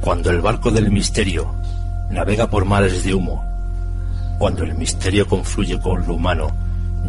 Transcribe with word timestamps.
Cuando 0.00 0.30
el 0.30 0.40
barco 0.40 0.70
del 0.70 0.90
misterio 0.90 1.54
navega 2.10 2.48
por 2.48 2.64
mares 2.64 3.04
de 3.04 3.14
humo, 3.14 3.44
cuando 4.38 4.64
el 4.64 4.74
misterio 4.74 5.26
confluye 5.26 5.78
con 5.78 6.06
lo 6.06 6.14
humano, 6.14 6.50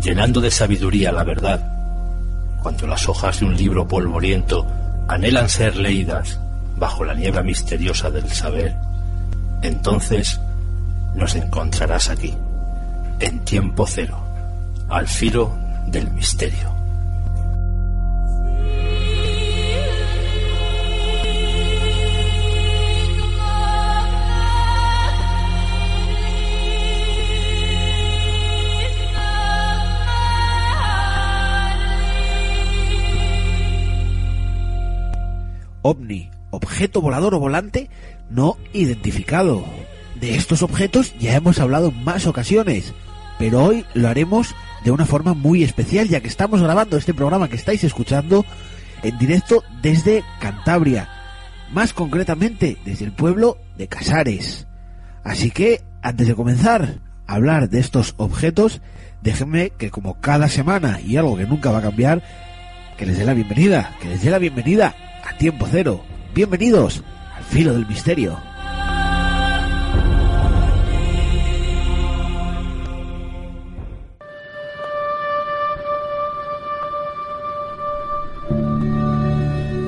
llenando 0.01 0.41
de 0.41 0.51
sabiduría 0.51 1.11
la 1.11 1.23
verdad, 1.23 1.65
cuando 2.61 2.85
las 2.87 3.07
hojas 3.07 3.39
de 3.39 3.45
un 3.45 3.55
libro 3.55 3.87
polvoriento 3.87 4.67
anhelan 5.07 5.47
ser 5.47 5.75
leídas 5.77 6.39
bajo 6.77 7.05
la 7.05 7.13
niebla 7.13 7.41
misteriosa 7.43 8.11
del 8.11 8.29
saber, 8.29 8.75
entonces 9.61 10.39
nos 11.15 11.35
encontrarás 11.35 12.09
aquí, 12.09 12.35
en 13.19 13.39
tiempo 13.45 13.85
cero, 13.87 14.19
al 14.89 15.07
filo 15.07 15.55
del 15.87 16.11
misterio. 16.11 16.80
Ovni, 35.81 36.29
objeto 36.51 37.01
volador 37.01 37.35
o 37.35 37.39
volante 37.39 37.89
no 38.29 38.57
identificado. 38.73 39.63
De 40.19 40.35
estos 40.35 40.61
objetos 40.61 41.15
ya 41.19 41.35
hemos 41.35 41.59
hablado 41.59 41.89
en 41.89 42.03
más 42.03 42.27
ocasiones, 42.27 42.93
pero 43.39 43.63
hoy 43.63 43.85
lo 43.93 44.07
haremos 44.07 44.53
de 44.83 44.91
una 44.91 45.05
forma 45.05 45.33
muy 45.33 45.63
especial 45.63 46.07
ya 46.07 46.21
que 46.21 46.27
estamos 46.27 46.61
grabando 46.61 46.97
este 46.97 47.13
programa 47.13 47.49
que 47.49 47.55
estáis 47.55 47.83
escuchando 47.83 48.45
en 49.03 49.17
directo 49.17 49.63
desde 49.81 50.23
Cantabria, 50.39 51.09
más 51.71 51.93
concretamente 51.93 52.77
desde 52.85 53.05
el 53.05 53.11
pueblo 53.11 53.57
de 53.77 53.87
Casares. 53.87 54.67
Así 55.23 55.51
que, 55.51 55.81
antes 56.01 56.27
de 56.27 56.35
comenzar 56.35 56.99
a 57.25 57.33
hablar 57.33 57.69
de 57.69 57.79
estos 57.79 58.13
objetos, 58.17 58.81
déjenme 59.21 59.71
que 59.71 59.89
como 59.89 60.19
cada 60.19 60.49
semana 60.49 60.99
y 61.01 61.17
algo 61.17 61.37
que 61.37 61.45
nunca 61.45 61.71
va 61.71 61.79
a 61.79 61.83
cambiar, 61.83 62.21
que 62.97 63.05
les 63.05 63.17
dé 63.17 63.25
la 63.25 63.33
bienvenida, 63.33 63.95
que 64.01 64.09
les 64.09 64.21
dé 64.23 64.29
la 64.29 64.39
bienvenida 64.39 64.95
tiempo 65.41 65.65
cero. 65.71 66.03
Bienvenidos 66.35 67.01
al 67.35 67.43
filo 67.43 67.73
del 67.73 67.87
misterio. 67.87 68.37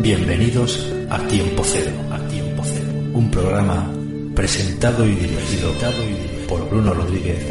Bienvenidos 0.01 0.91
a 1.11 1.19
Tiempo 1.27 1.63
Cero, 1.63 1.91
a 2.09 2.17
Tiempo 2.29 2.63
Cero, 2.65 2.91
un 3.13 3.29
programa 3.29 3.93
presentado 4.33 5.05
y 5.05 5.11
dirigido 5.11 5.71
por 6.49 6.67
Bruno 6.67 6.95
Rodríguez 6.95 7.45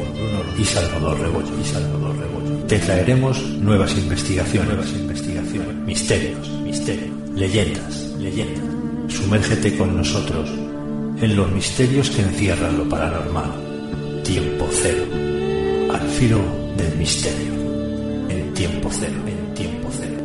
y 0.58 0.64
Salvador 0.64 1.20
Rebollo. 1.20 1.60
Y 1.60 1.64
Salvador 1.64 2.18
Rebollo. 2.18 2.66
Te 2.66 2.80
traeremos 2.80 3.40
nuevas 3.60 3.96
investigaciones, 3.96 4.68
nuevas 4.70 4.92
investigaciones, 4.92 5.76
misterios, 5.86 6.48
misterios, 6.64 7.21
leyendas, 7.34 8.12
leyendas. 8.18 8.64
Sumérgete 9.08 9.76
con 9.76 9.96
nosotros 9.96 10.50
en 11.20 11.36
los 11.36 11.50
misterios 11.52 12.10
que 12.10 12.22
encierran 12.22 12.78
lo 12.78 12.88
paranormal. 12.88 14.22
Tiempo 14.24 14.68
Cero, 14.70 15.04
al 15.92 16.08
filo 16.08 16.40
del 16.76 16.96
misterio. 16.96 17.52
En 18.28 18.54
Tiempo 18.54 18.88
Cero, 18.90 19.20
en 19.26 19.54
Tiempo 19.54 19.88
Cero. 19.90 20.22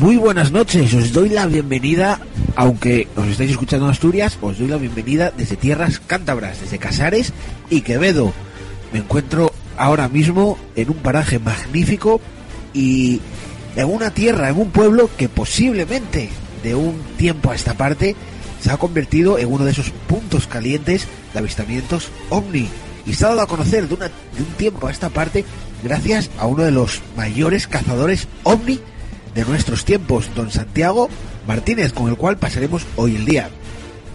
Muy 0.00 0.16
buenas 0.16 0.52
noches, 0.52 0.92
os 0.94 1.12
doy 1.12 1.30
la 1.30 1.46
bienvenida, 1.46 2.20
aunque 2.56 3.08
os 3.16 3.26
estáis 3.26 3.50
escuchando 3.50 3.86
en 3.86 3.92
Asturias, 3.92 4.38
os 4.42 4.58
doy 4.58 4.68
la 4.68 4.76
bienvenida 4.76 5.32
desde 5.36 5.56
tierras 5.56 5.98
cántabras, 5.98 6.60
desde 6.60 6.78
Casares 6.78 7.32
y 7.70 7.80
Quevedo. 7.80 8.32
Me 8.94 9.00
encuentro 9.00 9.52
ahora 9.76 10.08
mismo 10.08 10.56
en 10.76 10.88
un 10.88 10.94
paraje 10.94 11.40
magnífico 11.40 12.20
y 12.72 13.20
en 13.74 13.92
una 13.92 14.12
tierra, 14.12 14.50
en 14.50 14.56
un 14.56 14.70
pueblo 14.70 15.10
que 15.16 15.28
posiblemente 15.28 16.28
de 16.62 16.76
un 16.76 17.02
tiempo 17.16 17.50
a 17.50 17.56
esta 17.56 17.74
parte 17.74 18.14
se 18.60 18.70
ha 18.70 18.76
convertido 18.76 19.36
en 19.36 19.52
uno 19.52 19.64
de 19.64 19.72
esos 19.72 19.90
puntos 20.06 20.46
calientes 20.46 21.08
de 21.32 21.38
avistamientos 21.40 22.10
ovni 22.30 22.68
y 23.04 23.14
se 23.14 23.24
ha 23.24 23.30
dado 23.30 23.40
a 23.40 23.48
conocer 23.48 23.88
de, 23.88 23.96
de 23.96 24.06
un 24.38 24.54
tiempo 24.56 24.86
a 24.86 24.92
esta 24.92 25.08
parte 25.08 25.44
gracias 25.82 26.30
a 26.38 26.46
uno 26.46 26.62
de 26.62 26.70
los 26.70 27.02
mayores 27.16 27.66
cazadores 27.66 28.28
ovni 28.44 28.78
de 29.34 29.44
nuestros 29.44 29.84
tiempos, 29.84 30.30
don 30.36 30.52
Santiago 30.52 31.08
Martínez, 31.48 31.92
con 31.92 32.10
el 32.10 32.16
cual 32.16 32.36
pasaremos 32.36 32.86
hoy 32.94 33.16
el 33.16 33.24
día. 33.24 33.50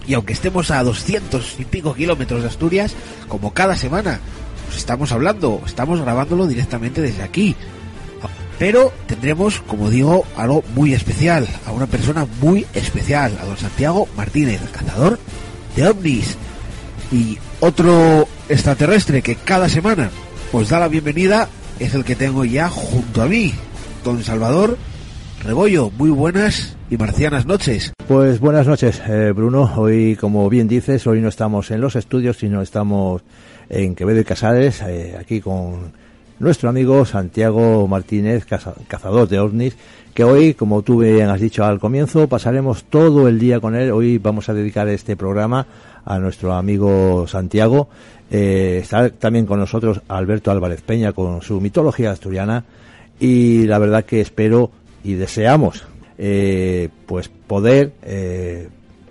Y 0.07 0.13
aunque 0.13 0.31
estemos 0.31 0.71
a 0.71 0.81
200 0.81 1.59
y 1.59 1.65
pico 1.65 1.93
kilómetros 1.93 2.43
de 2.43 2.47
Asturias, 2.47 2.93
como 3.27 3.53
cada 3.53 3.75
semana, 3.75 4.21
os 4.69 4.77
estamos 4.77 5.11
hablando, 5.11 5.61
estamos 5.65 5.99
grabándolo 5.99 6.47
directamente 6.47 7.01
desde 7.01 7.23
aquí. 7.23 7.55
Pero 8.59 8.91
tendremos, 9.07 9.61
como 9.61 9.89
digo, 9.89 10.25
algo 10.35 10.63
muy 10.75 10.93
especial, 10.93 11.47
a 11.65 11.71
una 11.71 11.87
persona 11.87 12.27
muy 12.41 12.65
especial, 12.73 13.37
a 13.41 13.45
don 13.45 13.57
Santiago 13.57 14.07
Martínez, 14.15 14.61
cazador 14.71 15.17
de 15.75 15.87
ovnis. 15.87 16.37
Y 17.11 17.37
otro 17.61 18.27
extraterrestre 18.49 19.21
que 19.21 19.35
cada 19.35 19.69
semana 19.69 20.11
os 20.51 20.69
da 20.69 20.79
la 20.79 20.87
bienvenida 20.87 21.47
es 21.79 21.95
el 21.95 22.03
que 22.03 22.15
tengo 22.15 22.45
ya 22.45 22.69
junto 22.69 23.21
a 23.21 23.27
mí, 23.27 23.53
don 24.03 24.23
Salvador 24.23 24.77
Rebollo. 25.43 25.89
Muy 25.97 26.09
buenas 26.09 26.75
y 26.91 26.97
marcianas 26.97 27.45
noches. 27.45 27.93
Pues 28.07 28.39
buenas 28.39 28.67
noches, 28.67 29.01
eh, 29.07 29.31
Bruno. 29.33 29.71
Hoy, 29.77 30.17
como 30.19 30.49
bien 30.49 30.67
dices, 30.67 31.07
hoy 31.07 31.21
no 31.21 31.29
estamos 31.29 31.71
en 31.71 31.79
los 31.79 31.95
estudios, 31.95 32.37
sino 32.37 32.61
estamos 32.61 33.21
en 33.69 33.95
Quevedo 33.95 34.19
y 34.19 34.23
Casares, 34.23 34.81
eh, 34.81 35.15
aquí 35.19 35.41
con 35.41 35.91
nuestro 36.39 36.69
amigo 36.69 37.05
Santiago 37.05 37.87
Martínez, 37.87 38.45
caza- 38.45 38.73
cazador 38.87 39.27
de 39.27 39.39
ovnis, 39.39 39.75
que 40.13 40.23
hoy, 40.23 40.53
como 40.53 40.81
tú 40.81 40.99
bien 40.99 41.29
has 41.29 41.39
dicho 41.39 41.63
al 41.63 41.79
comienzo, 41.79 42.27
pasaremos 42.27 42.83
todo 42.85 43.27
el 43.27 43.37
día 43.39 43.59
con 43.59 43.75
él. 43.75 43.91
Hoy 43.91 44.17
vamos 44.17 44.49
a 44.49 44.53
dedicar 44.53 44.87
este 44.87 45.15
programa 45.15 45.67
a 46.05 46.17
nuestro 46.19 46.53
amigo 46.53 47.27
Santiago. 47.27 47.89
Eh, 48.31 48.79
está 48.81 49.09
también 49.09 49.45
con 49.45 49.59
nosotros 49.59 50.01
Alberto 50.07 50.49
Álvarez 50.51 50.81
Peña 50.81 51.13
con 51.13 51.41
su 51.41 51.59
mitología 51.61 52.11
asturiana 52.11 52.63
y 53.19 53.65
la 53.65 53.79
verdad 53.79 54.05
que 54.05 54.21
espero 54.21 54.71
y 55.03 55.13
deseamos 55.13 55.83
eh, 56.17 56.89
pues 57.05 57.29
poder 57.29 57.91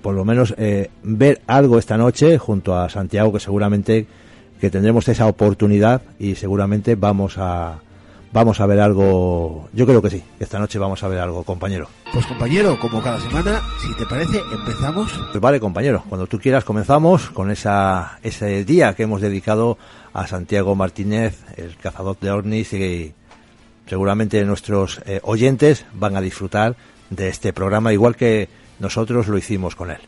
por 0.02 0.14
lo 0.14 0.24
menos 0.24 0.54
ver 1.02 1.40
algo 1.46 1.78
esta 1.78 1.96
noche 1.96 2.38
junto 2.38 2.76
a 2.78 2.88
Santiago 2.88 3.32
que 3.32 3.40
seguramente 3.40 4.06
que 4.60 4.70
tendremos 4.70 5.08
esa 5.08 5.26
oportunidad 5.26 6.02
y 6.18 6.34
seguramente 6.34 6.94
vamos 6.94 7.36
a 7.38 7.78
vamos 8.32 8.60
a 8.60 8.66
ver 8.66 8.80
algo 8.80 9.68
yo 9.72 9.86
creo 9.86 10.02
que 10.02 10.10
sí 10.10 10.22
esta 10.38 10.58
noche 10.58 10.78
vamos 10.78 11.02
a 11.02 11.08
ver 11.08 11.18
algo 11.18 11.44
compañero 11.44 11.88
Pues 12.12 12.26
compañero, 12.26 12.78
como 12.78 13.02
cada 13.02 13.20
semana, 13.20 13.62
si 13.80 13.94
te 13.96 14.04
parece, 14.06 14.40
empezamos. 14.52 15.12
pues 15.30 15.40
vale 15.40 15.60
compañero 15.60 16.04
cuando 16.08 16.26
tú 16.26 16.38
quieras 16.38 16.64
comenzamos 16.64 17.30
con 17.30 17.50
esa 17.50 18.18
ese 18.22 18.64
día 18.64 18.94
que 18.94 19.04
hemos 19.04 19.20
dedicado 19.22 19.78
a 20.12 20.26
Santiago 20.26 20.74
Martínez 20.74 21.42
el 21.56 21.76
cazador 21.76 22.18
de 22.20 22.30
ovnis 22.30 22.72
y 22.74 23.14
seguramente 23.86 24.44
nuestros 24.44 25.00
eh, 25.06 25.20
oyentes 25.22 25.86
van 25.94 26.16
a 26.16 26.20
disfrutar 26.20 26.76
de 27.10 27.28
este 27.28 27.52
programa 27.54 27.92
igual 27.94 28.16
que 28.16 28.48
nosotros 28.78 29.28
lo 29.28 29.38
hicimos 29.38 29.74
con 29.74 29.90
él. 29.90 29.98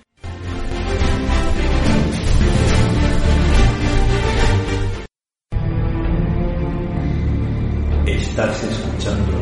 Estás 8.31 8.63
escuchando 8.63 9.33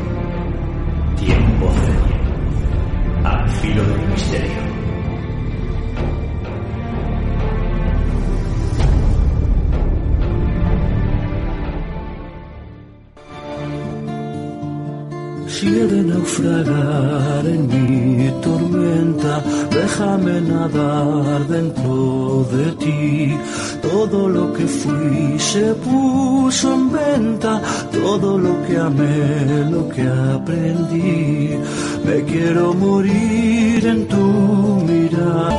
Tiempo 1.18 1.70
Cero, 1.84 3.22
al 3.22 3.50
filo 3.50 3.84
del 3.84 4.08
misterio. 4.08 4.77
Si 15.48 15.66
he 15.66 15.86
de 15.86 16.02
naufragar 16.02 17.46
en 17.46 17.66
mi 17.72 18.30
tormenta, 18.42 19.42
déjame 19.70 20.42
nadar 20.42 21.48
dentro 21.48 22.46
de 22.52 22.72
ti. 22.72 23.38
Todo 23.80 24.28
lo 24.28 24.52
que 24.52 24.66
fui 24.66 25.38
se 25.38 25.72
puso 25.86 26.74
en 26.74 26.92
venta, 26.92 27.62
todo 27.90 28.36
lo 28.36 28.62
que 28.66 28.76
amé, 28.76 29.70
lo 29.70 29.88
que 29.88 30.06
aprendí. 30.36 31.56
Me 32.04 32.24
quiero 32.24 32.74
morir 32.74 33.86
en 33.86 34.06
tu 34.06 34.26
mirar. 34.86 35.56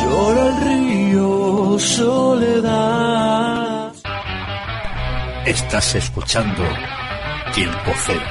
Llora 0.00 0.46
el 0.46 0.56
río, 0.68 1.76
soledad. 1.78 3.92
Estás 5.44 5.96
escuchando 5.96 6.62
Tiempo 7.54 7.92
Cero. 8.06 8.22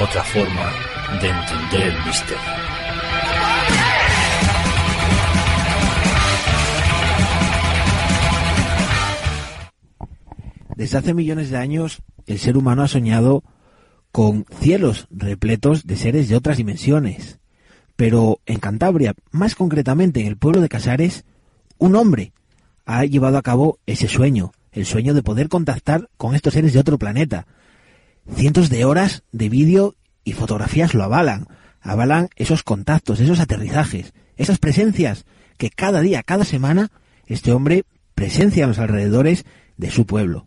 Otra 0.00 0.24
forma 0.24 0.72
de 1.20 1.28
entender 1.28 1.88
el 1.88 2.06
misterio. 2.06 2.42
Desde 10.74 10.96
hace 10.96 11.12
millones 11.12 11.50
de 11.50 11.58
años, 11.58 12.02
el 12.26 12.38
ser 12.38 12.56
humano 12.56 12.82
ha 12.82 12.88
soñado 12.88 13.44
con 14.10 14.46
cielos 14.58 15.06
repletos 15.10 15.86
de 15.86 15.96
seres 15.96 16.30
de 16.30 16.36
otras 16.36 16.56
dimensiones. 16.56 17.40
Pero 17.94 18.40
en 18.46 18.58
Cantabria, 18.58 19.12
más 19.32 19.54
concretamente 19.54 20.20
en 20.20 20.28
el 20.28 20.38
pueblo 20.38 20.62
de 20.62 20.70
Casares, 20.70 21.26
un 21.76 21.94
hombre 21.94 22.32
ha 22.86 23.04
llevado 23.04 23.36
a 23.36 23.42
cabo 23.42 23.80
ese 23.84 24.08
sueño, 24.08 24.52
el 24.72 24.86
sueño 24.86 25.12
de 25.12 25.22
poder 25.22 25.50
contactar 25.50 26.08
con 26.16 26.34
estos 26.34 26.54
seres 26.54 26.72
de 26.72 26.80
otro 26.80 26.96
planeta. 26.96 27.46
Cientos 28.34 28.68
de 28.68 28.84
horas 28.84 29.22
de 29.32 29.48
vídeo 29.48 29.94
y 30.24 30.32
fotografías 30.32 30.94
lo 30.94 31.04
avalan, 31.04 31.46
avalan 31.80 32.28
esos 32.36 32.62
contactos, 32.62 33.20
esos 33.20 33.40
aterrizajes, 33.40 34.12
esas 34.36 34.58
presencias 34.58 35.24
que 35.56 35.70
cada 35.70 36.00
día, 36.00 36.22
cada 36.22 36.44
semana, 36.44 36.90
este 37.26 37.52
hombre 37.52 37.84
presencia 38.14 38.64
a 38.64 38.68
los 38.68 38.78
alrededores 38.78 39.44
de 39.76 39.90
su 39.90 40.06
pueblo. 40.06 40.46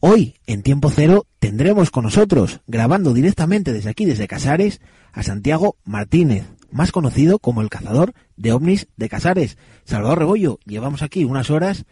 Hoy, 0.00 0.36
en 0.46 0.62
tiempo 0.62 0.90
cero, 0.90 1.26
tendremos 1.38 1.90
con 1.90 2.04
nosotros, 2.04 2.60
grabando 2.66 3.12
directamente 3.12 3.72
desde 3.72 3.90
aquí, 3.90 4.04
desde 4.04 4.28
Casares, 4.28 4.80
a 5.12 5.22
Santiago 5.22 5.76
Martínez, 5.84 6.44
más 6.70 6.92
conocido 6.92 7.38
como 7.38 7.62
el 7.62 7.70
cazador 7.70 8.12
de 8.36 8.52
ovnis 8.52 8.88
de 8.96 9.08
Casares. 9.08 9.58
Salvador 9.84 10.18
Rebollo, 10.18 10.60
llevamos 10.64 11.02
aquí 11.02 11.24
unas 11.24 11.50
horas, 11.50 11.86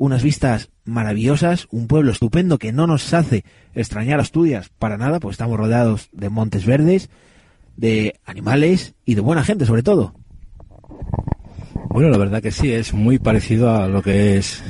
unas 0.00 0.22
vistas 0.22 0.70
maravillosas, 0.86 1.68
un 1.70 1.86
pueblo 1.86 2.10
estupendo 2.10 2.56
que 2.56 2.72
no 2.72 2.86
nos 2.86 3.12
hace 3.12 3.44
extrañar 3.74 4.18
Asturias 4.18 4.70
para 4.78 4.96
nada, 4.96 5.20
pues 5.20 5.34
estamos 5.34 5.58
rodeados 5.58 6.08
de 6.12 6.30
montes 6.30 6.64
verdes, 6.64 7.10
de 7.76 8.18
animales 8.24 8.94
y 9.04 9.14
de 9.14 9.20
buena 9.20 9.44
gente 9.44 9.66
sobre 9.66 9.82
todo. 9.82 10.14
Bueno, 11.90 12.08
la 12.08 12.16
verdad 12.16 12.40
que 12.40 12.50
sí, 12.50 12.72
es 12.72 12.94
muy 12.94 13.18
parecido 13.18 13.76
a 13.76 13.88
lo 13.88 14.00
que 14.00 14.38
es 14.38 14.62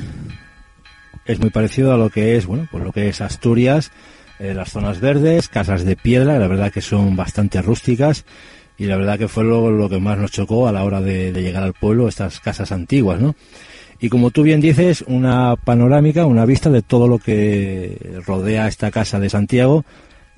es 1.23 1.39
muy 1.39 1.49
parecido 1.49 1.93
a 1.93 1.97
lo 1.97 2.09
que 2.09 2.35
es, 2.35 2.45
bueno, 2.45 2.67
pues 2.69 2.83
lo 2.83 2.91
que 2.91 3.07
es 3.07 3.21
Asturias, 3.21 3.93
eh, 4.37 4.53
las 4.53 4.71
zonas 4.71 4.99
verdes, 4.99 5.47
casas 5.47 5.85
de 5.85 5.95
piedra, 5.95 6.39
la 6.39 6.47
verdad 6.47 6.73
que 6.73 6.81
son 6.81 7.15
bastante 7.15 7.61
rústicas 7.61 8.25
y 8.77 8.85
la 8.85 8.97
verdad 8.97 9.17
que 9.17 9.29
fue 9.29 9.45
lo, 9.45 9.71
lo 9.71 9.87
que 9.87 10.01
más 10.01 10.17
nos 10.17 10.31
chocó 10.31 10.67
a 10.67 10.73
la 10.73 10.83
hora 10.83 10.99
de, 10.99 11.31
llegar 11.31 11.63
al 11.63 11.73
pueblo, 11.73 12.09
estas 12.09 12.41
casas 12.41 12.73
antiguas, 12.73 13.21
¿no? 13.21 13.33
Y 14.01 14.09
como 14.09 14.31
tú 14.31 14.41
bien 14.41 14.61
dices, 14.61 15.05
una 15.07 15.55
panorámica, 15.55 16.25
una 16.25 16.43
vista 16.43 16.71
de 16.71 16.81
todo 16.81 17.07
lo 17.07 17.19
que 17.19 18.19
rodea 18.25 18.67
esta 18.67 18.89
casa 18.89 19.19
de 19.19 19.29
Santiago, 19.29 19.85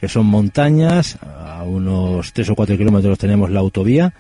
que 0.02 0.10
son 0.10 0.26
montañas, 0.26 1.18
a 1.22 1.64
unos 1.64 2.34
3 2.34 2.50
o 2.50 2.56
4 2.56 2.78
kilómetros 2.78 3.18
tenemos 3.18 3.50
la 3.50 3.62
autovía, 3.62 4.14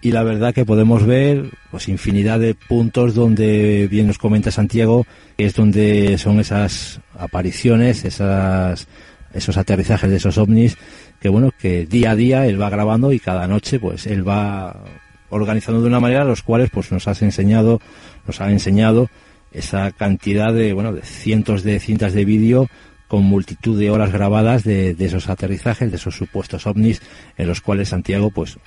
y 0.00 0.12
la 0.12 0.22
verdad 0.22 0.54
que 0.54 0.64
podemos 0.64 1.04
ver 1.04 1.50
pues 1.70 1.88
infinidad 1.88 2.40
de 2.40 2.54
puntos 2.54 3.14
donde 3.14 3.88
bien 3.90 4.06
nos 4.06 4.16
comenta 4.16 4.50
Santiago 4.50 5.06
es 5.36 5.54
donde 5.54 6.16
son 6.18 6.38
esas 6.38 7.00
apariciones 7.18 8.04
esas 8.04 8.86
esos 9.34 9.56
aterrizajes 9.56 10.08
de 10.08 10.16
esos 10.16 10.38
ovnis 10.38 10.76
que 11.20 11.28
bueno 11.28 11.50
que 11.58 11.84
día 11.84 12.12
a 12.12 12.16
día 12.16 12.46
él 12.46 12.60
va 12.60 12.70
grabando 12.70 13.12
y 13.12 13.18
cada 13.18 13.48
noche 13.48 13.80
pues 13.80 14.06
él 14.06 14.26
va 14.26 14.84
organizando 15.30 15.80
de 15.80 15.88
una 15.88 16.00
manera 16.00 16.24
los 16.24 16.42
cuales 16.42 16.70
pues 16.70 16.92
nos 16.92 17.08
has 17.08 17.22
enseñado 17.22 17.80
nos 18.26 18.40
ha 18.40 18.50
enseñado 18.50 19.08
esa 19.52 19.92
cantidad 19.92 20.52
de 20.52 20.72
bueno 20.72 20.92
de 20.92 21.02
cientos 21.02 21.62
de 21.62 21.80
cintas 21.80 22.12
de 22.12 22.24
vídeo 22.24 22.68
con 23.08 23.24
multitud 23.24 23.78
de 23.78 23.90
horas 23.90 24.12
grabadas 24.12 24.64
de, 24.64 24.94
de 24.94 25.04
esos 25.06 25.28
aterrizajes 25.28 25.90
de 25.90 25.96
esos 25.96 26.16
supuestos 26.16 26.66
ovnis 26.66 27.00
en 27.36 27.46
los 27.46 27.60
cuales 27.60 27.88
Santiago 27.88 28.30
pues 28.30 28.58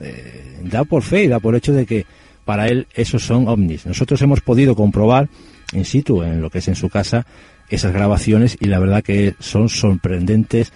eh, 0.00 0.60
da 0.62 0.84
por 0.84 1.02
fe 1.02 1.24
y 1.24 1.28
da 1.28 1.40
por 1.40 1.56
hecho 1.56 1.72
de 1.72 1.86
que 1.86 2.06
para 2.44 2.68
él 2.68 2.86
esos 2.94 3.24
son 3.24 3.48
ovnis. 3.48 3.84
Nosotros 3.84 4.22
hemos 4.22 4.40
podido 4.40 4.74
comprobar 4.74 5.28
in 5.72 5.84
situ, 5.84 6.22
en 6.22 6.40
lo 6.40 6.50
que 6.50 6.58
es 6.58 6.68
en 6.68 6.76
su 6.76 6.88
casa, 6.88 7.26
esas 7.68 7.92
grabaciones 7.92 8.56
y 8.58 8.66
la 8.66 8.78
verdad 8.78 9.02
que 9.02 9.34
son 9.38 9.68
sorprendentes. 9.68 10.72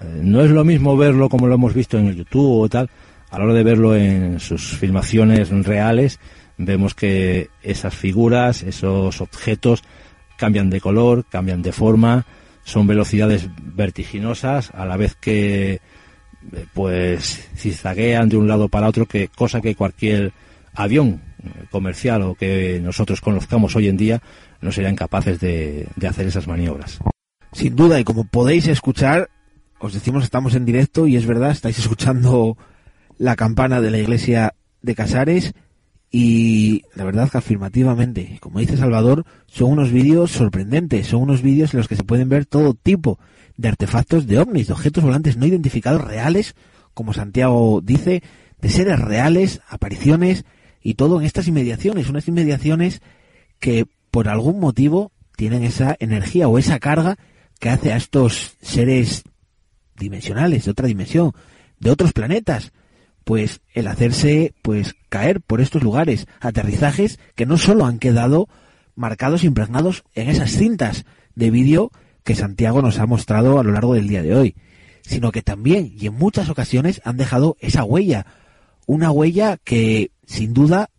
Eh, 0.00 0.20
no 0.22 0.42
es 0.42 0.50
lo 0.50 0.64
mismo 0.64 0.96
verlo 0.96 1.28
como 1.28 1.48
lo 1.48 1.54
hemos 1.54 1.74
visto 1.74 1.98
en 1.98 2.06
el 2.06 2.16
YouTube 2.16 2.60
o 2.60 2.68
tal, 2.68 2.90
a 3.30 3.38
la 3.38 3.44
hora 3.44 3.54
de 3.54 3.64
verlo 3.64 3.96
en 3.96 4.40
sus 4.40 4.76
filmaciones 4.76 5.50
reales, 5.50 6.20
vemos 6.58 6.94
que 6.94 7.50
esas 7.62 7.94
figuras, 7.94 8.62
esos 8.62 9.20
objetos 9.20 9.82
cambian 10.36 10.70
de 10.70 10.80
color, 10.80 11.24
cambian 11.28 11.62
de 11.62 11.72
forma, 11.72 12.26
son 12.64 12.86
velocidades 12.86 13.48
vertiginosas, 13.60 14.70
a 14.74 14.84
la 14.84 14.96
vez 14.96 15.14
que 15.14 15.80
pues 16.74 17.48
zigzaguean 17.56 18.28
de 18.28 18.36
un 18.36 18.48
lado 18.48 18.68
para 18.68 18.88
otro, 18.88 19.06
que 19.06 19.28
cosa 19.28 19.60
que 19.60 19.74
cualquier 19.74 20.32
avión 20.74 21.20
comercial 21.70 22.22
o 22.22 22.34
que 22.34 22.80
nosotros 22.82 23.20
conozcamos 23.20 23.74
hoy 23.76 23.88
en 23.88 23.96
día 23.96 24.22
no 24.60 24.72
serían 24.72 24.96
capaces 24.96 25.40
de, 25.40 25.88
de 25.96 26.08
hacer 26.08 26.26
esas 26.26 26.46
maniobras. 26.46 26.98
Sin 27.52 27.76
duda, 27.76 28.00
y 28.00 28.04
como 28.04 28.24
podéis 28.24 28.66
escuchar, 28.68 29.30
os 29.78 29.92
decimos 29.92 30.24
estamos 30.24 30.54
en 30.54 30.64
directo 30.64 31.06
y 31.06 31.16
es 31.16 31.26
verdad, 31.26 31.50
estáis 31.50 31.78
escuchando 31.78 32.56
la 33.18 33.36
campana 33.36 33.80
de 33.80 33.90
la 33.90 33.98
iglesia 33.98 34.54
de 34.82 34.94
Casares 34.94 35.54
y 36.10 36.84
la 36.94 37.04
verdad 37.04 37.30
que 37.30 37.38
afirmativamente, 37.38 38.38
como 38.40 38.60
dice 38.60 38.76
Salvador, 38.76 39.24
son 39.46 39.72
unos 39.72 39.90
vídeos 39.90 40.30
sorprendentes, 40.30 41.08
son 41.08 41.22
unos 41.22 41.42
vídeos 41.42 41.74
en 41.74 41.78
los 41.78 41.88
que 41.88 41.96
se 41.96 42.04
pueden 42.04 42.28
ver 42.28 42.46
todo 42.46 42.74
tipo 42.74 43.18
de 43.56 43.68
artefactos 43.68 44.26
de 44.26 44.38
ovnis, 44.38 44.68
de 44.68 44.72
objetos 44.72 45.02
volantes 45.02 45.36
no 45.36 45.46
identificados 45.46 46.02
reales, 46.02 46.54
como 46.94 47.12
Santiago 47.12 47.80
dice, 47.82 48.22
de 48.60 48.68
seres 48.68 48.98
reales, 49.00 49.60
apariciones 49.68 50.44
y 50.80 50.94
todo 50.94 51.20
en 51.20 51.26
estas 51.26 51.48
inmediaciones, 51.48 52.08
unas 52.08 52.28
inmediaciones 52.28 53.02
que 53.58 53.86
por 54.10 54.28
algún 54.28 54.60
motivo 54.60 55.12
tienen 55.36 55.64
esa 55.64 55.96
energía 55.98 56.48
o 56.48 56.58
esa 56.58 56.78
carga 56.78 57.16
que 57.58 57.68
hace 57.68 57.92
a 57.92 57.96
estos 57.96 58.56
seres 58.62 59.24
dimensionales, 59.98 60.64
de 60.64 60.70
otra 60.70 60.86
dimensión, 60.86 61.32
de 61.78 61.90
otros 61.90 62.12
planetas, 62.12 62.72
pues 63.26 63.60
el 63.74 63.88
hacerse 63.88 64.54
pues 64.62 64.94
caer 65.08 65.40
por 65.40 65.60
estos 65.60 65.82
lugares, 65.82 66.28
aterrizajes 66.40 67.18
que 67.34 67.44
no 67.44 67.58
solo 67.58 67.84
han 67.84 67.98
quedado 67.98 68.48
marcados, 68.94 69.42
impregnados 69.42 70.04
en 70.14 70.28
esas 70.28 70.52
cintas 70.52 71.06
de 71.34 71.50
vídeo 71.50 71.90
que 72.22 72.36
Santiago 72.36 72.82
nos 72.82 73.00
ha 73.00 73.06
mostrado 73.06 73.58
a 73.58 73.64
lo 73.64 73.72
largo 73.72 73.94
del 73.94 74.06
día 74.06 74.22
de 74.22 74.36
hoy, 74.36 74.54
sino 75.02 75.32
que 75.32 75.42
también 75.42 75.92
y 75.98 76.06
en 76.06 76.14
muchas 76.14 76.48
ocasiones 76.50 77.00
han 77.02 77.16
dejado 77.16 77.56
esa 77.58 77.82
huella, 77.82 78.26
una 78.86 79.10
huella 79.10 79.56
que 79.56 80.12
sin 80.24 80.54
duda 80.54 80.90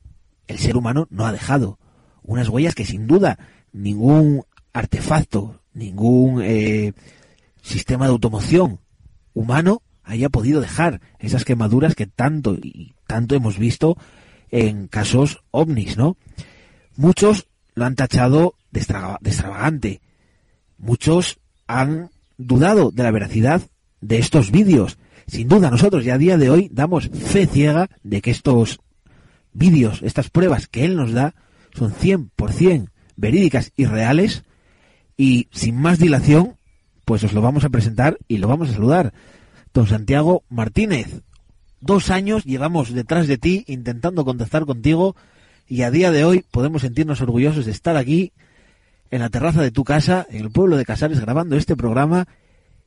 el 0.47 0.59
ser 0.59 0.75
humano 0.75 1.07
no 1.09 1.25
ha 1.25 1.31
dejado, 1.31 1.79
unas 2.23 2.49
huellas 2.49 2.75
que 2.75 2.83
sin 2.83 3.07
duda 3.07 3.39
ningún 3.71 4.43
artefacto, 4.73 5.61
ningún 5.73 6.41
eh, 6.43 6.91
sistema 7.61 8.03
de 8.03 8.11
automoción 8.11 8.81
humano 9.33 9.81
haya 10.07 10.29
podido 10.29 10.61
dejar 10.61 11.01
esas 11.19 11.45
quemaduras 11.45 11.95
que 11.95 12.07
tanto 12.07 12.55
y 12.55 12.95
tanto 13.05 13.35
hemos 13.35 13.57
visto 13.57 13.97
en 14.49 14.87
casos 14.87 15.43
ovnis, 15.51 15.97
¿no? 15.97 16.17
Muchos 16.95 17.47
lo 17.75 17.85
han 17.85 17.95
tachado 17.95 18.55
de, 18.71 18.79
extravagante, 18.79 20.01
muchos 20.77 21.39
han 21.67 22.09
dudado 22.37 22.91
de 22.91 23.03
la 23.03 23.11
veracidad 23.11 23.61
de 24.01 24.17
estos 24.17 24.51
vídeos. 24.51 24.97
Sin 25.27 25.47
duda, 25.47 25.69
nosotros 25.69 26.05
ya 26.05 26.15
a 26.15 26.17
día 26.17 26.37
de 26.37 26.49
hoy 26.49 26.69
damos 26.71 27.09
fe 27.09 27.45
ciega 27.45 27.89
de 28.03 28.21
que 28.21 28.31
estos 28.31 28.79
vídeos, 29.53 30.01
estas 30.01 30.29
pruebas 30.29 30.67
que 30.67 30.85
él 30.85 30.95
nos 30.95 31.11
da, 31.11 31.35
son 31.73 31.93
100% 31.93 32.89
verídicas 33.17 33.73
y 33.75 33.85
reales. 33.85 34.43
Y 35.17 35.49
sin 35.51 35.75
más 35.75 35.99
dilación, 35.99 36.57
pues 37.03 37.23
os 37.23 37.33
lo 37.33 37.41
vamos 37.41 37.65
a 37.65 37.69
presentar 37.69 38.17
y 38.27 38.37
lo 38.37 38.47
vamos 38.47 38.69
a 38.69 38.73
saludar. 38.73 39.13
Don 39.73 39.87
Santiago 39.87 40.43
Martínez, 40.49 41.21
dos 41.81 42.09
años 42.09 42.43
llevamos 42.43 42.93
detrás 42.93 43.27
de 43.27 43.37
ti 43.37 43.63
intentando 43.67 44.25
contactar 44.25 44.65
contigo 44.65 45.15
y 45.67 45.81
a 45.81 45.91
día 45.91 46.11
de 46.11 46.25
hoy 46.25 46.45
podemos 46.49 46.81
sentirnos 46.81 47.21
orgullosos 47.21 47.65
de 47.65 47.71
estar 47.71 47.97
aquí 47.97 48.31
en 49.11 49.21
la 49.21 49.29
terraza 49.29 49.61
de 49.61 49.71
tu 49.71 49.83
casa, 49.83 50.25
en 50.29 50.43
el 50.43 50.51
pueblo 50.51 50.77
de 50.77 50.85
Casares, 50.85 51.19
grabando 51.19 51.55
este 51.55 51.75
programa 51.75 52.27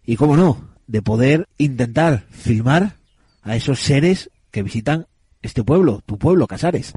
y, 0.04 0.16
cómo 0.16 0.36
no, 0.36 0.68
de 0.86 1.02
poder 1.02 1.48
intentar 1.58 2.24
filmar 2.30 2.96
a 3.42 3.56
esos 3.56 3.80
seres 3.80 4.30
que 4.50 4.62
visitan 4.62 5.06
este 5.42 5.62
pueblo, 5.62 6.02
tu 6.04 6.18
pueblo, 6.18 6.46
Casares. 6.46 6.92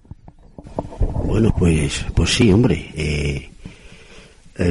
Bueno, 1.25 1.53
pues, 1.57 2.05
pues 2.15 2.33
sí, 2.33 2.51
hombre. 2.51 2.91
Eh, 2.95 3.49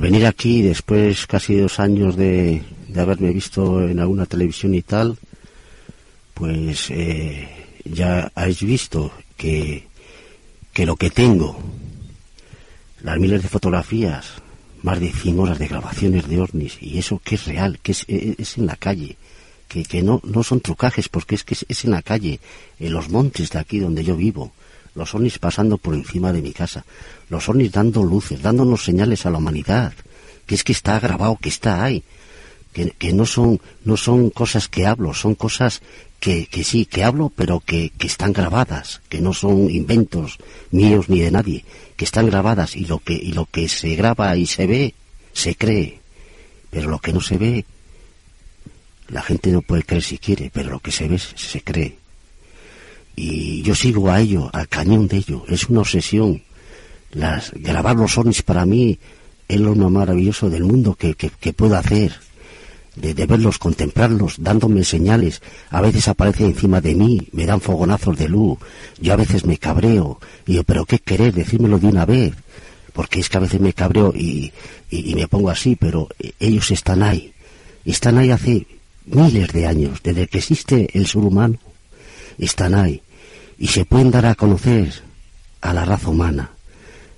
venir 0.01 0.27
aquí 0.27 0.63
después 0.63 1.27
casi 1.27 1.57
dos 1.57 1.81
años 1.81 2.17
de, 2.17 2.63
de, 2.93 3.01
haberme 3.01 3.33
visto 3.33 3.83
en 3.87 4.01
alguna 4.01 4.27
televisión 4.27 4.75
y 4.75 4.83
tal, 4.83 5.17
pues 6.35 6.91
eh, 6.91 7.49
ya 7.85 8.31
habéis 8.35 8.63
visto 8.63 9.13
que, 9.37 9.87
que 10.73 10.87
lo 10.87 10.97
que 10.97 11.11
tengo, 11.11 11.59
las 13.03 13.19
miles 13.19 13.43
de 13.43 13.49
fotografías, 13.49 14.43
más 14.83 15.01
de 15.01 15.13
100 15.13 15.39
horas 15.39 15.59
de 15.59 15.69
grabaciones 15.69 16.29
de 16.29 16.41
ovnis 16.41 16.79
y 16.81 16.99
eso 16.99 17.21
que 17.23 17.37
es 17.37 17.47
real, 17.47 17.79
que 17.83 17.93
es, 17.93 18.05
es 18.09 18.59
en 18.59 18.67
la 18.67 18.77
calle, 18.77 19.17
que, 19.69 19.85
que 19.85 20.03
no, 20.03 20.21
no 20.25 20.43
son 20.43 20.61
trucajes 20.61 21.09
porque 21.09 21.35
es 21.35 21.45
que 21.45 21.57
es, 21.67 21.85
en 21.85 21.93
la 21.93 22.03
calle, 22.03 22.41
en 22.79 22.93
los 22.93 23.09
montes 23.09 23.51
de 23.51 23.59
aquí 23.59 23.79
donde 23.79 24.05
yo 24.05 24.17
vivo, 24.17 24.53
los 24.95 25.15
ovnis 25.15 25.39
pasando 25.39 25.79
por 25.79 25.95
encima 25.95 26.33
de 26.33 26.43
mi 26.43 26.53
casa, 26.53 26.85
los 27.31 27.49
ovnis 27.49 27.73
dando 27.73 28.03
luces, 28.03 28.43
dándonos 28.43 28.85
señales 28.85 29.25
a 29.25 29.31
la 29.31 29.39
humanidad, 29.39 29.95
que 30.47 30.55
es 30.55 30.65
que 30.65 30.73
está 30.73 30.99
grabado, 31.01 31.39
que 31.41 31.49
está 31.49 31.83
ahí, 31.83 32.03
que, 32.73 32.91
que 32.91 33.13
no 33.13 33.27
son, 33.27 33.61
no 33.85 33.97
son 33.97 34.31
cosas 34.31 34.69
que 34.69 34.87
hablo, 34.87 35.15
son 35.15 35.35
cosas 35.35 35.83
que, 36.21 36.47
que 36.47 36.65
sí, 36.65 36.87
que 36.87 37.05
hablo, 37.05 37.33
pero 37.35 37.61
que, 37.61 37.91
que 37.99 38.07
están 38.07 38.33
grabadas, 38.33 39.01
que 39.09 39.21
no 39.21 39.33
son 39.33 39.71
inventos 39.71 40.39
míos 40.71 41.09
ni 41.09 41.21
de 41.21 41.31
nadie, 41.31 41.65
que 41.97 42.05
están 42.05 42.27
grabadas 42.27 42.77
y 42.77 42.85
lo 42.85 42.99
que, 42.99 43.15
y 43.15 43.33
lo 43.33 43.47
que 43.47 43.69
se 43.69 43.95
graba 43.97 44.37
y 44.37 44.47
se 44.47 44.67
ve, 44.67 44.95
se 45.33 45.55
cree, 45.55 46.01
pero 46.71 46.89
lo 46.89 46.99
que 46.99 47.13
no 47.13 47.21
se 47.21 47.39
ve, 47.39 47.65
la 49.09 49.23
gente 49.23 49.53
no 49.53 49.63
puede 49.63 49.83
creer 49.83 50.03
si 50.03 50.19
quiere, 50.19 50.51
pero 50.53 50.71
lo 50.71 50.81
que 50.81 50.91
se 50.91 51.07
ve, 51.07 51.19
se 51.19 51.61
cree. 51.61 51.99
Y 53.15 53.63
yo 53.63 53.75
sigo 53.75 54.11
a 54.11 54.21
ello, 54.21 54.49
al 54.53 54.69
cañón 54.69 55.07
de 55.07 55.19
ello, 55.19 55.45
es 55.49 55.69
una 55.69 55.81
obsesión. 55.81 56.43
Las, 57.13 57.53
grabar 57.53 57.97
los 57.97 58.17
ovnis 58.17 58.43
para 58.43 58.65
mí 58.65 58.99
es 59.49 59.61
lo 59.61 59.75
más 59.75 59.91
maravilloso 59.91 60.49
del 60.49 60.65
mundo 60.65 60.95
que, 60.95 61.15
que, 61.15 61.53
puedo 61.53 61.77
hacer. 61.77 62.19
De, 62.97 63.15
verlos, 63.27 63.59
contemplarlos, 63.59 64.37
dándome 64.39 64.85
señales. 64.85 65.41
A 65.71 65.81
veces 65.81 66.09
aparecen 66.09 66.49
encima 66.49 66.81
de 66.81 66.95
mí, 66.95 67.29
me 67.33 67.47
dan 67.47 67.61
fogonazos 67.61 68.19
de 68.19 68.29
luz. 68.29 68.59
Yo 69.01 69.15
a 69.15 69.17
veces 69.17 69.47
me 69.47 69.59
cabreo. 69.59 70.21
Y 70.47 70.55
yo, 70.55 70.65
¿pero 70.65 70.85
qué 70.85 70.99
querer? 70.99 71.33
Decírmelo 71.33 71.79
de 71.79 71.87
una 71.87 72.05
vez. 72.05 72.35
Porque 72.93 73.21
es 73.21 73.31
que 73.31 73.39
a 73.39 73.41
veces 73.41 73.61
me 73.61 73.73
cabreo 73.73 74.13
y, 74.15 74.53
y, 74.91 75.15
me 75.15 75.27
pongo 75.27 75.49
así, 75.49 75.77
pero 75.77 76.09
ellos 76.39 76.71
están 76.71 77.03
ahí. 77.03 77.33
Están 77.87 78.19
ahí 78.19 78.31
hace 78.31 78.67
miles 79.07 79.53
de 79.53 79.67
años, 79.67 80.01
desde 80.03 80.29
que 80.29 80.39
existe 80.39 80.89
el 80.93 81.07
ser 81.07 81.23
humano. 81.23 81.59
Están 82.37 82.75
ahí. 82.75 83.01
Y 83.59 83.69
se 83.69 83.87
pueden 83.87 84.11
dar 84.11 84.27
a 84.27 84.35
conocer 84.35 85.03
a 85.63 85.73
la 85.73 85.87
raza 85.87 86.11
humana 86.11 86.51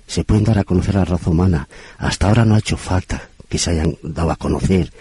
se 0.07 0.23
pueden 0.23 0.43
dar 0.43 0.59
a 0.59 0.63
conocer 0.63 0.95
a 0.95 0.99
la 0.99 1.05
raza 1.05 1.29
humana. 1.29 1.67
Hasta 1.97 2.27
ahora 2.27 2.45
no 2.45 2.55
ha 2.55 2.59
hecho 2.59 2.77
falta 2.77 3.29
que 3.49 3.57
se 3.57 3.71
hayan 3.71 3.97
dado 4.03 4.31
a 4.31 4.35
conocer, 4.35 4.91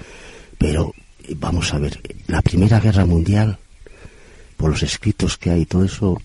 pero 0.59 0.95
vamos 1.37 1.73
a 1.73 1.79
ver, 1.79 2.01
la 2.27 2.43
Primera 2.43 2.81
Guerra 2.81 3.07
Mundial, 3.07 3.59
por 4.57 4.71
los 4.71 4.83
escritos 4.83 5.37
que 5.37 5.51
hay 5.51 5.63
y 5.63 5.67
todo 5.67 5.85
eso, 5.85 6.21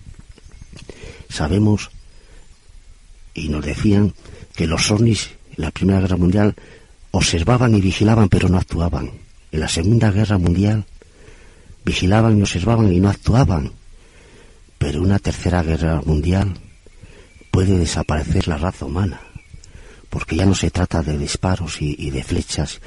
sabemos 1.28 1.90
y 3.34 3.48
nos 3.48 3.64
decían 3.64 4.14
que 4.54 4.66
los 4.66 4.90
ovnis 4.90 5.30
en 5.56 5.64
la 5.64 5.70
Primera 5.70 6.00
Guerra 6.00 6.16
Mundial 6.16 6.54
observaban 7.10 7.74
y 7.74 7.80
vigilaban 7.80 8.28
pero 8.28 8.48
no 8.48 8.58
actuaban. 8.58 9.10
En 9.52 9.60
la 9.60 9.68
Segunda 9.68 10.10
Guerra 10.10 10.38
Mundial 10.38 10.84
vigilaban 11.84 12.38
y 12.38 12.42
observaban 12.42 12.92
y 12.92 13.00
no 13.00 13.08
actuaban. 13.08 13.72
Pero 14.78 15.02
una 15.02 15.18
Tercera 15.18 15.62
Guerra 15.62 16.00
Mundial 16.04 16.54
puede 17.50 17.78
desaparecer 17.78 18.48
la 18.48 18.58
raza 18.58 18.86
humana, 18.86 19.20
porque 20.08 20.36
ya 20.36 20.46
no 20.46 20.54
se 20.54 20.70
trata 20.70 21.02
de 21.02 21.18
disparos 21.18 21.82
y, 21.82 22.10
de 22.10 22.22
flechas 22.22 22.80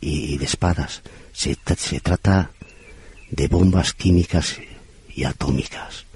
y, 0.00 0.38
de 0.38 0.44
espadas, 0.44 1.02
se, 1.32 1.56
se 1.76 2.00
trata 2.00 2.50
de 3.30 3.48
bombas 3.48 3.92
químicas 3.92 4.56
y 5.14 5.24
atómicas. 5.24 6.06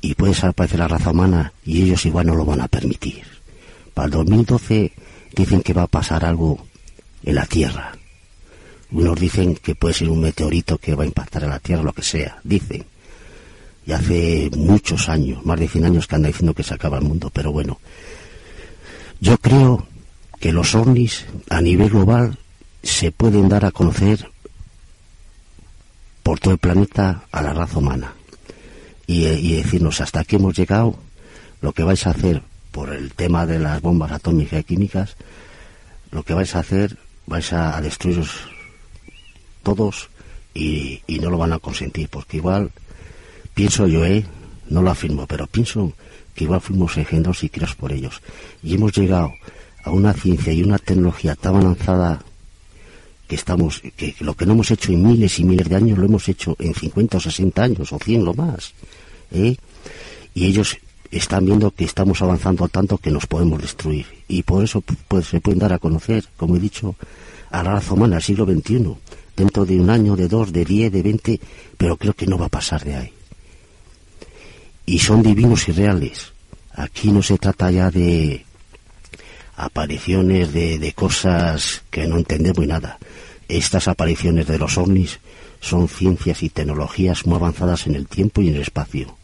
Y 0.00 0.14
puede 0.14 0.32
desaparecer 0.32 0.78
la 0.78 0.88
raza 0.88 1.10
humana 1.10 1.52
y 1.64 1.82
ellos 1.82 2.06
igual 2.06 2.26
no 2.26 2.34
lo 2.34 2.44
van 2.44 2.60
a 2.60 2.68
permitir. 2.68 3.24
Para 3.94 4.06
el 4.06 4.12
2012 4.12 4.92
dicen 5.34 5.62
que 5.62 5.72
va 5.72 5.82
a 5.82 5.88
pasar 5.88 6.24
algo 6.24 6.64
en 7.24 7.34
la 7.34 7.46
Tierra. 7.46 7.92
Unos 8.90 9.18
dicen 9.18 9.56
que 9.56 9.74
puede 9.74 9.94
ser 9.94 10.08
un 10.08 10.20
meteorito 10.20 10.78
que 10.78 10.94
va 10.94 11.04
a 11.04 11.06
impactar 11.06 11.44
en 11.44 11.50
la 11.50 11.58
Tierra, 11.58 11.82
lo 11.82 11.92
que 11.92 12.02
sea, 12.02 12.38
dicen 12.44 12.86
y 13.88 13.92
hace 13.92 14.50
muchos 14.54 15.08
años, 15.08 15.42
más 15.46 15.58
de 15.58 15.66
100 15.66 15.86
años 15.86 16.06
que 16.06 16.14
anda 16.14 16.28
diciendo 16.28 16.52
que 16.52 16.62
se 16.62 16.74
acaba 16.74 16.98
el 16.98 17.04
mundo, 17.04 17.30
pero 17.32 17.52
bueno, 17.52 17.80
yo 19.18 19.38
creo 19.38 19.86
que 20.38 20.52
los 20.52 20.74
ovnis 20.74 21.24
a 21.48 21.62
nivel 21.62 21.88
global 21.88 22.38
se 22.82 23.12
pueden 23.12 23.48
dar 23.48 23.64
a 23.64 23.70
conocer 23.70 24.30
por 26.22 26.40
todo 26.40 26.52
el 26.52 26.58
planeta 26.58 27.24
a 27.32 27.42
la 27.42 27.52
raza 27.52 27.78
humana 27.78 28.12
y, 29.06 29.26
y 29.26 29.56
decirnos 29.56 30.00
hasta 30.00 30.20
aquí 30.20 30.36
hemos 30.36 30.56
llegado, 30.56 30.98
lo 31.60 31.72
que 31.72 31.82
vais 31.82 32.06
a 32.06 32.10
hacer 32.10 32.42
por 32.70 32.92
el 32.92 33.12
tema 33.14 33.46
de 33.46 33.58
las 33.58 33.80
bombas 33.80 34.12
atómicas 34.12 34.60
y 34.60 34.64
químicas, 34.64 35.16
lo 36.10 36.22
que 36.22 36.34
vais 36.34 36.54
a 36.54 36.60
hacer, 36.60 36.98
vais 37.26 37.52
a, 37.52 37.80
destruiros 37.80 38.30
todos 39.62 40.10
y, 40.54 41.02
y 41.06 41.18
no 41.18 41.30
lo 41.30 41.38
van 41.38 41.52
a 41.52 41.58
consentir, 41.58 42.08
porque 42.08 42.36
igual 42.36 42.70
Pienso 43.58 43.88
yo, 43.88 44.04
¿eh? 44.04 44.24
No 44.70 44.82
lo 44.82 44.90
afirmo, 44.92 45.26
pero 45.26 45.48
pienso 45.48 45.92
que 46.36 46.44
igual 46.44 46.60
fuimos 46.60 46.96
engendrados 46.96 47.42
y 47.42 47.48
criados 47.48 47.74
por 47.74 47.90
ellos. 47.90 48.22
Y 48.62 48.76
hemos 48.76 48.92
llegado 48.92 49.32
a 49.82 49.90
una 49.90 50.12
ciencia 50.12 50.52
y 50.52 50.62
una 50.62 50.78
tecnología 50.78 51.34
tan 51.34 51.56
avanzada 51.56 52.22
que 53.28 53.36
estamos, 53.36 53.82
que 53.96 54.16
lo 54.20 54.34
que 54.34 54.46
no 54.46 54.54
hemos 54.54 54.70
hecho 54.70 54.90
en 54.90 55.06
miles 55.06 55.38
y 55.38 55.44
miles 55.44 55.68
de 55.68 55.76
años 55.76 55.98
lo 55.98 56.06
hemos 56.06 56.28
hecho 56.28 56.56
en 56.58 56.74
50 56.74 57.18
o 57.18 57.20
60 57.20 57.62
años 57.62 57.92
o 57.92 57.98
100 57.98 58.24
lo 58.24 58.34
más. 58.34 58.72
¿eh? 59.30 59.56
Y 60.34 60.46
ellos 60.46 60.76
están 61.10 61.44
viendo 61.44 61.70
que 61.70 61.84
estamos 61.84 62.20
avanzando 62.22 62.68
tanto 62.68 62.98
que 62.98 63.10
nos 63.10 63.26
podemos 63.26 63.60
destruir. 63.60 64.06
Y 64.26 64.42
por 64.42 64.64
eso 64.64 64.82
pues, 65.06 65.26
se 65.26 65.40
pueden 65.40 65.60
dar 65.60 65.72
a 65.72 65.78
conocer, 65.78 66.24
como 66.36 66.56
he 66.56 66.60
dicho, 66.60 66.96
a 67.50 67.62
la 67.62 67.74
raza 67.74 67.94
humana, 67.94 68.16
al 68.16 68.22
siglo 68.22 68.44
XXI, 68.44 68.94
dentro 69.36 69.64
de 69.64 69.78
un 69.78 69.90
año, 69.90 70.16
de 70.16 70.26
dos, 70.26 70.52
de 70.52 70.64
diez, 70.64 70.90
de 70.90 71.02
veinte, 71.02 71.40
pero 71.76 71.96
creo 71.96 72.14
que 72.14 72.26
no 72.26 72.38
va 72.38 72.46
a 72.46 72.50
pasar 72.50 72.84
de 72.84 72.96
ahí 72.96 73.12
y 74.88 74.98
son 74.98 75.22
divinos 75.22 75.68
y 75.68 75.72
reales. 75.72 76.32
Aquí 76.72 77.12
no 77.12 77.22
se 77.22 77.36
trata 77.36 77.70
ya 77.70 77.90
de 77.90 78.44
apariciones 79.56 80.52
de, 80.54 80.92
cosas 80.94 81.82
que 81.90 82.06
no 82.06 82.16
entendemos 82.16 82.66
nada. 82.66 82.98
Estas 83.48 83.88
apariciones 83.88 84.46
de 84.46 84.58
los 84.58 84.76
ovnis 84.78 85.20
son 85.60 85.88
ciencias 85.88 86.42
y 86.42 86.50
tecnologías 86.50 87.26
muy 87.26 87.36
avanzadas 87.36 87.86
en 87.86 87.94
el 87.94 88.06
tiempo 88.06 88.42
y 88.42 88.48
en 88.48 88.56
el 88.56 88.62
espacio. 88.62 89.16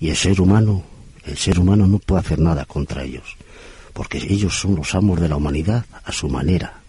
Y 0.00 0.10
el 0.10 0.16
ser 0.16 0.40
humano, 0.40 0.82
el 1.24 1.36
ser 1.36 1.58
humano 1.58 1.86
no 1.86 1.98
puede 1.98 2.20
hacer 2.20 2.38
nada 2.38 2.64
contra 2.64 3.04
ellos, 3.04 3.36
porque 3.92 4.18
ellos 4.18 4.58
son 4.58 4.74
los 4.74 4.94
amos 4.94 5.20
de 5.20 5.28
la 5.28 5.36
humanidad 5.36 5.84
a 6.04 6.12
su 6.12 6.28
manera. 6.28 6.80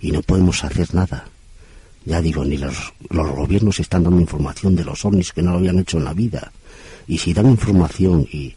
Y 0.00 0.12
no 0.12 0.22
podemos 0.22 0.62
hacer 0.64 0.94
nada. 0.94 1.24
Ya 2.04 2.20
digo, 2.20 2.44
ni 2.44 2.58
los, 2.58 2.92
los 3.10 3.30
gobiernos 3.30 3.80
están 3.80 4.02
dando 4.02 4.20
información 4.20 4.74
de 4.76 4.84
los 4.84 5.04
ovnis 5.04 5.32
que 5.32 5.42
no 5.42 5.52
lo 5.52 5.58
habían 5.58 5.78
hecho 5.78 5.98
en 5.98 6.04
la 6.04 6.12
vida 6.12 6.52
y 7.06 7.18
si 7.18 7.32
dan 7.32 7.46
información 7.46 8.26
y 8.30 8.54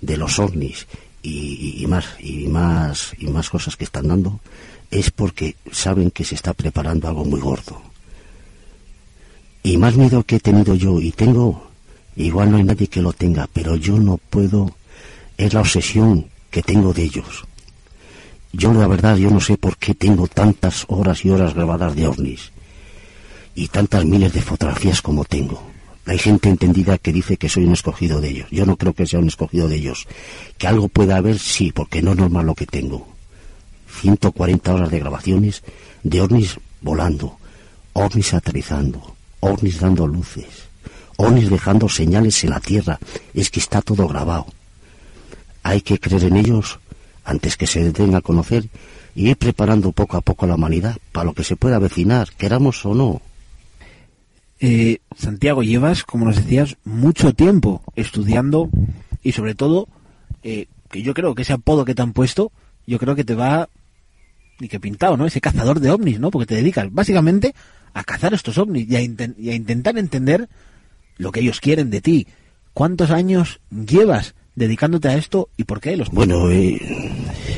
de 0.00 0.16
los 0.16 0.38
ovnis 0.38 0.86
y, 1.22 1.84
más 1.88 2.06
y 2.20 2.46
más 2.46 3.12
y 3.18 3.26
más 3.26 3.50
cosas 3.50 3.76
que 3.76 3.84
están 3.84 4.08
dando 4.08 4.40
es 4.90 5.10
porque 5.10 5.56
saben 5.72 6.10
que 6.10 6.24
se 6.24 6.34
está 6.34 6.52
preparando 6.52 7.08
algo 7.08 7.24
muy 7.24 7.40
gordo 7.40 7.80
y 9.62 9.76
más 9.76 9.96
miedo 9.96 10.22
que 10.22 10.36
he 10.36 10.40
tenido 10.40 10.74
yo 10.74 11.00
y 11.00 11.12
tengo 11.12 11.68
igual 12.16 12.50
no 12.50 12.56
hay 12.56 12.64
nadie 12.64 12.86
que 12.86 13.02
lo 13.02 13.12
tenga 13.12 13.48
pero 13.52 13.76
yo 13.76 13.98
no 13.98 14.18
puedo 14.18 14.74
es 15.36 15.52
la 15.54 15.60
obsesión 15.60 16.26
que 16.50 16.62
tengo 16.62 16.92
de 16.92 17.02
ellos 17.02 17.44
yo 18.52 18.72
la 18.72 18.86
verdad 18.86 19.16
yo 19.16 19.30
no 19.30 19.40
sé 19.40 19.56
por 19.56 19.76
qué 19.76 19.94
tengo 19.94 20.28
tantas 20.28 20.84
horas 20.88 21.24
y 21.24 21.30
horas 21.30 21.54
grabadas 21.54 21.94
de 21.94 22.06
ovnis 22.06 22.52
y 23.54 23.68
tantas 23.68 24.04
miles 24.04 24.32
de 24.32 24.42
fotografías 24.42 25.02
como 25.02 25.24
tengo 25.24 25.76
hay 26.06 26.18
gente 26.18 26.48
entendida 26.48 26.98
que 26.98 27.12
dice 27.12 27.36
que 27.36 27.48
soy 27.48 27.64
un 27.64 27.72
escogido 27.72 28.20
de 28.20 28.28
ellos. 28.28 28.48
Yo 28.52 28.64
no 28.64 28.76
creo 28.76 28.92
que 28.92 29.06
sea 29.06 29.18
un 29.18 29.26
escogido 29.26 29.68
de 29.68 29.74
ellos. 29.74 30.06
Que 30.56 30.68
algo 30.68 30.88
pueda 30.88 31.16
haber, 31.16 31.36
sí, 31.36 31.72
porque 31.72 32.00
no 32.00 32.12
es 32.12 32.16
normal 32.16 32.46
lo 32.46 32.54
que 32.54 32.64
tengo. 32.64 33.15
140 33.96 34.74
horas 34.74 34.90
de 34.90 34.98
grabaciones 34.98 35.62
de 36.02 36.20
ovnis 36.20 36.58
volando, 36.80 37.38
ovnis 37.92 38.34
aterrizando, 38.34 39.16
ovnis 39.40 39.80
dando 39.80 40.06
luces, 40.06 40.68
ovnis 41.16 41.50
dejando 41.50 41.88
señales 41.88 42.44
en 42.44 42.50
la 42.50 42.60
tierra. 42.60 42.98
Es 43.34 43.50
que 43.50 43.60
está 43.60 43.82
todo 43.82 44.06
grabado. 44.06 44.46
Hay 45.62 45.80
que 45.80 45.98
creer 45.98 46.24
en 46.24 46.36
ellos 46.36 46.78
antes 47.24 47.56
que 47.56 47.66
se 47.66 47.92
den 47.92 48.14
a 48.14 48.20
conocer 48.20 48.68
y 49.14 49.30
ir 49.30 49.36
preparando 49.36 49.92
poco 49.92 50.16
a 50.16 50.20
poco 50.20 50.44
a 50.44 50.48
la 50.48 50.54
humanidad 50.54 50.96
para 51.10 51.24
lo 51.24 51.32
que 51.32 51.42
se 51.42 51.56
pueda 51.56 51.76
avecinar, 51.76 52.28
queramos 52.36 52.84
o 52.84 52.94
no. 52.94 53.22
Eh, 54.60 54.98
Santiago, 55.16 55.62
llevas, 55.62 56.04
como 56.04 56.26
nos 56.26 56.36
decías, 56.36 56.76
mucho 56.84 57.34
tiempo 57.34 57.82
estudiando 57.94 58.70
y 59.22 59.32
sobre 59.32 59.54
todo, 59.54 59.88
eh, 60.42 60.66
que 60.90 61.02
yo 61.02 61.14
creo 61.14 61.34
que 61.34 61.42
ese 61.42 61.52
apodo 61.52 61.84
que 61.84 61.94
te 61.94 62.02
han 62.02 62.12
puesto, 62.12 62.52
yo 62.86 62.98
creo 62.98 63.14
que 63.16 63.24
te 63.24 63.34
va, 63.34 63.68
y 64.60 64.68
que 64.68 64.80
pintado, 64.80 65.16
¿no? 65.16 65.26
Ese 65.26 65.40
cazador 65.40 65.80
de 65.80 65.90
ovnis, 65.90 66.20
¿no? 66.20 66.30
Porque 66.30 66.46
te 66.46 66.54
dedicas 66.54 66.92
básicamente 66.92 67.54
a 67.94 68.04
cazar 68.04 68.34
estos 68.34 68.58
ovnis 68.58 68.88
y 68.88 68.96
a, 68.96 69.00
intentar 69.00 69.98
entender 69.98 70.48
lo 71.18 71.32
que 71.32 71.40
ellos 71.40 71.60
quieren 71.60 71.90
de 71.90 72.00
ti. 72.00 72.26
¿Cuántos 72.74 73.10
años 73.10 73.60
llevas 73.70 74.34
dedicándote 74.54 75.08
a 75.08 75.16
esto 75.16 75.48
y 75.56 75.64
por 75.64 75.80
qué 75.80 75.96
los 75.96 76.10
Bueno, 76.10 76.50
eh, 76.50 76.80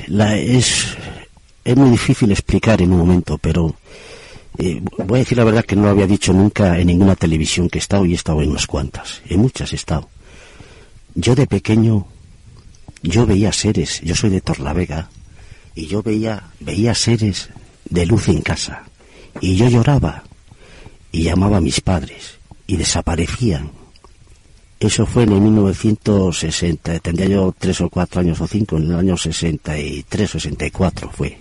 la, 0.06 0.36
es 0.36 0.96
es 1.68 1.76
muy 1.76 1.90
difícil 1.90 2.30
explicar 2.30 2.80
en 2.80 2.92
un 2.92 2.98
momento, 2.98 3.36
pero 3.36 3.74
eh, 4.56 4.80
voy 5.04 5.18
a 5.18 5.22
decir 5.22 5.36
la 5.36 5.44
verdad 5.44 5.66
que 5.66 5.76
no 5.76 5.82
lo 5.82 5.90
había 5.90 6.06
dicho 6.06 6.32
nunca 6.32 6.78
en 6.78 6.86
ninguna 6.86 7.14
televisión 7.14 7.68
que 7.68 7.78
he 7.78 7.80
estado 7.80 8.06
y 8.06 8.12
he 8.12 8.14
estado 8.14 8.40
en 8.40 8.50
unas 8.50 8.66
cuantas, 8.66 9.20
en 9.28 9.40
muchas 9.40 9.72
he 9.72 9.76
estado. 9.76 10.08
Yo 11.14 11.34
de 11.34 11.46
pequeño, 11.46 12.06
yo 13.02 13.26
veía 13.26 13.52
seres, 13.52 14.00
yo 14.02 14.14
soy 14.14 14.30
de 14.30 14.40
Torlavega, 14.40 15.10
y 15.78 15.86
yo 15.86 16.02
veía, 16.02 16.42
veía 16.58 16.92
seres 16.92 17.50
de 17.88 18.04
luz 18.04 18.26
en 18.26 18.42
casa, 18.42 18.82
y 19.40 19.54
yo 19.54 19.68
lloraba, 19.68 20.24
y 21.12 21.22
llamaba 21.22 21.58
a 21.58 21.60
mis 21.60 21.80
padres, 21.80 22.40
y 22.66 22.76
desaparecían. 22.76 23.70
Eso 24.80 25.06
fue 25.06 25.22
en 25.22 25.34
el 25.34 25.40
1960, 25.40 26.98
tendría 26.98 27.28
yo 27.28 27.54
tres 27.56 27.80
o 27.80 27.88
cuatro 27.88 28.20
años 28.20 28.40
o 28.40 28.48
cinco, 28.48 28.76
en 28.76 28.90
el 28.90 28.96
año 28.96 29.16
63 29.16 30.34
o 30.34 30.40
64 30.40 31.10
fue. 31.12 31.38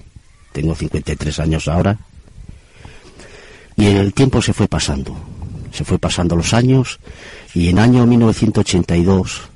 Tengo 0.52 0.76
53 0.76 1.40
años 1.40 1.68
ahora. 1.68 1.98
Y 3.76 3.88
en 3.88 3.98
el 3.98 4.14
tiempo 4.14 4.40
se 4.44 4.54
fue 4.54 4.68
pasando, 4.68 5.18
se 5.72 5.84
fue 5.84 5.98
pasando 5.98 6.36
los 6.36 6.54
años, 6.54 7.00
y 7.56 7.70
en 7.70 7.80
el 7.80 7.84
año 7.84 8.06
1982, 8.06 9.50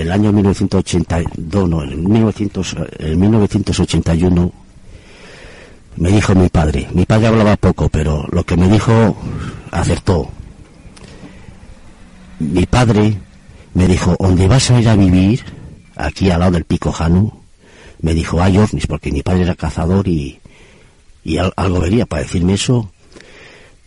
el 0.00 0.12
año 0.12 0.32
1982, 0.32 1.68
no, 1.68 1.82
en 1.82 2.10
1900, 2.10 2.76
en 2.98 3.18
1981, 3.20 4.52
me 5.96 6.10
dijo 6.10 6.34
mi 6.34 6.48
padre, 6.48 6.88
mi 6.92 7.04
padre 7.04 7.26
hablaba 7.28 7.56
poco, 7.56 7.88
pero 7.88 8.26
lo 8.30 8.44
que 8.44 8.56
me 8.56 8.68
dijo 8.68 9.16
acertó. 9.70 10.30
Mi 12.38 12.64
padre 12.66 13.18
me 13.74 13.86
dijo, 13.86 14.16
¿dónde 14.18 14.48
vas 14.48 14.70
a 14.70 14.80
ir 14.80 14.88
a 14.88 14.96
vivir? 14.96 15.44
Aquí 15.96 16.30
al 16.30 16.40
lado 16.40 16.52
del 16.52 16.64
Pico 16.64 16.90
Janu. 16.92 17.32
Me 18.00 18.14
dijo, 18.14 18.40
hay 18.42 18.56
ovnis, 18.56 18.86
porque 18.86 19.12
mi 19.12 19.22
padre 19.22 19.42
era 19.42 19.54
cazador 19.54 20.08
y, 20.08 20.40
y 21.22 21.36
al- 21.36 21.52
algo 21.56 21.80
vería 21.80 22.06
para 22.06 22.22
decirme 22.22 22.54
eso. 22.54 22.90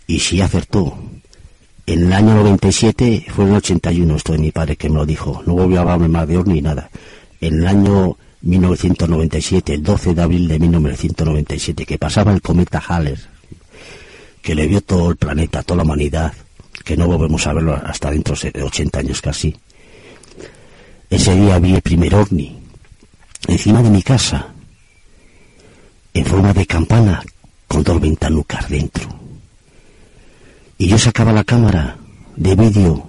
Y 0.06 0.20
sí 0.20 0.40
acertó. 0.42 0.96
En 1.86 2.06
el 2.06 2.14
año 2.14 2.36
97, 2.36 3.26
fue 3.30 3.44
en 3.44 3.52
el 3.52 3.58
81 3.58 4.16
esto 4.16 4.32
de 4.32 4.38
mi 4.38 4.52
padre 4.52 4.78
que 4.78 4.90
me 4.90 4.96
lo 4.96 5.06
dijo. 5.06 5.44
No 5.46 5.54
volvió 5.54 5.80
a 5.80 5.82
hablarme 5.82 6.08
más 6.08 6.28
de 6.28 6.38
ovni 6.38 6.56
ni 6.56 6.62
nada. 6.62 6.90
En 7.42 7.56
el 7.56 7.68
año 7.68 8.16
1997, 8.42 9.74
el 9.74 9.84
12 9.84 10.14
de 10.14 10.22
abril 10.22 10.48
de 10.48 10.60
1997, 10.60 11.86
que 11.86 11.98
pasaba 11.98 12.32
el 12.32 12.42
cometa 12.42 12.80
Haller, 12.80 13.20
que 14.42 14.56
le 14.56 14.68
vio 14.68 14.80
todo 14.82 15.10
el 15.10 15.18
planeta, 15.18 15.62
toda 15.64 15.78
la 15.78 15.84
humanidad, 15.84 16.34
que 16.86 16.96
no 16.96 17.08
volvemos 17.08 17.46
a 17.48 17.54
verlo 17.54 17.74
hasta 17.74 18.12
dentro 18.12 18.36
de 18.36 18.64
80 18.64 19.00
años 19.00 19.22
casi. 19.22 19.56
Ese 21.10 21.36
día 21.36 21.60
vi 21.60 21.76
el 21.76 21.82
primer 21.82 22.16
ovni, 22.16 22.60
encima 23.48 23.84
de 23.84 23.90
mi 23.90 24.02
casa, 24.02 24.48
en 26.14 26.26
forma 26.26 26.54
de 26.54 26.66
campana, 26.66 27.22
con 27.68 27.84
dos 27.84 28.00
ventanucas 28.00 28.70
dentro. 28.70 29.23
Y 30.78 30.88
yo 30.88 30.98
sacaba 30.98 31.32
la 31.32 31.44
cámara 31.44 31.98
de 32.36 32.56
vídeo 32.56 33.08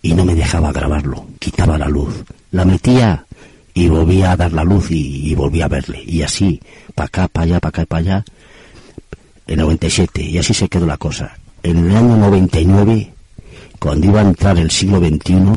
y 0.00 0.14
no 0.14 0.24
me 0.24 0.34
dejaba 0.34 0.72
grabarlo, 0.72 1.26
quitaba 1.38 1.78
la 1.78 1.88
luz, 1.88 2.24
la 2.50 2.64
metía 2.64 3.26
y 3.74 3.88
volvía 3.88 4.32
a 4.32 4.36
dar 4.36 4.52
la 4.52 4.64
luz 4.64 4.90
y, 4.90 5.34
volvía 5.34 5.66
a 5.66 5.68
verle. 5.68 6.02
Y 6.04 6.22
así, 6.22 6.60
para 6.94 7.06
acá, 7.06 7.28
para 7.28 7.44
allá, 7.44 7.60
para 7.60 7.68
acá 7.70 7.82
y 7.82 7.86
para 7.86 8.00
allá, 8.00 8.24
en 9.46 9.58
97, 9.58 10.22
y 10.22 10.38
así 10.38 10.54
se 10.54 10.68
quedó 10.68 10.86
la 10.86 10.96
cosa. 10.96 11.36
En 11.62 11.78
el 11.78 11.96
año 11.96 12.16
99, 12.16 13.12
cuando 13.78 14.06
iba 14.06 14.20
a 14.20 14.24
entrar 14.24 14.58
el 14.58 14.70
siglo 14.70 14.98
XXI, 14.98 15.52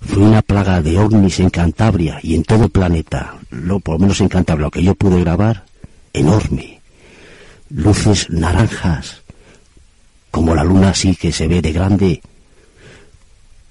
fue 0.00 0.22
una 0.22 0.42
plaga 0.42 0.82
de 0.82 0.98
ovnis 0.98 1.40
en 1.40 1.50
Cantabria 1.50 2.18
y 2.22 2.34
en 2.34 2.42
todo 2.42 2.64
el 2.64 2.70
planeta, 2.70 3.36
lo, 3.50 3.80
por 3.80 3.94
lo 3.94 4.00
menos 4.00 4.20
en 4.20 4.28
Cantabria, 4.28 4.66
lo 4.66 4.70
que 4.70 4.82
yo 4.82 4.94
pude 4.94 5.20
grabar, 5.20 5.64
enorme. 6.12 6.80
Luces 7.70 8.28
naranjas, 8.28 9.23
como 10.34 10.52
la 10.52 10.64
luna 10.64 10.88
así 10.88 11.14
que 11.14 11.30
se 11.30 11.46
ve 11.46 11.62
de 11.62 11.70
grande, 11.70 12.20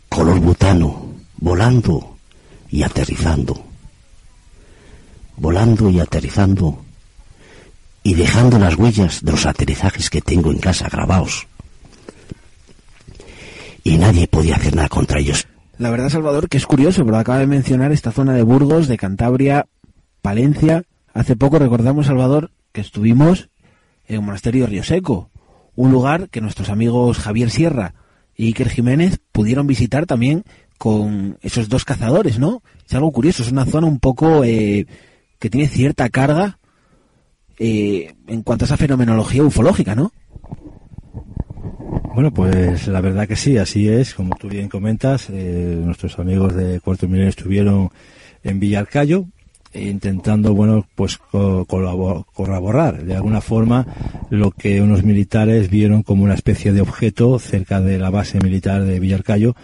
color 0.07 0.39
butano, 0.39 1.07
volando 1.35 2.15
y 2.69 2.83
aterrizando. 2.83 3.61
Volando 5.35 5.89
y 5.89 5.99
aterrizando 5.99 6.81
y 8.01 8.13
dejando 8.13 8.59
las 8.59 8.77
huellas 8.77 9.25
de 9.25 9.33
los 9.33 9.45
aterrizajes 9.45 10.09
que 10.09 10.21
tengo 10.21 10.53
en 10.53 10.59
casa 10.59 10.87
grabados. 10.87 11.47
Y 13.83 13.97
nadie 13.97 14.29
podía 14.29 14.55
hacer 14.55 14.73
nada 14.73 14.87
contra 14.87 15.19
ellos. 15.19 15.45
La 15.77 15.89
verdad, 15.89 16.07
Salvador, 16.07 16.47
que 16.47 16.55
es 16.55 16.65
curioso, 16.65 17.03
pero 17.03 17.17
acaba 17.17 17.39
de 17.39 17.47
mencionar 17.47 17.91
esta 17.91 18.13
zona 18.13 18.31
de 18.35 18.43
Burgos, 18.43 18.87
de 18.87 18.95
Cantabria, 18.95 19.67
Palencia. 20.21 20.85
Hace 21.13 21.35
poco 21.35 21.59
recordamos, 21.59 22.05
Salvador, 22.05 22.51
que 22.71 22.79
estuvimos 22.79 23.49
en 24.07 24.15
el 24.15 24.21
monasterio 24.21 24.65
Río 24.65 24.83
Seco, 24.85 25.29
un 25.75 25.91
lugar 25.91 26.29
que 26.29 26.41
nuestros 26.41 26.69
amigos 26.69 27.17
Javier 27.19 27.49
Sierra 27.49 27.93
y 28.35 28.47
Iker 28.47 28.69
Jiménez 28.69 29.19
pudieron 29.31 29.67
visitar 29.67 30.05
también 30.05 30.43
con 30.77 31.37
esos 31.41 31.69
dos 31.69 31.85
cazadores, 31.85 32.39
¿no? 32.39 32.61
Es 32.85 32.93
algo 32.93 33.11
curioso, 33.11 33.43
es 33.43 33.51
una 33.51 33.65
zona 33.65 33.87
un 33.87 33.99
poco 33.99 34.43
eh, 34.43 34.85
que 35.39 35.49
tiene 35.49 35.67
cierta 35.67 36.09
carga 36.09 36.59
eh, 37.57 38.13
en 38.27 38.41
cuanto 38.41 38.65
a 38.65 38.67
esa 38.67 38.77
fenomenología 38.77 39.43
ufológica, 39.43 39.95
¿no? 39.95 40.11
Bueno, 42.13 42.31
pues 42.31 42.87
la 42.87 43.01
verdad 43.01 43.27
que 43.27 43.35
sí, 43.35 43.57
así 43.57 43.87
es, 43.87 44.13
como 44.13 44.35
tú 44.35 44.47
bien 44.47 44.69
comentas, 44.69 45.29
eh, 45.31 45.81
nuestros 45.83 46.19
amigos 46.19 46.53
de 46.53 46.79
Cuarto 46.79 47.07
Milenio 47.07 47.29
estuvieron 47.29 47.89
en 48.43 48.59
Villarcayo 48.59 49.25
intentando, 49.73 50.53
bueno, 50.53 50.85
pues 50.95 51.17
co- 51.17 51.65
corroborar 51.65 53.03
de 53.03 53.15
alguna 53.15 53.41
forma 53.41 53.85
lo 54.29 54.51
que 54.51 54.81
unos 54.81 55.03
militares 55.03 55.69
vieron 55.69 56.03
como 56.03 56.23
una 56.23 56.33
especie 56.35 56.73
de 56.73 56.81
objeto 56.81 57.39
cerca 57.39 57.81
de 57.81 57.97
la 57.97 58.09
base 58.09 58.39
militar 58.39 58.83
de 58.83 58.99
Villarcayo 58.99 59.55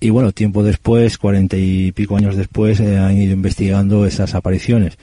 y 0.00 0.10
bueno, 0.10 0.32
tiempo 0.32 0.62
después, 0.62 1.16
cuarenta 1.18 1.56
y 1.56 1.92
pico 1.92 2.16
años 2.16 2.36
después, 2.36 2.78
eh, 2.80 2.98
han 2.98 3.16
ido 3.16 3.32
investigando 3.32 4.04
esas 4.06 4.34
apariciones. 4.34 4.98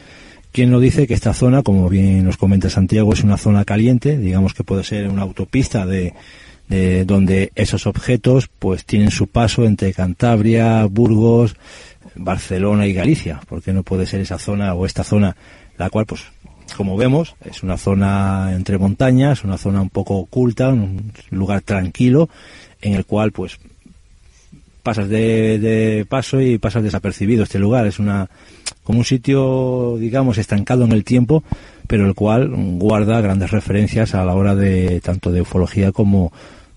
¿Quién 0.52 0.70
nos 0.70 0.82
dice 0.82 1.08
que 1.08 1.14
esta 1.14 1.34
zona, 1.34 1.64
como 1.64 1.88
bien 1.90 2.26
nos 2.26 2.38
comenta 2.38 2.70
Santiago, 2.70 3.14
es 3.14 3.24
una 3.24 3.38
zona 3.38 3.64
caliente? 3.66 4.18
Digamos 4.18 4.54
que 4.54 4.64
puede 4.66 4.84
ser 4.84 5.08
una 5.08 5.22
autopista 5.22 5.86
de, 5.86 6.14
de 6.68 7.06
donde 7.06 7.52
esos 7.56 7.88
objetos 7.88 8.50
pues 8.60 8.86
tienen 8.86 9.12
su 9.12 9.28
paso 9.28 9.66
entre 9.66 9.94
Cantabria, 9.94 10.86
Burgos, 10.86 11.56
Barcelona 12.16 12.88
y 12.88 12.94
Galicia, 12.94 13.42
porque 13.48 13.74
no 13.74 13.84
puede 13.84 14.06
ser 14.06 14.22
esa 14.22 14.38
zona 14.38 14.74
o 14.74 14.86
esta 14.86 15.04
zona, 15.04 15.36
la 15.78 15.90
cual 15.90 16.06
pues 16.06 16.24
como 16.76 16.98
vemos 16.98 17.36
es 17.44 17.64
una 17.64 17.78
zona 17.78 18.52
entre 18.54 18.78
montañas, 18.78 19.44
una 19.44 19.58
zona 19.58 19.82
un 19.82 19.90
poco 19.90 20.18
oculta, 20.18 20.70
un 20.70 21.12
lugar 21.30 21.62
tranquilo 21.62 22.30
en 22.82 22.94
el 22.94 23.06
cual 23.06 23.32
pues 23.32 23.60
pasas 24.84 25.10
de, 25.10 26.06
paso 26.10 26.42
y 26.42 26.58
pasas 26.58 26.84
desapercibido. 26.84 27.44
Este 27.44 27.60
lugar 27.60 27.86
es 27.88 28.00
una 28.00 28.30
como 28.84 29.00
un 29.00 29.06
sitio 29.06 29.98
digamos 30.00 30.38
estancado 30.38 30.86
en 30.86 30.92
el 30.92 31.04
tiempo 31.04 31.44
pero 31.86 32.08
el 32.08 32.16
cual 32.16 32.50
guarda 32.80 33.22
grandes 33.22 33.52
referencias 33.52 34.16
a 34.16 34.26
la 34.26 34.34
hora 34.34 34.56
de 34.56 35.02
tanto 35.02 35.32
de 35.32 35.42
ufología 35.42 35.92
como 35.92 36.32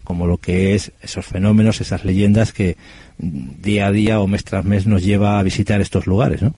como 0.04 0.26
lo 0.26 0.38
que 0.38 0.74
es 0.74 0.92
esos 1.00 1.26
fenómenos 1.26 1.80
esas 1.80 2.04
leyendas 2.04 2.52
que 2.52 2.76
día 3.18 3.86
a 3.86 3.92
día 3.92 4.20
o 4.20 4.26
mes 4.26 4.44
tras 4.44 4.64
mes 4.64 4.86
nos 4.86 5.02
lleva 5.02 5.38
a 5.38 5.42
visitar 5.42 5.80
estos 5.80 6.06
lugares 6.06 6.42
¿no? 6.42 6.54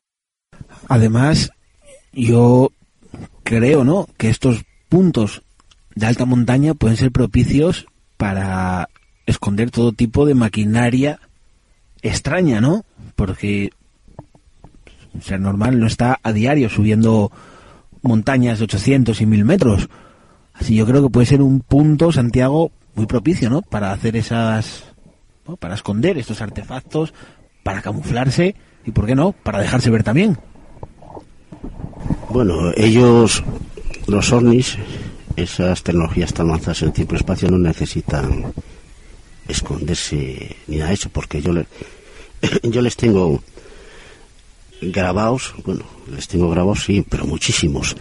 Además, 0.88 1.50
yo 2.12 2.72
creo, 3.42 3.84
¿no? 3.84 4.08
Que 4.16 4.28
estos 4.28 4.64
puntos 4.88 5.42
de 5.94 6.06
alta 6.06 6.24
montaña 6.24 6.74
pueden 6.74 6.96
ser 6.96 7.10
propicios 7.10 7.86
para 8.16 8.88
esconder 9.26 9.70
todo 9.70 9.92
tipo 9.92 10.26
de 10.26 10.34
maquinaria 10.34 11.20
extraña, 12.02 12.60
¿no? 12.60 12.84
Porque 13.16 13.70
o 15.18 15.22
sea, 15.22 15.38
normal 15.38 15.80
no 15.80 15.86
está 15.86 16.20
a 16.22 16.32
diario 16.32 16.68
subiendo 16.68 17.32
montañas 18.02 18.58
de 18.58 18.64
800 18.64 19.20
y 19.20 19.26
1000 19.26 19.44
metros. 19.44 19.88
Así 20.52 20.74
yo 20.74 20.86
creo 20.86 21.02
que 21.02 21.10
puede 21.10 21.26
ser 21.26 21.42
un 21.42 21.60
punto, 21.60 22.12
Santiago, 22.12 22.70
muy 22.96 23.06
propicio, 23.06 23.48
¿no? 23.48 23.62
Para 23.62 23.92
hacer 23.92 24.16
esas... 24.16 24.84
Para 25.60 25.76
esconder 25.76 26.18
estos 26.18 26.40
artefactos, 26.40 27.14
para 27.62 27.80
camuflarse 27.80 28.56
y, 28.84 28.90
¿por 28.90 29.06
qué 29.06 29.14
no? 29.14 29.30
Para 29.30 29.60
dejarse 29.60 29.90
ver 29.90 30.02
también. 30.02 30.36
Bueno, 32.30 32.72
ellos, 32.76 33.44
los 34.08 34.32
ovnis, 34.32 34.76
esas 35.36 35.84
tecnologías 35.84 36.34
tan 36.34 36.48
avanzadas 36.48 36.82
en 36.82 36.88
el 36.88 36.94
tiempo 36.94 37.14
y 37.14 37.18
espacio 37.18 37.48
no 37.48 37.58
necesitan 37.58 38.52
esconderse 39.46 40.56
ni 40.66 40.78
nada 40.78 40.92
eso, 40.92 41.08
porque 41.10 41.40
yo, 41.40 41.52
le, 41.52 41.66
yo 42.64 42.82
les 42.82 42.96
tengo 42.96 43.40
grabados, 44.80 45.54
bueno, 45.64 45.84
les 46.10 46.28
tengo 46.28 46.50
grabados, 46.50 46.84
sí, 46.84 47.04
pero 47.08 47.26
muchísimos, 47.26 47.96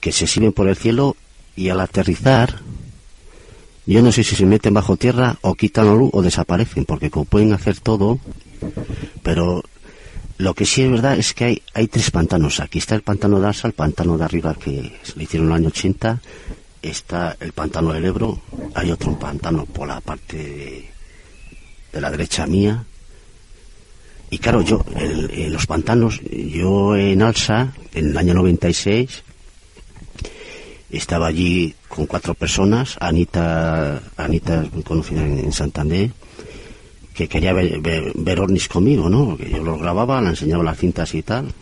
que 0.00 0.12
se 0.12 0.26
sirven 0.26 0.52
por 0.52 0.68
el 0.68 0.76
cielo 0.76 1.16
y 1.56 1.68
al 1.68 1.80
aterrizar, 1.80 2.60
yo 3.86 4.02
no 4.02 4.12
sé 4.12 4.24
si 4.24 4.34
se 4.34 4.46
meten 4.46 4.74
bajo 4.74 4.96
tierra 4.96 5.36
o 5.42 5.54
quitan 5.54 5.86
la 5.86 5.94
luz 5.94 6.10
o 6.12 6.22
desaparecen, 6.22 6.84
porque 6.84 7.10
como 7.10 7.26
pueden 7.26 7.52
hacer 7.52 7.80
todo, 7.80 8.18
pero 9.22 9.62
Lo 10.36 10.54
que 10.54 10.66
sí 10.66 10.82
es 10.82 10.90
verdad 10.90 11.16
es 11.16 11.32
que 11.32 11.62
hay, 11.74 11.88
tres 11.88 12.10
pantanos. 12.10 12.58
Aquí 12.58 12.78
está 12.78 12.96
el 12.96 13.02
pantano 13.02 13.38
de 13.38 13.46
Alsa, 13.46 13.68
el 13.68 13.74
pantano 13.74 14.18
de 14.18 14.24
arriba 14.24 14.54
que 14.54 14.98
se 15.02 15.16
le 15.16 15.24
hicieron 15.24 15.46
en 15.46 15.52
el 15.52 15.60
año 15.60 15.68
80, 15.68 16.20
está 16.82 17.36
el 17.38 17.52
pantano 17.52 17.92
del 17.92 18.04
Ebro, 18.04 18.40
hay 18.74 18.90
otro 18.90 19.16
pantano 19.18 19.64
por 19.64 19.86
la 19.86 20.00
parte 20.00 20.90
de, 21.92 22.00
la 22.00 22.10
derecha 22.10 22.46
mía. 22.46 22.84
Y 24.28 24.38
claro, 24.38 24.62
yo, 24.62 24.84
en 24.96 25.52
los 25.52 25.66
pantanos, 25.66 26.20
yo 26.22 26.96
en 26.96 27.22
Alsa, 27.22 27.72
en 27.94 28.10
el 28.10 28.18
año 28.18 28.34
96, 28.34 29.23
estaba 30.90 31.26
allí 31.26 31.74
con 31.88 32.06
cuatro 32.06 32.34
personas, 32.34 32.96
Anita, 33.00 34.02
Anita 34.16 34.64
es 34.64 34.84
conocida 34.84 35.24
en, 35.24 35.52
Santander, 35.52 36.10
que 37.14 37.28
quería 37.28 37.52
ver, 37.52 37.80
ver, 37.80 38.40
ovnis 38.40 38.68
conmigo, 38.68 39.08
¿no? 39.08 39.36
Que 39.36 39.50
yo 39.50 39.62
los 39.62 39.80
grababa, 39.80 40.20
le 40.20 40.30
enseñaba 40.30 40.64
las 40.64 40.78
cintas 40.78 41.14
y 41.14 41.22
tal. 41.22 41.52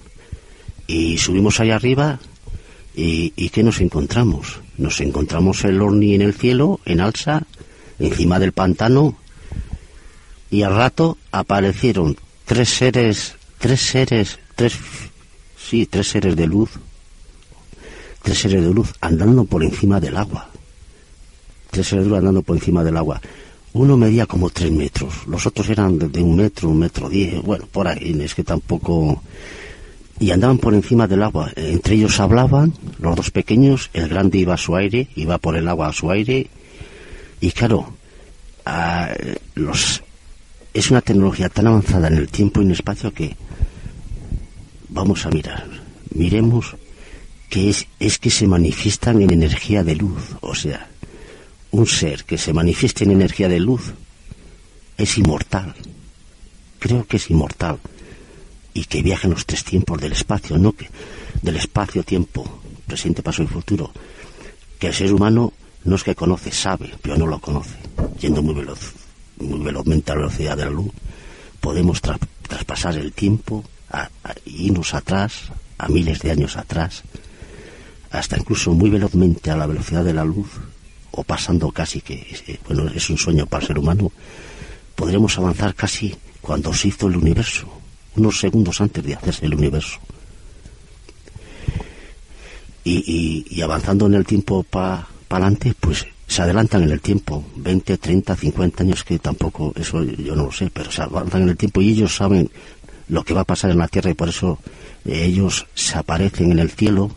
Y 0.87 1.19
subimos 1.19 1.61
ahí 1.61 1.71
arriba 1.71 2.19
y, 2.95 3.33
y 3.37 3.51
¿qué 3.51 3.63
nos 3.63 3.81
encontramos? 3.81 4.61
Nos 4.79 5.01
encontramos 5.01 5.65
el 5.65 5.81
ovni 5.81 6.15
en 6.15 6.23
el 6.23 6.35
cielo, 6.35 6.81
en 6.85 7.01
alza, 7.01 7.43
encima 7.99 8.39
del 8.39 8.53
pantano, 8.53 9.17
y 10.51 10.63
al 10.63 10.77
rato 10.77 11.17
aparecieron 11.31 12.17
tres 12.45 12.69
seres, 12.69 13.37
tres 13.59 13.81
seres, 13.81 14.39
tres, 14.55 14.75
sí, 15.57 15.87
tres 15.87 16.09
seres 16.09 16.37
de 16.37 16.47
luz, 16.47 16.71
tres 18.23 18.39
seres 18.39 18.63
de 18.63 18.73
luz 18.73 18.93
andando 19.01 19.45
por 19.45 19.63
encima 19.63 20.01
del 20.01 20.17
agua. 20.17 20.49
Tres 21.71 21.89
seres 21.89 22.05
de 22.05 22.11
luz 22.11 22.19
andando 22.19 22.43
por 22.43 22.57
encima 22.57 22.85
del 22.85 22.97
agua. 22.97 23.21
Uno 23.75 23.97
medía 23.97 24.27
como 24.27 24.51
tres 24.51 24.71
metros, 24.71 25.27
los 25.27 25.47
otros 25.47 25.69
eran 25.71 25.99
de, 25.99 26.23
un 26.23 26.37
metro, 26.37 26.69
un 26.69 26.79
metro 26.79 27.09
diez, 27.09 27.41
bueno, 27.43 27.67
por 27.71 27.89
ahí, 27.89 28.19
es 28.23 28.35
que 28.35 28.45
tampoco... 28.45 29.23
Y 30.21 30.31
andaban 30.31 30.59
por 30.59 30.75
encima 30.75 31.09
del 31.09 31.23
agua, 31.23 31.51
entre 31.57 31.95
ellos 31.95 32.21
hablaban, 32.21 32.75
los 32.99 33.17
dos 33.17 33.31
pequeños, 33.31 33.91
el 33.95 34.09
grande 34.09 34.39
iba 34.39 34.55
a 34.55 34.59
su 34.59 34.77
aire, 34.77 35.09
iba 35.17 35.39
por 35.39 35.57
el 35.57 35.67
agua 35.67 35.89
a 35.89 35.93
su 35.93 36.11
aire, 36.11 36.49
y 37.41 37.51
claro, 37.51 37.95
a 38.65 39.09
los, 39.55 40.03
es 40.75 40.91
una 40.91 41.01
tecnología 41.01 41.49
tan 41.49 41.67
avanzada 41.67 42.09
en 42.09 42.15
el 42.15 42.29
tiempo 42.29 42.61
y 42.61 42.65
en 42.65 42.69
el 42.69 42.75
espacio 42.75 43.13
que 43.13 43.35
vamos 44.91 45.25
a 45.25 45.31
mirar, 45.31 45.67
miremos 46.15 46.77
que 47.53 47.69
es, 47.69 47.87
es 48.01 48.17
que 48.19 48.31
se 48.31 48.47
manifiestan 48.49 49.21
en 49.21 49.31
energía 49.31 49.85
de 49.85 49.95
luz, 49.95 50.23
o 50.41 50.55
sea, 50.55 50.89
un 51.71 51.87
ser 51.87 52.25
que 52.25 52.39
se 52.39 52.55
manifieste 52.55 53.05
en 53.05 53.11
energía 53.11 53.47
de 53.47 53.61
luz 53.61 53.93
es 54.97 55.19
inmortal. 55.19 55.75
Creo 56.79 57.05
que 57.07 57.19
es 57.19 57.29
inmortal. 57.29 57.79
Y 58.73 58.87
que 58.87 59.03
viaja 59.03 59.27
en 59.29 59.35
los 59.35 59.45
tres 59.45 59.65
tiempos 59.65 60.01
del 60.01 60.13
espacio, 60.13 60.57
no 60.57 60.73
que 60.73 60.89
del 61.43 61.57
espacio-tiempo, 61.57 62.41
presente, 62.87 63.23
pasado 63.23 63.45
y 63.45 63.53
futuro. 63.53 63.93
Que 64.79 64.87
el 64.87 64.95
ser 64.95 65.13
humano 65.13 65.53
no 65.85 65.97
es 65.97 66.05
que 66.05 66.15
conoce, 66.15 66.51
sabe, 66.53 66.95
pero 67.03 67.19
no 67.19 67.27
lo 67.27 67.39
conoce. 67.39 67.77
Yendo 68.19 68.41
muy 68.41 68.55
veloz, 68.55 68.95
muy 69.41 69.61
velozmente 69.61 70.11
a 70.11 70.15
la 70.15 70.23
velocidad 70.23 70.57
de 70.57 70.65
la 70.65 70.71
luz, 70.71 70.91
podemos 71.61 72.03
tra- 72.03 72.19
traspasar 72.49 72.97
el 72.97 73.13
tiempo 73.13 73.63
irnos 74.47 74.95
atrás, 74.95 75.53
a 75.77 75.89
miles 75.89 76.21
de 76.21 76.31
años 76.31 76.57
atrás, 76.57 77.03
hasta 78.13 78.37
incluso 78.39 78.73
muy 78.73 78.91
velozmente 78.91 79.51
a 79.51 79.57
la 79.57 79.67
velocidad 79.67 80.05
de 80.05 80.13
la 80.13 80.25
luz, 80.25 80.49
o 81.11 81.25
pasando 81.25 81.71
casi 81.71 82.01
que, 82.01 82.15
eh, 82.47 82.59
bueno, 82.67 82.89
es 82.95 83.09
un 83.11 83.19
sueño 83.19 83.47
para 83.47 83.63
el 83.63 83.69
ser 83.69 83.79
humano, 83.79 84.13
podremos 84.95 85.37
avanzar 85.39 85.75
casi 85.75 86.15
cuando 86.41 86.73
se 86.75 86.89
hizo 86.89 87.09
el 87.09 87.17
universo, 87.17 87.67
unos 88.17 88.39
segundos 88.39 88.81
antes 88.81 89.03
de 89.03 89.15
hacerse 89.15 89.47
el 89.47 89.55
universo. 89.55 89.99
Y, 92.85 93.61
avanzando 93.63 94.07
en 94.07 94.15
el 94.15 94.27
tiempo 94.27 94.65
para 94.65 95.07
adelante, 95.31 95.73
pues 95.79 96.05
se 96.27 96.43
adelantan 96.43 96.83
en 96.83 96.91
el 96.91 97.01
tiempo, 97.01 97.45
20, 97.57 97.97
30, 97.97 98.35
50 98.35 98.83
años, 98.83 99.05
que 99.05 99.19
tampoco, 99.21 99.73
eso 99.77 100.03
yo 100.03 100.35
no 100.35 100.47
lo 100.47 100.53
sé, 100.53 100.69
pero 100.73 100.91
se 100.91 101.03
avanzan 101.03 101.43
en 101.43 101.51
el 101.51 101.57
tiempo 101.57 101.81
y 101.81 101.91
ellos 101.91 102.17
saben 102.17 102.51
lo 103.09 103.23
que 103.23 103.35
va 103.35 103.43
a 103.43 103.45
pasar 103.45 103.71
en 103.71 103.79
la 103.79 103.89
Tierra 103.89 104.11
y 104.11 104.15
por 104.15 104.29
eso 104.29 104.59
eh, 105.05 105.25
ellos 105.25 105.67
se 105.75 105.97
aparecen 105.97 106.51
en 106.51 106.59
el 106.59 106.71
cielo 106.71 107.13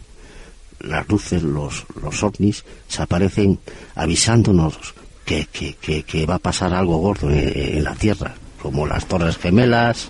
las 0.85 1.07
luces, 1.09 1.43
los, 1.43 1.85
los 2.01 2.23
ovnis, 2.23 2.63
se 2.87 3.01
aparecen 3.01 3.59
avisándonos 3.95 4.93
que, 5.25 5.47
que, 5.51 6.03
que, 6.03 6.25
va 6.25 6.35
a 6.35 6.39
pasar 6.39 6.73
algo 6.73 6.97
gordo 6.97 7.29
en, 7.29 7.77
en 7.77 7.83
la 7.83 7.95
Tierra, 7.95 8.35
como 8.61 8.85
las 8.85 9.07
Torres 9.07 9.37
Gemelas, 9.37 10.09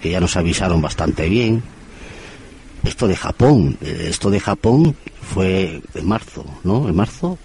que 0.00 0.10
ya 0.10 0.20
nos 0.20 0.36
avisaron 0.36 0.82
bastante 0.82 1.28
bien. 1.28 1.62
Esto 2.84 3.06
de 3.06 3.16
Japón, 3.16 3.78
eh, 3.80 4.06
esto 4.10 4.30
de 4.30 4.40
Japón 4.40 4.96
fue 5.22 5.80
en 5.94 6.06
marzo, 6.06 6.44
¿no? 6.64 6.88
En 6.88 6.96
marzo, 6.96 7.38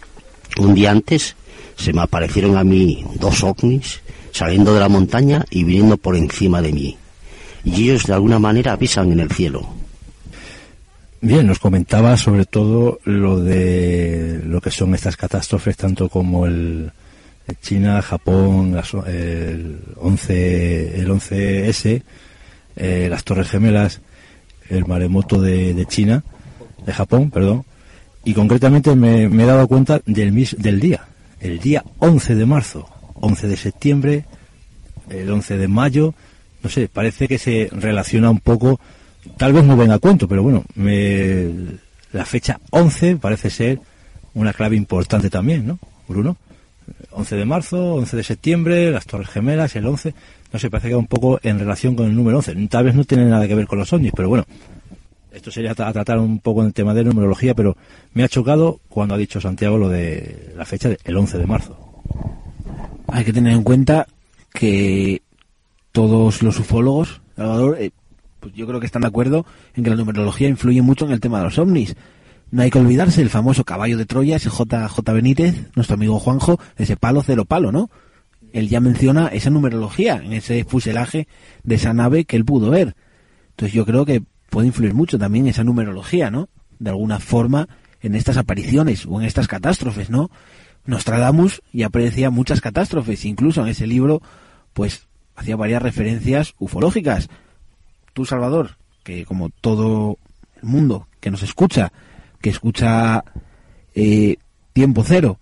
un 0.58 0.74
día 0.74 0.92
antes, 0.92 1.36
se 1.76 1.94
me 1.94 2.02
aparecieron 2.02 2.58
a 2.58 2.64
mí 2.64 3.06
dos 3.16 3.44
ovnis 3.44 4.02
saliendo 4.32 4.74
de 4.74 4.80
la 4.80 4.90
montaña 4.90 5.46
y 5.50 5.64
viniendo 5.64 5.98
por 5.98 6.16
encima 6.16 6.62
de 6.62 6.74
mí. 6.74 6.98
Y 7.64 7.84
ellos 7.84 8.06
de 8.06 8.14
alguna 8.14 8.40
manera 8.40 8.74
avisan 8.74 9.12
en 9.12 9.20
el 9.20 9.32
cielo. 9.32 9.77
Bien, 11.20 11.48
nos 11.48 11.60
comentaba 11.60 12.16
sobre 12.16 12.46
todo 12.46 13.00
lo 13.04 13.40
de 13.40 14.40
lo 14.46 14.62
que 14.62 14.70
son 14.72 14.94
estas 14.94 15.18
catástrofes, 15.18 15.76
tanto 15.76 16.10
como 16.10 16.46
el 16.46 16.92
China, 17.62 18.02
Japón, 18.02 18.78
el 19.08 19.80
11, 19.96 21.00
el 21.00 21.10
11S, 21.10 22.04
eh, 22.76 23.08
las 23.10 23.24
Torres 23.24 23.50
Gemelas, 23.50 24.02
el 24.70 24.86
maremoto 24.86 25.42
de, 25.42 25.74
de 25.74 25.86
China, 25.88 26.24
de 26.86 26.94
Japón, 26.94 27.32
perdón, 27.32 27.64
y 28.24 28.34
concretamente 28.34 28.96
me, 28.96 29.28
me 29.28 29.44
he 29.44 29.48
dado 29.48 29.68
cuenta 29.68 30.02
del, 30.06 30.32
mis- 30.32 30.58
del 30.58 30.80
día, 30.80 31.08
el 31.40 31.60
día 31.60 31.84
11 32.00 32.36
de 32.36 32.46
marzo, 32.46 32.88
11 33.16 33.48
de 33.48 33.58
septiembre, 33.58 34.26
el 35.10 35.32
11 35.32 35.58
de 35.58 35.68
mayo, 35.68 36.14
no 36.62 36.70
sé, 36.70 36.90
parece 36.90 37.28
que 37.28 37.40
se 37.40 37.70
relaciona 37.72 38.30
un 38.30 38.40
poco, 38.40 38.80
tal 39.38 39.54
vez 39.54 39.66
no 39.66 39.76
venga 39.76 39.96
a 39.96 40.00
cuento, 40.00 40.28
pero 40.28 40.44
bueno, 40.44 40.64
me, 40.76 41.50
la 42.14 42.26
fecha 42.26 42.60
11 42.72 43.18
parece 43.18 43.50
ser 43.50 43.80
una 44.34 44.54
clave 44.54 44.76
importante 44.76 45.30
también, 45.30 45.68
¿no, 45.68 45.80
Bruno? 46.08 46.38
11 47.12 47.36
de 47.36 47.46
marzo, 47.46 47.96
11 47.96 48.18
de 48.18 48.24
septiembre, 48.24 48.92
las 48.92 49.06
Torres 49.06 49.30
Gemelas, 49.30 49.76
el 49.76 49.86
11, 49.86 50.14
no 50.54 50.60
sé, 50.60 50.70
parece 50.70 50.90
que 50.90 50.96
un 50.96 51.08
poco 51.08 51.40
en 51.44 51.60
relación 51.60 51.96
con 51.96 52.06
el 52.06 52.16
número 52.16 52.38
11. 52.38 52.56
Tal 52.68 52.86
vez 52.86 52.96
no 52.96 53.04
tiene 53.04 53.26
nada 53.26 53.48
que 53.48 53.56
ver 53.56 53.68
con 53.68 53.80
los 53.80 53.92
ovnis, 53.92 54.14
pero 54.16 54.30
bueno, 54.30 54.46
esto 55.34 55.52
sería 55.52 55.72
a 55.72 55.76
tratar 55.76 56.20
un 56.20 56.40
poco 56.40 56.62
en 56.62 56.68
el 56.68 56.74
tema 56.74 56.94
de 56.94 57.04
numerología, 57.04 57.54
pero 57.54 57.76
me 58.14 58.24
ha 58.24 58.30
chocado 58.30 58.80
cuando 58.90 59.16
ha 59.16 59.18
dicho 59.18 59.42
Santiago 59.42 59.78
lo 59.78 59.90
de 59.90 60.54
la 60.56 60.66
fecha 60.66 60.90
del 60.90 61.18
11 61.18 61.38
de 61.38 61.46
marzo. 61.46 61.78
Hay 63.08 63.24
que 63.24 63.34
tener 63.34 63.54
en 63.54 63.64
cuenta 63.64 64.08
que 64.54 65.22
todos 65.92 66.42
los 66.42 66.60
ufólogos, 66.60 67.22
Salvador, 67.36 67.78
eh, 67.80 67.92
pues 68.48 68.56
yo 68.56 68.66
creo 68.66 68.80
que 68.80 68.86
están 68.86 69.02
de 69.02 69.10
acuerdo 69.10 69.46
en 69.76 69.84
que 69.84 69.90
la 69.90 69.98
numerología 69.98 70.48
influye 70.48 70.82
mucho 70.82 71.06
en 71.06 71.12
el 71.12 71.20
tema 71.20 71.40
de 71.40 71.44
los 71.44 71.60
ovnis. 71.60 71.98
No 72.50 72.62
hay 72.62 72.70
que 72.70 72.80
olvidarse 72.80 73.22
el 73.22 73.30
famoso 73.30 73.66
caballo 73.66 73.98
de 73.98 74.06
Troya, 74.06 74.38
ese 74.38 74.50
JJ 74.50 75.02
Benítez, 75.14 75.70
nuestro 75.76 75.96
amigo 75.96 76.18
Juanjo, 76.18 76.58
ese 76.78 76.96
palo 76.96 77.22
cero 77.26 77.44
palo, 77.44 77.74
¿no? 77.74 77.90
Él 78.54 78.70
ya 78.70 78.80
menciona 78.80 79.28
esa 79.28 79.50
numerología 79.50 80.22
en 80.24 80.32
ese 80.32 80.64
fuselaje 80.64 81.28
de 81.64 81.76
esa 81.76 81.92
nave 81.92 82.24
que 82.24 82.38
él 82.38 82.46
pudo 82.46 82.70
ver. 82.70 82.96
Entonces 83.50 83.74
yo 83.74 83.86
creo 83.86 84.06
que 84.06 84.24
puede 84.50 84.68
influir 84.68 84.94
mucho 84.94 85.20
también 85.20 85.48
esa 85.48 85.66
numerología, 85.66 86.32
¿no? 86.32 86.48
De 86.80 86.92
alguna 86.92 87.20
forma 87.20 87.68
en 88.00 88.16
estas 88.16 88.38
apariciones 88.38 89.06
o 89.06 89.20
en 89.20 89.28
estas 89.28 89.50
catástrofes, 89.50 90.10
¿no? 90.10 90.32
Nostradamus 90.86 91.62
ya 91.74 91.90
predecía 91.90 92.30
muchas 92.30 92.62
catástrofes, 92.62 93.26
incluso 93.26 93.62
en 93.62 93.68
ese 93.68 93.88
libro, 93.88 94.22
pues 94.72 95.10
hacía 95.36 95.58
varias 95.58 95.82
referencias 95.82 96.54
ufológicas. 96.60 97.28
Tú, 98.18 98.26
Salvador, 98.26 98.72
que 99.04 99.26
como 99.26 99.50
todo 99.50 100.18
el 100.56 100.68
mundo 100.68 101.08
que 101.20 101.30
nos 101.30 101.44
escucha, 101.44 101.92
que 102.42 102.50
escucha 102.50 103.24
eh, 103.94 104.38
Tiempo 104.74 105.04
Cero 105.06 105.38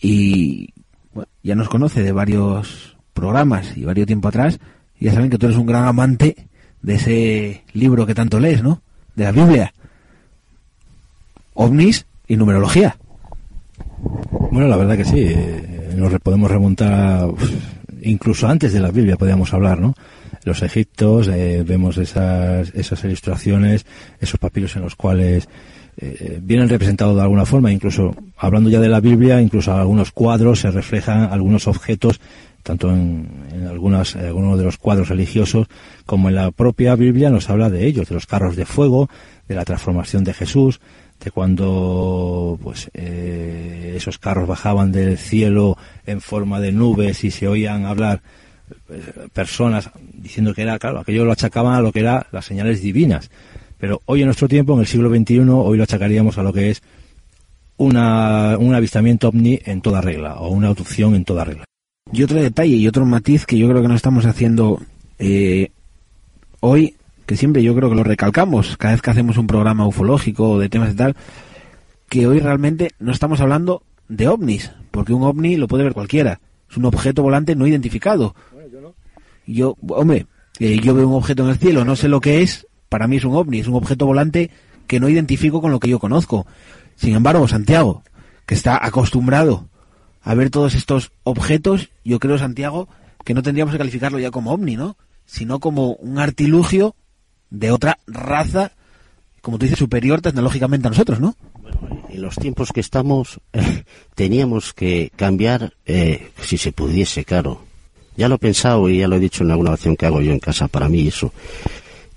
y 0.00 0.72
bueno, 1.12 1.28
ya 1.42 1.54
nos 1.54 1.68
conoce 1.68 2.02
de 2.02 2.12
varios 2.12 2.96
programas 3.12 3.76
y 3.76 3.84
varios 3.84 4.06
tiempo 4.06 4.28
atrás, 4.28 4.58
ya 4.98 5.12
saben 5.12 5.28
que 5.28 5.36
tú 5.36 5.44
eres 5.44 5.58
un 5.58 5.66
gran 5.66 5.84
amante 5.84 6.48
de 6.80 6.94
ese 6.94 7.64
libro 7.74 8.06
que 8.06 8.14
tanto 8.14 8.40
lees, 8.40 8.62
¿no? 8.62 8.80
De 9.14 9.24
la 9.24 9.32
Biblia. 9.32 9.74
OVNIs 11.52 12.06
y 12.26 12.38
numerología. 12.38 12.96
Bueno, 14.50 14.66
la 14.66 14.78
verdad 14.78 14.96
que 14.96 15.04
sí, 15.04 15.18
eh, 15.26 15.92
nos 15.94 16.18
podemos 16.20 16.50
remontar 16.50 17.28
incluso 18.00 18.48
antes 18.48 18.72
de 18.72 18.80
la 18.80 18.90
Biblia, 18.90 19.18
podríamos 19.18 19.52
hablar, 19.52 19.78
¿no? 19.78 19.94
Los 20.46 20.62
egiptos, 20.62 21.28
eh, 21.28 21.64
vemos 21.66 21.98
esas, 21.98 22.72
esas 22.74 23.04
ilustraciones, 23.04 23.84
esos 24.20 24.38
papiros 24.38 24.76
en 24.76 24.82
los 24.82 24.96
cuales 24.96 25.48
eh, 25.96 26.38
vienen 26.42 26.68
representados 26.68 27.16
de 27.16 27.22
alguna 27.22 27.44
forma, 27.44 27.72
incluso 27.72 28.14
hablando 28.36 28.70
ya 28.70 28.80
de 28.80 28.88
la 28.88 29.00
Biblia, 29.00 29.40
incluso 29.40 29.72
algunos 29.72 30.12
cuadros 30.12 30.60
se 30.60 30.70
reflejan 30.70 31.32
algunos 31.32 31.66
objetos, 31.66 32.20
tanto 32.62 32.90
en, 32.90 33.28
en 33.52 33.66
algunas, 33.66 34.16
algunos 34.16 34.56
de 34.58 34.64
los 34.64 34.78
cuadros 34.78 35.08
religiosos 35.08 35.66
como 36.04 36.28
en 36.28 36.36
la 36.36 36.50
propia 36.52 36.94
Biblia 36.94 37.30
nos 37.30 37.50
habla 37.50 37.68
de 37.68 37.86
ellos, 37.86 38.08
de 38.08 38.14
los 38.14 38.26
carros 38.26 38.56
de 38.56 38.66
fuego, 38.66 39.10
de 39.48 39.54
la 39.54 39.64
transformación 39.64 40.24
de 40.24 40.34
Jesús, 40.34 40.80
de 41.24 41.30
cuando 41.30 42.58
pues 42.62 42.90
eh, 42.94 43.94
esos 43.96 44.18
carros 44.18 44.46
bajaban 44.46 44.92
del 44.92 45.18
cielo 45.18 45.76
en 46.06 46.20
forma 46.20 46.60
de 46.60 46.72
nubes 46.72 47.24
y 47.24 47.30
se 47.30 47.48
oían 47.48 47.86
hablar 47.86 48.22
personas 49.32 49.90
diciendo 50.14 50.54
que 50.54 50.62
era, 50.62 50.78
claro, 50.78 51.00
aquello 51.00 51.24
lo 51.24 51.32
achacaban 51.32 51.74
a 51.74 51.80
lo 51.80 51.92
que 51.92 52.00
eran 52.00 52.24
las 52.32 52.44
señales 52.44 52.82
divinas. 52.82 53.30
Pero 53.78 54.02
hoy 54.06 54.20
en 54.20 54.26
nuestro 54.26 54.48
tiempo, 54.48 54.74
en 54.74 54.80
el 54.80 54.86
siglo 54.86 55.10
XXI, 55.10 55.40
hoy 55.50 55.76
lo 55.76 55.84
achacaríamos 55.84 56.38
a 56.38 56.42
lo 56.42 56.52
que 56.52 56.70
es 56.70 56.82
una, 57.76 58.56
un 58.58 58.74
avistamiento 58.74 59.28
ovni 59.28 59.60
en 59.64 59.80
toda 59.80 60.00
regla 60.00 60.36
o 60.36 60.48
una 60.48 60.68
abducción 60.68 61.14
en 61.14 61.24
toda 61.24 61.44
regla. 61.44 61.64
Y 62.12 62.22
otro 62.22 62.40
detalle 62.40 62.76
y 62.76 62.86
otro 62.86 63.04
matiz 63.04 63.44
que 63.46 63.58
yo 63.58 63.68
creo 63.68 63.82
que 63.82 63.88
no 63.88 63.96
estamos 63.96 64.24
haciendo 64.26 64.80
eh, 65.18 65.70
hoy 66.60 66.96
que 67.26 67.36
siempre 67.36 67.62
yo 67.62 67.74
creo 67.74 67.90
que 67.90 67.96
lo 67.96 68.04
recalcamos 68.04 68.76
cada 68.76 68.94
vez 68.94 69.02
que 69.02 69.10
hacemos 69.10 69.36
un 69.36 69.48
programa 69.48 69.86
ufológico 69.86 70.50
o 70.50 70.58
de 70.58 70.68
temas 70.68 70.92
y 70.92 70.96
tal, 70.96 71.16
que 72.08 72.26
hoy 72.26 72.38
realmente 72.38 72.92
no 73.00 73.12
estamos 73.12 73.40
hablando 73.40 73.82
de 74.08 74.28
ovnis, 74.28 74.70
porque 74.92 75.12
un 75.12 75.24
ovni 75.24 75.56
lo 75.56 75.66
puede 75.66 75.82
ver 75.82 75.92
cualquiera, 75.92 76.40
es 76.70 76.76
un 76.76 76.84
objeto 76.84 77.22
volante 77.22 77.56
no 77.56 77.66
identificado. 77.66 78.34
Yo, 79.46 79.76
hombre, 79.88 80.26
eh, 80.58 80.80
yo 80.82 80.94
veo 80.94 81.08
un 81.08 81.14
objeto 81.14 81.44
en 81.44 81.50
el 81.50 81.58
cielo, 81.58 81.84
no 81.84 81.96
sé 81.96 82.08
lo 82.08 82.20
que 82.20 82.42
es, 82.42 82.66
para 82.88 83.06
mí 83.06 83.16
es 83.16 83.24
un 83.24 83.36
ovni, 83.36 83.60
es 83.60 83.68
un 83.68 83.74
objeto 83.74 84.06
volante 84.06 84.50
que 84.86 85.00
no 85.00 85.08
identifico 85.08 85.60
con 85.60 85.70
lo 85.70 85.80
que 85.80 85.88
yo 85.88 85.98
conozco. 85.98 86.46
Sin 86.94 87.14
embargo, 87.14 87.46
Santiago, 87.48 88.02
que 88.46 88.54
está 88.54 88.84
acostumbrado 88.84 89.68
a 90.22 90.34
ver 90.34 90.50
todos 90.50 90.74
estos 90.74 91.12
objetos, 91.24 91.90
yo 92.04 92.18
creo, 92.18 92.38
Santiago, 92.38 92.88
que 93.24 93.34
no 93.34 93.42
tendríamos 93.42 93.72
que 93.72 93.78
calificarlo 93.78 94.18
ya 94.18 94.30
como 94.30 94.52
ovni, 94.52 94.76
¿no? 94.76 94.96
Sino 95.26 95.60
como 95.60 95.92
un 95.94 96.18
artilugio 96.18 96.94
de 97.50 97.70
otra 97.70 97.98
raza, 98.06 98.72
como 99.40 99.58
tú 99.58 99.66
dices, 99.66 99.78
superior 99.78 100.20
tecnológicamente 100.20 100.86
a 100.86 100.90
nosotros, 100.90 101.20
¿no? 101.20 101.36
En 102.08 102.22
los 102.22 102.36
tiempos 102.36 102.72
que 102.72 102.80
estamos 102.80 103.40
teníamos 104.14 104.72
que 104.72 105.12
cambiar, 105.16 105.74
eh, 105.84 106.30
si 106.40 106.56
se 106.56 106.72
pudiese, 106.72 107.24
claro. 107.24 107.65
Ya 108.16 108.28
lo 108.28 108.36
he 108.36 108.38
pensado 108.38 108.88
y 108.88 108.98
ya 108.98 109.08
lo 109.08 109.16
he 109.16 109.20
dicho 109.20 109.44
en 109.44 109.50
alguna 109.50 109.70
ocasión 109.70 109.96
que 109.96 110.06
hago 110.06 110.20
yo 110.20 110.32
en 110.32 110.40
casa, 110.40 110.68
para 110.68 110.88
mí 110.88 111.06
eso. 111.06 111.32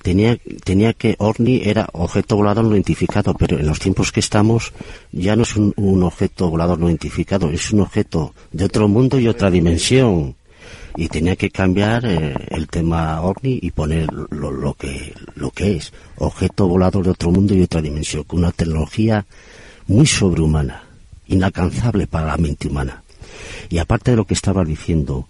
Tenía, 0.02 0.38
tenía 0.64 0.94
que 0.94 1.16
ORNI 1.18 1.62
era 1.66 1.90
objeto 1.92 2.38
volador 2.38 2.64
no 2.64 2.74
identificado, 2.74 3.34
pero 3.34 3.60
en 3.60 3.68
los 3.68 3.80
tiempos 3.80 4.14
que 4.14 4.22
estamos 4.22 4.72
ya 5.12 5.36
no 5.36 5.44
es 5.44 5.58
un, 5.58 5.74
un 5.76 6.04
objeto 6.04 6.50
volador 6.50 6.80
no 6.80 6.88
identificado, 6.88 7.50
es 7.50 7.72
un 7.72 7.82
objeto 7.82 8.34
de 8.54 8.64
otro 8.64 8.88
mundo 8.88 9.20
y 9.20 9.28
otra 9.28 9.52
dimensión 9.52 10.36
y 10.96 11.08
tenía 11.08 11.36
que 11.36 11.50
cambiar 11.50 12.06
eh, 12.06 12.34
el 12.50 12.68
tema 12.68 13.22
ovni 13.22 13.60
y 13.62 13.72
poner 13.72 14.08
lo, 14.12 14.52
lo, 14.52 14.74
que 14.74 15.14
lo 15.36 15.52
que 15.52 15.78
es 15.78 15.94
objeto 16.18 16.68
volador 16.68 17.04
de 17.04 17.12
otro 17.12 17.32
mundo 17.32 17.54
y 17.54 17.62
otra 17.62 17.82
dimensión 17.82 18.24
con 18.24 18.40
una 18.40 18.52
tecnología 18.52 19.26
muy 19.88 20.06
sobrehumana 20.06 20.84
inalcanzable 21.28 22.08
para 22.08 22.28
la 22.28 22.38
mente 22.38 22.68
humana 22.68 23.04
y 23.70 23.78
aparte 23.78 24.12
de 24.12 24.18
lo 24.18 24.26
que 24.26 24.34
estaba 24.34 24.66
diciendo 24.66 25.28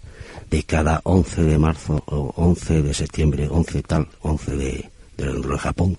de 0.50 0.64
cada 0.64 1.02
11 1.04 1.44
de 1.44 1.58
marzo 1.58 2.04
o 2.08 2.34
11 2.36 2.82
de 2.82 2.94
septiembre 2.94 3.48
11 3.50 3.84
tal 3.84 4.08
11 4.22 4.56
de, 4.56 4.90
de, 5.18 5.34
de 5.34 5.58
Japón 5.58 5.98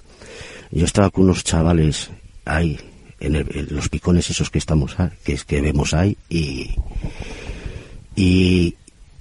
yo 0.70 0.84
estaba 0.84 1.10
con 1.10 1.24
unos 1.24 1.44
chavales 1.44 2.10
ahí 2.44 2.78
en, 3.20 3.36
el, 3.36 3.68
los 3.70 3.88
picones 3.88 4.30
esos 4.30 4.50
que 4.50 4.58
estamos 4.58 4.96
que 5.24 5.34
es 5.34 5.44
que 5.44 5.60
vemos 5.60 5.94
ahí 5.94 6.16
y 6.28 6.74
y, 8.16 8.76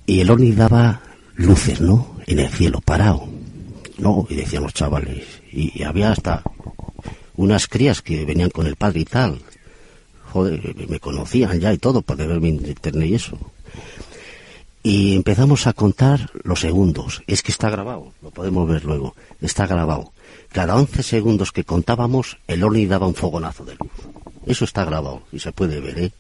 el 0.07 0.29
ovni 0.29 0.51
daba 0.51 1.01
luces, 1.35 1.79
¿no? 1.79 2.15
En 2.27 2.39
el 2.39 2.49
cielo, 2.49 2.81
parado. 2.81 3.29
No, 3.97 4.25
y 4.29 4.35
decían 4.35 4.63
los 4.63 4.73
chavales. 4.73 5.25
Y, 5.51 5.83
había 5.83 6.11
hasta 6.11 6.43
unas 7.35 7.67
crías 7.67 8.01
que 8.01 8.25
venían 8.25 8.49
con 8.49 8.67
el 8.67 8.75
padre 8.75 9.01
y 9.01 9.05
tal. 9.05 9.39
Joder, 10.31 10.75
me 10.87 10.99
conocían 10.99 11.59
ya 11.59 11.73
y 11.73 11.77
todo, 11.77 12.01
para 12.01 12.25
verme 12.25 12.49
en 12.49 12.65
internet 12.67 13.09
y 13.09 13.15
eso. 13.15 13.37
Y 14.81 15.15
empezamos 15.15 15.67
a 15.67 15.73
contar 15.73 16.31
los 16.43 16.61
segundos. 16.61 17.21
Es 17.27 17.43
que 17.43 17.51
está 17.51 17.69
grabado, 17.69 18.13
lo 18.21 18.31
podemos 18.31 18.67
ver 18.67 18.85
luego. 18.85 19.15
Está 19.41 19.67
grabado. 19.67 20.13
Cada 20.51 20.75
11 20.75 21.03
segundos 21.03 21.51
que 21.51 21.65
contábamos, 21.65 22.37
el 22.47 22.63
ovni 22.63 22.85
daba 22.85 23.07
un 23.07 23.15
fogonazo 23.15 23.65
de 23.65 23.75
luz. 23.75 23.91
Eso 24.45 24.63
está 24.65 24.85
grabado 24.85 25.23
y 25.31 25.39
se 25.39 25.51
puede 25.51 25.79
ver, 25.79 25.99
¿eh? 25.99 26.11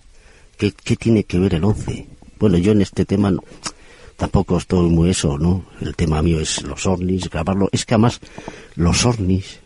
¿Qué, 0.57 0.71
qué 0.71 0.95
tiene 0.97 1.23
que 1.23 1.39
ver 1.39 1.55
el 1.55 1.63
11? 1.63 2.07
Bueno, 2.37 2.57
yo 2.57 2.73
en 2.73 2.81
este 2.81 3.05
tema 3.05 3.31
tampoco 4.17 4.57
estoy 4.57 4.89
muy 4.89 5.11
eso, 5.11 5.37
¿no? 5.37 5.65
El 5.79 5.95
tema 5.95 6.21
mío 6.21 6.41
es 6.41 6.61
los 6.63 6.85
ovnis, 6.85 7.29
grabarlo. 7.29 7.69
Es 7.71 7.85
que 7.85 7.93
además 7.93 8.19
los 8.75 9.05
ovnis, 9.05 9.59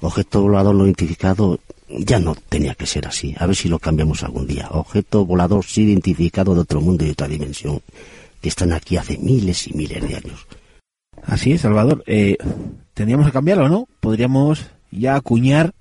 objeto 0.00 0.42
volador 0.42 0.74
no 0.74 0.84
identificado, 0.84 1.58
ya 1.88 2.18
no 2.18 2.34
tenía 2.34 2.74
que 2.74 2.86
ser 2.86 3.06
así. 3.06 3.34
A 3.38 3.46
ver 3.46 3.56
si 3.56 3.68
lo 3.68 3.78
cambiamos 3.78 4.22
algún 4.22 4.46
día. 4.46 4.68
Objeto 4.70 5.24
volador 5.24 5.64
sí 5.64 5.82
identificado 5.82 6.54
de 6.54 6.60
otro 6.60 6.80
mundo 6.80 7.04
y 7.04 7.08
de 7.08 7.12
otra 7.12 7.28
dimensión, 7.28 7.80
que 8.40 8.48
están 8.48 8.72
aquí 8.72 8.96
hace 8.96 9.18
miles 9.18 9.66
y 9.68 9.74
miles 9.74 10.02
de 10.06 10.16
años. 10.16 10.46
Así 11.24 11.52
es, 11.52 11.62
Salvador. 11.62 12.02
Eh, 12.06 12.36
tendríamos 12.94 13.26
que 13.26 13.32
cambiarlo, 13.32 13.68
¿no? 13.68 13.88
Podríamos 14.00 14.66
ya 14.90 15.16
acuñar 15.16 15.74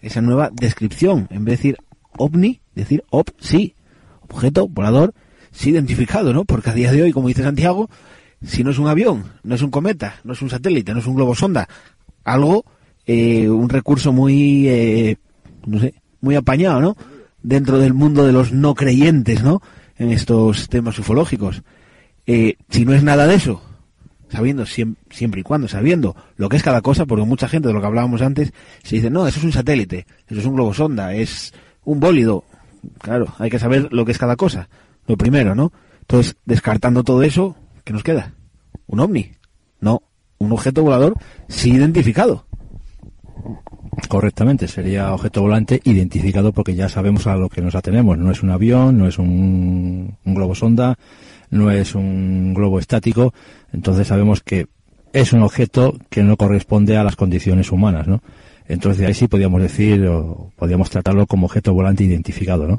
esa 0.00 0.20
nueva 0.20 0.50
descripción. 0.52 1.28
En 1.30 1.44
vez 1.44 1.58
de 1.60 1.68
decir 1.68 1.76
ovni, 2.18 2.60
decir 2.74 3.04
op, 3.10 3.30
sí, 3.40 3.74
objeto 4.20 4.68
volador 4.68 5.14
sí 5.52 5.70
identificado, 5.70 6.32
¿no? 6.32 6.44
Porque 6.44 6.70
a 6.70 6.74
día 6.74 6.92
de 6.92 7.02
hoy, 7.02 7.12
como 7.12 7.28
dice 7.28 7.42
Santiago, 7.42 7.88
si 8.44 8.64
no 8.64 8.70
es 8.70 8.78
un 8.78 8.88
avión, 8.88 9.24
no 9.44 9.54
es 9.54 9.62
un 9.62 9.70
cometa, 9.70 10.16
no 10.24 10.32
es 10.32 10.42
un 10.42 10.50
satélite, 10.50 10.92
no 10.92 11.00
es 11.00 11.06
un 11.06 11.14
globo 11.14 11.34
sonda, 11.34 11.68
algo, 12.24 12.64
eh, 13.06 13.48
un 13.48 13.68
recurso 13.68 14.12
muy, 14.12 14.68
eh, 14.68 15.16
no 15.66 15.80
sé, 15.80 15.94
muy 16.20 16.34
apañado, 16.34 16.80
¿no? 16.80 16.96
Dentro 17.42 17.78
del 17.78 17.94
mundo 17.94 18.24
de 18.24 18.32
los 18.32 18.52
no 18.52 18.74
creyentes, 18.74 19.42
¿no? 19.42 19.62
En 19.96 20.10
estos 20.10 20.68
temas 20.68 20.98
ufológicos. 20.98 21.62
Eh, 22.26 22.56
si 22.70 22.84
no 22.84 22.92
es 22.94 23.02
nada 23.02 23.26
de 23.26 23.34
eso, 23.34 23.62
sabiendo 24.28 24.64
siempre, 24.66 25.40
y 25.40 25.42
cuando, 25.42 25.68
sabiendo 25.68 26.14
lo 26.36 26.48
que 26.48 26.56
es 26.56 26.62
cada 26.62 26.80
cosa, 26.80 27.06
porque 27.06 27.24
mucha 27.24 27.48
gente 27.48 27.68
de 27.68 27.74
lo 27.74 27.80
que 27.80 27.86
hablábamos 27.86 28.22
antes 28.22 28.52
se 28.82 28.96
dice, 28.96 29.10
no, 29.10 29.26
eso 29.26 29.38
es 29.38 29.44
un 29.44 29.52
satélite, 29.52 30.06
eso 30.28 30.40
es 30.40 30.46
un 30.46 30.54
globo 30.54 30.72
sonda, 30.72 31.14
es 31.14 31.52
un 31.84 32.00
bólido. 32.00 32.44
Claro, 32.98 33.34
hay 33.38 33.50
que 33.50 33.58
saber 33.58 33.92
lo 33.92 34.04
que 34.04 34.12
es 34.12 34.18
cada 34.18 34.36
cosa 34.36 34.68
lo 35.06 35.16
primero, 35.16 35.54
¿no? 35.54 35.72
Entonces, 36.00 36.36
descartando 36.44 37.04
todo 37.04 37.22
eso, 37.22 37.56
¿qué 37.84 37.92
nos 37.92 38.02
queda? 38.02 38.34
Un 38.86 39.00
ovni. 39.00 39.32
No, 39.80 40.02
un 40.38 40.52
objeto 40.52 40.82
volador 40.82 41.14
sí 41.48 41.70
identificado. 41.70 42.46
Correctamente, 44.08 44.68
sería 44.68 45.12
objeto 45.12 45.42
volante 45.42 45.80
identificado 45.84 46.52
porque 46.52 46.74
ya 46.74 46.88
sabemos 46.88 47.26
a 47.26 47.36
lo 47.36 47.48
que 47.50 47.60
nos 47.60 47.74
atenemos. 47.74 48.16
No 48.16 48.30
es 48.30 48.42
un 48.42 48.50
avión, 48.50 48.96
no 48.96 49.06
es 49.06 49.18
un, 49.18 50.16
un 50.24 50.34
globo 50.34 50.54
sonda, 50.54 50.96
no 51.50 51.70
es 51.70 51.94
un 51.94 52.54
globo 52.54 52.78
estático. 52.78 53.34
Entonces 53.72 54.08
sabemos 54.08 54.42
que 54.42 54.66
es 55.12 55.32
un 55.32 55.42
objeto 55.42 55.96
que 56.08 56.22
no 56.22 56.36
corresponde 56.36 56.96
a 56.96 57.04
las 57.04 57.16
condiciones 57.16 57.70
humanas, 57.70 58.08
¿no? 58.08 58.22
Entonces 58.66 59.06
ahí 59.06 59.14
sí 59.14 59.28
podríamos 59.28 59.60
decir, 59.60 60.06
o 60.06 60.50
podríamos 60.56 60.88
tratarlo 60.88 61.26
como 61.26 61.46
objeto 61.46 61.74
volante 61.74 62.04
identificado, 62.04 62.66
¿no? 62.66 62.78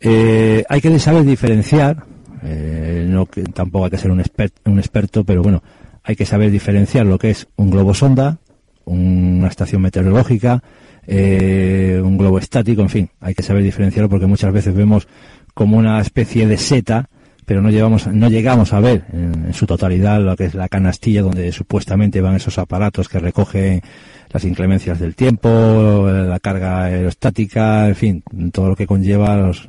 Eh, 0.00 0.64
hay 0.68 0.80
que 0.80 0.98
saber 0.98 1.24
diferenciar, 1.24 2.04
eh, 2.42 3.06
no 3.08 3.26
que, 3.26 3.42
tampoco 3.44 3.86
hay 3.86 3.90
que 3.90 3.98
ser 3.98 4.10
un, 4.10 4.22
un 4.66 4.78
experto, 4.78 5.24
pero 5.24 5.42
bueno, 5.42 5.62
hay 6.04 6.16
que 6.16 6.26
saber 6.26 6.50
diferenciar 6.50 7.06
lo 7.06 7.18
que 7.18 7.30
es 7.30 7.48
un 7.56 7.70
globo 7.70 7.94
sonda, 7.94 8.38
una 8.86 9.48
estación 9.48 9.82
meteorológica, 9.82 10.62
eh, 11.06 12.00
un 12.02 12.16
globo 12.16 12.38
estático, 12.38 12.82
en 12.82 12.88
fin, 12.88 13.10
hay 13.20 13.34
que 13.34 13.42
saber 13.42 13.62
diferenciarlo 13.62 14.08
porque 14.08 14.26
muchas 14.26 14.52
veces 14.52 14.74
vemos 14.74 15.06
como 15.54 15.76
una 15.76 16.00
especie 16.00 16.46
de 16.46 16.56
seta, 16.56 17.08
pero 17.44 17.62
no 17.62 17.70
llevamos, 17.70 18.06
no 18.08 18.28
llegamos 18.28 18.72
a 18.72 18.80
ver 18.80 19.04
en, 19.12 19.46
en 19.46 19.54
su 19.54 19.66
totalidad 19.66 20.20
lo 20.20 20.36
que 20.36 20.46
es 20.46 20.54
la 20.54 20.68
canastilla 20.68 21.22
donde 21.22 21.52
supuestamente 21.52 22.20
van 22.20 22.36
esos 22.36 22.58
aparatos 22.58 23.08
que 23.08 23.20
recogen 23.20 23.82
las 24.32 24.44
inclemencias 24.44 24.98
del 24.98 25.14
tiempo, 25.14 26.08
la 26.10 26.40
carga 26.40 26.84
aerostática, 26.84 27.88
en 27.88 27.94
fin, 27.94 28.22
todo 28.52 28.68
lo 28.70 28.76
que 28.76 28.86
conlleva 28.86 29.36
los, 29.36 29.66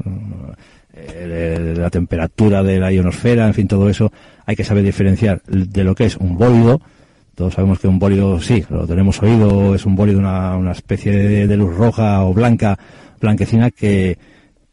eh, 0.93 1.73
la 1.77 1.89
temperatura 1.89 2.63
de 2.63 2.79
la 2.79 2.91
ionosfera, 2.91 3.47
en 3.47 3.53
fin, 3.53 3.67
todo 3.67 3.89
eso 3.89 4.11
hay 4.45 4.55
que 4.55 4.63
saber 4.63 4.83
diferenciar 4.83 5.41
de 5.43 5.83
lo 5.83 5.93
que 5.95 6.05
es 6.05 6.17
un 6.17 6.37
bólido. 6.37 6.81
Todos 7.37 7.53
sabemos 7.53 7.77
que 7.77 7.87
un 7.87 7.99
bólido, 7.99 8.41
sí, 8.41 8.65
lo 8.67 8.87
tenemos 8.87 9.21
oído, 9.21 9.75
es 9.75 9.85
un 9.85 9.95
bólido 9.95 10.17
una, 10.17 10.57
una 10.57 10.71
especie 10.71 11.45
de, 11.45 11.55
luz 11.55 11.75
roja 11.75 12.23
o 12.23 12.33
blanca, 12.33 12.79
blanquecina 13.21 13.69
que 13.69 14.17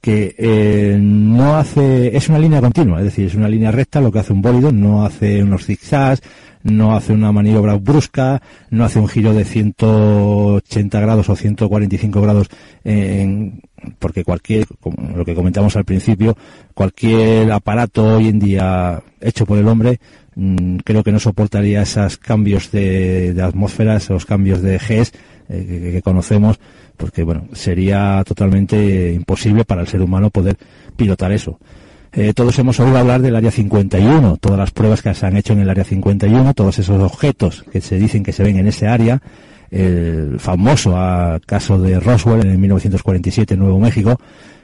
que 0.01 0.35
eh, 0.37 0.99
no 1.01 1.57
hace, 1.57 2.15
es 2.15 2.29
una 2.29 2.39
línea 2.39 2.61
continua, 2.61 2.99
es 2.99 3.05
decir, 3.05 3.27
es 3.27 3.35
una 3.35 3.49
línea 3.49 3.71
recta 3.71 4.03
lo 4.03 4.13
que 4.13 4.19
hace 4.19 4.35
un 4.35 4.43
bólido, 4.43 4.71
no 4.71 5.05
hace 5.05 5.43
unos 5.43 5.65
zigzags, 5.65 6.21
no 6.63 6.95
hace 6.95 7.15
una 7.15 7.33
maniobra 7.33 7.77
brusca, 7.77 8.43
no 8.69 8.85
hace 8.85 8.99
un 8.99 9.09
giro 9.09 9.33
de 9.33 9.47
180 9.47 11.01
grados 11.01 11.31
o 11.31 11.37
145 11.37 12.21
grados, 12.21 12.49
en, 12.85 13.63
porque 13.99 14.25
cualquier, 14.25 14.67
como 14.79 15.17
lo 15.17 15.25
que 15.25 15.35
comentamos 15.35 15.75
al 15.77 15.87
principio, 15.87 16.37
cualquier 16.75 17.51
aparato 17.51 18.17
hoy 18.17 18.29
en 18.29 18.39
día 18.39 19.03
hecho 19.23 19.47
por 19.47 19.57
el 19.57 19.69
hombre, 19.69 20.01
mm, 20.37 20.77
creo 20.85 21.03
que 21.03 21.13
no 21.13 21.19
soportaría 21.19 21.83
esos 21.83 22.19
cambios 22.19 22.71
de, 22.71 23.35
de 23.35 23.43
atmósfera, 23.43 23.97
esos 23.97 24.27
cambios 24.27 24.63
de 24.63 24.79
Gs 24.79 25.13
eh, 25.49 25.91
que, 25.93 26.03
conocemos, 26.03 26.59
porque 26.97 27.23
bueno, 27.23 27.49
sería 27.53 28.23
totalmente 28.27 29.13
imposible 29.13 29.65
para 29.65 29.83
el 29.83 29.89
ser 29.89 30.01
humano 30.01 30.31
poder 30.31 30.57
pilotar 30.97 31.33
eso. 31.33 31.59
Eh, 32.13 32.33
todos 32.33 32.59
hemos 32.59 32.81
oído 32.81 32.97
hablar 32.97 33.21
del 33.21 33.37
Área 33.37 33.51
51, 33.51 34.39
todas 34.39 34.59
las 34.59 34.71
pruebas 34.71 35.03
que 35.03 35.13
se 35.13 35.27
han 35.27 35.37
hecho 35.37 35.53
en 35.53 35.61
el 35.61 35.69
Área 35.69 35.85
51, 35.85 36.55
todos 36.55 36.79
esos 36.79 37.03
objetos 37.03 37.65
que 37.71 37.81
se 37.81 37.99
dicen 37.99 38.23
que 38.23 38.33
se 38.33 38.43
ven 38.43 38.57
en 38.57 38.69
ese 38.69 38.87
área, 38.87 39.21
el 39.71 40.39
famoso 40.39 40.97
ah, 40.97 41.39
caso 41.45 41.79
de 41.79 42.01
Roswell 42.01 42.47
en 42.47 42.61
1947 42.61 43.55
en 43.55 43.61
Nuevo 43.61 43.81
México, 43.81 44.19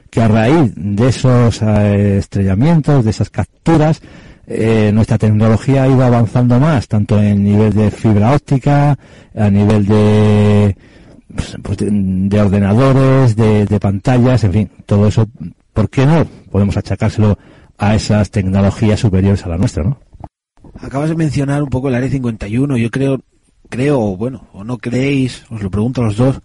que 0.09 0.21
a 0.21 0.27
raíz 0.27 0.73
de 0.75 1.09
esos 1.09 1.61
eh, 1.61 2.17
estrellamientos, 2.17 3.03
de 3.05 3.11
esas 3.11 3.29
capturas, 3.29 4.01
eh, 4.53 4.91
nuestra 4.93 5.17
tecnología 5.17 5.83
ha 5.83 5.87
ido 5.87 6.03
avanzando 6.03 6.59
más, 6.59 6.87
tanto 6.87 7.21
en 7.21 7.43
nivel 7.43 7.73
de 7.73 7.89
fibra 7.89 8.33
óptica, 8.33 8.97
a 9.35 9.49
nivel 9.49 9.85
de, 9.85 10.75
pues, 11.33 11.57
pues, 11.61 11.77
de, 11.77 11.89
de 11.91 12.41
ordenadores, 12.41 13.35
de, 13.35 13.65
de 13.65 13.79
pantallas, 13.79 14.43
en 14.43 14.53
fin, 14.53 14.71
todo 14.85 15.07
eso, 15.07 15.25
¿por 15.73 15.89
qué 15.89 16.05
no 16.05 16.25
podemos 16.51 16.75
achacárselo 16.75 17.37
a 17.77 17.95
esas 17.95 18.29
tecnologías 18.29 18.99
superiores 18.99 19.45
a 19.45 19.49
la 19.49 19.57
nuestra, 19.57 19.83
no? 19.83 19.99
Acabas 20.81 21.09
de 21.09 21.15
mencionar 21.15 21.63
un 21.63 21.69
poco 21.69 21.89
el 21.89 21.95
Área 21.95 22.09
51. 22.09 22.77
Yo 22.77 22.89
creo, 22.91 23.19
creo, 23.69 24.15
bueno, 24.17 24.47
o 24.53 24.63
no 24.63 24.77
creéis, 24.77 25.43
os 25.49 25.61
lo 25.61 25.71
pregunto 25.71 26.01
a 26.01 26.05
los 26.05 26.17
dos, 26.17 26.41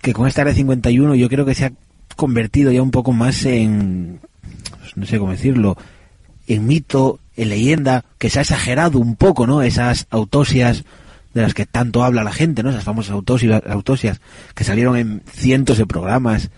que 0.00 0.12
con 0.12 0.26
esta 0.26 0.42
Área 0.42 0.54
51 0.54 1.14
yo 1.14 1.28
creo 1.28 1.44
que 1.44 1.54
se 1.54 1.66
ha 1.66 1.72
convertido 2.16 2.72
ya 2.72 2.82
un 2.82 2.90
poco 2.90 3.12
más 3.12 3.44
en, 3.44 4.20
pues, 4.78 4.96
no 4.96 5.06
sé 5.06 5.18
cómo 5.18 5.32
decirlo, 5.32 5.76
en 6.46 6.66
mito, 6.66 7.20
en 7.36 7.48
leyenda, 7.48 8.04
que 8.18 8.30
se 8.30 8.38
ha 8.38 8.42
exagerado 8.42 8.98
un 8.98 9.16
poco, 9.16 9.46
¿no? 9.46 9.62
Esas 9.62 10.06
autopsias 10.10 10.84
de 11.34 11.42
las 11.42 11.54
que 11.54 11.66
tanto 11.66 12.04
habla 12.04 12.24
la 12.24 12.32
gente, 12.32 12.62
¿no? 12.62 12.70
Esas 12.70 12.84
famosas 12.84 13.12
autopsias 13.12 14.20
que 14.54 14.64
salieron 14.64 14.96
en 14.96 15.22
cientos 15.26 15.78
de 15.78 15.86
programas 15.86 16.50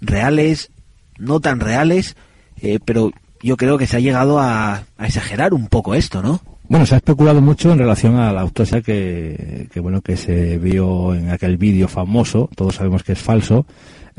reales, 0.00 0.70
no 1.18 1.40
tan 1.40 1.60
reales, 1.60 2.16
eh, 2.60 2.78
pero 2.84 3.12
yo 3.42 3.56
creo 3.56 3.78
que 3.78 3.86
se 3.86 3.96
ha 3.96 4.00
llegado 4.00 4.38
a, 4.38 4.84
a, 4.96 5.06
exagerar 5.06 5.54
un 5.54 5.68
poco 5.68 5.94
esto, 5.94 6.22
¿no? 6.22 6.40
Bueno, 6.68 6.84
se 6.84 6.94
ha 6.94 6.98
especulado 6.98 7.40
mucho 7.40 7.72
en 7.72 7.78
relación 7.78 8.16
a 8.16 8.30
la 8.30 8.42
autopsia 8.42 8.82
que, 8.82 9.68
que 9.72 9.80
bueno, 9.80 10.02
que 10.02 10.18
se 10.18 10.58
vio 10.58 11.14
en 11.14 11.30
aquel 11.30 11.56
vídeo 11.56 11.88
famoso, 11.88 12.50
todos 12.54 12.74
sabemos 12.74 13.02
que 13.02 13.12
es 13.12 13.18
falso, 13.18 13.64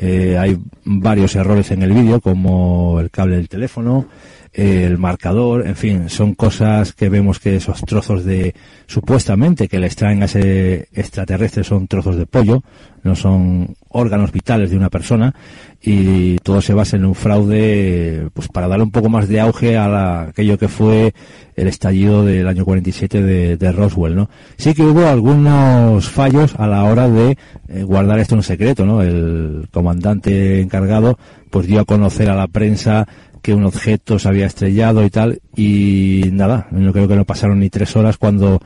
eh, 0.01 0.37
hay 0.37 0.57
varios 0.85 1.35
errores 1.35 1.69
en 1.71 1.83
el 1.83 1.91
vídeo, 1.91 2.21
como 2.21 2.99
el 3.01 3.11
cable 3.11 3.35
del 3.35 3.49
teléfono, 3.49 4.05
el 4.53 4.97
marcador, 4.97 5.67
en 5.67 5.75
fin, 5.75 6.09
son 6.09 6.33
cosas 6.33 6.93
que 6.93 7.09
vemos 7.09 7.39
que 7.39 7.55
esos 7.57 7.81
trozos 7.81 8.25
de, 8.25 8.55
supuestamente, 8.87 9.67
que 9.67 9.79
le 9.79 9.87
extraen 9.87 10.21
a 10.23 10.25
ese 10.25 10.87
extraterrestre 10.93 11.63
son 11.63 11.87
trozos 11.87 12.15
de 12.15 12.25
pollo, 12.25 12.63
no 13.03 13.15
son 13.15 13.75
órganos 13.89 14.31
vitales 14.31 14.71
de 14.71 14.77
una 14.77 14.89
persona, 14.89 15.33
y 15.81 16.37
todo 16.37 16.61
se 16.61 16.73
basa 16.73 16.97
en 16.97 17.05
un 17.05 17.15
fraude, 17.15 18.27
pues 18.33 18.47
para 18.47 18.67
darle 18.67 18.83
un 18.83 18.91
poco 18.91 19.09
más 19.09 19.29
de 19.29 19.39
auge 19.39 19.77
a 19.77 19.87
la, 19.87 20.21
aquello 20.23 20.57
que 20.57 20.67
fue 20.67 21.13
el 21.55 21.67
estallido 21.67 22.25
del 22.25 22.47
año 22.47 22.65
47 22.65 23.21
de, 23.21 23.57
de 23.57 23.71
Roswell, 23.71 24.15
¿no? 24.15 24.29
Sí 24.57 24.73
que 24.73 24.83
hubo 24.83 25.07
algunos 25.07 26.09
fallos 26.09 26.55
a 26.57 26.67
la 26.67 26.83
hora 26.83 27.09
de 27.09 27.37
eh, 27.67 27.83
guardar 27.83 28.19
esto 28.19 28.35
en 28.35 28.43
secreto, 28.43 28.85
¿no? 28.85 29.01
El 29.01 29.67
comandante 29.71 30.59
encargado, 30.61 31.17
pues 31.49 31.67
dio 31.67 31.81
a 31.81 31.85
conocer 31.85 32.29
a 32.29 32.35
la 32.35 32.47
prensa 32.47 33.07
que 33.41 33.53
un 33.53 33.65
objeto 33.65 34.19
se 34.19 34.27
había 34.27 34.45
estrellado 34.45 35.03
y 35.03 35.09
tal, 35.09 35.41
y 35.55 36.23
nada, 36.31 36.67
yo 36.71 36.91
creo 36.91 37.07
que 37.07 37.15
no 37.15 37.25
pasaron 37.25 37.59
ni 37.59 37.69
tres 37.69 37.95
horas 37.95 38.17
cuando 38.17 38.59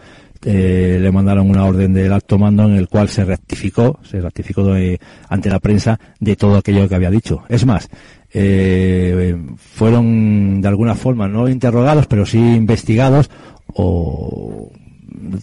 eh, 0.45 0.97
le 1.01 1.11
mandaron 1.11 1.49
una 1.49 1.65
orden 1.65 1.93
del 1.93 2.11
alto 2.11 2.37
mando 2.37 2.65
en 2.65 2.75
el 2.75 2.89
cual 2.89 3.07
se 3.07 3.23
rectificó, 3.23 3.99
se 4.03 4.19
rectificó 4.19 4.65
de, 4.65 4.99
ante 5.29 5.49
la 5.49 5.59
prensa 5.59 5.99
de 6.19 6.35
todo 6.35 6.57
aquello 6.57 6.89
que 6.89 6.95
había 6.95 7.09
dicho. 7.09 7.43
Es 7.47 7.65
más, 7.65 7.89
eh, 8.33 9.37
fueron 9.55 10.61
de 10.61 10.67
alguna 10.67 10.95
forma 10.95 11.27
no 11.27 11.47
interrogados, 11.47 12.07
pero 12.07 12.25
sí 12.25 12.39
investigados 12.39 13.29
o 13.67 14.71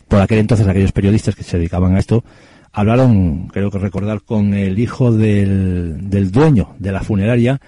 por 0.08 0.20
aquel 0.20 0.40
entonces 0.40 0.66
aquellos 0.66 0.92
periodistas 0.92 1.34
que 1.34 1.44
se 1.44 1.56
dedicaban 1.56 1.96
a 1.96 1.98
esto 1.98 2.22
hablaron, 2.72 3.48
creo 3.48 3.70
que 3.70 3.78
recordar, 3.78 4.22
con 4.22 4.54
el 4.54 4.78
hijo 4.78 5.12
del, 5.12 6.10
del 6.10 6.30
dueño 6.30 6.74
de 6.78 6.92
la 6.92 7.00
funeraria 7.00 7.60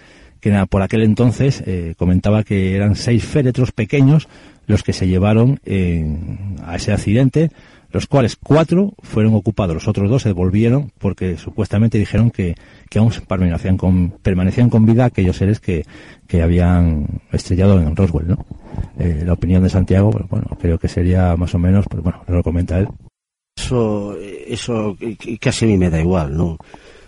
que 0.42 0.66
por 0.68 0.82
aquel 0.82 1.02
entonces 1.02 1.62
eh, 1.66 1.94
comentaba 1.96 2.42
que 2.42 2.74
eran 2.74 2.96
seis 2.96 3.24
féretros 3.24 3.70
pequeños 3.70 4.28
los 4.66 4.82
que 4.82 4.92
se 4.92 5.06
llevaron 5.06 5.60
en, 5.64 6.56
a 6.64 6.74
ese 6.74 6.92
accidente, 6.92 7.50
los 7.92 8.08
cuales 8.08 8.34
cuatro 8.36 8.92
fueron 9.02 9.34
ocupados, 9.34 9.74
los 9.74 9.86
otros 9.86 10.10
dos 10.10 10.22
se 10.22 10.30
devolvieron 10.30 10.90
porque 10.98 11.36
supuestamente 11.36 11.96
dijeron 11.96 12.32
que, 12.32 12.56
que 12.90 12.98
aún 12.98 13.12
permanecían 13.28 13.76
con, 13.76 14.10
permanecían 14.10 14.68
con 14.68 14.84
vida 14.84 15.04
aquellos 15.04 15.36
seres 15.36 15.60
que, 15.60 15.84
que 16.26 16.42
habían 16.42 17.22
estrellado 17.30 17.80
en 17.80 17.94
Roswell, 17.94 18.26
¿no? 18.26 18.44
Eh, 18.98 19.22
la 19.24 19.34
opinión 19.34 19.62
de 19.62 19.70
Santiago, 19.70 20.10
pues, 20.10 20.28
bueno, 20.28 20.58
creo 20.60 20.76
que 20.76 20.88
sería 20.88 21.36
más 21.36 21.54
o 21.54 21.58
menos, 21.60 21.86
pues 21.88 22.02
bueno, 22.02 22.24
lo 22.26 22.42
comenta 22.42 22.80
él. 22.80 22.88
Eso, 23.56 24.16
eso 24.18 24.96
casi 25.40 25.66
a 25.66 25.68
mí 25.68 25.78
me 25.78 25.90
da 25.90 26.00
igual, 26.00 26.36
¿no? 26.36 26.58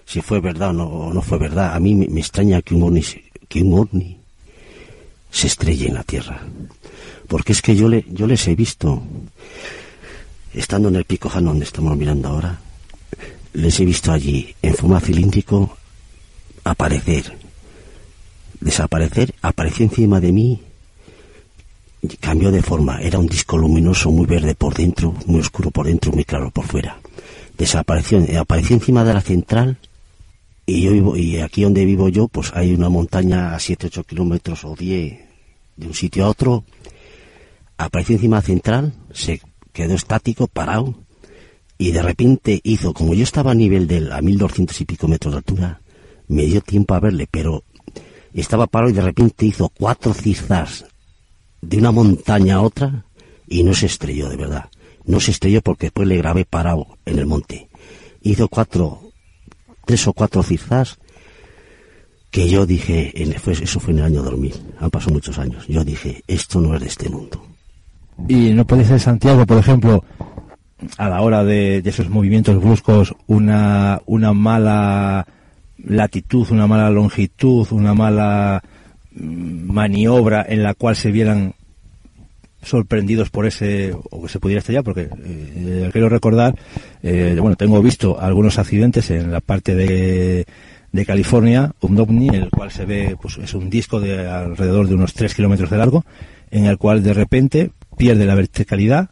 Si 0.07 0.21
fue 0.21 0.41
verdad 0.41 0.71
o 0.71 0.73
no, 0.73 1.13
no, 1.13 1.23
fue 1.23 1.39
verdad. 1.39 1.75
A 1.75 1.81
mí 1.81 1.95
me, 1.95 2.21
extraña 2.21 2.63
que 2.63 2.75
un, 2.75 2.83
ovni, 2.83 3.03
que 3.49 3.63
un 3.63 3.79
ovni 3.79 4.19
se 5.31 5.47
estrelle 5.47 5.89
en 5.89 5.95
la 5.95 6.05
Tierra. 6.05 6.41
Porque 7.29 7.53
es 7.53 7.63
que 7.63 7.75
yo, 7.75 7.89
le, 7.89 8.05
yo 8.09 8.27
les 8.27 8.47
he 8.47 8.55
visto, 8.55 9.03
estando 10.53 10.89
en 10.89 10.97
el 10.97 11.05
pico 11.05 11.29
Jan 11.29 11.47
donde 11.47 11.65
estamos 11.65 11.97
mirando 11.97 12.29
ahora, 12.29 12.61
les 13.55 13.81
he 13.81 13.85
visto 13.85 14.13
allí 14.13 14.55
en 14.63 14.75
forma 14.75 15.01
cilíndrico 15.01 15.77
aparecer, 16.65 17.37
desaparecer, 18.61 19.35
apareció 19.43 19.85
encima 19.85 20.21
de 20.21 20.33
mí, 20.33 20.61
cambió 22.21 22.51
de 22.51 22.63
forma, 22.63 23.01
era 23.01 23.19
un 23.19 23.27
disco 23.27 23.57
luminoso 23.57 24.11
muy 24.11 24.27
verde 24.27 24.55
por 24.55 24.75
dentro, 24.75 25.15
muy 25.27 25.41
oscuro 25.41 25.71
por 25.71 25.87
dentro, 25.87 26.13
muy 26.13 26.25
claro 26.25 26.51
por 26.51 26.67
fuera. 26.67 26.99
Desapareció, 27.57 28.23
apareció 28.39 28.77
encima 28.77 29.05
de 29.05 29.15
la 29.15 29.21
central 29.21 29.79
y 30.67 30.83
yo 30.83 30.93
vivo, 30.93 31.17
y 31.17 31.41
aquí 31.41 31.63
donde 31.63 31.85
vivo 31.85 32.09
yo, 32.09 32.29
pues 32.29 32.53
hay 32.55 32.73
una 32.73 32.89
montaña 32.89 33.55
a 33.55 33.59
7, 33.59 33.89
8 33.89 34.05
kilómetros 34.05 34.65
o 34.65 34.75
10 34.75 35.19
de 35.77 35.87
un 35.87 35.95
sitio 35.95 36.25
a 36.25 36.29
otro. 36.29 36.65
Apareció 37.77 38.17
encima 38.17 38.41
central, 38.41 38.95
se 39.13 39.41
quedó 39.73 39.95
estático, 39.95 40.47
parado, 40.47 40.95
y 41.77 41.93
de 41.93 42.03
repente 42.03 42.61
hizo, 42.63 42.95
como 42.95 43.15
yo 43.15 43.25
estaba 43.25 43.51
a 43.51 43.55
nivel 43.55 43.87
del, 43.87 44.13
a 44.13 44.23
1200 44.23 44.81
y 44.81 44.85
pico 44.85 45.09
metros 45.09 45.35
de 45.35 45.39
altura, 45.39 45.81
me 46.29 46.45
dio 46.45 46.61
tiempo 46.61 46.95
a 46.95 47.01
verle, 47.01 47.27
pero 47.31 47.65
estaba 48.33 48.67
parado 48.67 48.91
y 48.91 48.95
de 48.95 49.03
repente 49.03 49.47
hizo 49.47 49.69
cuatro 49.69 50.15
cizas 50.15 50.87
de 51.61 51.79
una 51.79 51.91
montaña 51.91 52.57
a 52.57 52.63
otra 52.63 53.07
y 53.47 53.63
no 53.65 53.75
se 53.75 53.87
estrelló 53.87 54.29
de 54.29 54.37
verdad. 54.37 54.71
No 55.05 55.21
se 55.21 55.33
estrelló 55.33 55.61
porque 55.61 55.87
después 55.87 56.09
le 56.09 56.17
grabé 56.17 56.45
parado 56.45 56.99
en 57.05 57.19
el 57.19 57.27
monte. 57.27 57.69
Hizo 58.23 58.49
cuatro 58.49 59.04
tres 59.87 60.07
o 60.07 60.13
cuatro 60.13 60.43
cizas 60.43 60.99
que 62.31 62.49
yo 62.49 62.67
dije, 62.67 63.13
eso 63.15 63.79
fue 63.79 63.93
en 63.93 64.01
el 64.01 64.05
año 64.07 64.23
2000, 64.23 64.55
han 64.81 64.91
pasado 64.91 65.15
muchos 65.15 65.39
años, 65.39 65.67
yo 65.69 65.85
dije, 65.85 66.25
esto 66.27 66.61
no 66.61 66.75
es 66.75 66.81
de 66.81 66.89
este 66.89 67.09
mundo. 67.09 67.47
Y 68.29 68.51
no 68.51 68.67
puede 68.67 68.85
ser 68.85 68.99
Santiago, 68.99 69.47
por 69.47 69.59
ejemplo, 69.59 70.05
a 70.99 71.09
la 71.09 71.21
hora 71.21 71.45
de, 71.45 71.81
de 71.81 71.91
esos 71.91 72.09
movimientos 72.09 72.61
bruscos, 72.61 73.15
una, 73.29 74.03
una 74.07 74.33
mala 74.33 75.27
latitud, 75.79 76.49
una 76.51 76.67
mala 76.67 76.91
longitud, 76.91 77.69
una 77.71 77.95
mala 77.95 78.63
mm, 79.13 79.73
maniobra 79.73 80.45
en 80.49 80.63
la 80.63 80.75
cual 80.75 80.97
se 80.97 81.11
vieran 81.11 81.55
sorprendidos 82.65 83.31
por 83.31 83.47
ese 83.47 83.95
o 84.11 84.23
que 84.23 84.29
se 84.29 84.41
pudiera 84.41 84.59
estrellar 84.59 84.85
porque 84.85 85.09
eh, 85.25 85.89
quiero 85.93 86.09
recordar 86.09 86.55
eh, 87.03 87.37
bueno 87.41 87.57
tengo 87.57 87.81
visto 87.83 88.21
algunos 88.21 88.59
accidentes 88.59 89.11
en 89.11 89.31
la 89.31 89.41
parte 89.41 89.75
de, 89.75 90.47
de 90.93 91.07
California 91.07 91.73
un 91.81 91.99
ovni 91.99 92.29
en 92.29 92.35
el 92.35 92.51
cual 92.51 92.71
se 92.71 92.85
ve 92.85 93.17
pues 93.21 93.39
es 93.39 93.55
un 93.55 93.71
disco 93.71 94.01
de 94.01 94.29
alrededor 94.29 94.89
de 94.89 94.95
unos 94.95 95.15
3 95.15 95.35
kilómetros 95.35 95.71
de 95.71 95.79
largo 95.79 96.05
en 96.51 96.67
el 96.67 96.79
cual 96.79 97.03
de 97.03 97.15
repente 97.15 97.71
pierde 97.97 98.27
la 98.27 98.35
verticalidad 98.35 99.11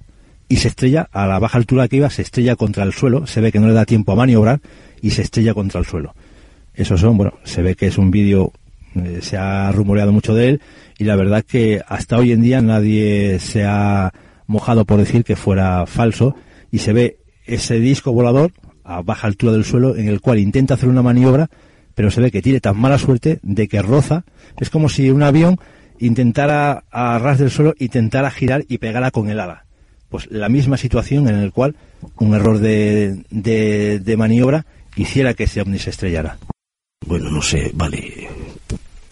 y 0.48 0.57
se 0.57 0.68
estrella 0.68 1.09
a 1.12 1.26
la 1.26 1.38
baja 1.38 1.59
altura 1.59 1.88
que 1.88 1.96
iba 1.96 2.11
se 2.11 2.22
estrella 2.22 2.57
contra 2.57 2.84
el 2.84 2.92
suelo 2.92 3.26
se 3.26 3.40
ve 3.40 3.53
que 3.53 3.61
no 3.61 3.68
le 3.68 3.74
da 3.74 3.84
tiempo 3.84 4.12
a 4.12 4.16
maniobrar 4.16 4.61
y 5.00 5.11
se 5.11 5.22
estrella 5.22 5.53
contra 5.53 5.80
el 5.80 5.86
suelo. 5.86 6.14
Esos 6.74 7.00
son 7.00 7.16
bueno 7.16 7.34
se 7.44 7.62
ve 7.62 7.74
que 7.74 7.86
es 7.86 7.98
un 7.98 8.11
vídeo 8.11 8.53
Eh, 8.95 9.20
se 9.22 9.36
ha 9.36 9.70
rumoreado 9.72 10.12
mucho 10.12 10.34
de 10.34 10.49
él 10.49 10.61
y 10.99 11.05
la 11.05 11.16
verdad 11.16 11.43
que 11.43 11.80
hasta 11.86 12.18
hoy 12.18 12.32
en 12.32 12.43
día 12.43 12.61
nadie 12.61 13.38
se 13.40 13.64
ha 13.64 14.12
mojado 14.47 14.84
por 14.84 14.99
decir 14.99 15.24
que 15.24 15.36
fuera 15.36 15.86
falso 15.86 16.34
y 16.70 16.78
se 16.78 16.93
ve 16.93 17.18
ese 17.47 17.80
disco 17.80 18.12
volador 18.12 18.53
a 18.84 19.01
baja 19.01 19.28
altura 19.28 19.53
del 19.53 19.64
suelo 19.64 19.97
en 19.97 20.09
el 20.09 20.20
cual 20.20 20.38
intenta 20.38 20.74
hacer 20.74 20.88
una 20.88 21.03
maniobra 21.03 21.49
pero 21.95 22.11
se 22.11 22.20
ve 22.20 22.30
que 22.30 22.43
tiene 22.43 22.61
tan 22.61 22.78
mala 22.78 22.99
suerte 22.99 23.38
de 23.43 23.66
que 23.66 23.80
roza 23.80 24.24
es 24.61 24.68
como 24.68 24.90
si 24.90 25.11
un 25.11 25.22
avión 25.22 25.59
intentara 25.99 26.84
a 26.90 27.18
ras 27.18 27.38
del 27.38 27.51
suelo 27.51 27.74
intentara 27.78 28.30
girar 28.30 28.64
y 28.68 28.78
pegara 28.78 29.11
con 29.11 29.30
el 29.30 29.40
ala 29.40 29.64
pues 30.12 30.30
la 30.30 30.51
misma 30.51 30.76
situación 30.76 31.26
en 31.26 31.36
el 31.36 31.51
cual 31.51 31.74
un 32.18 32.34
error 32.34 32.59
de, 32.59 33.24
de, 33.30 34.16
maniobra 34.18 34.66
hiciera 34.95 35.32
que 35.32 35.45
ese 35.45 35.62
ovni 35.62 35.78
se 35.78 35.88
estrellara. 35.88 36.36
Bueno, 37.07 37.30
no 37.30 37.40
sé, 37.40 37.70
vale. 37.74 38.28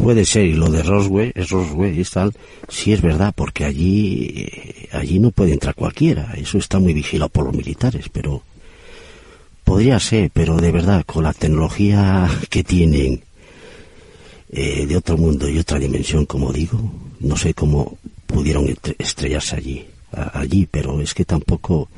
Puede 0.03 0.25
ser, 0.25 0.47
y 0.47 0.55
lo 0.55 0.71
de 0.71 0.83
Roswell, 0.83 1.33
es 1.35 1.51
Roswell 1.51 1.99
y 1.99 2.05
tal, 2.05 2.33
sí 2.69 2.93
es 2.93 3.03
verdad, 3.03 3.35
porque 3.37 3.65
allí, 3.65 4.49
allí 4.93 5.19
no 5.19 5.31
puede 5.31 5.53
entrar 5.53 5.75
cualquiera, 5.75 6.33
eso 6.37 6.59
está 6.59 6.79
muy 6.79 6.95
vigilado 6.95 7.29
por 7.29 7.45
los 7.45 7.55
militares, 7.55 8.07
pero 8.11 8.43
podría 9.63 10.01
ser, 10.01 10.31
pero 10.33 10.57
de 10.57 10.73
verdad, 10.73 11.05
con 11.05 11.25
la 11.25 11.33
tecnología 11.33 12.29
que 12.51 12.65
tienen 12.65 13.23
eh, 14.51 14.87
de 14.87 14.97
otro 14.97 15.19
mundo 15.19 15.49
y 15.49 15.59
otra 15.59 15.79
dimensión, 15.79 16.25
como 16.25 16.53
digo, 16.53 16.79
no 17.21 17.37
sé 17.37 17.53
cómo 17.53 17.99
pudieron 18.27 18.75
estrellarse 18.99 19.57
allí 19.57 19.87
allí, 20.13 20.69
pero 20.71 21.01
es 21.01 21.15
que 21.15 21.25
tampoco 21.25 21.89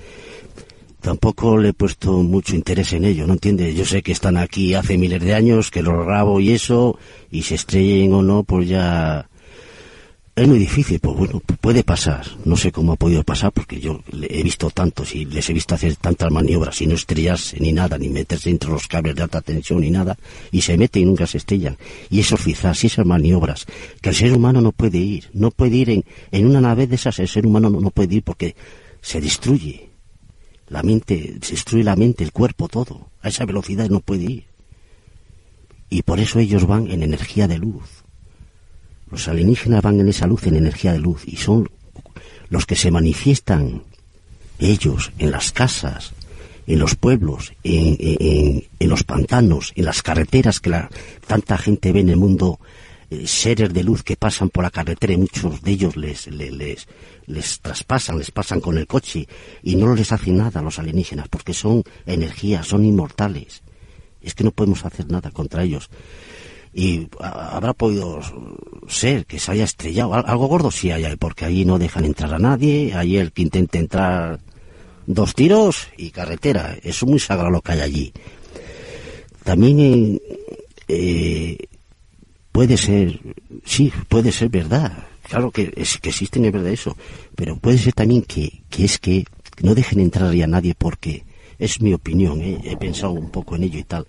tampoco 1.03 1.59
le 1.59 1.71
he 1.71 1.73
puesto 1.75 2.13
mucho 2.23 2.55
interés 2.55 2.93
en 2.95 3.05
ello, 3.05 3.27
¿no 3.27 3.35
entiende? 3.35 3.75
Yo 3.75 3.85
sé 3.85 4.03
que 4.03 4.13
están 4.13 4.37
aquí 4.39 4.73
hace 4.75 4.97
miles 4.97 5.21
de 5.21 5.35
años, 5.35 5.71
que 5.71 5.83
los 5.83 6.07
rabo 6.07 6.41
y 6.41 6.53
eso, 6.53 6.99
y 7.31 7.43
se 7.43 7.57
estrellen 7.57 8.15
o 8.15 8.23
no, 8.23 8.45
pues 8.45 8.69
ya 8.69 9.29
es 10.35 10.49
muy 10.49 10.59
difícil, 10.59 10.99
pues 10.99 11.15
bueno, 11.15 11.43
puede 11.61 11.85
pasar. 11.85 12.25
No 12.47 12.57
sé 12.57 12.73
cómo 12.73 12.93
ha 12.93 12.97
podido 12.97 13.23
pasar 13.23 13.53
porque 13.53 13.81
yo 13.81 14.01
he 14.11 14.43
visto 14.43 14.71
tantos 14.71 15.15
y 15.15 15.27
les 15.27 15.51
he 15.51 15.53
visto 15.53 15.75
hacer 15.75 15.97
tantas 15.97 16.31
maniobras 16.31 16.81
y 16.81 16.87
no 16.87 16.95
estrellarse 16.95 17.61
ni 17.61 17.73
nada, 17.73 17.99
ni 17.99 18.09
meterse 18.09 18.49
entre 18.49 18.71
los 18.71 18.87
cables 18.89 19.15
de 19.15 19.23
alta 19.23 19.43
tensión 19.43 19.81
ni 19.81 19.91
nada, 19.91 20.17
y 20.51 20.63
se 20.63 20.79
meten 20.79 21.03
y 21.03 21.05
nunca 21.05 21.27
se 21.27 21.37
estrellan. 21.37 21.77
Y 22.09 22.21
esos 22.21 22.43
quizás, 22.43 22.83
y 22.83 22.87
esas 22.87 23.05
maniobras, 23.05 23.67
que 24.01 24.09
el 24.09 24.15
ser 24.15 24.33
humano 24.33 24.63
no 24.63 24.73
puede 24.73 24.99
ir, 24.99 25.29
no 25.35 25.51
puede 25.51 25.77
ir 25.77 25.91
en, 25.91 26.05
en 26.31 26.47
una 26.47 26.63
nave 26.63 26.87
de 26.87 26.95
esas, 26.95 27.19
el 27.19 27.29
ser 27.29 27.45
humano 27.45 27.69
no, 27.69 27.81
no 27.81 27.91
puede 27.91 28.15
ir 28.15 28.23
porque 28.23 28.55
se 29.03 29.21
destruye. 29.21 29.92
La 30.73 30.83
mente, 30.83 31.39
se 31.43 31.53
destruye 31.53 31.85
la 31.85 31.95
mente, 31.95 32.25
el 32.25 32.33
cuerpo, 32.33 32.67
todo. 32.67 33.11
A 33.21 33.29
esa 33.29 33.45
velocidad 33.45 33.89
no 33.89 34.01
puede 34.01 34.25
ir. 34.25 34.45
Y 35.91 36.03
por 36.03 36.19
eso 36.19 36.41
ellos 36.41 36.67
van 36.67 36.91
en 36.91 37.03
energía 37.03 37.47
de 37.47 37.59
luz 37.59 38.03
los 39.13 39.29
alienígenas 39.29 39.83
van 39.83 40.01
en 40.01 40.09
esa 40.09 40.27
luz, 40.27 40.47
en 40.47 40.57
energía 40.57 40.95
de 40.95 40.99
luz, 40.99 41.23
y 41.27 41.37
son 41.37 41.71
los 42.49 42.65
que 42.65 42.77
se 42.77 42.91
manifiestan 42.91 43.83
ellos 44.59 45.13
en 45.19 45.31
las 45.31 45.53
casas, 45.53 46.13
en 46.67 46.79
los 46.79 46.95
pueblos, 46.95 47.53
en, 47.63 48.65
los 48.81 49.05
pantanos, 49.05 49.73
en 49.77 49.85
las 49.85 50.03
carreteras 50.03 50.61
que 50.61 50.71
la, 50.71 50.89
tanta 51.27 51.59
gente 51.59 51.93
ve 51.93 52.01
en 52.01 52.09
el 52.09 52.17
mundo, 52.17 52.59
eh, 53.11 53.27
seres 53.27 53.75
de 53.75 53.85
luz 53.85 54.03
que 54.03 54.17
pasan 54.17 54.49
por 54.49 54.65
la 54.65 54.71
carretera 54.71 55.13
y 55.13 55.19
muchos 55.19 55.61
de 55.61 55.71
ellos 55.73 55.95
les, 55.97 56.27
traspasan, 57.61 58.19
les 58.19 58.31
pasan 58.31 58.61
con 58.61 58.79
el 58.79 58.87
coche 58.87 59.27
y 59.63 59.77
no 59.77 59.95
les 59.95 60.13
hacen 60.13 60.37
nada 60.37 60.61
a 60.61 60.63
los 60.63 60.79
alienígenas 60.79 61.29
porque 61.29 61.55
son 61.55 61.83
energías, 62.07 62.67
son 62.67 62.85
inmortales. 62.85 63.63
Es 64.21 64.35
que 64.35 64.45
no 64.45 64.53
podemos 64.53 64.85
hacer 64.85 65.11
nada 65.11 65.31
contra 65.31 65.65
ellos 65.65 65.91
y 66.73 67.09
habrá 67.21 67.75
podido 67.75 68.21
ser 68.89 69.27
que 69.27 69.39
se 69.39 69.53
haya 69.53 69.65
estrellado. 69.65 70.15
Algo 70.15 70.47
gordo 70.47 70.71
sí 70.71 70.91
hay 70.91 71.17
porque 71.17 71.45
allí 71.45 71.65
no 71.65 71.79
dejan 71.79 72.05
entrar 72.05 72.33
a 72.33 72.39
nadie, 72.39 72.95
ahí 72.95 73.19
el 73.19 73.33
que 73.33 73.43
intente 73.43 73.79
entrar 73.79 74.41
dos 75.07 75.35
tiros 75.35 75.89
y 75.97 76.11
carretera. 76.11 76.77
Es 76.83 77.03
muy 77.05 77.19
sagrado 77.19 77.51
lo 77.51 77.61
que 77.61 77.73
hay 77.73 77.81
allí. 77.81 78.13
También 79.45 80.21
eh, 80.89 81.59
puede 82.53 82.77
ser, 82.79 83.21
sí, 83.65 83.93
puede 84.09 84.33
ser 84.33 84.49
verdad. 84.49 85.05
Claro 85.29 85.51
que, 85.51 85.73
es, 85.77 85.99
que 85.99 86.11
existen 86.11 86.45
es 86.45 86.53
verdad 86.53 86.73
eso, 86.73 86.97
pero 87.35 87.57
puede 87.57 87.79
ser 87.79 87.93
también 87.93 88.23
que, 88.23 88.63
que 88.69 88.85
es 88.85 88.99
que 88.99 89.25
no 89.63 89.75
dejen 89.75 90.01
entrar 90.01 90.31
a 90.31 90.47
nadie 90.47 90.75
porque 90.77 91.25
es 91.59 91.81
mi 91.81 91.95
opinión, 91.95 92.41
¿eh? 92.43 92.61
he 92.65 92.77
pensado 92.77 93.13
un 93.13 93.31
poco 93.31 93.57
en 93.57 93.65
ello 93.65 93.79
y 93.79 93.85
tal, 93.85 94.07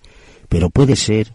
pero 0.48 0.70
puede 0.70 0.96
ser 0.96 1.32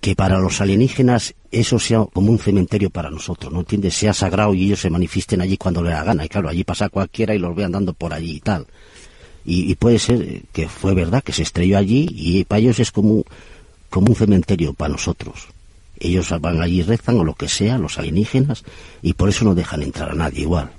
que 0.00 0.16
para 0.16 0.38
los 0.38 0.60
alienígenas 0.60 1.34
eso 1.50 1.78
sea 1.78 2.06
como 2.06 2.30
un 2.30 2.38
cementerio 2.38 2.90
para 2.90 3.10
nosotros, 3.10 3.52
¿no 3.52 3.60
entiendes? 3.60 3.94
Sea 3.94 4.14
sagrado 4.14 4.54
y 4.54 4.64
ellos 4.64 4.80
se 4.80 4.90
manifiesten 4.90 5.40
allí 5.40 5.56
cuando 5.56 5.82
les 5.82 5.92
da 5.92 6.04
gana. 6.04 6.24
Y 6.24 6.28
claro, 6.28 6.48
allí 6.48 6.64
pasa 6.64 6.88
cualquiera 6.88 7.34
y 7.34 7.38
los 7.38 7.54
ve 7.54 7.64
andando 7.64 7.92
por 7.92 8.14
allí 8.14 8.36
y 8.36 8.40
tal. 8.40 8.66
Y, 9.44 9.74
puede 9.76 9.98
ser 9.98 10.42
que 10.52 10.68
fue 10.68 10.94
verdad, 10.94 11.24
que 11.24 11.32
se 11.32 11.42
estrelló 11.42 11.78
allí 11.78 12.06
y 12.10 12.44
para 12.44 12.60
ellos 12.60 12.78
es 12.78 12.92
como, 12.92 13.24
como 13.88 14.08
un 14.08 14.14
cementerio 14.14 14.74
para 14.74 14.92
nosotros. 14.92 15.48
Ellos 16.00 16.34
van 16.40 16.62
allí, 16.62 16.82
rezan 16.82 17.18
o 17.18 17.24
lo 17.24 17.34
que 17.34 17.48
sea, 17.48 17.76
los 17.78 17.98
alienígenas, 17.98 18.64
y 19.02 19.12
por 19.12 19.28
eso 19.28 19.44
no 19.44 19.54
dejan 19.54 19.82
entrar 19.82 20.10
a 20.10 20.14
nadie 20.14 20.40
igual. 20.40 20.70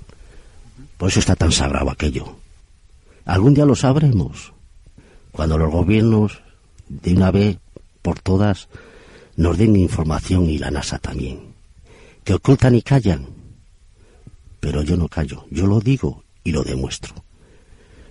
Por 0.98 1.08
eso 1.08 1.20
está 1.20 1.36
tan 1.36 1.52
sagrado 1.52 1.90
aquello. 1.90 2.36
Algún 3.24 3.54
día 3.54 3.64
lo 3.64 3.76
sabremos, 3.76 4.52
cuando 5.30 5.56
los 5.56 5.70
gobiernos 5.70 6.42
de 6.88 7.14
una 7.14 7.30
vez 7.30 7.58
por 8.02 8.18
todas 8.18 8.68
nos 9.36 9.56
den 9.56 9.76
información 9.76 10.50
y 10.50 10.58
la 10.58 10.70
NASA 10.70 10.98
también. 10.98 11.54
Que 12.24 12.34
ocultan 12.34 12.74
y 12.74 12.82
callan. 12.82 13.26
Pero 14.60 14.82
yo 14.82 14.96
no 14.96 15.08
callo, 15.08 15.46
yo 15.50 15.66
lo 15.66 15.80
digo 15.80 16.24
y 16.44 16.50
lo 16.50 16.62
demuestro. 16.64 17.14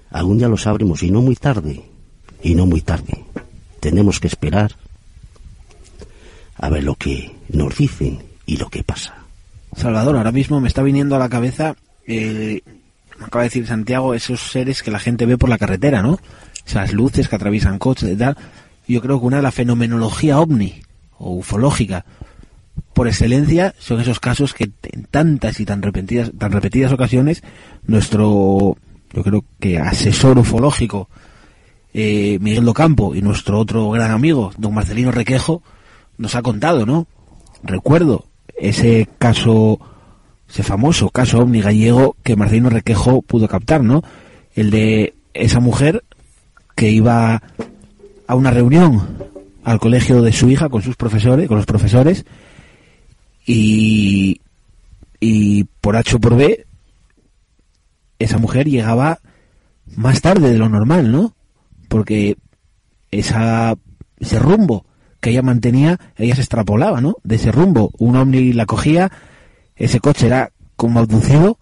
Algún 0.10 0.38
día 0.38 0.48
lo 0.48 0.58
sabremos 0.58 1.04
y 1.04 1.12
no 1.12 1.22
muy 1.22 1.36
tarde, 1.36 1.84
y 2.42 2.56
no 2.56 2.66
muy 2.66 2.82
tarde. 2.82 3.26
Tenemos 3.80 4.20
que 4.20 4.28
esperar 4.28 4.76
a 6.62 6.70
ver 6.70 6.84
lo 6.84 6.96
que 6.96 7.36
nos 7.50 7.76
dicen 7.76 8.20
y 8.46 8.58
lo 8.58 8.70
que 8.70 8.84
pasa. 8.84 9.16
Salvador, 9.76 10.16
ahora 10.16 10.32
mismo 10.32 10.62
me 10.62 10.68
está 10.68 10.84
viniendo 10.84 11.16
a 11.16 11.20
la 11.20 11.28
cabeza, 11.28 11.76
eh, 12.08 12.62
me 13.20 13.26
acaba 13.26 13.44
de 13.44 13.50
decir 13.50 13.68
Santiago, 13.68 14.14
esos 14.14 14.52
seres 14.52 14.84
que 14.84 14.92
la 14.92 15.00
gente 15.00 15.26
ve 15.26 15.38
por 15.38 15.50
la 15.50 15.58
carretera, 15.58 16.02
¿no? 16.02 16.20
Esas 16.66 16.94
luces 16.94 17.28
que 17.28 17.36
atraviesan 17.36 17.80
coches 17.80 18.10
y 18.10 18.16
tal. 18.16 18.38
Yo 18.88 19.02
creo 19.02 19.20
que 19.20 19.26
una 19.26 19.38
de 19.38 19.44
la 19.44 19.52
fenomenología 19.52 20.40
ovni 20.40 20.82
o 21.18 21.32
ufológica 21.32 22.06
por 22.94 23.08
excelencia 23.08 23.74
son 23.80 24.00
esos 24.00 24.20
casos 24.20 24.54
que 24.54 24.70
en 24.84 25.06
tantas 25.06 25.60
y 25.60 25.66
tan 25.66 25.82
repetidas, 25.82 26.32
tan 26.38 26.52
repetidas 26.52 26.92
ocasiones 26.92 27.42
nuestro, 27.88 28.78
yo 29.14 29.24
creo 29.24 29.46
que 29.60 29.80
asesor 29.80 30.38
ufológico 30.38 31.10
eh, 31.94 32.38
Miguel 32.40 32.66
Docampo 32.66 33.16
y 33.16 33.22
nuestro 33.22 33.60
otro 33.60 33.90
gran 33.90 34.12
amigo, 34.12 34.52
don 34.58 34.74
Marcelino 34.74 35.12
Requejo, 35.12 35.64
nos 36.22 36.36
ha 36.36 36.44
contado, 36.44 36.86
¿no? 36.86 37.08
Recuerdo 37.64 38.26
ese 38.56 39.10
caso, 39.18 39.80
ese 40.48 40.62
famoso 40.62 41.10
caso 41.10 41.40
ovni 41.40 41.62
gallego 41.62 42.16
que 42.24 42.36
Marcelino 42.36 42.70
Requejo 42.70 43.24
pudo 43.24 43.48
captar, 43.48 43.84
¿no? 43.84 44.04
El 44.54 44.70
de 44.70 45.16
esa 45.34 45.60
mujer 45.60 46.04
que 46.76 46.92
iba 46.92 47.42
a 48.28 48.36
una 48.36 48.52
reunión 48.52 49.18
al 49.64 49.80
colegio 49.80 50.22
de 50.22 50.32
su 50.32 50.50
hija 50.50 50.70
con 50.70 50.84
sus 50.84 50.96
profesores, 50.96 51.48
con 51.48 51.58
los 51.58 51.66
profesores, 51.66 52.24
y, 53.46 54.42
y 55.20 55.64
por 55.82 55.96
H 55.96 56.16
o 56.16 56.20
por 56.20 56.36
B, 56.36 56.68
esa 58.20 58.38
mujer 58.38 58.70
llegaba 58.70 59.20
más 59.96 60.22
tarde 60.22 60.52
de 60.52 60.60
lo 60.60 60.70
normal, 60.70 61.12
¿no? 61.12 61.34
Porque 61.88 62.38
esa, 63.10 63.76
ese 64.20 64.38
rumbo 64.38 64.86
que 65.22 65.30
ella 65.30 65.44
mantenía, 65.44 66.00
ella 66.18 66.36
se 66.36 66.42
extrapolaba, 66.42 67.00
¿no? 67.00 67.16
De 67.24 67.36
ese 67.36 67.52
rumbo, 67.52 67.92
un 68.00 68.16
ovni 68.16 68.54
la 68.54 68.66
cogía, 68.66 69.12
ese 69.76 70.00
coche 70.00 70.28
era 70.28 70.52
como 70.76 71.00
abducido 71.00 71.60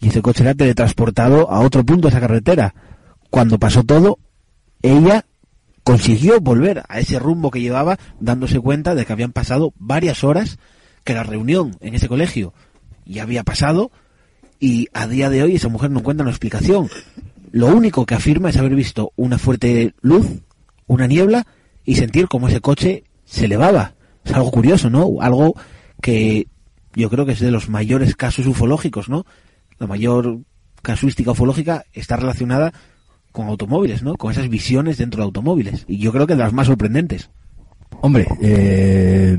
y 0.00 0.08
ese 0.08 0.22
coche 0.22 0.42
era 0.42 0.54
teletransportado 0.54 1.50
a 1.50 1.60
otro 1.60 1.84
punto 1.84 2.08
de 2.08 2.12
esa 2.16 2.20
carretera. 2.20 2.74
Cuando 3.30 3.58
pasó 3.58 3.84
todo, 3.84 4.18
ella 4.82 5.26
consiguió 5.82 6.40
volver 6.40 6.82
a 6.88 6.98
ese 6.98 7.18
rumbo 7.18 7.50
que 7.50 7.60
llevaba 7.60 7.98
dándose 8.18 8.58
cuenta 8.58 8.94
de 8.94 9.04
que 9.04 9.12
habían 9.12 9.32
pasado 9.32 9.74
varias 9.76 10.24
horas 10.24 10.58
que 11.04 11.12
la 11.12 11.22
reunión 11.22 11.76
en 11.80 11.94
ese 11.94 12.08
colegio 12.08 12.54
ya 13.04 13.22
había 13.22 13.44
pasado 13.44 13.90
y 14.58 14.88
a 14.94 15.06
día 15.06 15.28
de 15.28 15.42
hoy 15.42 15.56
esa 15.56 15.68
mujer 15.68 15.90
no 15.90 16.00
encuentra 16.00 16.24
una 16.24 16.30
explicación. 16.30 16.88
Lo 17.50 17.66
único 17.66 18.06
que 18.06 18.14
afirma 18.14 18.48
es 18.48 18.56
haber 18.56 18.74
visto 18.74 19.12
una 19.16 19.36
fuerte 19.36 19.94
luz, 20.00 20.26
una 20.86 21.06
niebla 21.06 21.46
y 21.84 21.96
sentir 21.96 22.28
como 22.28 22.48
ese 22.48 22.60
coche 22.60 23.04
se 23.24 23.46
elevaba. 23.46 23.94
Es 24.24 24.32
algo 24.32 24.50
curioso, 24.50 24.90
¿no? 24.90 25.20
Algo 25.20 25.54
que 26.00 26.48
yo 26.94 27.10
creo 27.10 27.26
que 27.26 27.32
es 27.32 27.40
de 27.40 27.50
los 27.50 27.68
mayores 27.68 28.16
casos 28.16 28.46
ufológicos, 28.46 29.08
¿no? 29.08 29.26
La 29.78 29.86
mayor 29.86 30.40
casuística 30.82 31.32
ufológica 31.32 31.84
está 31.92 32.16
relacionada 32.16 32.72
con 33.32 33.48
automóviles, 33.48 34.02
¿no? 34.02 34.14
Con 34.14 34.30
esas 34.30 34.48
visiones 34.48 34.98
dentro 34.98 35.22
de 35.22 35.26
automóviles. 35.26 35.84
Y 35.88 35.98
yo 35.98 36.12
creo 36.12 36.26
que 36.26 36.36
de 36.36 36.42
las 36.42 36.52
más 36.52 36.68
sorprendentes. 36.68 37.30
Hombre, 38.00 38.26
eh, 38.40 39.36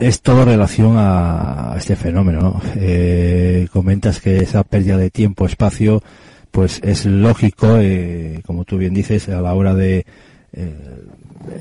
es 0.00 0.22
todo 0.22 0.44
relación 0.44 0.94
a, 0.96 1.74
este 1.76 1.96
fenómeno. 1.96 2.40
¿no? 2.40 2.62
Eh, 2.76 3.68
comentas 3.72 4.20
que 4.20 4.38
esa 4.38 4.64
pérdida 4.64 4.96
de 4.96 5.10
tiempo, 5.10 5.46
espacio, 5.46 6.02
pues 6.50 6.80
es 6.82 7.06
lógico, 7.06 7.78
eh, 7.78 8.42
como 8.46 8.64
tú 8.64 8.78
bien 8.78 8.94
dices, 8.94 9.28
a 9.28 9.40
la 9.40 9.54
hora 9.54 9.74
de 9.74 10.04
eh, 10.52 11.04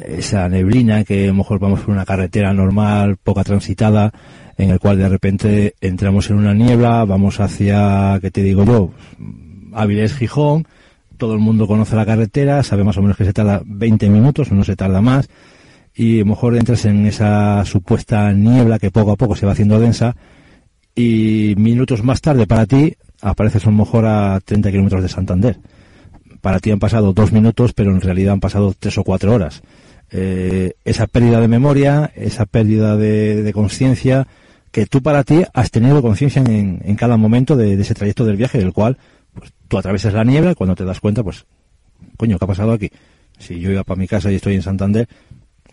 esa 0.06 0.48
neblina 0.50 1.04
que 1.04 1.26
a 1.26 1.28
lo 1.28 1.36
mejor 1.36 1.60
vamos 1.60 1.82
por 1.82 1.92
una 1.92 2.06
carretera 2.06 2.54
normal, 2.54 3.18
poca 3.18 3.44
transitada, 3.44 4.12
en 4.58 4.70
el 4.70 4.80
cual 4.80 4.98
de 4.98 5.10
repente 5.10 5.76
entramos 5.82 6.30
en 6.30 6.38
una 6.38 6.54
niebla, 6.54 7.06
vamos 7.06 7.40
hacia, 7.40 8.20
¿qué 8.22 8.32
te 8.32 8.44
digo 8.44 8.64
yo? 8.66 8.92
Áviles 9.74 10.14
Gijón, 10.14 10.68
todo 11.18 11.34
el 11.34 11.40
mundo 11.40 11.68
conoce 11.68 11.96
la 11.96 12.06
carretera, 12.06 12.64
sabe 12.64 12.84
más 12.84 12.98
o 12.98 13.02
menos 13.02 13.18
que 13.18 13.26
se 13.26 13.34
tarda 13.34 13.62
20 13.66 14.10
minutos, 14.10 14.52
no 14.52 14.64
se 14.64 14.76
tarda 14.76 15.02
más, 15.02 15.30
y 15.94 16.18
a 16.18 16.20
lo 16.20 16.28
mejor 16.28 16.56
entras 16.56 16.86
en 16.86 17.06
esa 17.06 17.64
supuesta 17.66 18.32
niebla 18.34 18.80
que 18.80 18.92
poco 18.92 19.12
a 19.12 19.16
poco 19.16 19.36
se 19.36 19.46
va 19.46 19.52
haciendo 19.54 19.80
densa, 19.80 20.16
y 20.96 21.54
minutos 21.58 22.04
más 22.04 22.22
tarde 22.22 22.48
para 22.48 22.66
ti 22.66 22.96
apareces 23.22 23.66
a 23.66 23.72
lo 23.72 23.78
mejor 23.78 24.06
a 24.06 24.40
30 24.44 24.72
kilómetros 24.72 25.04
de 25.04 25.10
Santander. 25.10 25.58
Para 26.42 26.60
ti 26.60 26.72
han 26.72 26.80
pasado 26.80 27.14
dos 27.14 27.32
minutos, 27.32 27.74
pero 27.74 27.92
en 27.92 28.02
realidad 28.02 28.34
han 28.34 28.40
pasado 28.40 28.74
tres 28.78 28.98
o 28.98 29.04
cuatro 29.04 29.34
horas. 29.34 29.62
Eh, 30.12 30.74
esa 30.84 31.08
pérdida 31.08 31.40
de 31.40 31.48
memoria, 31.48 32.12
esa 32.16 32.46
pérdida 32.46 32.98
de, 32.98 33.50
conciencia, 33.54 34.28
que 34.72 34.86
tú 34.86 35.02
para 35.02 35.24
ti 35.24 35.44
has 35.54 35.72
tenido 35.72 36.02
conciencia 36.02 36.42
en, 36.42 36.96
cada 36.96 37.18
momento 37.18 37.56
de, 37.56 37.74
ese 37.80 37.94
trayecto 37.94 38.26
del 38.26 38.38
viaje, 38.38 38.58
del 38.58 38.74
cual 38.74 38.98
pues, 39.34 39.54
tú 39.68 39.78
atravesas 39.78 40.14
la 40.14 40.24
niebla 40.24 40.52
y 40.52 40.56
cuando 40.56 40.76
te 40.76 40.84
das 40.84 41.00
cuenta, 41.00 41.24
pues, 41.24 41.46
coño, 42.18 42.38
¿qué 42.38 42.46
ha 42.46 42.48
pasado 42.48 42.74
aquí? 42.74 42.90
Si 43.38 43.60
yo 43.60 43.72
iba 43.72 43.84
para 43.84 44.00
mi 44.00 44.08
casa 44.08 44.32
y 44.32 44.36
estoy 44.36 44.56
en 44.56 44.64
Santander, 44.64 45.08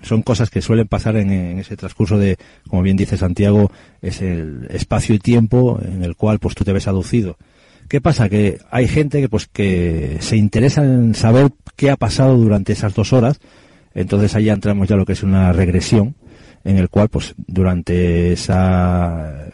son 0.02 0.22
cosas 0.22 0.50
que 0.50 0.62
suelen 0.62 0.86
pasar 0.86 1.16
en, 1.16 1.30
ese 1.58 1.76
transcurso 1.76 2.18
de, 2.18 2.36
como 2.68 2.82
bien 2.82 2.96
dice 2.96 3.16
Santiago, 3.16 3.70
es 4.00 4.22
el 4.22 4.66
espacio 4.70 5.14
y 5.14 5.18
tiempo 5.18 5.80
en 5.82 6.04
el 6.04 6.16
cual 6.16 6.38
pues 6.38 6.54
tú 6.54 6.64
te 6.64 6.72
ves 6.72 6.86
aducido. 6.86 7.36
¿Qué 7.88 8.00
pasa? 8.00 8.28
Que 8.28 8.58
hay 8.70 8.86
gente 8.86 9.20
que 9.20 9.28
pues 9.28 9.46
que 9.46 10.18
se 10.20 10.36
interesa 10.36 10.84
en 10.84 11.14
saber 11.14 11.50
qué 11.74 11.90
ha 11.90 11.96
pasado 11.96 12.36
durante 12.36 12.72
esas 12.72 12.94
dos 12.94 13.12
horas, 13.12 13.40
entonces 13.94 14.34
ahí 14.34 14.50
entramos 14.50 14.88
ya 14.88 14.96
lo 14.96 15.06
que 15.06 15.14
es 15.14 15.22
una 15.22 15.52
regresión, 15.52 16.14
en 16.64 16.76
el 16.76 16.90
cual 16.90 17.08
pues 17.08 17.34
durante 17.38 18.32
esa 18.32 19.46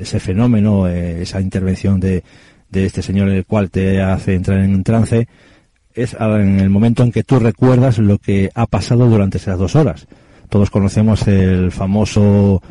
ese 0.00 0.20
fenómeno, 0.20 0.88
eh, 0.88 1.22
esa 1.22 1.40
intervención 1.40 2.00
de, 2.00 2.24
de 2.68 2.86
este 2.86 3.02
señor 3.02 3.28
en 3.28 3.36
el 3.36 3.46
cual 3.46 3.70
te 3.70 4.02
hace 4.02 4.34
entrar 4.34 4.58
en 4.58 4.82
trance, 4.82 5.28
es 5.94 6.14
en 6.14 6.60
el 6.60 6.70
momento 6.70 7.02
en 7.02 7.12
que 7.12 7.22
tú 7.22 7.38
recuerdas 7.38 7.98
lo 7.98 8.18
que 8.18 8.50
ha 8.54 8.66
pasado 8.66 9.06
durante 9.08 9.38
esas 9.38 9.58
dos 9.58 9.76
horas. 9.76 10.06
Todos 10.48 10.70
conocemos 10.70 11.26
el 11.28 11.70
famoso 11.70 12.62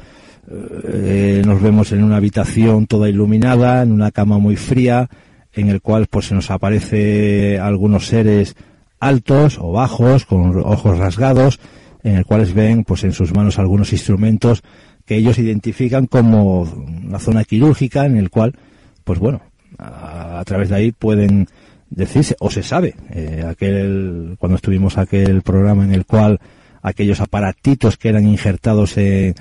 eh, 0.49 1.41
nos 1.45 1.61
vemos 1.61 1.91
en 1.91 2.03
una 2.03 2.17
habitación 2.17 2.87
toda 2.87 3.09
iluminada, 3.09 3.83
en 3.83 3.91
una 3.91 4.11
cama 4.11 4.37
muy 4.37 4.55
fría, 4.55 5.09
en 5.53 5.69
el 5.69 5.81
cual 5.81 6.07
pues 6.09 6.27
se 6.27 6.35
nos 6.35 6.49
aparece 6.51 7.59
algunos 7.59 8.07
seres 8.07 8.55
altos 8.99 9.57
o 9.59 9.71
bajos, 9.71 10.25
con 10.25 10.57
ojos 10.57 10.97
rasgados, 10.97 11.59
en 12.03 12.15
el 12.15 12.25
cuales 12.25 12.53
ven 12.53 12.83
pues 12.83 13.03
en 13.03 13.13
sus 13.13 13.33
manos 13.33 13.59
algunos 13.59 13.91
instrumentos 13.91 14.63
que 15.05 15.15
ellos 15.15 15.37
identifican 15.39 16.07
como 16.07 16.61
una 16.61 17.19
zona 17.19 17.43
quirúrgica 17.43 18.05
en 18.05 18.17
el 18.17 18.29
cual 18.29 18.55
pues 19.03 19.19
bueno 19.19 19.41
a, 19.77 20.43
través 20.45 20.69
de 20.69 20.75
ahí 20.75 20.91
pueden 20.91 21.47
decirse, 21.89 22.35
o 22.39 22.49
se 22.49 22.63
sabe, 22.63 22.95
eh, 23.09 23.43
aquel, 23.47 24.35
cuando 24.39 24.55
estuvimos 24.55 24.97
aquel 24.97 25.41
programa 25.41 25.83
en 25.83 25.93
el 25.93 26.05
cual 26.05 26.39
aquellos 26.81 27.21
aparatitos 27.21 27.97
que 27.97 28.09
eran 28.09 28.27
injertados 28.27 28.97
en, 28.97 29.35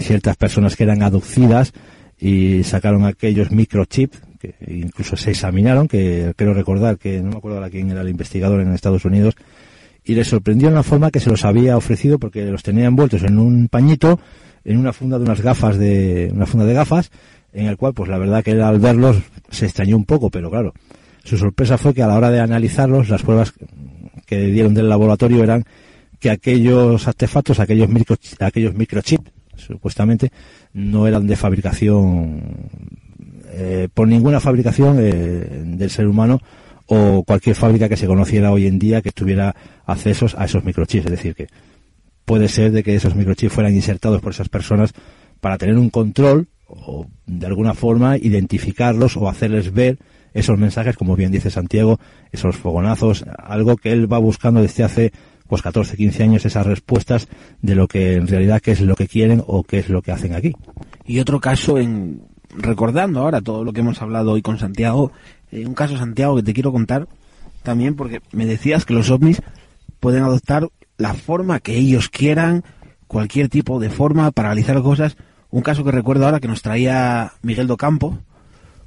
ciertas 0.00 0.36
personas 0.36 0.76
que 0.76 0.84
eran 0.84 1.02
aducidas 1.02 1.72
y 2.18 2.62
sacaron 2.64 3.04
aquellos 3.04 3.50
microchips 3.50 4.20
que 4.40 4.54
incluso 4.68 5.16
se 5.16 5.30
examinaron, 5.30 5.88
que 5.88 6.32
quiero 6.36 6.54
recordar 6.54 6.98
que 6.98 7.20
no 7.20 7.30
me 7.30 7.36
acuerdo 7.38 7.58
ahora 7.58 7.70
quién 7.70 7.90
era 7.90 8.02
el 8.02 8.08
investigador 8.08 8.60
en 8.60 8.72
Estados 8.72 9.04
Unidos, 9.04 9.34
y 10.04 10.14
les 10.14 10.28
sorprendió 10.28 10.70
la 10.70 10.82
forma 10.82 11.10
que 11.10 11.20
se 11.20 11.30
los 11.30 11.44
había 11.44 11.76
ofrecido 11.76 12.18
porque 12.18 12.44
los 12.44 12.62
tenía 12.62 12.86
envueltos 12.86 13.22
en 13.22 13.38
un 13.38 13.68
pañito, 13.68 14.20
en 14.64 14.78
una 14.78 14.92
funda 14.92 15.18
de 15.18 15.24
unas 15.24 15.40
gafas 15.40 15.78
de, 15.78 16.30
una 16.32 16.46
funda 16.46 16.66
de 16.66 16.74
gafas, 16.74 17.10
en 17.52 17.66
el 17.66 17.76
cual 17.76 17.94
pues 17.94 18.08
la 18.08 18.18
verdad 18.18 18.44
que 18.44 18.52
al 18.52 18.78
verlos 18.78 19.16
se 19.50 19.66
extrañó 19.66 19.96
un 19.96 20.04
poco, 20.04 20.30
pero 20.30 20.50
claro, 20.50 20.74
su 21.24 21.36
sorpresa 21.38 21.76
fue 21.78 21.92
que 21.92 22.02
a 22.02 22.06
la 22.06 22.16
hora 22.16 22.30
de 22.30 22.40
analizarlos, 22.40 23.08
las 23.08 23.22
pruebas 23.22 23.52
que 24.26 24.46
dieron 24.46 24.74
del 24.74 24.88
laboratorio 24.88 25.42
eran 25.42 25.64
que 26.18 26.30
aquellos 26.30 27.06
artefactos, 27.06 27.60
aquellos, 27.60 27.88
micro, 27.88 28.16
aquellos 28.40 28.74
microchips, 28.74 29.30
supuestamente, 29.56 30.30
no 30.72 31.06
eran 31.06 31.26
de 31.26 31.36
fabricación, 31.36 32.42
eh, 33.52 33.88
por 33.92 34.08
ninguna 34.08 34.40
fabricación 34.40 34.98
eh, 35.00 35.62
del 35.64 35.90
ser 35.90 36.06
humano 36.06 36.40
o 36.86 37.24
cualquier 37.24 37.56
fábrica 37.56 37.88
que 37.88 37.96
se 37.96 38.06
conociera 38.06 38.52
hoy 38.52 38.66
en 38.66 38.78
día 38.78 39.02
que 39.02 39.12
tuviera 39.12 39.54
accesos 39.86 40.34
a 40.38 40.44
esos 40.44 40.64
microchips. 40.64 41.06
Es 41.06 41.10
decir, 41.10 41.34
que 41.34 41.48
puede 42.24 42.48
ser 42.48 42.72
de 42.72 42.82
que 42.82 42.94
esos 42.94 43.14
microchips 43.14 43.52
fueran 43.52 43.74
insertados 43.74 44.20
por 44.20 44.32
esas 44.32 44.48
personas 44.48 44.92
para 45.40 45.58
tener 45.58 45.76
un 45.76 45.90
control 45.90 46.48
o 46.68 47.06
de 47.26 47.46
alguna 47.46 47.74
forma 47.74 48.16
identificarlos 48.16 49.16
o 49.16 49.28
hacerles 49.28 49.72
ver 49.72 49.98
esos 50.34 50.58
mensajes, 50.58 50.96
como 50.96 51.16
bien 51.16 51.32
dice 51.32 51.50
Santiago, 51.50 51.98
esos 52.30 52.56
fogonazos, 52.56 53.24
algo 53.38 53.76
que 53.76 53.92
él 53.92 54.12
va 54.12 54.18
buscando 54.18 54.60
desde 54.60 54.84
hace 54.84 55.12
pues 55.48 55.62
14, 55.62 55.96
15 55.96 56.22
años 56.22 56.44
esas 56.44 56.66
respuestas 56.66 57.28
de 57.62 57.74
lo 57.74 57.88
que 57.88 58.14
en 58.14 58.26
realidad 58.26 58.60
qué 58.60 58.72
es 58.72 58.80
lo 58.80 58.96
que 58.96 59.08
quieren 59.08 59.42
o 59.46 59.62
qué 59.62 59.78
es 59.78 59.88
lo 59.88 60.02
que 60.02 60.12
hacen 60.12 60.34
aquí. 60.34 60.54
Y 61.04 61.20
otro 61.20 61.40
caso 61.40 61.78
en 61.78 62.22
recordando 62.50 63.20
ahora 63.20 63.40
todo 63.40 63.64
lo 63.64 63.72
que 63.72 63.80
hemos 63.80 64.00
hablado 64.02 64.32
hoy 64.32 64.42
con 64.42 64.58
Santiago, 64.58 65.12
eh, 65.50 65.66
un 65.66 65.74
caso 65.74 65.96
Santiago 65.96 66.36
que 66.36 66.42
te 66.42 66.54
quiero 66.54 66.72
contar 66.72 67.08
también 67.62 67.96
porque 67.96 68.20
me 68.32 68.46
decías 68.46 68.84
que 68.84 68.94
los 68.94 69.10
ovnis 69.10 69.42
pueden 70.00 70.22
adoptar 70.22 70.68
la 70.98 71.14
forma 71.14 71.60
que 71.60 71.76
ellos 71.76 72.08
quieran, 72.08 72.64
cualquier 73.06 73.48
tipo 73.48 73.80
de 73.80 73.90
forma 73.90 74.30
para 74.30 74.48
realizar 74.48 74.80
cosas. 74.82 75.16
Un 75.50 75.62
caso 75.62 75.84
que 75.84 75.90
recuerdo 75.90 76.24
ahora 76.24 76.40
que 76.40 76.48
nos 76.48 76.62
traía 76.62 77.32
Miguel 77.42 77.66
Docampo, 77.66 78.18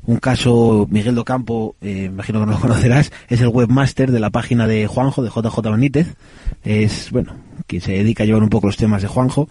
un 0.09 0.17
caso, 0.17 0.87
Miguel 0.89 1.13
Docampo, 1.13 1.75
eh, 1.81 2.05
imagino 2.05 2.39
que 2.39 2.47
no 2.47 2.53
lo 2.53 2.59
conocerás, 2.59 3.11
es 3.27 3.41
el 3.41 3.49
webmaster 3.49 4.11
de 4.11 4.19
la 4.19 4.31
página 4.31 4.65
de 4.65 4.87
Juanjo, 4.87 5.21
de 5.21 5.29
JJ 5.29 5.59
Benítez. 5.69 6.15
Es, 6.63 7.11
bueno, 7.11 7.35
quien 7.67 7.83
se 7.83 7.91
dedica 7.91 8.23
a 8.23 8.25
llevar 8.25 8.41
un 8.41 8.49
poco 8.49 8.65
los 8.65 8.77
temas 8.77 9.03
de 9.03 9.07
Juanjo. 9.07 9.47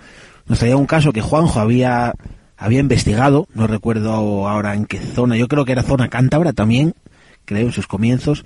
Nos 0.49 0.59
traía 0.59 0.77
un 0.77 0.87
caso 0.87 1.13
que 1.13 1.21
Juanjo 1.21 1.61
había, 1.61 2.13
había 2.57 2.81
investigado, 2.81 3.47
no 3.55 3.69
recuerdo 3.69 4.49
ahora 4.49 4.75
en 4.75 4.87
qué 4.87 4.99
zona, 4.99 5.37
yo 5.37 5.47
creo 5.47 5.65
que 5.65 5.71
era 5.71 5.85
zona 5.85 6.09
cántabra 6.09 6.53
también, 6.53 6.97
creo, 7.45 7.67
en 7.67 7.73
sus 7.73 7.87
comienzos. 7.87 8.45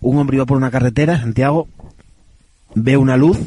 Un 0.00 0.18
hombre 0.18 0.36
iba 0.36 0.46
por 0.46 0.56
una 0.56 0.70
carretera, 0.70 1.18
Santiago, 1.18 1.66
ve 2.76 2.96
una 2.96 3.16
luz, 3.16 3.40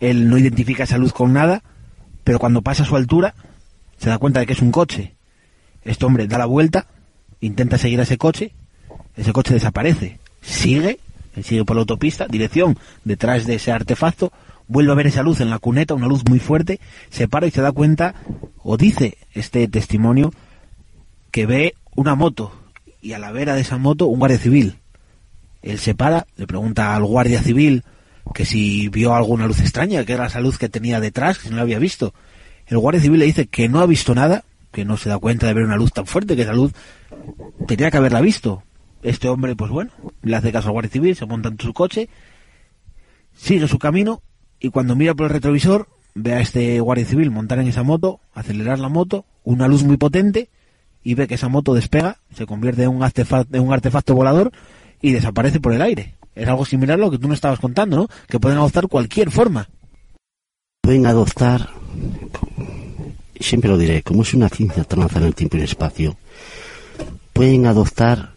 él 0.00 0.28
no 0.28 0.36
identifica 0.36 0.84
esa 0.84 0.98
luz 0.98 1.14
con 1.14 1.32
nada, 1.32 1.62
pero 2.22 2.38
cuando 2.38 2.60
pasa 2.60 2.82
a 2.82 2.86
su 2.86 2.96
altura, 2.96 3.34
se 3.96 4.10
da 4.10 4.18
cuenta 4.18 4.40
de 4.40 4.46
que 4.46 4.52
es 4.52 4.60
un 4.60 4.72
coche 4.72 5.15
este 5.86 6.04
hombre 6.04 6.26
da 6.26 6.38
la 6.38 6.46
vuelta, 6.46 6.86
intenta 7.40 7.78
seguir 7.78 8.00
a 8.00 8.04
ese 8.04 8.18
coche, 8.18 8.52
ese 9.16 9.32
coche 9.32 9.54
desaparece, 9.54 10.18
sigue, 10.42 10.98
sigue 11.42 11.64
por 11.64 11.76
la 11.76 11.80
autopista, 11.80 12.26
dirección 12.26 12.78
detrás 13.04 13.46
de 13.46 13.54
ese 13.54 13.72
artefacto, 13.72 14.32
vuelve 14.68 14.92
a 14.92 14.96
ver 14.96 15.06
esa 15.06 15.22
luz 15.22 15.40
en 15.40 15.50
la 15.50 15.58
cuneta, 15.58 15.94
una 15.94 16.06
luz 16.06 16.22
muy 16.28 16.38
fuerte, 16.38 16.80
se 17.10 17.28
para 17.28 17.46
y 17.46 17.50
se 17.50 17.62
da 17.62 17.72
cuenta, 17.72 18.14
o 18.62 18.76
dice 18.76 19.16
este 19.34 19.68
testimonio, 19.68 20.32
que 21.30 21.46
ve 21.46 21.74
una 21.94 22.14
moto 22.14 22.52
y 23.00 23.12
a 23.12 23.18
la 23.18 23.32
vera 23.32 23.54
de 23.54 23.60
esa 23.60 23.78
moto 23.78 24.06
un 24.06 24.18
guardia 24.18 24.38
civil. 24.38 24.78
Él 25.62 25.78
se 25.78 25.94
para, 25.94 26.26
le 26.36 26.46
pregunta 26.46 26.94
al 26.94 27.04
guardia 27.04 27.42
civil 27.42 27.84
que 28.34 28.44
si 28.44 28.88
vio 28.88 29.14
alguna 29.14 29.46
luz 29.46 29.60
extraña, 29.60 30.04
que 30.04 30.12
era 30.12 30.26
esa 30.26 30.40
luz 30.40 30.58
que 30.58 30.68
tenía 30.68 31.00
detrás, 31.00 31.38
que 31.38 31.50
no 31.50 31.56
la 31.56 31.62
había 31.62 31.78
visto. 31.78 32.14
El 32.66 32.78
guardia 32.78 33.00
civil 33.00 33.20
le 33.20 33.26
dice 33.26 33.46
que 33.46 33.68
no 33.68 33.80
ha 33.80 33.86
visto 33.86 34.14
nada, 34.14 34.44
que 34.76 34.84
no 34.84 34.98
se 34.98 35.08
da 35.08 35.16
cuenta 35.16 35.46
de 35.46 35.54
ver 35.54 35.64
una 35.64 35.78
luz 35.78 35.90
tan 35.90 36.04
fuerte, 36.04 36.36
que 36.36 36.42
esa 36.42 36.52
luz 36.52 36.70
tenía 37.66 37.90
que 37.90 37.96
haberla 37.96 38.20
visto. 38.20 38.62
Este 39.02 39.26
hombre, 39.26 39.56
pues 39.56 39.70
bueno, 39.70 39.90
le 40.20 40.36
hace 40.36 40.52
caso 40.52 40.68
al 40.68 40.72
guardia 40.72 40.92
civil, 40.92 41.16
se 41.16 41.24
monta 41.24 41.48
en 41.48 41.58
su 41.58 41.72
coche, 41.72 42.10
sigue 43.34 43.68
su 43.68 43.78
camino 43.78 44.20
y 44.60 44.68
cuando 44.68 44.94
mira 44.94 45.14
por 45.14 45.28
el 45.28 45.32
retrovisor 45.32 45.88
ve 46.14 46.34
a 46.34 46.40
este 46.40 46.78
guardia 46.80 47.06
civil 47.06 47.30
montar 47.30 47.58
en 47.58 47.68
esa 47.68 47.84
moto, 47.84 48.20
acelerar 48.34 48.78
la 48.78 48.90
moto, 48.90 49.24
una 49.44 49.66
luz 49.66 49.82
muy 49.82 49.96
potente 49.96 50.50
y 51.02 51.14
ve 51.14 51.26
que 51.26 51.36
esa 51.36 51.48
moto 51.48 51.72
despega, 51.72 52.18
se 52.34 52.44
convierte 52.44 52.82
en 52.82 52.90
un 52.90 53.02
artefacto, 53.02 53.56
en 53.56 53.62
un 53.62 53.72
artefacto 53.72 54.14
volador 54.14 54.52
y 55.00 55.12
desaparece 55.12 55.58
por 55.58 55.72
el 55.72 55.80
aire. 55.80 56.16
Es 56.34 56.46
algo 56.48 56.66
similar 56.66 56.98
a 56.98 57.00
lo 57.00 57.10
que 57.10 57.18
tú 57.18 57.28
nos 57.28 57.36
estabas 57.36 57.60
contando, 57.60 57.96
¿no? 57.96 58.08
Que 58.28 58.38
pueden 58.38 58.58
adoptar 58.58 58.88
cualquier 58.88 59.30
forma. 59.30 59.70
Pueden 60.82 61.06
adoptar 61.06 61.70
siempre 63.40 63.70
lo 63.70 63.78
diré, 63.78 64.02
como 64.02 64.22
es 64.22 64.34
una 64.34 64.48
ciencia 64.48 64.84
transversal 64.84 65.22
en 65.22 65.28
el 65.28 65.34
tiempo 65.34 65.56
y 65.56 65.60
el 65.60 65.66
espacio, 65.66 66.16
pueden 67.32 67.66
adoptar 67.66 68.32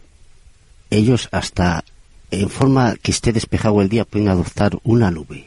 ellos 0.90 1.28
hasta 1.32 1.84
en 2.30 2.48
forma 2.48 2.96
que 3.02 3.10
esté 3.10 3.32
despejado 3.32 3.80
el 3.80 3.88
día, 3.88 4.04
pueden 4.04 4.28
adoptar 4.28 4.78
una 4.84 5.10
nube. 5.10 5.46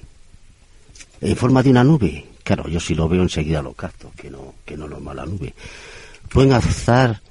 En 1.22 1.36
forma 1.38 1.64
de 1.64 1.70
una 1.70 1.84
nube, 1.84 2.26
Claro, 2.44 2.68
yo 2.68 2.80
si 2.80 2.94
lo 2.94 3.08
veo 3.08 3.22
enseguida 3.22 3.62
lo 3.62 3.74
capto, 3.74 4.12
que 4.18 4.30
no, 4.30 4.54
que 4.66 4.76
no 4.76 4.88
lo 4.88 5.00
mala 5.00 5.26
nube. 5.26 5.54
Pueden 6.30 6.54
hacer 6.54 7.22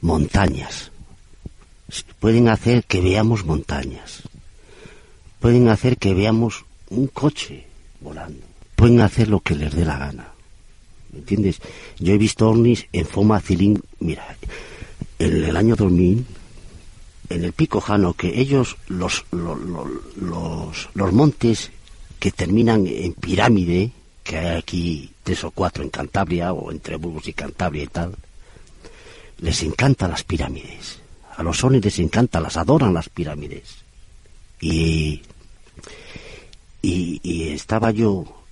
montañas. 0.00 0.90
Pueden 2.18 2.48
hacer 2.48 2.84
que 2.84 3.00
veamos 3.00 3.44
montañas. 3.44 4.22
Pueden 5.38 5.68
hacer 5.68 5.98
que 5.98 6.14
veamos 6.14 6.64
un 6.88 7.08
coche 7.08 7.66
volando. 8.00 8.46
Pueden 8.74 9.02
hacer 9.02 9.28
lo 9.28 9.40
que 9.40 9.54
les 9.54 9.74
dé 9.74 9.84
la 9.84 9.98
gana. 9.98 10.28
¿Me 11.14 11.20
entiendes? 11.20 11.60
Yo 12.00 12.12
he 12.12 12.18
visto 12.18 12.48
ovnis 12.48 12.86
en 12.92 13.06
forma 13.06 13.40
cilíndrica. 13.40 13.86
Mira, 14.00 14.36
en 15.20 15.44
el 15.44 15.56
año 15.56 15.76
2000, 15.76 16.26
en 17.30 17.44
el 17.44 17.52
Pico 17.52 17.80
Jano, 17.80 18.14
que 18.14 18.40
ellos, 18.40 18.76
los, 18.88 19.24
los, 19.30 20.88
los, 20.94 21.12
montes 21.12 21.70
que 22.18 22.32
terminan 22.32 22.84
en 22.88 23.12
pirámide, 23.12 23.92
que 24.24 24.38
hay 24.38 24.58
aquí 24.58 25.10
tres 25.22 25.44
o 25.44 25.52
cuatro 25.52 25.84
en 25.84 25.90
Cantabria, 25.90 26.52
o 26.52 26.72
entre 26.72 26.96
Burgos 26.96 27.28
y 27.28 27.32
Cantabria 27.32 27.84
y 27.84 27.86
tal, 27.86 28.16
les 29.38 29.62
encantan 29.62 30.10
las 30.10 30.24
pirámides. 30.24 30.98
A 31.36 31.44
los 31.44 31.58
sones 31.58 31.84
les 31.84 32.00
encantan, 32.00 32.42
las 32.42 32.56
adoran 32.56 32.92
las 32.92 33.08
pirámides. 33.08 33.84
Y, 34.60 35.22
y 36.82 37.48
estaba 37.50 37.92
yo 37.92 38.43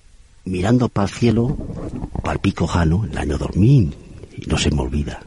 mirando 0.45 0.89
para 0.89 1.07
el 1.07 1.13
cielo, 1.13 1.57
para 2.21 2.33
el 2.33 2.39
pico 2.39 2.67
Jano, 2.67 3.05
el 3.09 3.17
año 3.17 3.37
2000, 3.37 3.95
y 4.37 4.45
no 4.47 4.57
se 4.57 4.71
me 4.71 4.81
olvida. 4.81 5.21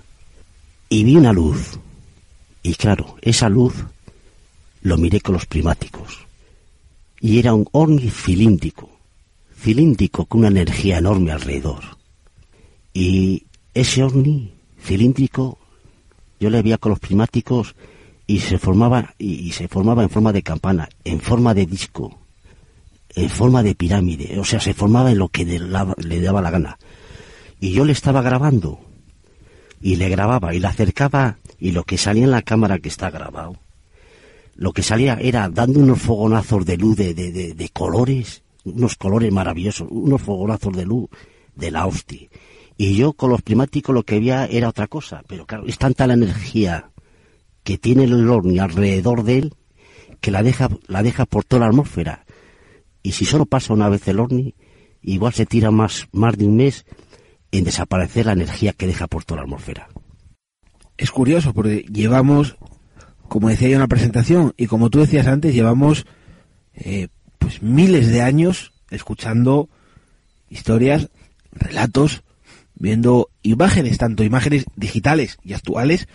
Y 0.89 1.05
vi 1.05 1.17
una 1.17 1.33
luz. 1.33 1.79
Y 2.63 2.75
claro, 2.75 3.17
esa 3.23 3.49
luz 3.49 3.75
lo 4.83 4.97
miré 4.97 5.21
con 5.21 5.35
los 5.35 5.47
primáticos. 5.47 6.19
Y 7.21 7.39
era 7.39 7.55
un 7.55 7.67
ovni 7.73 8.11
cilíndrico, 8.11 8.91
cilíndrico 9.59 10.27
con 10.27 10.41
una 10.41 10.49
energía 10.49 10.99
enorme 10.99 11.33
alrededor. 11.33 11.83
Y 12.93 13.45
ese 13.75 14.03
ovni 14.03 14.53
cilíndrico 14.81 15.59
yo 16.39 16.51
le 16.51 16.63
veía 16.63 16.79
con 16.79 16.91
los 16.91 17.01
primáticos 17.01 17.75
y 18.27 18.41
se 18.41 18.59
formaba 18.59 19.15
y 19.19 19.53
se 19.53 19.69
formaba 19.69 20.03
en 20.03 20.11
forma 20.11 20.33
de 20.33 20.43
campana, 20.43 20.89
en 21.05 21.21
forma 21.21 21.55
de 21.55 21.67
disco, 21.67 22.19
en 23.17 23.31
forma 23.31 23.63
de 23.63 23.75
pirámide, 23.75 24.39
o 24.39 24.45
sea, 24.45 24.61
se 24.61 24.75
formaba 24.75 25.11
en 25.11 25.19
lo 25.19 25.29
que 25.29 25.45
le 25.45 26.21
daba 26.21 26.43
la 26.43 26.51
gana. 26.51 26.79
Y 27.59 27.73
yo 27.73 27.85
le 27.87 27.93
estaba 27.93 28.21
grabando, 28.23 28.79
y 29.81 29.97
le 29.97 30.09
grababa, 30.11 30.55
y 30.55 30.61
le 30.61 30.67
acercaba, 30.69 31.39
y 31.59 31.73
lo 31.73 31.85
que 31.85 31.97
salía 31.97 32.25
en 32.25 32.31
la 32.31 32.43
cámara 32.43 32.79
que 32.79 32.91
está 32.91 33.11
grabado, 33.11 33.57
lo 34.55 34.73
que 34.73 34.83
salía 34.83 35.15
era 35.21 35.49
dando 35.49 35.81
unos 35.81 36.01
fogonazos 36.01 36.67
de 36.67 36.77
luz 36.77 36.97
de, 36.97 37.15
de, 37.15 37.55
de- 37.55 37.69
colores, 37.71 38.43
unos 38.65 38.97
colores 38.97 39.33
maravillosos, 39.33 39.89
unos 39.91 40.21
fogonazos 40.21 40.77
de 40.77 40.85
luz 40.85 41.09
de 41.55 41.71
la 41.71 41.87
hostia. 41.87 42.29
Y 42.77 42.97
yo 42.97 43.15
con 43.15 43.31
los 43.31 43.41
primáticos 43.41 43.95
lo 43.95 44.03
que 44.03 44.19
veía 44.19 44.45
era 44.45 44.69
otra 44.69 44.89
cosa, 44.89 45.23
pero 45.27 45.47
claro, 45.47 45.65
es 45.67 45.79
tanta 45.79 46.07
la 46.07 46.15
energía 46.15 46.91
que 47.65 47.79
tiene 47.79 48.05
el 48.05 48.29
ovni 48.29 48.59
alrededor 48.59 49.23
de 49.25 49.39
él 49.39 49.55
que 50.21 50.31
la 50.31 50.43
deja, 50.43 50.69
la 50.87 51.03
deja 51.03 51.25
por 51.25 51.45
toda 51.45 51.61
la 51.61 51.69
atmósfera. 51.69 52.26
Y 53.07 53.13
si 53.13 53.25
solo 53.25 53.47
pasa 53.47 53.73
una 53.73 53.89
vez 53.89 54.09
el 54.09 54.19
ovni, 54.19 54.57
igual 55.01 55.33
se 55.33 55.47
tira 55.47 55.71
más, 55.71 56.09
más 56.11 56.37
de 56.37 56.45
un 56.45 56.57
mes 56.57 56.85
en 57.53 57.63
desaparecer 57.63 58.27
la 58.27 58.33
energía 58.33 58.73
que 58.73 58.89
deja 58.89 59.07
por 59.07 59.25
toda 59.25 59.43
la 59.43 59.45
atmósfera. 59.45 59.87
Es 60.97 61.13
curioso 61.13 61.55
porque 61.55 61.83
llevamos, 61.83 62.57
como 63.29 63.49
decía 63.49 63.69
yo 63.69 63.75
en 63.75 63.83
la 63.83 63.87
presentación, 63.87 64.55
y 64.57 64.67
como 64.67 64.91
tú 64.91 64.99
decías 64.99 65.29
antes, 65.29 65.55
llevamos 65.55 66.05
eh, 66.75 67.07
pues 67.39 67.63
miles 67.63 68.09
de 68.09 68.23
años 68.23 68.73
escuchando 68.91 69.69
historias, 70.51 71.09
relatos, 71.53 72.25
viendo 72.75 73.31
imágenes, 73.43 73.99
tanto 73.99 74.25
imágenes 74.25 74.65
digitales 74.75 75.39
y 75.45 75.53
actuales, 75.53 76.09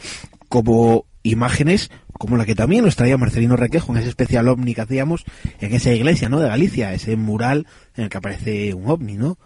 como 0.50 1.06
imágenes 1.24 1.92
como 2.14 2.38
la 2.38 2.46
que 2.46 2.56
también 2.56 2.86
nos 2.86 2.96
traía 2.96 3.18
Marcelino 3.18 3.56
Requejo 3.56 3.92
en 3.92 4.00
ese 4.00 4.10
especial 4.10 4.48
ovni 4.48 4.76
que 4.76 4.82
hacíamos 4.82 5.24
en 5.60 5.74
esa 5.74 5.92
iglesia, 5.92 6.30
¿no? 6.30 6.40
De 6.40 6.48
Galicia, 6.48 6.94
ese 6.94 7.16
mural 7.16 7.66
en 7.96 8.04
el 8.04 8.10
que 8.10 8.18
aparece 8.18 8.74
un 8.74 8.88
ovni, 8.90 9.16
¿no? 9.18 9.38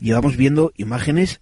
Llevamos 0.00 0.36
viendo 0.36 0.72
imágenes 0.76 1.40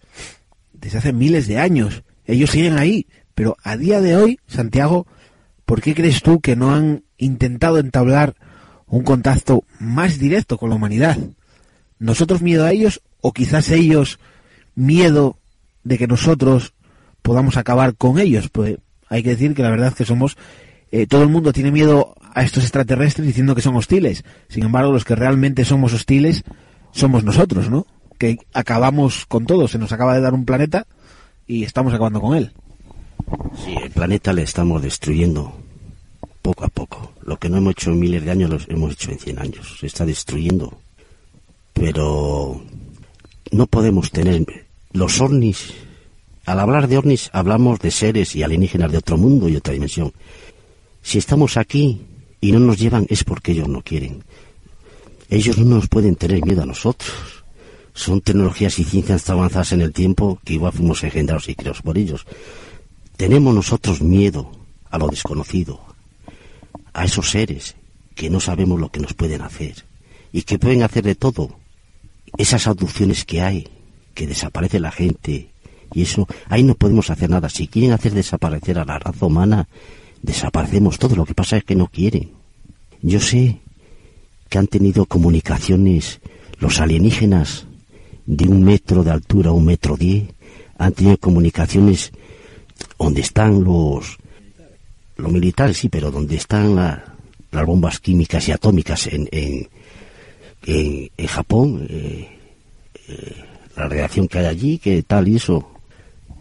desde 0.73 0.99
hace 0.99 1.13
miles 1.13 1.47
de 1.47 1.59
años. 1.59 2.03
Ellos 2.25 2.51
siguen 2.51 2.79
ahí, 2.79 3.07
pero 3.35 3.57
a 3.63 3.77
día 3.77 4.01
de 4.01 4.17
hoy, 4.17 4.41
Santiago, 4.47 5.07
¿por 5.65 5.83
qué 5.83 5.95
crees 5.95 6.23
tú 6.23 6.41
que 6.41 6.57
no 6.57 6.75
han 6.75 7.05
intentado 7.19 7.79
entablar 7.79 8.35
un 8.87 9.03
contacto 9.03 9.65
más 9.79 10.19
directo 10.19 10.59
con 10.59 10.71
la 10.71 10.77
humanidad? 10.77 11.19
¿Nosotros 11.99 12.43
miedo 12.43 12.65
a 12.65 12.73
ellos 12.73 13.03
o 13.21 13.33
quizás 13.33 13.71
ellos 13.71 14.19
miedo 14.75 15.39
de 15.85 15.99
que 15.99 16.07
nosotros 16.07 16.73
podamos 17.21 17.57
acabar 17.57 17.95
con 17.97 18.19
ellos? 18.19 18.49
Pues 18.49 18.79
hay 19.11 19.23
que 19.23 19.31
decir 19.31 19.55
que 19.55 19.63
la 19.63 19.71
verdad 19.71 19.89
es 19.89 19.95
que 19.95 20.07
somos 20.07 20.39
eh, 20.93 21.07
todo 21.07 21.23
el 21.23 21.29
mundo 21.29 21.53
tiene 21.53 21.71
miedo 21.71 22.15
a 22.35 22.43
estos 22.43 22.65
extraterrestres 22.65 23.27
diciendo 23.27 23.55
que 23.55 23.63
son 23.63 23.77
hostiles. 23.77 24.25
Sin 24.49 24.65
embargo, 24.65 24.93
los 24.93 25.05
que 25.05 25.15
realmente 25.15 25.65
somos 25.65 25.93
hostiles 25.93 26.43
somos 26.93 27.23
nosotros, 27.23 27.71
¿no? 27.71 27.87
Que 28.19 28.39
acabamos 28.53 29.27
con 29.27 29.47
todo. 29.47 29.69
Se 29.69 29.79
nos 29.79 29.93
acaba 29.93 30.15
de 30.15 30.21
dar 30.21 30.35
un 30.35 30.45
planeta 30.45 30.87
y 31.47 31.63
estamos 31.63 31.95
acabando 31.95 32.21
con 32.21 32.37
él. 32.37 32.53
Sí, 33.65 33.75
el 33.81 33.91
planeta 33.91 34.33
le 34.33 34.43
estamos 34.43 34.83
destruyendo 34.83 35.53
poco 36.43 36.65
a 36.65 36.69
poco. 36.69 37.13
Lo 37.23 37.39
que 37.39 37.49
no 37.49 37.59
hemos 37.59 37.73
hecho 37.73 37.91
en 37.91 38.01
miles 38.01 38.25
de 38.25 38.31
años 38.33 38.51
lo 38.51 38.59
hemos 38.75 38.93
hecho 38.93 39.13
en 39.13 39.19
100 39.19 39.39
años. 39.39 39.77
Se 39.79 39.87
está 39.87 40.05
destruyendo. 40.05 40.81
Pero 41.73 42.61
no 43.53 43.67
podemos 43.67 44.11
tener 44.11 44.45
los 44.93 45.21
ovnis. 45.21 45.73
Al 46.51 46.59
hablar 46.59 46.89
de 46.89 46.99
ovnis 46.99 47.31
hablamos 47.33 47.79
de 47.79 47.93
seres 47.93 48.35
y 48.35 48.43
alienígenas 48.43 48.91
de 48.91 48.99
otro 48.99 49.17
mundo 49.17 49.49
y 49.49 49.55
otra 49.55 49.73
dimensión. 49.73 50.13
Si 51.01 51.17
estamos 51.17 51.57
aquí 51.57 52.01
y 52.41 52.51
no 52.51 52.59
nos 52.59 52.77
llevan 52.77 53.07
es 53.09 53.23
porque 53.23 53.53
ellos 53.53 53.69
no 53.69 53.83
quieren. 53.83 54.25
Ellos 55.29 55.59
no 55.59 55.77
nos 55.77 55.87
pueden 55.87 56.17
tener 56.17 56.45
miedo 56.45 56.65
a 56.65 56.67
nosotros. 56.67 57.45
Son 57.95 58.21
tecnologías 58.21 58.81
y 58.81 58.85
ciencias 58.85 59.31
avanzadas 59.31 59.71
en 59.71 59.81
el 59.81 59.93
tiempo 59.93 60.41
que 60.45 60.55
igual 60.55 60.73
fuimos 60.73 61.05
engendrados 61.05 61.49
y 61.49 61.55
creados 61.55 61.83
por 61.83 61.97
ellos. 61.97 62.27
Tenemos 63.17 63.55
nosotros 63.55 64.03
miedo 64.03 64.51
a 64.91 64.99
lo 64.99 65.07
desconocido, 65.07 65.81
a 66.93 67.05
esos 67.05 67.31
seres 67.31 67.77
que 68.17 68.29
no 68.29 68.41
sabemos 68.41 68.81
lo 68.81 68.91
que 68.91 68.99
nos 68.99 69.15
pueden 69.15 69.43
hacer 69.43 69.85
y 70.33 70.43
que 70.43 70.59
pueden 70.59 70.83
hacer 70.83 71.05
de 71.05 71.15
todo. 71.15 71.61
Esas 72.39 72.67
abducciones 72.67 73.25
que 73.25 73.41
hay, 73.41 73.69
que 74.15 74.27
desaparece 74.27 74.81
la 74.81 74.91
gente 74.91 75.50
y 75.95 76.03
eso, 76.03 76.27
ahí 76.49 76.63
no 76.63 76.75
podemos 76.75 77.11
hacer 77.11 77.31
nada. 77.31 77.49
Si 77.49 77.67
quieren 77.69 77.93
hacer 77.93 78.13
desaparecer 78.15 78.79
a 78.79 78.85
la 78.85 78.99
raza 78.99 79.27
humana, 79.27 79.69
desaparecemos 80.23 80.99
todo. 80.99 81.17
Lo 81.17 81.25
que 81.25 81.35
pasa 81.35 81.57
es 81.57 81.65
que 81.65 81.75
no 81.75 81.87
quieren. 81.89 82.31
Yo 83.03 83.21
sé 83.21 83.59
que 84.49 84.59
han 84.59 84.67
tenido 84.67 85.07
comunicaciones 85.07 86.21
los 86.59 86.81
alienígenas 86.81 87.67
de 88.27 88.47
un 88.49 88.63
metro 88.63 89.03
de 89.03 89.11
altura, 89.11 89.53
un 89.53 89.65
metro 89.65 89.97
diez, 89.97 90.25
han 90.79 90.93
tenido 90.93 91.17
comunicaciones 91.17 92.13
donde 92.99 93.21
están 93.23 93.65
los 93.65 94.19
los 95.17 95.31
militares 95.33 95.77
sí 95.79 95.89
pero 95.91 96.11
donde 96.11 96.37
están 96.37 96.75
la- 96.77 97.05
las 97.51 97.67
bombas 97.67 97.99
químicas 98.01 98.49
y 98.49 98.53
atómicas 98.53 99.07
en 99.09 99.29
en, 99.33 99.69
en, 100.65 101.11
en 101.17 101.27
Japón 101.27 101.87
eh, 101.91 102.29
eh, 103.09 103.35
la 103.77 103.89
radiación 103.89 104.29
que 104.29 104.39
hay 104.39 104.47
allí 104.47 104.79
que 104.79 105.03
tal 105.03 105.29
y 105.29 105.37
eso 105.37 105.69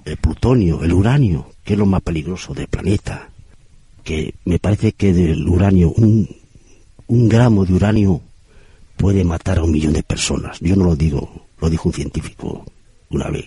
el 0.10 0.18
plutonio 0.18 0.84
el 0.84 0.94
uranio 0.94 1.52
que 1.64 1.74
es 1.74 1.80
lo 1.80 1.86
más 1.86 2.02
peligroso 2.02 2.54
del 2.54 2.68
planeta 2.68 3.30
que 4.04 4.36
me 4.46 4.60
parece 4.60 4.94
que 4.94 5.14
del 5.14 5.48
uranio 5.48 5.92
un 5.92 6.28
un 7.08 7.30
gramo 7.30 7.66
de 7.66 7.74
uranio 7.74 8.22
puede 8.98 9.24
matar 9.24 9.60
a 9.60 9.64
un 9.64 9.72
millón 9.72 9.94
de 9.94 10.04
personas 10.04 10.60
yo 10.60 10.76
no 10.76 10.86
lo 10.86 10.96
digo 10.96 11.48
lo 11.60 11.70
dijo 11.70 11.90
un 11.90 11.94
científico 11.94 12.66
una 13.10 13.30
vez 13.30 13.46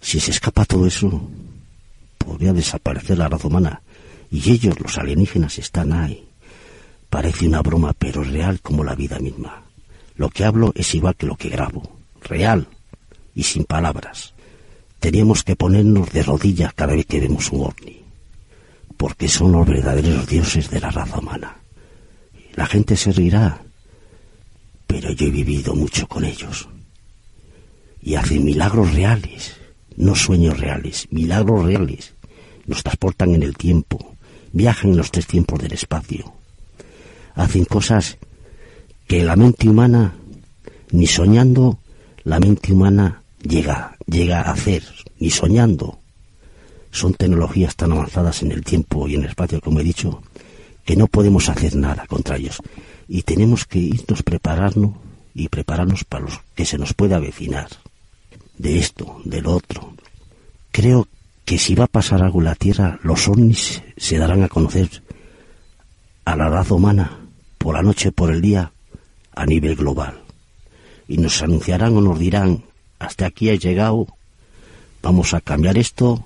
si 0.00 0.20
se 0.20 0.30
escapa 0.30 0.64
todo 0.64 0.86
eso 0.86 1.28
podría 2.26 2.52
desaparecer 2.52 3.16
la 3.18 3.28
raza 3.28 3.46
humana. 3.46 3.80
Y 4.30 4.50
ellos, 4.50 4.78
los 4.80 4.98
alienígenas, 4.98 5.58
están 5.58 5.92
ahí. 5.92 6.26
Parece 7.08 7.46
una 7.46 7.62
broma, 7.62 7.92
pero 7.92 8.24
real 8.24 8.60
como 8.60 8.84
la 8.84 8.94
vida 8.94 9.18
misma. 9.20 9.62
Lo 10.16 10.28
que 10.28 10.44
hablo 10.44 10.72
es 10.74 10.94
igual 10.94 11.14
que 11.14 11.26
lo 11.26 11.36
que 11.36 11.48
grabo. 11.48 11.98
Real 12.22 12.66
y 13.34 13.44
sin 13.44 13.64
palabras. 13.64 14.34
Teníamos 15.00 15.44
que 15.44 15.56
ponernos 15.56 16.10
de 16.12 16.22
rodillas 16.22 16.72
cada 16.74 16.94
vez 16.94 17.06
que 17.06 17.20
vemos 17.20 17.50
un 17.52 17.66
ovni. 17.66 18.02
Porque 18.96 19.28
son 19.28 19.52
los 19.52 19.66
verdaderos 19.66 20.26
dioses 20.26 20.70
de 20.70 20.80
la 20.80 20.90
raza 20.90 21.18
humana. 21.18 21.56
La 22.54 22.66
gente 22.66 22.96
se 22.96 23.12
reirá. 23.12 23.62
Pero 24.86 25.10
yo 25.12 25.26
he 25.26 25.30
vivido 25.30 25.74
mucho 25.74 26.06
con 26.06 26.24
ellos. 26.24 26.68
Y 28.00 28.14
hacen 28.14 28.44
milagros 28.44 28.94
reales 28.94 29.56
no 29.96 30.14
sueños 30.14 30.58
reales, 30.58 31.08
milagros 31.10 31.64
reales. 31.64 32.14
Nos 32.66 32.82
transportan 32.82 33.34
en 33.34 33.42
el 33.42 33.56
tiempo, 33.56 34.14
viajan 34.52 34.92
en 34.92 34.96
los 34.98 35.10
tres 35.10 35.26
tiempos 35.26 35.60
del 35.60 35.72
espacio. 35.72 36.32
Hacen 37.34 37.64
cosas 37.64 38.18
que 39.06 39.24
la 39.24 39.36
mente 39.36 39.68
humana, 39.68 40.14
ni 40.90 41.06
soñando, 41.06 41.78
la 42.24 42.40
mente 42.40 42.72
humana 42.72 43.22
llega, 43.42 43.95
llega 44.06 44.40
a 44.40 44.52
hacer, 44.52 44.82
ni 45.18 45.30
soñando. 45.30 46.00
Son 46.90 47.14
tecnologías 47.14 47.76
tan 47.76 47.92
avanzadas 47.92 48.42
en 48.42 48.52
el 48.52 48.64
tiempo 48.64 49.08
y 49.08 49.14
en 49.14 49.22
el 49.22 49.30
espacio, 49.30 49.60
como 49.60 49.80
he 49.80 49.84
dicho, 49.84 50.22
que 50.84 50.96
no 50.96 51.08
podemos 51.08 51.48
hacer 51.48 51.76
nada 51.76 52.06
contra 52.06 52.36
ellos. 52.36 52.58
Y 53.08 53.22
tenemos 53.22 53.66
que 53.66 53.78
irnos 53.78 54.22
prepararnos 54.22 54.92
y 55.34 55.48
prepararnos 55.48 56.04
para 56.04 56.24
lo 56.24 56.30
que 56.54 56.64
se 56.64 56.78
nos 56.78 56.94
puede 56.94 57.14
avecinar. 57.14 57.68
De 58.56 58.78
esto, 58.78 59.20
del 59.24 59.46
otro. 59.46 59.94
Creo 60.70 61.06
que 61.44 61.58
si 61.58 61.74
va 61.74 61.84
a 61.84 61.88
pasar 61.88 62.22
algo 62.22 62.38
en 62.38 62.46
la 62.46 62.54
Tierra, 62.54 62.98
los 63.02 63.28
ovnis 63.28 63.82
se 63.96 64.18
darán 64.18 64.42
a 64.42 64.48
conocer 64.48 65.02
a 66.24 66.36
la 66.36 66.48
raza 66.48 66.74
humana 66.74 67.20
por 67.58 67.74
la 67.74 67.82
noche, 67.82 68.12
por 68.12 68.30
el 68.30 68.40
día, 68.40 68.72
a 69.34 69.46
nivel 69.46 69.76
global. 69.76 70.22
Y 71.06 71.18
nos 71.18 71.42
anunciarán 71.42 71.96
o 71.96 72.00
nos 72.00 72.18
dirán, 72.18 72.64
hasta 73.06 73.26
aquí 73.26 73.50
ha 73.50 73.54
llegado, 73.54 74.08
vamos 75.00 75.32
a 75.32 75.40
cambiar 75.40 75.78
esto, 75.78 76.24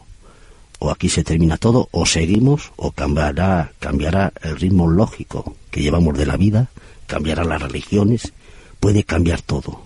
o 0.79 0.91
aquí 0.91 1.11
se 1.11 1.23
termina 1.23 1.59
todo, 1.59 1.89
o 1.93 2.07
seguimos, 2.07 2.73
o 2.77 2.91
cambiará, 2.91 3.73
cambiará 3.79 4.33
el 4.43 4.59
ritmo 4.59 4.89
lógico 4.89 5.57
que 5.71 5.83
llevamos 5.83 6.17
de 6.17 6.25
la 6.25 6.39
vida, 6.39 6.71
cambiará 7.07 7.45
las 7.45 7.61
religiones, 7.61 8.33
puede 8.81 9.05
cambiar 9.05 9.43
todo. 9.43 9.83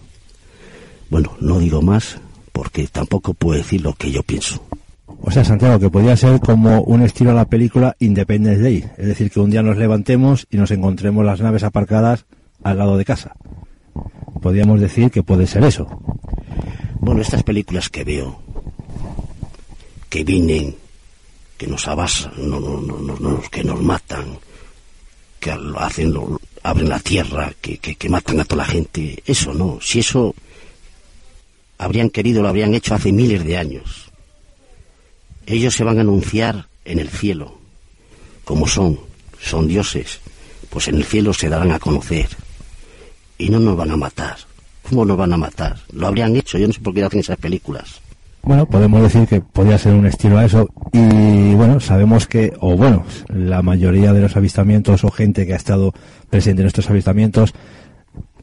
Bueno, 1.11 1.32
no 1.40 1.59
digo 1.59 1.82
más 1.82 2.18
porque 2.53 2.86
tampoco 2.86 3.34
puedo 3.34 3.59
decir 3.59 3.82
lo 3.82 3.95
que 3.95 4.12
yo 4.12 4.22
pienso. 4.22 4.62
O 5.20 5.32
sea, 5.32 5.45
Santiago, 5.45 5.80
que 5.80 5.90
podría 5.90 6.16
ser 6.16 6.38
como 6.38 6.82
un 6.82 7.03
estilo 7.03 7.32
a 7.32 7.34
la 7.34 7.47
película 7.47 7.97
Independence 7.99 8.62
Day. 8.62 8.84
Es 8.97 9.07
decir, 9.07 9.30
que 9.30 9.40
un 9.40 9.51
día 9.51 9.62
nos 9.62 9.76
levantemos 9.76 10.47
y 10.51 10.59
nos 10.59 10.70
encontremos 10.70 11.24
las 11.24 11.40
naves 11.40 11.64
aparcadas 11.64 12.26
al 12.62 12.78
lado 12.78 12.97
de 12.97 13.05
casa. 13.05 13.34
Podríamos 14.40 14.80
decir 14.80 15.11
que 15.11 15.24
puede 15.24 15.49
ser 15.49 15.64
eso. 15.64 15.88
Bueno, 17.05 17.20
estas 17.20 17.42
películas 17.42 17.88
que 17.88 18.05
veo, 18.05 18.40
que 20.09 20.24
vienen, 20.24 20.76
que 21.57 21.66
nos 21.66 21.86
abasan, 21.86 22.32
no, 22.38 22.59
no, 22.59 22.80
no, 22.80 23.42
que 23.50 23.62
nos 23.62 23.80
matan, 23.80 24.38
que 25.38 25.55
hacen, 25.78 26.12
lo, 26.12 26.40
abren 26.62 26.88
la 26.88 27.00
tierra, 27.00 27.52
que, 27.61 27.78
que, 27.78 27.94
que 27.94 28.09
matan 28.09 28.40
a 28.40 28.44
toda 28.44 28.64
la 28.64 28.70
gente, 28.70 29.22
eso 29.26 29.52
no. 29.52 29.78
Si 29.80 30.00
eso 30.00 30.34
habrían 31.78 32.11
querido, 32.11 32.42
lo 32.42 32.48
habrían 32.48 32.74
hecho 32.74 32.94
hace 32.94 33.12
miles 33.12 33.44
de 33.44 33.57
años 33.57 34.05
ellos 35.46 35.74
se 35.74 35.84
van 35.84 35.98
a 35.98 36.02
anunciar 36.02 36.68
en 36.84 36.98
el 36.98 37.09
cielo, 37.09 37.59
como 38.44 38.66
son, 38.66 38.98
son 39.40 39.68
dioses, 39.68 40.20
pues 40.70 40.88
en 40.88 40.96
el 40.96 41.05
cielo 41.05 41.34
se 41.34 41.48
darán 41.48 41.72
a 41.72 41.78
conocer 41.78 42.28
y 43.38 43.50
no 43.50 43.61
nos 43.61 43.76
van 43.76 43.90
a 43.90 43.96
matar. 43.96 44.38
¿Cómo 44.89 45.05
nos 45.05 45.16
van 45.16 45.32
a 45.32 45.37
matar? 45.37 45.76
Lo 45.93 46.07
habrían 46.07 46.37
hecho, 46.37 46.59
yo 46.59 46.66
no 46.66 46.72
sé 46.72 46.80
por 46.80 46.95
qué 46.95 47.05
hacen 47.05 47.20
esas 47.20 47.39
películas. 47.39 48.01
Bueno, 48.43 48.66
podemos 48.66 49.03
decir 49.03 49.26
que 49.26 49.41
podría 49.41 49.78
ser 49.78 49.95
un 49.95 50.07
estilo 50.07 50.37
a 50.37 50.45
eso. 50.45 50.68
Y 50.93 51.55
bueno, 51.55 51.80
sabemos 51.80 52.26
que, 52.26 52.53
o 52.61 52.76
bueno, 52.76 53.05
la 53.28 53.62
mayoría 53.62 54.12
de 54.12 54.20
los 54.20 54.37
avistamientos 54.37 55.03
o 55.05 55.11
gente 55.11 55.47
que 55.47 55.55
ha 55.55 55.57
estado 55.57 55.95
presente 56.28 56.61
en 56.61 56.68
estos 56.68 56.91
avistamientos 56.91 57.55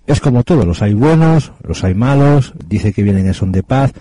es 0.08 0.20
como 0.20 0.44
todo, 0.44 0.66
los 0.66 0.82
hay 0.82 0.94
buenos, 0.94 1.52
los 1.64 1.84
hay 1.84 1.94
malos, 1.94 2.54
dice 2.68 2.92
que 2.92 3.04
vienen 3.04 3.28
en 3.28 3.34
son 3.34 3.52
de 3.52 3.62
paz, 3.62 3.94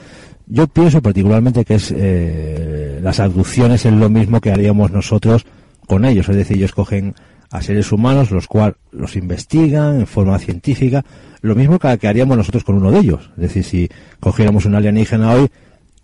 yo 0.47 0.67
pienso 0.67 1.03
particularmente 1.03 1.65
que 1.65 1.75
es 1.75 1.95
eh, 1.95 2.99
las 3.03 3.21
abducciones 3.21 3.85
es 3.85 3.93
lo 3.93 4.09
mismo 4.09 4.41
que 4.41 4.51
haríamos 4.51 4.91
nosotros 4.91 5.45
con 5.87 6.05
ellos, 6.05 6.29
es 6.29 6.37
decir, 6.37 6.57
ellos 6.57 6.73
cogen 6.73 7.15
a 7.51 7.63
seres 7.63 7.91
humanos, 7.93 8.31
los 8.31 8.47
cuales 8.47 8.77
los 8.93 9.17
investigan 9.17 10.01
en 10.01 10.07
forma 10.07 10.39
científica, 10.39 11.05
lo 11.43 11.55
mismo 11.55 11.79
que, 11.79 11.89
haríamos 12.07 12.37
nosotros 12.37 12.65
con 12.65 12.77
uno 12.77 12.91
de 12.91 13.01
ellos. 13.01 13.31
Es 13.37 13.43
decir, 13.43 13.65
si 13.65 13.89
cogiéramos 14.21 14.67
un 14.67 14.75
alienígena 14.75 15.33
hoy, 15.33 15.49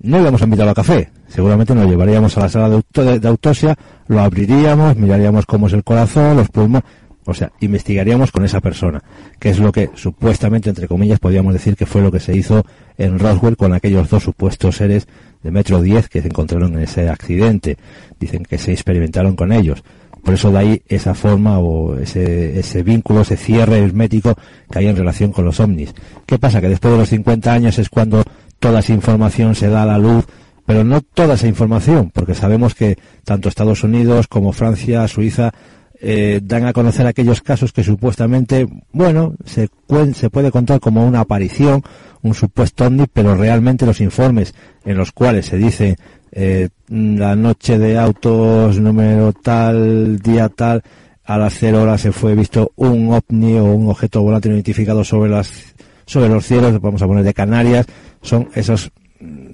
no 0.01 0.21
íbamos 0.21 0.41
a 0.43 0.45
invitarlo 0.45 0.73
a 0.73 0.75
café, 0.75 1.11
seguramente 1.29 1.75
nos 1.75 1.89
llevaríamos 1.89 2.37
a 2.37 2.41
la 2.41 2.49
sala 2.49 2.69
de, 2.69 3.19
de 3.19 3.29
autopsia, 3.29 3.77
lo 4.09 4.21
abriríamos, 4.21 4.97
miraríamos 4.97 5.47
cómo 5.47 5.69
es 5.69 5.73
el 5.73 5.85
corazón, 5.85 6.37
los 6.37 6.49
pulmones, 6.49 6.85
o 7.27 7.35
sea, 7.35 7.51
investigaríamos 7.61 8.31
con 8.31 8.45
esa 8.45 8.61
persona, 8.61 9.03
que 9.41 9.51
es 9.51 9.59
lo 9.59 9.73
que 9.73 9.91
supuestamente, 9.95 10.69
entre 10.69 10.87
comillas, 10.87 11.19
podríamos 11.19 11.53
decir 11.53 11.77
que 11.77 11.85
fue 11.85 12.01
lo 12.01 12.13
que 12.13 12.21
se 12.21 12.37
hizo 12.37 12.65
en 12.97 13.19
Roswell 13.19 13.57
con 13.57 13.73
aquellos 13.73 14.09
dos 14.09 14.23
supuestos 14.23 14.77
seres 14.77 15.09
de 15.43 15.51
metro 15.51 15.83
10 15.83 16.09
que 16.09 16.23
se 16.23 16.29
encontraron 16.29 16.75
en 16.75 16.85
ese 16.85 17.09
accidente. 17.09 17.79
Dicen 18.21 18.45
que 18.45 18.59
se 18.59 18.73
experimentaron 18.73 19.35
con 19.35 19.53
ellos. 19.53 19.83
Por 20.27 20.35
eso 20.35 20.51
de 20.51 20.59
ahí 20.59 20.83
esa 20.89 21.15
forma 21.15 21.61
o 21.61 21.97
ese, 21.97 22.59
ese 22.59 22.83
vínculo, 22.83 23.21
ese 23.21 23.37
cierre 23.37 23.79
hermético 23.79 24.35
que 24.69 24.81
hay 24.81 24.89
en 24.89 24.97
relación 24.97 25.31
con 25.31 25.45
los 25.45 25.61
ovnis. 25.61 25.95
¿Qué 26.27 26.37
pasa? 26.37 26.61
Que 26.61 26.69
después 26.69 26.91
de 26.95 26.99
los 26.99 27.09
50 27.11 27.53
años 27.53 27.79
es 27.79 27.89
cuando 27.89 28.25
toda 28.59 28.81
esa 28.81 28.93
información 28.93 29.55
se 29.55 29.69
da 29.69 29.85
a 29.85 29.87
la 29.87 29.99
luz, 29.99 30.27
pero 30.67 30.83
no 30.83 31.01
toda 31.01 31.35
esa 31.35 31.47
información, 31.47 32.11
porque 32.13 32.35
sabemos 32.35 32.75
que 32.75 32.99
tanto 33.23 33.49
Estados 33.49 33.85
Unidos 33.85 34.27
como 34.27 34.53
Francia, 34.53 35.07
Suiza, 35.07 35.53
eh, 36.01 36.41
dan 36.43 36.67
a 36.67 36.73
conocer 36.73 37.07
aquellos 37.07 37.41
casos 37.41 37.73
que 37.73 37.85
supuestamente, 37.85 38.67
bueno, 38.91 39.37
se, 39.45 39.69
se 40.13 40.29
puede 40.29 40.51
contar 40.51 40.81
como 40.81 41.07
una 41.07 41.21
aparición, 41.21 41.85
un 42.23 42.35
supuesto 42.35 42.85
ovni, 42.85 43.05
pero 43.13 43.37
realmente 43.37 43.87
los 43.87 44.01
informes 44.01 44.55
en 44.85 44.97
los 44.97 45.13
cuales 45.13 45.47
se 45.47 45.57
dice 45.57 45.99
eh, 46.33 46.69
la 46.89 47.37
noche 47.37 47.79
de 47.79 47.99
autos 47.99 48.79
número 48.79 49.33
tal, 49.33 50.19
día 50.19 50.49
tal, 50.49 50.83
a 51.25 51.39
las 51.39 51.55
cero 51.55 51.83
horas 51.83 52.01
se 52.01 52.13
fue 52.13 52.35
visto 52.35 52.73
un 52.77 53.13
ovni 53.13 53.55
o 53.59 53.65
un 53.65 53.89
objeto 53.89 54.23
no 54.23 54.39
identificado 54.39 55.05
sobre 55.05 55.31
las 55.31 55.75
sobre 56.07 56.29
los 56.29 56.47
cielos, 56.47 56.81
vamos 56.81 57.03
a 57.03 57.07
poner 57.07 57.25
de 57.25 57.35
Canarias, 57.35 57.87
son 58.23 58.49
esos, 58.55 58.93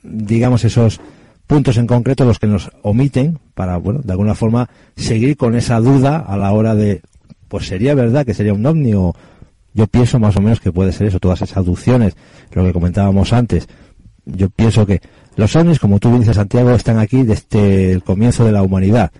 digamos, 0.02 0.64
esos 0.64 1.00
puntos 1.46 1.78
en 1.78 1.86
concreto 1.86 2.24
los 2.24 2.38
que 2.38 2.46
nos 2.46 2.70
omiten 2.82 3.38
para, 3.54 3.78
bueno, 3.78 4.00
de 4.04 4.12
alguna 4.12 4.34
forma 4.34 4.68
seguir 4.96 5.36
con 5.36 5.54
esa 5.54 5.80
duda 5.80 6.18
a 6.18 6.36
la 6.36 6.52
hora 6.52 6.74
de, 6.74 7.00
pues 7.48 7.66
sería 7.66 7.94
verdad 7.94 8.26
que 8.26 8.34
sería 8.34 8.52
un 8.52 8.64
ovni 8.66 8.94
o 8.94 9.14
yo 9.74 9.86
pienso 9.86 10.18
más 10.18 10.36
o 10.36 10.42
menos 10.42 10.60
que 10.60 10.72
puede 10.72 10.92
ser 10.92 11.06
eso, 11.06 11.18
todas 11.18 11.40
esas 11.40 11.56
aducciones, 11.56 12.16
lo 12.52 12.64
que 12.64 12.72
comentábamos 12.72 13.32
antes. 13.32 13.68
Yo 14.24 14.50
pienso 14.50 14.86
que 14.86 15.00
los 15.36 15.56
ovnis, 15.56 15.78
como 15.78 15.98
tú 15.98 16.18
dices, 16.18 16.36
Santiago, 16.36 16.70
están 16.72 16.98
aquí 16.98 17.22
desde 17.22 17.92
el 17.92 18.02
comienzo 18.02 18.44
de 18.44 18.52
la 18.52 18.62
humanidad. 18.62 19.10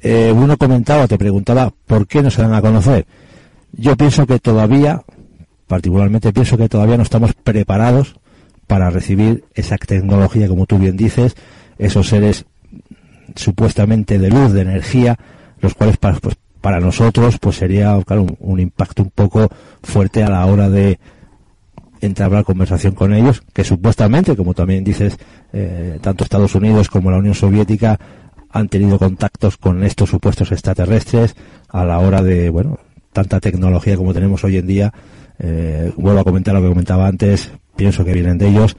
Eh, 0.00 0.32
uno 0.34 0.56
comentaba, 0.56 1.06
te 1.06 1.18
preguntaba, 1.18 1.72
¿por 1.86 2.06
qué 2.06 2.22
no 2.22 2.30
se 2.30 2.42
dan 2.42 2.54
a 2.54 2.60
conocer? 2.60 3.06
Yo 3.72 3.96
pienso 3.96 4.26
que 4.26 4.38
todavía, 4.38 5.02
particularmente 5.66 6.32
pienso 6.32 6.56
que 6.56 6.68
todavía 6.68 6.96
no 6.96 7.02
estamos 7.02 7.32
preparados 7.34 8.16
para 8.66 8.90
recibir 8.90 9.44
esa 9.54 9.76
tecnología, 9.76 10.48
como 10.48 10.66
tú 10.66 10.78
bien 10.78 10.96
dices, 10.96 11.36
esos 11.78 12.08
seres 12.08 12.46
supuestamente 13.34 14.18
de 14.18 14.30
luz, 14.30 14.52
de 14.52 14.62
energía, 14.62 15.18
los 15.60 15.74
cuales 15.74 15.96
para, 15.96 16.18
pues, 16.18 16.36
para 16.64 16.80
nosotros 16.80 17.38
pues 17.38 17.56
sería 17.56 17.94
un, 18.38 18.58
impacto 18.58 19.02
un 19.02 19.10
poco 19.10 19.50
fuerte 19.82 20.22
a 20.22 20.30
la 20.30 20.46
hora 20.46 20.70
de 20.70 20.98
entablar 22.06 22.44
conversación 22.44 22.94
con 22.94 23.12
ellos, 23.12 23.42
que 23.52 23.64
supuestamente, 23.64 24.36
como 24.36 24.54
también 24.54 24.84
dices, 24.84 25.16
eh, 25.52 25.98
tanto 26.00 26.24
Estados 26.24 26.54
Unidos 26.54 26.88
como 26.88 27.10
la 27.10 27.18
Unión 27.18 27.34
Soviética 27.34 27.98
han 28.50 28.68
tenido 28.68 28.98
contactos 28.98 29.56
con 29.56 29.82
estos 29.82 30.10
supuestos 30.10 30.52
extraterrestres 30.52 31.34
a 31.68 31.84
la 31.84 31.98
hora 31.98 32.22
de, 32.22 32.50
bueno, 32.50 32.78
tanta 33.12 33.40
tecnología 33.40 33.96
como 33.96 34.14
tenemos 34.14 34.44
hoy 34.44 34.58
en 34.58 34.66
día. 34.66 34.92
Eh, 35.38 35.92
vuelvo 35.96 36.20
a 36.20 36.24
comentar 36.24 36.54
lo 36.54 36.62
que 36.62 36.68
comentaba 36.68 37.08
antes, 37.08 37.50
pienso 37.74 38.04
que 38.04 38.12
vienen 38.12 38.38
de 38.38 38.48
ellos. 38.48 38.76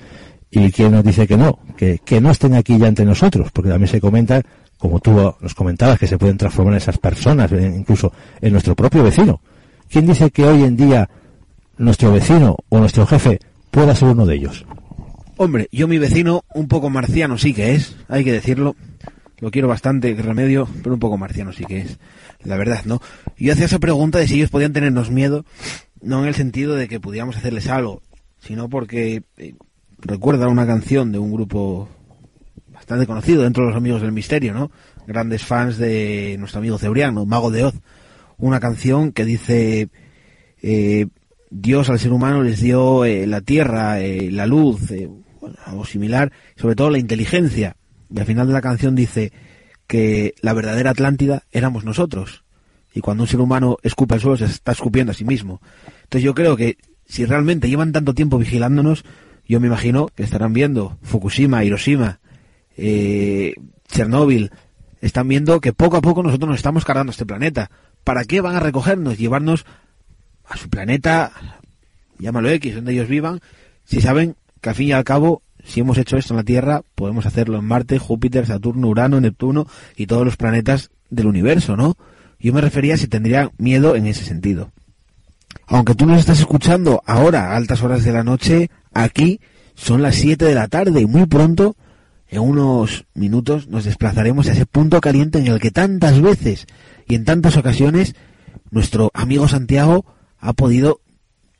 ¿Y 0.49 0.71
quién 0.71 0.91
nos 0.91 1.03
dice 1.03 1.27
que 1.27 1.35
no? 1.35 1.59
Que, 1.75 1.99
que 2.05 2.21
no 2.21 2.31
estén 2.31 2.53
aquí 2.53 2.77
ya 2.77 2.87
entre 2.87 3.03
nosotros, 3.03 3.49
porque 3.51 3.69
también 3.69 3.89
se 3.89 3.99
comenta, 3.99 4.41
como 4.77 4.99
tú 4.99 5.33
nos 5.41 5.53
comentabas, 5.53 5.99
que 5.99 6.07
se 6.07 6.17
pueden 6.17 6.37
transformar 6.37 6.75
esas 6.75 6.97
personas, 6.97 7.51
eh, 7.51 7.73
incluso 7.75 8.13
en 8.39 8.53
nuestro 8.53 8.75
propio 8.75 9.03
vecino. 9.03 9.41
¿Quién 9.89 10.07
dice 10.07 10.31
que 10.31 10.45
hoy 10.45 10.63
en 10.63 10.77
día 10.77 11.09
nuestro 11.77 12.11
vecino 12.11 12.57
o 12.69 12.79
nuestro 12.79 13.05
jefe 13.05 13.39
pueda 13.71 13.95
ser 13.95 14.09
uno 14.09 14.25
de 14.25 14.35
ellos? 14.35 14.65
Hombre, 15.37 15.67
yo 15.71 15.87
mi 15.87 15.97
vecino 15.97 16.43
un 16.53 16.67
poco 16.67 16.89
marciano 16.89 17.37
sí 17.37 17.53
que 17.53 17.75
es, 17.75 17.95
hay 18.07 18.23
que 18.23 18.31
decirlo. 18.31 18.75
Lo 19.39 19.51
quiero 19.51 19.67
bastante, 19.67 20.13
remedio, 20.13 20.67
pero 20.81 20.93
un 20.93 20.99
poco 20.99 21.17
marciano 21.17 21.51
sí 21.51 21.65
que 21.65 21.79
es. 21.79 21.99
La 22.43 22.55
verdad, 22.55 22.85
¿no? 22.85 23.01
Yo 23.37 23.51
hacía 23.51 23.65
esa 23.65 23.79
pregunta 23.79 24.17
de 24.17 24.27
si 24.27 24.35
ellos 24.35 24.49
podían 24.49 24.71
tenernos 24.71 25.11
miedo, 25.11 25.43
no 26.01 26.21
en 26.21 26.29
el 26.29 26.35
sentido 26.35 26.75
de 26.75 26.87
que 26.87 27.01
pudiéramos 27.01 27.35
hacerles 27.35 27.67
algo, 27.67 28.01
sino 28.39 28.69
porque 28.69 29.23
eh, 29.37 29.55
recuerda 29.99 30.47
una 30.47 30.65
canción 30.65 31.11
de 31.11 31.19
un 31.19 31.33
grupo 31.33 31.89
bastante 32.71 33.07
conocido 33.07 33.43
dentro 33.43 33.63
de 33.63 33.69
los 33.71 33.77
amigos 33.77 34.01
del 34.01 34.13
misterio, 34.13 34.53
¿no? 34.53 34.71
Grandes 35.05 35.43
fans 35.43 35.77
de 35.77 36.37
nuestro 36.39 36.59
amigo 36.59 36.77
Cebriano, 36.77 37.25
Mago 37.25 37.51
de 37.51 37.65
Oz. 37.65 37.75
Una 38.37 38.59
canción 38.59 39.11
que 39.11 39.25
dice 39.25 39.89
eh, 40.61 41.07
Dios 41.57 41.89
al 41.89 41.99
ser 41.99 42.11
humano 42.11 42.43
les 42.43 42.59
dio 42.59 43.05
eh, 43.05 43.25
la 43.25 43.39
tierra, 43.39 43.97
la 43.99 44.45
luz, 44.45 44.91
algo 45.65 45.85
similar, 45.85 46.33
sobre 46.57 46.75
todo 46.75 46.89
la 46.89 46.97
inteligencia. 46.97 47.77
Y 48.13 48.19
al 48.19 48.25
final 48.25 48.47
de 48.47 48.53
la 48.53 48.61
canción 48.61 48.93
dice 48.93 49.31
que 49.87 50.35
la 50.41 50.51
verdadera 50.51 50.89
Atlántida 50.89 51.43
éramos 51.51 51.85
nosotros. 51.85 52.43
Y 52.93 52.99
cuando 52.99 53.23
un 53.23 53.29
ser 53.29 53.39
humano 53.39 53.77
escupe 53.83 54.15
el 54.15 54.21
suelo 54.21 54.37
se 54.37 54.45
está 54.45 54.73
escupiendo 54.73 55.11
a 55.11 55.15
sí 55.15 55.23
mismo. 55.23 55.61
Entonces 56.03 56.23
yo 56.23 56.35
creo 56.35 56.57
que 56.57 56.77
si 57.05 57.25
realmente 57.25 57.69
llevan 57.69 57.93
tanto 57.93 58.13
tiempo 58.13 58.37
vigilándonos, 58.37 59.05
yo 59.47 59.61
me 59.61 59.67
imagino 59.67 60.07
que 60.13 60.23
estarán 60.23 60.51
viendo 60.51 60.97
Fukushima, 61.03 61.63
Hiroshima, 61.63 62.19
eh, 62.75 63.53
Chernóbil, 63.87 64.51
están 64.99 65.29
viendo 65.29 65.61
que 65.61 65.71
poco 65.71 65.95
a 65.97 66.01
poco 66.01 66.21
nosotros 66.21 66.49
nos 66.49 66.57
estamos 66.57 66.83
cargando 66.83 67.11
este 67.11 67.25
planeta. 67.25 67.71
¿Para 68.03 68.25
qué 68.25 68.41
van 68.41 68.55
a 68.55 68.59
recogernos, 68.59 69.17
llevarnos 69.17 69.65
a 70.47 70.57
su 70.57 70.69
planeta, 70.69 71.31
llámalo 72.19 72.49
X, 72.49 72.75
donde 72.75 72.93
ellos 72.93 73.07
vivan, 73.07 73.39
si 73.83 74.01
saben 74.01 74.35
que 74.61 74.69
al 74.69 74.75
fin 74.75 74.87
y 74.89 74.91
al 74.91 75.03
cabo, 75.03 75.41
si 75.63 75.79
hemos 75.79 75.97
hecho 75.97 76.17
esto 76.17 76.33
en 76.33 76.37
la 76.37 76.43
Tierra, 76.43 76.81
podemos 76.95 77.25
hacerlo 77.25 77.57
en 77.57 77.65
Marte, 77.65 77.99
Júpiter, 77.99 78.45
Saturno, 78.45 78.87
Urano, 78.87 79.21
Neptuno 79.21 79.67
y 79.95 80.07
todos 80.07 80.25
los 80.25 80.37
planetas 80.37 80.91
del 81.09 81.27
universo, 81.27 81.75
¿no? 81.75 81.97
Yo 82.39 82.53
me 82.53 82.61
refería 82.61 82.97
si 82.97 83.07
tendría 83.07 83.51
miedo 83.57 83.95
en 83.95 84.07
ese 84.07 84.23
sentido. 84.23 84.71
Aunque 85.67 85.95
tú 85.95 86.05
nos 86.05 86.19
estás 86.19 86.39
escuchando 86.39 87.01
ahora 87.05 87.51
a 87.51 87.55
altas 87.55 87.81
horas 87.81 88.03
de 88.03 88.11
la 88.11 88.23
noche, 88.23 88.69
aquí 88.93 89.39
son 89.73 90.01
las 90.01 90.15
7 90.15 90.45
de 90.45 90.55
la 90.55 90.67
tarde 90.67 91.01
y 91.01 91.05
muy 91.05 91.25
pronto, 91.25 91.75
en 92.27 92.41
unos 92.41 93.05
minutos, 93.13 93.67
nos 93.67 93.85
desplazaremos 93.85 94.47
a 94.47 94.53
ese 94.53 94.65
punto 94.65 94.99
caliente 95.01 95.39
en 95.39 95.47
el 95.47 95.59
que 95.59 95.71
tantas 95.71 96.21
veces 96.21 96.65
y 97.07 97.15
en 97.15 97.25
tantas 97.25 97.57
ocasiones 97.57 98.15
nuestro 98.71 99.11
amigo 99.13 99.47
Santiago 99.47 100.05
ha 100.45 100.53
podido 100.53 101.01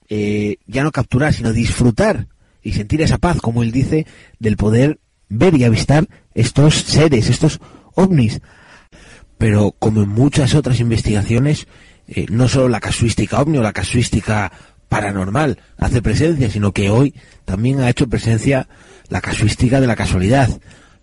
eh, 0.09 0.57
ya 0.67 0.83
no 0.83 0.91
capturar, 0.91 1.33
sino 1.33 1.51
disfrutar 1.51 2.27
y 2.61 2.73
sentir 2.73 3.01
esa 3.01 3.17
paz, 3.17 3.41
como 3.41 3.63
él 3.63 3.71
dice, 3.71 4.05
del 4.39 4.57
poder 4.57 4.99
ver 5.27 5.55
y 5.55 5.63
avistar 5.63 6.07
estos 6.35 6.75
seres, 6.75 7.29
estos 7.29 7.59
ovnis. 7.95 8.41
Pero 9.39 9.71
como 9.71 10.03
en 10.03 10.09
muchas 10.09 10.53
otras 10.53 10.79
investigaciones, 10.79 11.67
eh, 12.07 12.27
no 12.29 12.47
solo 12.47 12.69
la 12.69 12.79
casuística 12.79 13.41
ovni 13.41 13.57
o 13.57 13.63
la 13.63 13.73
casuística 13.73 14.51
paranormal 14.87 15.59
hace 15.77 16.03
presencia, 16.03 16.51
sino 16.51 16.71
que 16.71 16.91
hoy 16.91 17.15
también 17.43 17.81
ha 17.81 17.89
hecho 17.89 18.07
presencia 18.07 18.67
la 19.09 19.21
casuística 19.21 19.81
de 19.81 19.87
la 19.87 19.95
casualidad, 19.95 20.49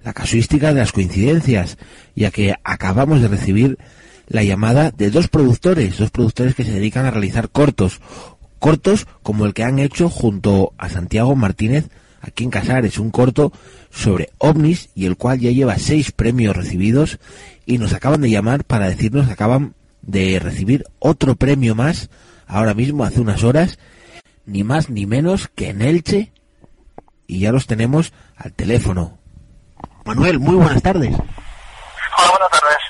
la 0.04 0.12
casuística 0.12 0.72
de 0.72 0.80
las 0.80 0.92
coincidencias, 0.92 1.78
ya 2.14 2.30
que 2.30 2.54
acabamos 2.62 3.20
de 3.20 3.28
recibir 3.28 3.78
la 4.32 4.42
llamada 4.42 4.90
de 4.90 5.10
dos 5.10 5.28
productores, 5.28 5.98
dos 5.98 6.10
productores 6.10 6.54
que 6.54 6.64
se 6.64 6.72
dedican 6.72 7.04
a 7.04 7.10
realizar 7.10 7.50
cortos, 7.50 8.00
cortos 8.58 9.06
como 9.22 9.44
el 9.44 9.52
que 9.52 9.62
han 9.62 9.78
hecho 9.78 10.08
junto 10.08 10.72
a 10.78 10.88
Santiago 10.88 11.36
Martínez 11.36 11.90
aquí 12.22 12.44
en 12.44 12.50
Casares, 12.50 12.98
un 12.98 13.10
corto 13.10 13.52
sobre 13.90 14.30
ovnis 14.38 14.88
y 14.94 15.04
el 15.04 15.18
cual 15.18 15.38
ya 15.38 15.50
lleva 15.50 15.76
seis 15.76 16.12
premios 16.12 16.56
recibidos 16.56 17.18
y 17.66 17.76
nos 17.76 17.92
acaban 17.92 18.22
de 18.22 18.30
llamar 18.30 18.64
para 18.64 18.88
decirnos 18.88 19.26
que 19.26 19.34
acaban 19.34 19.74
de 20.00 20.38
recibir 20.38 20.86
otro 20.98 21.36
premio 21.36 21.74
más 21.74 22.08
ahora 22.46 22.72
mismo, 22.72 23.04
hace 23.04 23.20
unas 23.20 23.44
horas, 23.44 23.78
ni 24.46 24.64
más 24.64 24.88
ni 24.88 25.04
menos 25.04 25.48
que 25.54 25.68
en 25.68 25.82
Elche 25.82 26.32
y 27.26 27.40
ya 27.40 27.52
los 27.52 27.66
tenemos 27.66 28.14
al 28.36 28.54
teléfono. 28.54 29.18
Manuel, 30.06 30.38
muy 30.38 30.54
buenas 30.54 30.80
tardes. 30.80 31.14
Hola, 31.14 32.30
buenas 32.30 32.50
tardes. 32.50 32.81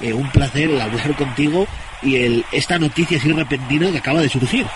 Eh, 0.00 0.12
un 0.12 0.30
placer 0.30 0.68
hablar 0.80 1.16
contigo 1.16 1.66
y 2.02 2.22
el, 2.22 2.44
esta 2.52 2.78
noticia 2.78 3.18
así 3.18 3.32
repentina 3.32 3.90
que 3.90 3.98
acaba 3.98 4.20
de 4.20 4.28
surgir. 4.28 4.66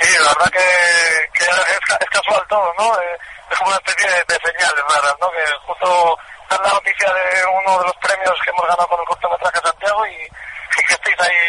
Sí, 0.00 0.08
la 0.22 0.28
verdad 0.28 0.50
que, 0.52 1.38
que 1.38 1.44
es, 1.44 2.00
es, 2.00 2.10
casual 2.10 2.42
todo, 2.48 2.72
¿no? 2.78 2.94
Eh, 2.94 3.18
es 3.50 3.58
como 3.58 3.70
una 3.70 3.78
especie 3.78 4.08
de, 4.08 4.16
de, 4.16 4.38
señales 4.38 4.84
raras, 4.88 5.14
¿no? 5.20 5.26
Que 5.30 5.66
justo 5.66 6.18
dan 6.48 6.60
la 6.62 6.72
noticia 6.74 7.08
de 7.12 7.42
uno 7.60 7.78
de 7.80 7.84
los 7.86 7.96
premios 7.96 8.34
que 8.44 8.50
hemos 8.50 8.62
ganado 8.62 8.86
con 8.88 9.00
el 9.00 9.06
cortometraje 9.06 9.58
Santiago 9.64 10.06
y, 10.06 10.80
y 10.80 10.84
que 10.86 10.94
estéis 10.94 11.20
ahí 11.20 11.42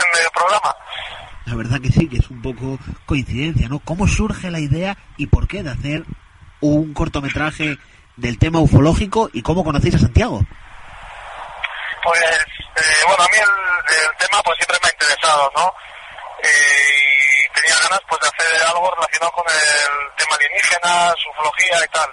en 0.00 0.24
el 0.24 0.30
programa. 0.30 0.76
La 1.44 1.54
verdad 1.56 1.80
que 1.80 1.92
sí, 1.92 2.08
que 2.08 2.18
es 2.18 2.30
un 2.30 2.40
poco 2.40 2.78
coincidencia, 3.04 3.68
¿no? 3.68 3.80
¿Cómo 3.80 4.08
surge 4.08 4.50
la 4.50 4.60
idea 4.60 4.96
y 5.18 5.26
por 5.26 5.46
qué 5.46 5.62
de 5.62 5.70
hacer 5.70 6.04
un 6.60 6.94
cortometraje 6.94 7.76
del 8.16 8.38
tema 8.38 8.60
ufológico 8.60 9.28
y 9.32 9.42
cómo 9.42 9.62
conocéis 9.62 9.96
a 9.96 9.98
Santiago? 9.98 10.40
Pues, 12.04 12.20
eh, 12.20 13.04
bueno, 13.06 13.24
a 13.24 13.28
mí 13.28 13.38
el, 13.38 14.16
tema 14.18 14.42
pues 14.42 14.58
siempre 14.58 14.76
me 14.82 14.88
ha 14.88 14.92
interesado, 14.92 15.50
¿no? 15.56 15.74
Eh, 16.42 17.48
y 17.48 17.48
tenía 17.48 17.80
ganas 17.80 18.00
pues 18.06 18.20
de 18.20 18.28
hacer 18.28 18.62
algo 18.62 18.94
relacionado 18.94 19.32
con 19.32 19.44
el 19.48 20.14
tema 20.14 20.36
alienígenas, 20.36 21.14
ufología 21.32 21.80
y 21.82 21.88
tal. 21.88 22.10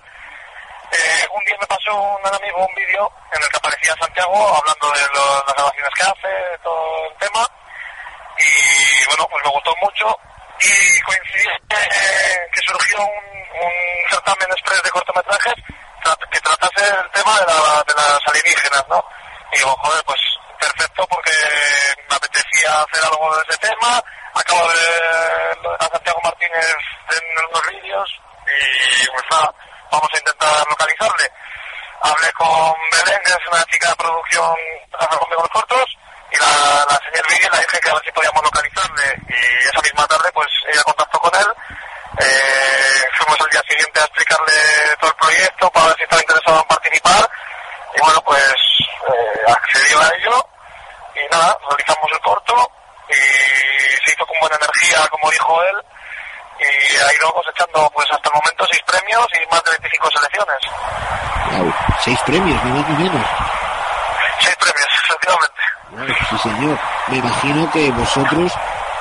Eh, 0.94 1.28
un 1.36 1.44
día 1.44 1.58
me 1.60 1.68
pasó 1.68 1.92
un 1.92 2.26
amigo 2.26 2.66
un 2.66 2.76
vídeo 2.76 3.12
en 3.34 3.44
el 3.44 3.50
que 3.50 3.58
aparecía 3.58 3.94
Santiago 4.00 4.56
hablando 4.56 4.92
de 4.92 5.02
lo, 5.14 5.44
las 5.44 5.56
grabaciones 5.56 5.94
que 5.94 6.04
hace, 6.04 6.28
de 6.28 6.58
todo 6.64 7.12
el 7.12 7.18
tema, 7.18 7.48
y 8.40 9.06
bueno, 9.12 9.28
pues 9.28 9.44
me 9.44 9.52
gustó 9.52 9.76
mucho 9.82 10.08
y 10.62 11.02
coincidí 11.02 11.48
eh, 11.70 12.48
que 12.54 12.62
surgió 12.66 12.98
un, 13.00 13.36
un 13.60 14.10
certamen 14.10 14.52
express 14.52 14.84
de 14.84 14.90
cortometrajes 14.90 15.56
que 16.32 16.40
tratase 16.40 16.82
el 16.88 17.12
tema 17.12 17.40
de, 17.40 17.46
la, 17.46 17.84
de 17.84 17.94
las 17.94 18.20
alienígenas, 18.28 18.86
¿no? 18.88 19.04
Y 19.52 19.58
digo, 19.58 19.76
joder, 19.82 20.04
pues 20.06 20.20
perfecto 20.60 21.08
porque 21.08 21.32
me 22.10 22.16
apetecía 22.16 22.82
hacer 22.82 23.04
algo 23.04 23.36
de 23.36 23.44
ese 23.50 23.58
tema, 23.58 24.04
acabo 24.34 24.68
de 24.70 24.76
ver 24.76 25.58
a 25.80 25.88
Santiago 25.88 26.20
Martínez 26.24 26.76
en 27.10 27.52
los 27.52 27.68
vídeos 27.68 28.22
y 28.46 29.08
pues 29.08 29.24
nada, 29.32 29.54
vamos 29.92 30.10
a 30.14 30.18
intentar 30.18 30.70
localizarle. 30.70 31.32
Hablé 32.02 32.32
con 32.34 32.74
Belén, 32.92 33.20
que 33.24 33.32
es 33.32 33.48
una 33.48 33.64
chica 33.66 33.90
de 33.90 33.96
producción 33.96 34.56
conmigo 35.20 35.42
los 35.42 35.50
cortos, 35.52 35.98
y 36.32 36.38
la, 36.38 36.86
la 36.90 37.00
señor 37.06 37.30
Miguel 37.30 37.50
la 37.52 37.60
dije 37.60 37.80
que 37.80 37.90
a 37.90 37.94
ver 37.94 38.04
si 38.04 38.12
podíamos 38.12 38.44
localizarle. 38.44 39.22
Y 39.30 39.68
esa 39.68 39.82
misma 39.82 40.08
tarde 40.08 40.32
pues 40.34 40.48
ella 40.74 40.84
contactó 40.84 41.20
con 41.20 41.40
él. 41.40 41.48
Eh, 42.20 43.06
fuimos 43.18 43.40
al 43.42 43.50
día 43.50 43.62
siguiente 43.68 44.00
a 44.00 44.04
explicarle 44.04 44.54
todo 45.00 45.12
el 45.12 45.18
proyecto 45.18 45.70
para 45.72 45.88
ver 45.88 45.96
si 45.98 46.04
estaba 46.04 46.22
interesado 46.22 46.60
en 46.60 46.68
participar 46.68 47.30
y 47.96 48.02
bueno 48.02 48.22
pues 48.22 48.44
eh, 49.08 49.52
accedió 49.52 50.00
a 50.00 50.08
ello. 50.16 50.46
Y 51.16 51.34
nada, 51.34 51.58
realizamos 51.70 52.12
el 52.12 52.20
corto. 52.20 52.72
Y 53.10 53.14
se 53.14 54.14
hizo 54.14 54.26
con 54.26 54.38
buena 54.40 54.56
energía 54.56 55.08
como 55.10 55.32
dijo 55.32 55.64
él. 55.64 55.76
Y 56.60 56.98
ha 56.98 57.14
ido 57.14 57.34
cosechando 57.34 57.90
pues 57.94 58.08
hasta 58.12 58.30
el 58.30 58.36
momento 58.36 58.66
seis 58.70 58.82
premios 58.86 59.28
y 59.34 59.52
más 59.52 59.64
de 59.64 59.72
25 59.72 60.10
selecciones. 60.12 60.58
Wow, 61.52 61.74
seis 62.04 62.20
premios, 62.26 62.64
ni 62.64 62.72
más 62.72 62.90
ni 62.90 63.04
menos. 63.04 63.28
Seis 64.40 64.56
premios, 64.58 64.88
efectivamente. 65.06 65.62
Sí, 66.30 66.38
señor. 66.38 66.80
Me 67.08 67.18
imagino 67.18 67.72
que 67.72 67.92
vosotros, 67.92 68.54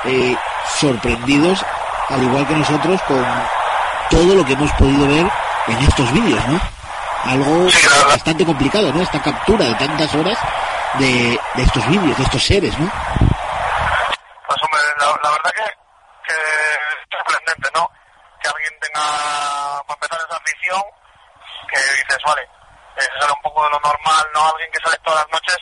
eh, 0.05 0.35
sorprendidos, 0.65 1.63
al 2.09 2.23
igual 2.23 2.47
que 2.47 2.55
nosotros, 2.55 3.01
con 3.03 3.23
todo 4.09 4.35
lo 4.35 4.45
que 4.45 4.53
hemos 4.53 4.71
podido 4.73 5.07
ver 5.07 5.31
en 5.67 5.77
estos 5.77 6.11
vídeos, 6.11 6.45
¿no? 6.47 6.59
Algo 7.23 7.65
bastante 8.07 8.45
complicado, 8.45 8.91
¿no? 8.93 9.01
Esta 9.01 9.21
captura 9.21 9.65
de 9.65 9.75
tantas 9.75 10.13
horas 10.15 10.37
de, 10.99 11.39
estos 11.57 11.87
vídeos, 11.87 12.17
de 12.17 12.23
estos 12.23 12.43
seres, 12.43 12.77
¿no? 12.79 12.91
Pues 14.47 14.57
hombre, 14.63 14.81
la, 14.99 15.05
la 15.23 15.29
verdad 15.29 15.51
que, 15.55 16.33
es 16.33 17.07
sorprendente, 17.11 17.69
¿no? 17.73 17.89
Que 18.41 18.49
alguien 18.49 18.79
tenga, 18.81 19.01
para 19.87 19.93
empezar, 19.93 20.19
esa 20.27 20.37
afición, 20.37 20.81
que 21.69 21.77
dices, 21.77 22.17
vale, 22.25 22.41
eh, 22.97 23.07
sale 23.19 23.33
un 23.33 23.41
poco 23.43 23.63
de 23.63 23.69
lo 23.69 23.79
normal, 23.79 24.25
¿no? 24.33 24.47
Alguien 24.49 24.71
que 24.71 24.79
sale 24.83 24.97
todas 25.03 25.21
las 25.21 25.31
noches 25.31 25.57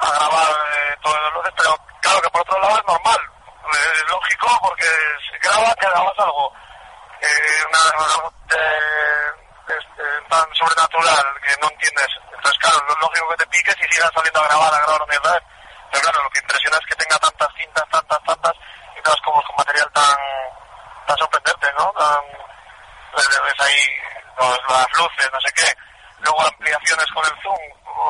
a 0.00 0.10
grabar 0.10 0.50
eh, 0.50 0.96
todas 1.02 1.20
las 1.22 1.32
luces, 1.34 1.52
pero 1.56 1.76
claro 2.00 2.20
que 2.22 2.30
por 2.30 2.40
otro 2.40 2.60
lado 2.60 2.76
es 2.78 2.86
normal, 2.86 3.20
es 3.72 4.10
lógico 4.10 4.48
porque 4.62 4.86
si 5.28 5.38
grabas, 5.38 5.76
que 5.76 5.86
grabas 5.86 6.18
algo, 6.18 6.52
eh, 7.20 7.66
que 11.02 11.54
no 11.60 11.68
entiendes. 11.68 12.10
Entonces, 12.34 12.58
claro, 12.60 12.78
es 12.88 12.96
lógico 13.00 13.28
que 13.30 13.36
te 13.36 13.46
piques 13.46 13.76
y 13.80 13.94
sigas 13.94 14.10
saliendo 14.14 14.40
a 14.40 14.48
grabar, 14.48 14.74
a 14.74 14.78
grabar 14.78 15.06
vez. 15.06 15.42
Pero 15.90 16.02
claro, 16.02 16.22
lo 16.22 16.30
que 16.30 16.40
impresiona 16.40 16.76
es 16.76 16.86
que 16.86 16.96
tenga 16.96 17.18
tantas 17.18 17.48
cintas, 17.56 17.84
tantas, 17.90 18.22
tantas, 18.24 18.54
y 18.98 19.02
todas 19.02 19.20
como 19.20 19.42
con 19.42 19.56
material 19.56 19.90
tan, 19.92 20.18
tan 21.06 21.16
sorprendente, 21.16 21.68
¿no? 21.78 21.92
Tan, 21.98 22.22
ves 23.16 23.60
ahí 23.60 23.82
los, 24.38 24.58
las 24.68 24.88
luces, 24.98 25.30
no 25.32 25.40
sé 25.40 25.52
qué 25.54 25.86
luego 26.26 26.42
ampliaciones 26.42 27.06
con 27.12 27.24
el 27.24 27.36
zoom, 27.42 27.62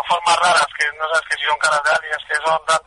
formas 0.08 0.36
raras 0.36 0.66
que 0.78 0.84
no 0.98 1.04
sabes 1.12 1.26
que 1.28 1.36
si 1.36 1.44
son 1.46 1.58
caras 1.58 1.80
de 1.84 1.90
aliens, 1.90 2.24
que 2.28 2.36
son 2.36 2.58
tal, 2.66 2.80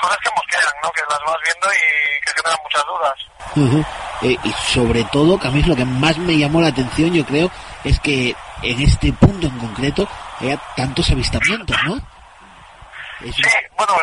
cosas 0.00 0.18
que 0.22 0.30
mosquean, 0.30 0.74
¿no? 0.82 0.90
Que 0.92 1.02
las 1.08 1.20
vas 1.26 1.40
viendo 1.44 1.66
y 1.68 2.24
que 2.24 2.32
generan 2.36 2.58
muchas 2.62 2.84
dudas. 2.86 3.18
Uh 3.56 3.68
-huh. 3.68 3.84
eh, 4.22 4.38
y 4.44 4.52
sobre 4.72 5.04
todo, 5.04 5.38
que 5.38 5.48
a 5.48 5.50
mí 5.50 5.60
es 5.60 5.66
lo 5.66 5.76
que 5.76 5.84
más 5.84 6.16
me 6.18 6.38
llamó 6.38 6.60
la 6.60 6.68
atención, 6.68 7.12
yo 7.12 7.24
creo, 7.24 7.50
es 7.84 7.98
que 8.00 8.34
en 8.62 8.80
este 8.80 9.12
punto 9.12 9.46
en 9.46 9.58
concreto 9.58 10.08
haya 10.40 10.56
tantos 10.76 11.10
avistamientos, 11.10 11.76
¿no? 11.84 11.96
Es... 13.20 13.34
Sí, 13.36 13.42
bueno, 13.76 13.94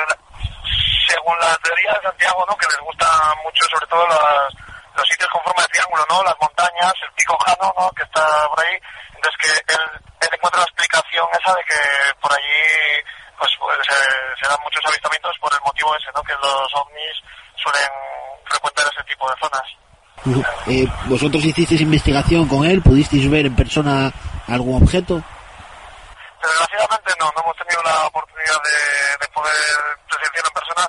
según 1.07 1.37
la 1.39 1.55
teoría 1.63 1.93
de 1.93 2.01
Santiago, 2.01 2.45
¿no? 2.47 2.55
Que 2.57 2.67
les 2.67 2.79
gusta 2.79 3.07
mucho, 3.43 3.65
sobre 3.65 3.87
todo 3.87 4.07
las, 4.07 4.53
los 4.95 5.07
sitios 5.07 5.29
con 5.29 5.41
forma 5.43 5.61
de 5.63 5.69
triángulo, 5.69 6.05
¿no? 6.09 6.23
Las 6.23 6.35
montañas, 6.41 6.93
el 7.01 7.11
pico 7.13 7.37
Jano, 7.39 7.73
¿no? 7.77 7.89
Que 7.91 8.03
está 8.03 8.47
por 8.49 8.59
ahí. 8.59 8.75
Entonces 9.15 9.37
que 9.41 9.73
él, 9.73 9.83
él 10.21 10.29
encuentra 10.33 10.59
la 10.59 10.67
explicación 10.67 11.25
esa 11.33 11.55
de 11.55 11.63
que 11.63 11.79
por 12.21 12.31
allí 12.31 12.61
pues, 13.39 13.51
pues 13.59 13.77
se, 13.87 13.97
se, 14.41 14.49
dan 14.49 14.59
muchos 14.63 14.83
avistamientos 14.85 15.35
por 15.39 15.53
el 15.53 15.61
motivo 15.65 15.95
ese, 15.95 16.11
¿no? 16.13 16.21
Que 16.23 16.33
los 16.33 16.69
ovnis 16.75 17.15
suelen 17.55 17.91
frecuentar 18.45 18.85
ese 18.93 19.03
tipo 19.05 19.29
de 19.29 19.35
zonas. 19.39 19.67
Eh, 20.67 20.87
¿Vosotros 21.05 21.45
hicisteis 21.45 21.81
investigación 21.81 22.47
con 22.47 22.65
él? 22.65 22.81
¿Pudisteis 22.81 23.29
ver 23.29 23.45
en 23.45 23.55
persona 23.55 24.11
algún 24.47 24.83
objeto? 24.83 25.21
Desgraciadamente 26.41 27.13
no, 27.19 27.25
no 27.35 27.41
hemos 27.43 27.57
tenido 27.57 27.83
la 27.83 28.05
oportunidad 28.07 28.59
de, 28.63 29.17
de 29.19 29.27
poder 29.33 29.53
presenciarlo 30.07 30.47
en 30.47 30.53
persona, 30.53 30.83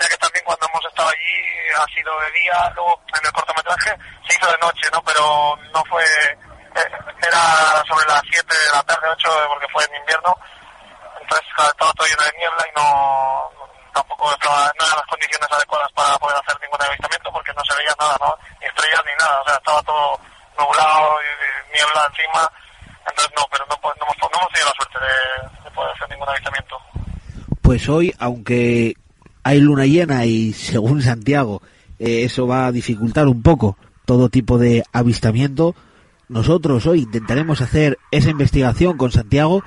ya 0.00 0.08
que 0.08 0.16
también 0.16 0.44
cuando 0.44 0.66
hemos 0.66 0.84
estado 0.84 1.08
allí 1.08 1.36
ha 1.76 1.86
sido 1.94 2.20
de 2.20 2.30
día, 2.40 2.72
luego 2.74 3.00
en 3.14 3.26
el 3.26 3.32
cortometraje 3.32 3.90
se 4.26 4.34
hizo 4.34 4.50
de 4.50 4.58
noche, 4.58 4.88
¿no? 4.92 5.02
Pero 5.02 5.58
no 5.72 5.84
fue, 5.84 6.04
eh, 6.04 6.90
era 7.22 7.84
sobre 7.86 8.06
las 8.06 8.22
7 8.30 8.42
de 8.42 8.72
la 8.72 8.82
tarde, 8.82 9.08
8, 9.10 9.28
porque 9.48 9.68
fue 9.72 9.84
en 9.84 9.96
invierno, 9.96 10.34
entonces 11.20 11.46
estaba 11.48 11.92
todo 11.92 12.06
lleno 12.06 12.22
de 12.22 12.38
niebla 12.38 12.64
y 12.66 12.72
no, 12.80 13.50
tampoco 13.92 14.32
estaba, 14.32 14.72
no 14.78 14.86
eran 14.86 14.98
las 14.98 15.06
condiciones 15.06 15.52
adecuadas 15.52 15.92
para 15.92 16.18
poder 16.18 16.36
hacer 16.36 16.60
ningún 16.60 16.82
avistamiento 16.82 17.32
porque 17.32 17.52
no 17.54 17.64
se 17.64 17.76
veía 17.76 17.94
nada, 17.98 18.16
¿no? 18.20 18.38
Ni 18.60 18.66
estrellas 18.66 19.02
ni 19.06 19.14
nada, 19.20 19.40
o 19.40 19.44
sea, 19.44 19.56
estaba 19.56 19.82
todo 19.82 20.20
nublado 20.58 21.18
y 21.20 21.76
niebla 21.76 22.08
encima, 22.08 22.50
entonces 23.08 23.32
no, 23.36 23.42
pero 23.50 23.64
no, 23.66 23.76
no, 23.82 23.90
hemos, 23.94 24.16
no 24.20 24.38
hemos 24.38 24.52
tenido 24.52 24.68
la 24.68 24.74
suerte 24.76 24.98
de, 25.00 25.64
de 25.64 25.70
poder 25.70 25.92
hacer 25.94 26.10
ningún 26.10 26.28
avistamiento. 26.28 26.76
Pues 27.62 27.88
hoy, 27.88 28.14
aunque 28.18 28.94
hay 29.42 29.60
luna 29.60 29.86
llena 29.86 30.24
y 30.24 30.52
según 30.52 31.02
Santiago 31.02 31.62
eh, 31.98 32.24
eso 32.24 32.46
va 32.46 32.66
a 32.66 32.72
dificultar 32.72 33.26
un 33.26 33.42
poco 33.42 33.76
todo 34.04 34.28
tipo 34.28 34.58
de 34.58 34.84
avistamiento, 34.92 35.74
nosotros 36.28 36.86
hoy 36.86 37.02
intentaremos 37.02 37.60
hacer 37.60 37.98
esa 38.10 38.30
investigación 38.30 38.96
con 38.96 39.10
Santiago 39.12 39.62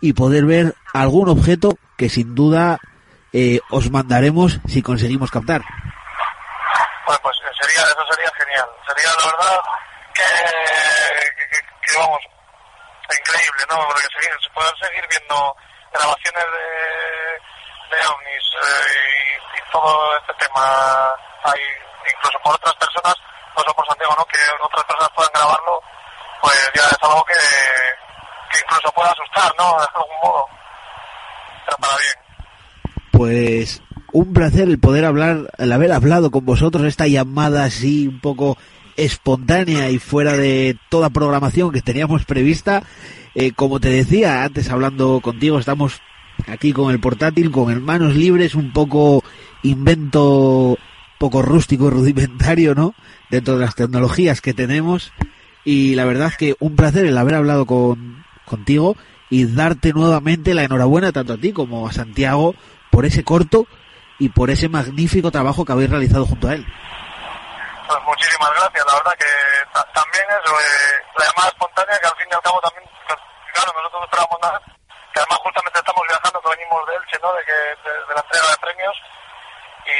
y 0.00 0.12
poder 0.12 0.44
ver 0.46 0.74
algún 0.94 1.28
objeto 1.28 1.76
que 1.96 2.08
sin 2.08 2.34
duda 2.34 2.78
eh, 3.32 3.60
os 3.70 3.90
mandaremos 3.90 4.60
si 4.68 4.80
conseguimos 4.82 5.30
captar. 5.30 5.62
Bueno, 7.06 7.20
pues 7.22 7.36
sería, 7.60 7.82
eso 7.82 8.04
sería 8.12 8.30
genial. 8.38 8.66
Sería 8.86 9.10
la 9.10 9.26
verdad 9.26 9.60
que, 10.14 10.22
que, 11.36 11.44
que- 11.50 11.92
que, 11.92 11.98
vamos, 11.98 12.20
increíble, 13.16 13.62
¿no? 13.70 13.76
Porque 13.88 14.08
seguir, 14.12 14.34
poder 14.52 14.74
seguir 14.80 15.04
viendo 15.08 15.56
grabaciones 15.92 16.44
de, 16.44 17.96
de 17.96 18.06
ovnis 18.06 18.46
eh, 18.58 19.38
y, 19.56 19.72
todo 19.72 20.16
este 20.16 20.46
tema 20.46 20.64
hay 21.44 21.60
incluso 22.08 22.38
por 22.42 22.54
otras 22.54 22.74
personas, 22.76 23.14
no 23.54 23.62
solo 23.62 23.74
por 23.74 23.86
Santiago, 23.86 24.14
¿no? 24.16 24.24
Que 24.26 24.38
otras 24.60 24.84
personas 24.84 25.10
puedan 25.14 25.32
grabarlo, 25.34 25.82
pues 26.42 26.70
ya 26.74 26.82
es 26.88 26.98
algo 27.02 27.24
que, 27.24 27.34
que 28.50 28.58
incluso 28.58 28.92
puede 28.92 29.10
asustar, 29.10 29.52
¿no? 29.58 29.78
De 29.78 29.86
algún 29.94 30.16
modo. 30.22 30.46
Pero 31.66 31.76
para 31.78 31.96
bien. 31.96 32.14
Pues 33.12 33.82
un 34.12 34.32
placer 34.32 34.68
el 34.68 34.80
poder 34.80 35.04
hablar, 35.04 35.50
el 35.58 35.72
haber 35.72 35.92
hablado 35.92 36.30
con 36.30 36.44
vosotros 36.44 36.84
esta 36.84 37.06
llamada 37.06 37.64
así 37.64 38.08
un 38.08 38.20
poco 38.20 38.56
espontánea 38.98 39.90
y 39.90 39.98
fuera 39.98 40.36
de 40.36 40.76
toda 40.90 41.08
programación 41.08 41.72
que 41.72 41.80
teníamos 41.80 42.24
prevista. 42.24 42.82
Eh, 43.34 43.52
como 43.52 43.80
te 43.80 43.88
decía 43.88 44.44
antes 44.44 44.68
hablando 44.68 45.20
contigo, 45.20 45.58
estamos 45.58 46.02
aquí 46.46 46.72
con 46.72 46.90
el 46.90 47.00
portátil, 47.00 47.50
con 47.50 47.82
manos 47.82 48.16
libres, 48.16 48.54
un 48.54 48.72
poco 48.72 49.22
invento 49.62 50.76
poco 51.18 51.42
rústico 51.42 51.88
y 51.88 51.90
rudimentario, 51.90 52.74
¿no? 52.74 52.94
Dentro 53.30 53.54
de 53.54 53.64
las 53.64 53.74
tecnologías 53.74 54.40
que 54.40 54.54
tenemos. 54.54 55.12
Y 55.64 55.94
la 55.94 56.04
verdad 56.04 56.32
que 56.36 56.56
un 56.60 56.76
placer 56.76 57.06
el 57.06 57.18
haber 57.18 57.34
hablado 57.34 57.66
con, 57.66 58.24
contigo 58.44 58.96
y 59.30 59.44
darte 59.44 59.92
nuevamente 59.92 60.54
la 60.54 60.64
enhorabuena 60.64 61.12
tanto 61.12 61.34
a 61.34 61.36
ti 61.36 61.52
como 61.52 61.86
a 61.86 61.92
Santiago 61.92 62.54
por 62.90 63.04
ese 63.04 63.22
corto 63.22 63.66
y 64.18 64.30
por 64.30 64.50
ese 64.50 64.68
magnífico 64.68 65.30
trabajo 65.30 65.64
que 65.64 65.72
habéis 65.72 65.90
realizado 65.90 66.26
junto 66.26 66.48
a 66.48 66.54
él. 66.54 66.66
Pues 67.88 68.02
muchísimas 68.04 68.50
gracias, 68.52 68.84
la 68.86 68.94
verdad 69.00 69.16
que 69.16 69.32
ta- 69.72 69.88
también 69.96 70.24
eso, 70.28 70.52
eh, 70.60 70.92
la 71.16 71.24
llamada 71.24 71.48
espontánea 71.48 71.98
que 71.98 72.06
al 72.06 72.16
fin 72.20 72.28
y 72.30 72.34
al 72.34 72.42
cabo 72.42 72.60
también, 72.60 72.84
pues, 73.08 73.18
claro, 73.54 73.72
nosotros 73.72 74.00
no 74.00 74.04
esperábamos 74.04 74.38
nada, 74.44 74.58
que 75.12 75.20
además 75.20 75.38
justamente 75.42 75.78
estamos 75.78 76.02
viajando, 76.08 76.36
que 76.42 76.48
venimos 76.52 76.80
de 76.86 76.92
Elche, 77.00 77.18
¿no? 77.22 77.32
De, 77.32 77.42
que, 77.48 77.58
de, 77.88 77.92
la 78.14 78.20
entrega 78.20 78.48
de 78.52 78.60
premios 78.60 78.96
y, 79.88 79.98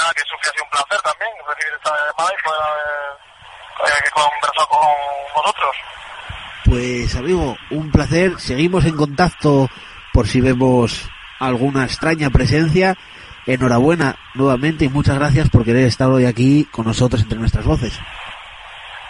nada, 0.00 0.10
que 0.16 0.22
ha 0.24 0.24
sido 0.24 0.64
un 0.64 0.70
placer 0.72 1.00
también 1.04 1.30
recibir 1.44 1.72
esta 1.76 1.92
llamada 1.92 2.30
y 2.32 2.42
poder 2.42 2.62
haber 3.84 3.92
eh, 3.92 4.10
conversado 4.16 4.68
con 4.72 4.88
vosotros. 5.36 5.74
Pues 6.64 7.16
amigo, 7.16 7.56
un 7.70 7.92
placer, 7.92 8.40
seguimos 8.40 8.84
en 8.86 8.96
contacto 8.96 9.68
por 10.12 10.26
si 10.26 10.40
vemos 10.40 11.04
alguna 11.38 11.84
extraña 11.84 12.30
presencia. 12.30 12.96
Enhorabuena 13.48 14.14
nuevamente 14.34 14.84
y 14.84 14.88
muchas 14.90 15.14
gracias 15.14 15.48
por 15.48 15.64
querer 15.64 15.86
estar 15.86 16.10
hoy 16.10 16.26
aquí 16.26 16.66
con 16.70 16.84
nosotros 16.84 17.22
entre 17.22 17.38
nuestras 17.38 17.64
voces. 17.64 17.98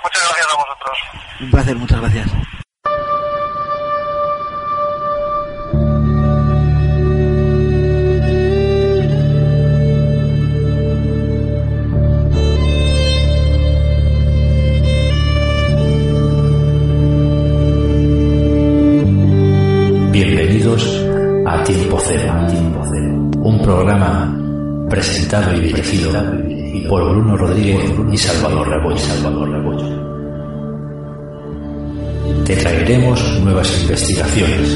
Muchas 0.04 0.22
gracias 0.28 0.46
a 0.46 0.56
vosotros. 0.56 0.98
Un 1.40 1.50
placer, 1.50 1.76
muchas 1.76 2.00
gracias. 2.00 2.57
Programa 23.68 24.34
presentado 24.88 25.54
y 25.54 25.60
dirigido 25.60 26.10
por 26.88 27.10
Bruno 27.10 27.36
Rodríguez 27.36 27.92
y 28.10 28.16
Salvador 28.16 28.66
Rebollo. 28.66 28.96
Salvador. 28.96 29.48
Te 32.46 32.56
traeremos 32.56 33.40
nuevas 33.40 33.82
investigaciones, 33.82 34.74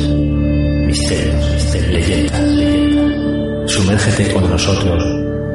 misterios, 0.86 1.74
leyendas, 1.90 2.40
leyendas. 2.42 3.72
Sumérgete 3.72 4.30
con 4.34 4.50
nosotros 4.50 5.02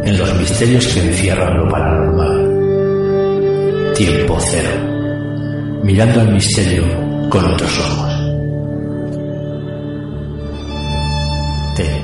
en 0.04 0.18
los 0.18 0.34
misterios 0.40 0.88
que 0.88 1.02
encierran 1.02 1.60
lo 1.60 1.70
paranormal. 1.70 2.34
Tiempo 3.94 4.36
Cero. 4.40 4.70
Mirando 5.84 6.22
al 6.22 6.34
misterio 6.34 6.86
con 7.30 7.46
otros 7.46 7.80
ojos. 7.82 8.07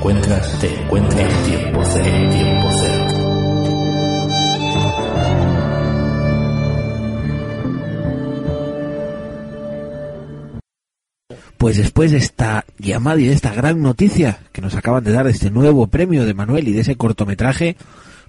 Encuentras, 0.04 0.58
te 0.58 0.82
encuentras 0.82 1.32
en 1.32 1.44
tiempo 1.44 1.82
cero, 1.82 2.30
tiempo 2.30 2.68
cero. 2.78 3.06
Pues 11.56 11.78
después 11.78 12.10
de 12.10 12.18
esta 12.18 12.66
llamada 12.78 13.18
y 13.18 13.24
de 13.24 13.32
esta 13.32 13.54
gran 13.54 13.80
noticia 13.80 14.40
que 14.52 14.60
nos 14.60 14.74
acaban 14.74 15.04
de 15.04 15.12
dar 15.12 15.24
de 15.24 15.30
este 15.30 15.50
nuevo 15.50 15.86
premio 15.86 16.26
de 16.26 16.34
Manuel 16.34 16.68
y 16.68 16.72
de 16.72 16.82
ese 16.82 16.96
cortometraje, 16.96 17.78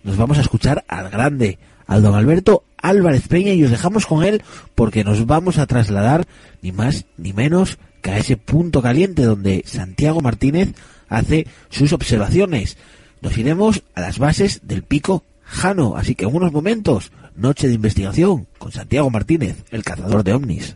nos 0.06 0.16
vamos 0.16 0.38
a 0.38 0.42
escuchar 0.42 0.86
al 0.88 1.10
grande, 1.10 1.60
al 1.88 2.02
don 2.02 2.16
Alberto 2.16 2.64
Álvarez 2.78 3.28
Peña 3.28 3.52
y 3.52 3.66
os 3.66 3.72
dejamos 3.72 4.06
con 4.06 4.24
él 4.24 4.44
porque 4.76 5.04
nos 5.04 5.26
vamos 5.26 5.58
a 5.58 5.68
trasladar 5.68 6.26
ni 6.62 6.72
más 6.72 7.06
ni 7.18 7.34
menos 7.34 7.80
que 8.02 8.12
a 8.12 8.18
ese 8.18 8.38
punto 8.38 8.82
caliente 8.82 9.24
donde 9.24 9.64
Santiago 9.66 10.22
Martínez 10.22 10.74
hace 11.10 11.47
sus 11.70 11.93
observaciones. 11.93 12.78
Nos 13.22 13.38
iremos 13.38 13.84
a 13.95 14.01
las 14.01 14.20
bases 14.20 14.62
del 14.64 14.84
pico 14.84 15.24
Jano, 15.43 15.95
así 15.95 16.16
que 16.16 16.26
en 16.26 16.36
unos 16.36 16.51
momentos, 16.51 17.12
noche 17.36 17.68
de 17.68 17.76
investigación 17.76 18.47
con 18.58 18.72
Santiago 18.72 19.10
Martínez, 19.10 19.64
el 19.72 19.84
cazador 19.84 20.24
de 20.24 20.34
ovnis. 20.34 20.76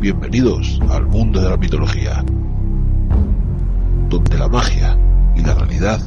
Bienvenidos 0.00 0.78
al 0.90 1.06
mundo 1.06 1.40
de 1.40 1.48
la 1.48 1.56
mitología, 1.56 2.22
donde 4.10 4.38
la 4.38 4.48
magia 4.48 4.98
y 5.34 5.40
la 5.40 5.54
realidad 5.54 5.98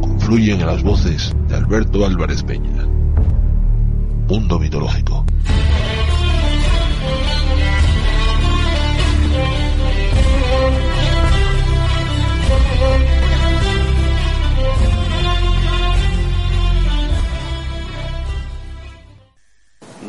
confluyen 0.00 0.60
en 0.60 0.66
las 0.66 0.82
voces 0.82 1.34
de 1.46 1.56
Alberto 1.56 2.06
Álvarez 2.06 2.42
Peña. 2.42 2.86
Mundo 4.28 4.58
mitológico. 4.58 5.26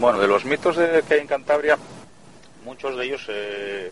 Bueno, 0.04 0.20
de 0.20 0.28
los 0.28 0.44
mitos 0.44 0.76
que 1.08 1.14
hay 1.14 1.22
en 1.22 1.28
Cantabria, 1.28 1.78
muchos 2.66 2.98
de 2.98 3.06
ellos 3.06 3.22
eh, 3.30 3.90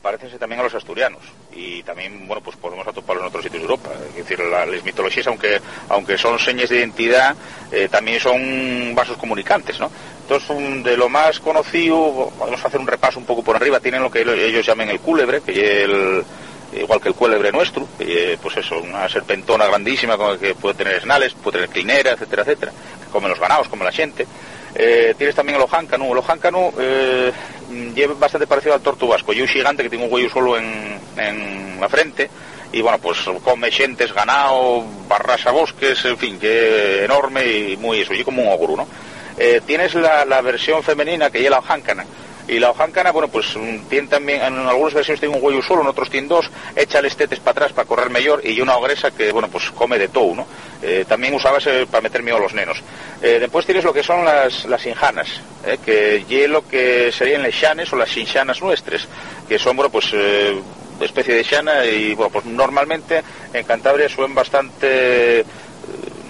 parecense 0.00 0.38
también 0.38 0.60
a 0.60 0.62
los 0.62 0.72
asturianos 0.72 1.18
y 1.52 1.82
también, 1.82 2.28
bueno, 2.28 2.40
pues 2.40 2.56
podemos 2.56 2.86
atoparlos 2.86 3.24
en 3.24 3.28
otros 3.28 3.42
sitios 3.42 3.62
de 3.62 3.64
Europa. 3.68 3.90
Es 4.10 4.14
decir, 4.14 4.38
la- 4.38 4.64
las 4.64 4.84
mitologías, 4.84 5.26
aunque, 5.26 5.60
aunque 5.88 6.16
son 6.16 6.38
señas 6.38 6.68
de 6.70 6.76
identidad, 6.78 7.34
eh, 7.72 7.88
también 7.90 8.20
son 8.20 8.94
vasos 8.94 9.16
comunicantes, 9.16 9.80
¿no? 9.80 9.90
Entonces, 10.22 10.48
un- 10.48 10.84
de 10.84 10.96
lo 10.96 11.08
más 11.08 11.40
conocido, 11.40 12.30
podemos 12.38 12.64
hacer 12.64 12.78
un 12.78 12.86
repaso 12.86 13.18
un 13.18 13.26
poco 13.26 13.42
por 13.42 13.56
arriba, 13.56 13.80
tienen 13.80 14.00
lo 14.00 14.12
que 14.12 14.20
ellos 14.20 14.64
llaman 14.64 14.90
el 14.90 15.00
cúlebre, 15.00 15.40
que 15.40 16.22
igual 16.72 17.00
que 17.00 17.08
el 17.08 17.16
cuélebre 17.16 17.50
nuestro, 17.50 17.88
eh, 17.98 18.38
pues 18.40 18.58
eso, 18.58 18.78
una 18.78 19.08
serpentona 19.08 19.66
grandísima 19.66 20.16
que 20.38 20.54
puede 20.54 20.76
tener 20.76 20.94
esnales, 20.98 21.34
puede 21.34 21.54
tener 21.58 21.70
clinera, 21.70 22.12
etcétera, 22.12 22.42
etcétera, 22.42 22.70
que 23.04 23.10
comen 23.10 23.30
los 23.30 23.40
ganados, 23.40 23.66
como 23.66 23.82
la 23.82 23.90
gente. 23.90 24.24
Eh, 24.80 25.12
tienes 25.18 25.34
también 25.34 25.56
el 25.56 25.62
ojáncano. 25.62 26.04
El 26.12 26.18
ojáncano 26.18 26.72
eh, 26.78 27.32
lleva 27.94 28.14
bastante 28.14 28.46
parecido 28.46 28.74
al 28.74 28.80
tortubasco. 28.80 29.32
Y 29.32 29.42
un 29.42 29.48
gigante 29.48 29.82
que 29.82 29.90
tiene 29.90 30.04
un 30.04 30.12
huello 30.12 30.30
solo 30.30 30.56
en, 30.56 31.80
la 31.80 31.88
frente. 31.88 32.30
Y 32.72 32.80
bueno, 32.80 32.98
pues 32.98 33.18
come 33.42 33.70
xentes, 33.70 34.12
ganado, 34.12 34.84
barrasa 35.08 35.50
bosques, 35.50 36.04
en 36.04 36.18
fin, 36.18 36.38
que 36.38 37.04
enorme 37.04 37.44
y 37.46 37.76
muy 37.76 38.00
eso, 38.00 38.12
y 38.12 38.22
como 38.22 38.42
un 38.42 38.48
ogro, 38.48 38.76
¿no? 38.76 38.86
Eh, 39.38 39.62
tienes 39.64 39.94
la, 39.94 40.40
versión 40.42 40.82
femenina 40.82 41.30
que 41.30 41.42
es 41.42 41.50
la 41.50 41.60
ojáncana. 41.60 42.04
Y 42.48 42.58
la 42.58 42.70
hojáncana, 42.70 43.12
bueno, 43.12 43.28
pues 43.28 43.54
mm, 43.54 43.88
tiene 43.88 44.08
también, 44.08 44.42
en 44.42 44.54
algunas 44.66 44.94
versiones 44.94 45.20
tiene 45.20 45.36
un 45.36 45.44
huello 45.44 45.62
solo, 45.62 45.82
en 45.82 45.88
otros 45.88 46.08
tiene 46.08 46.28
dos, 46.28 46.50
echa 46.74 47.00
estetes 47.00 47.40
para 47.40 47.52
atrás 47.52 47.72
para 47.72 47.86
correr 47.86 48.10
mejor 48.10 48.40
y 48.44 48.60
una 48.60 48.76
ogresa 48.76 49.10
que, 49.10 49.30
bueno, 49.30 49.48
pues 49.48 49.70
come 49.70 49.98
de 49.98 50.08
todo, 50.08 50.34
¿no? 50.34 50.46
Eh, 50.82 51.04
también 51.06 51.34
usaba 51.34 51.58
ese 51.58 51.86
para 51.86 52.00
meter 52.00 52.22
miedo 52.22 52.38
a 52.38 52.40
los 52.40 52.54
nenos. 52.54 52.82
Eh, 53.22 53.38
después 53.38 53.66
tienes 53.66 53.84
lo 53.84 53.92
que 53.92 54.02
son 54.02 54.24
las, 54.24 54.64
las 54.64 54.84
injanas, 54.86 55.28
eh, 55.66 55.78
que 55.84 56.44
es 56.44 56.50
lo 56.50 56.66
que 56.66 57.12
serían 57.12 57.42
las 57.42 57.52
shanes 57.52 57.92
o 57.92 57.96
las 57.96 58.10
sinchanas 58.10 58.62
nuestras, 58.62 59.06
que 59.46 59.58
son, 59.58 59.76
bueno, 59.76 59.90
pues 59.90 60.14
especie 61.04 61.34
de 61.34 61.42
shana 61.42 61.84
y, 61.84 62.14
bueno, 62.14 62.30
pues 62.30 62.44
normalmente 62.44 63.22
en 63.52 63.64
Cantabria 63.64 64.08
suelen 64.08 64.34
bastante 64.34 65.44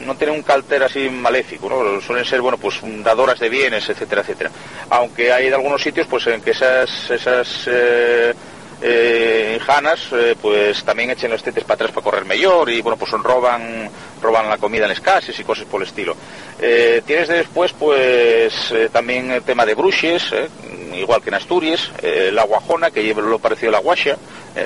no 0.08 0.16
tienen 0.16 0.36
un 0.36 0.42
carácter 0.42 0.82
así 0.82 1.08
maléfico, 1.10 1.68
¿no? 1.68 2.00
Suelen 2.00 2.24
ser, 2.24 2.40
bueno, 2.40 2.56
pues 2.56 2.80
dadoras 3.04 3.38
de 3.38 3.48
bienes, 3.48 3.88
etcétera, 3.88 4.22
etcétera. 4.22 4.50
Aunque 4.90 5.30
hay 5.32 5.48
algunos 5.48 5.82
sitios, 5.82 6.06
pues 6.08 6.26
en 6.26 6.40
que 6.40 6.52
esas, 6.52 7.10
esas 7.10 7.64
eh, 7.66 8.32
eh, 8.80 9.60
janas, 9.64 10.00
eh, 10.12 10.34
pues 10.40 10.82
también 10.82 11.10
echen 11.10 11.30
los 11.30 11.42
tetes 11.42 11.64
para 11.64 11.74
atrás 11.74 11.92
para 11.92 12.04
correr 12.04 12.24
mejor 12.24 12.70
y, 12.70 12.80
bueno, 12.80 12.96
pues 12.96 13.12
roban, 13.12 13.90
roban 14.22 14.48
la 14.48 14.56
comida 14.56 14.84
en 14.84 14.88
las 14.88 15.00
casas 15.00 15.38
y 15.38 15.44
cosas 15.44 15.66
por 15.66 15.82
el 15.82 15.86
estilo. 15.86 16.16
Tienes 16.58 17.28
después, 17.28 17.72
pues, 17.74 18.74
también 18.90 19.30
el 19.30 19.42
tema 19.42 19.64
de 19.66 19.74
bruches, 19.74 20.32
eh, 20.32 20.48
igual 20.94 21.22
que 21.22 21.28
en 21.28 21.34
Asturias, 21.34 21.92
la 22.32 22.44
guajona, 22.44 22.90
que 22.90 23.04
lleva 23.04 23.20
lo 23.20 23.38
parecido 23.38 23.68
a 23.68 23.72
la 23.72 23.78
guasha, 23.80 24.16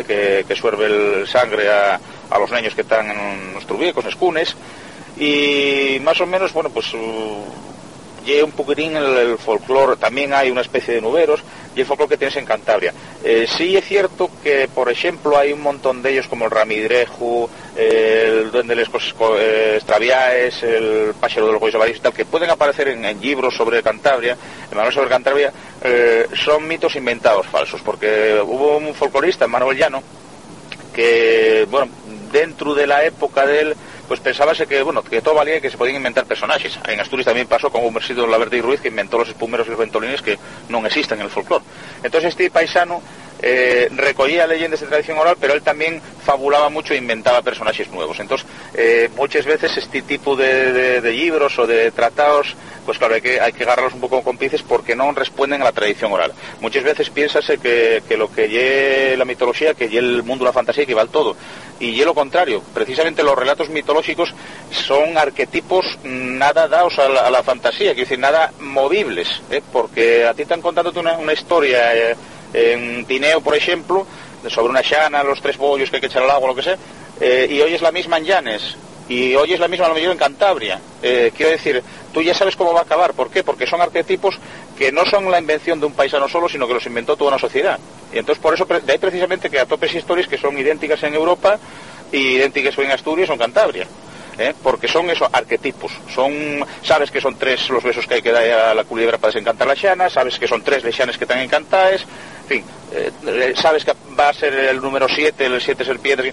que, 0.07 0.45
que 0.47 0.57
suerve 0.57 0.87
el 0.87 1.29
sangre 1.29 1.69
a, 1.69 2.01
a 2.31 2.39
los 2.39 2.51
niños 2.51 2.75
que 2.75 2.81
están 2.83 3.11
en 3.11 3.67
trubiecos, 3.67 4.05
en 4.05 4.11
escunes 4.11 4.57
y 5.23 6.01
más 6.01 6.21
o 6.21 6.27
menos, 6.27 6.53
bueno, 6.53 6.71
pues 6.71 6.93
uh, 6.95 7.45
un 8.45 8.53
poquitín 8.53 8.97
el, 8.97 9.39
folclore, 9.39 9.97
también 9.97 10.33
hay 10.33 10.51
una 10.51 10.63
especie 10.63 10.95
de 10.95 11.01
nuberos 11.01 11.41
y 11.77 11.81
el 11.81 11.87
folclore 11.87 12.11
que 12.11 12.17
tienes 12.17 12.37
en 12.37 12.45
Cantabria. 12.45 12.93
Eh, 13.23 13.47
sí 13.49 13.77
es 13.77 13.85
cierto 13.85 14.31
que, 14.43 14.69
por 14.75 14.91
ejemplo, 14.91 15.39
hay 15.39 15.53
un 15.53 15.61
montón 15.61 16.03
de 16.03 16.11
ellos 16.11 16.27
como 16.27 16.47
el 16.47 16.51
ramidreju, 16.51 17.49
el 17.77 18.51
duende 18.51 18.75
de 18.75 18.85
los 18.85 19.15
eh, 19.39 19.81
el 20.63 21.15
pájaro 21.21 21.47
de 21.47 21.53
los 21.53 21.63
huesos 21.63 21.89
y 21.89 22.01
tal, 22.01 22.13
que 22.13 22.25
pueden 22.25 22.51
aparecer 22.51 22.89
en, 22.89 23.21
libros 23.21 23.55
sobre 23.57 23.83
Cantabria, 23.83 24.33
en 24.33 24.71
manuales 24.71 24.95
sobre 24.95 25.09
Cantabria, 25.09 25.53
eh, 25.83 26.27
son 26.35 26.67
mitos 26.67 26.97
inventados 26.97 27.47
falsos, 27.47 27.81
porque 27.83 28.41
hubo 28.45 28.79
un 28.79 28.95
folclorista, 28.95 29.47
Manuel 29.47 29.79
Llano, 29.79 30.03
que, 30.93 31.67
bueno, 31.71 31.91
dentro 32.33 32.75
de 32.75 32.87
la 32.87 33.05
época 33.05 33.47
de 33.47 33.75
pues 34.09 34.21
pensábase 34.21 34.67
que, 34.67 34.83
bueno, 34.83 35.03
que 35.03 35.23
todo 35.23 35.35
valía 35.35 35.61
que 35.61 35.71
se 35.71 35.79
podían 35.79 35.97
inventar 35.97 36.27
personaxes. 36.27 36.79
En 36.89 37.01
Asturias 37.01 37.27
tamén 37.27 37.49
pasou 37.49 37.71
con 37.71 37.85
Humercido 37.85 38.27
Laverde 38.27 38.59
e 38.59 38.65
Ruiz 38.65 38.81
que 38.83 38.91
inventou 38.91 39.23
os 39.23 39.31
espumeros 39.31 39.67
e 39.69 39.73
os 39.73 39.79
ventolines 39.79 40.21
que 40.21 40.37
non 40.69 40.85
existen 40.85 41.23
en 41.23 41.27
el 41.27 41.33
folclore. 41.33 41.65
entonces 42.03 42.35
este 42.35 42.51
paisano 42.51 43.01
eh, 43.43 43.89
recogía 43.97 44.47
leyendas 44.47 44.81
de 44.81 44.87
tradición 44.87 45.19
oral, 45.19 45.37
pero 45.41 45.53
él 45.55 45.63
también 45.63 46.01
fabulaba 46.25 46.69
mucho 46.69 46.95
e 46.95 46.97
inventaba 46.97 47.43
personajes 47.43 47.91
nuevos. 47.91 48.21
Entonces, 48.21 48.47
eh, 48.75 49.11
muchas 49.17 49.45
veces 49.45 49.77
este 49.77 50.03
tipo 50.03 50.37
de, 50.37 51.01
libros 51.03 51.59
o 51.59 51.67
de 51.67 51.91
tratados, 51.91 52.55
pues 52.87 52.99
claro, 52.99 53.15
hay 53.15 53.21
que, 53.21 53.41
hay 53.41 53.53
que 53.53 53.65
agarrarlos 53.65 53.95
un 53.95 54.01
poco 54.01 54.23
con 54.23 54.39
pinces 54.39 54.63
porque 54.63 54.95
no 54.95 55.11
responden 55.13 55.61
a 55.61 55.65
la 55.65 55.73
tradición 55.73 56.13
oral. 56.13 56.33
Muchas 56.61 56.85
veces 56.85 57.11
piénsase 57.11 57.59
que, 57.59 58.03
que 58.09 58.17
lo 58.17 58.33
que 58.33 58.49
lle 58.49 59.17
la 59.17 59.25
mitología, 59.25 59.75
que 59.75 59.89
lle 59.89 59.99
el 59.99 60.23
mundo 60.23 60.45
de 60.45 60.51
la 60.51 60.53
fantasía, 60.53 60.87
que 60.87 60.95
va 60.95 61.07
todo. 61.07 61.37
Y 61.81 61.93
lle 61.93 62.05
lo 62.05 62.15
contrario. 62.15 62.63
Precisamente 62.73 63.25
los 63.25 63.37
relatos 63.37 63.69
mitológicos 63.71 64.33
son 64.71 65.19
arquetipos 65.19 65.85
nada 66.05 66.69
dados 66.69 66.97
a 67.01 67.09
la, 67.09 67.21
a 67.23 67.31
la 67.31 67.43
fantasía, 67.43 67.93
quiero 67.93 68.09
decir, 68.09 68.21
nada 68.21 68.53
movibles, 68.61 69.29
¿eh? 69.51 69.61
porque 69.73 70.25
a 70.25 70.35
ti 70.35 70.45
te 70.45 70.55
han 70.55 70.63
contado 70.63 70.93
una, 70.95 71.19
una 71.19 71.33
historia... 71.33 71.93
Eh, 71.97 72.17
en 72.53 73.05
Tineo, 73.07 73.41
por 73.41 73.55
ejemplo, 73.55 74.07
sobre 74.49 74.71
una 74.71 74.83
llana, 74.83 75.23
los 75.23 75.41
tres 75.41 75.57
bollos 75.57 75.91
que 75.91 75.97
hay 75.97 76.01
que 76.01 76.07
echar 76.07 76.23
al 76.23 76.31
agua, 76.31 76.49
lo 76.49 76.55
que 76.55 76.63
sea, 76.63 76.77
eh, 77.21 77.47
y 77.51 77.61
hoy 77.61 77.75
es 77.75 77.83
la 77.83 77.93
misma 77.93 78.19
en 78.19 78.25
Llanes, 78.25 78.77
y 79.09 79.35
hoy 79.35 79.53
es 79.53 79.61
la 79.61 79.69
misma 79.69 79.89
lo 79.89 79.95
mejor 79.95 80.13
en 80.13 80.19
Cantabria. 80.19 80.81
Eh, 81.03 81.33
quiero 81.37 81.53
decir, 81.53 81.83
tú 82.13 82.23
ya 82.23 82.35
sabes 82.35 82.57
cómo 82.57 82.73
va 82.73 82.81
a 82.81 82.83
acabar. 82.83 83.13
¿Por 83.15 83.31
qué? 83.31 83.43
Porque 83.43 83.67
son 83.67 83.81
arquetipos 83.81 84.39
que 84.79 84.93
no 84.93 85.05
son 85.05 85.31
la 85.31 85.39
invención 85.39 85.81
de 85.81 85.87
un 85.87 85.93
paisano 85.93 86.29
solo, 86.29 86.49
sino 86.49 86.67
que 86.67 86.75
los 86.75 86.87
inventó 86.87 87.17
toda 87.17 87.33
una 87.33 87.39
sociedad. 87.39 87.79
Y 88.13 88.19
entonces 88.19 88.41
por 88.41 88.55
eso, 88.55 88.65
de 88.65 88.93
ahí 88.93 88.99
precisamente 88.99 89.51
que 89.51 89.59
a 89.59 89.67
topes 89.67 89.95
historias 89.95 90.29
que 90.29 90.39
son 90.39 90.57
idénticas 90.57 91.03
en 91.03 91.15
Europa 91.15 91.59
y 92.11 92.37
idénticas 92.37 92.79
en 92.79 92.91
Asturias 92.91 93.29
o 93.29 93.33
en 93.35 93.39
Cantabria. 93.39 93.87
¿Eh? 94.39 94.55
porque 94.63 94.89
son 94.89 95.11
esos 95.11 95.29
arquetipos. 95.33 95.93
Son, 96.15 96.33
sabes 96.83 97.11
que 97.11 97.21
son 97.21 97.37
tres 97.37 97.69
los 97.71 97.83
besos 97.83 98.07
que 98.07 98.15
hay 98.15 98.23
que 98.23 98.33
dar 98.33 98.45
a 98.45 98.75
la 98.75 98.85
culebra 98.85 99.19
para 99.19 99.29
desencantar 99.33 99.67
la 99.67 99.75
llana, 99.75 100.09
sabes 100.09 100.39
que 100.39 100.49
son 100.49 100.63
tres 100.63 100.85
lechanes 100.85 101.19
que 101.19 101.25
están 101.25 101.41
encantadas, 101.41 102.03
en 102.43 102.49
fin, 102.49 102.65
eh, 102.93 103.53
sabes 103.57 103.85
que 103.85 103.93
va 104.19 104.29
a 104.29 104.35
ser 104.35 104.53
el 104.55 104.81
número 104.81 105.07
siete, 105.09 105.47
el 105.47 105.61
siete 105.61 105.83
es 105.83 105.89
el 105.89 105.99
piedra, 105.99 106.31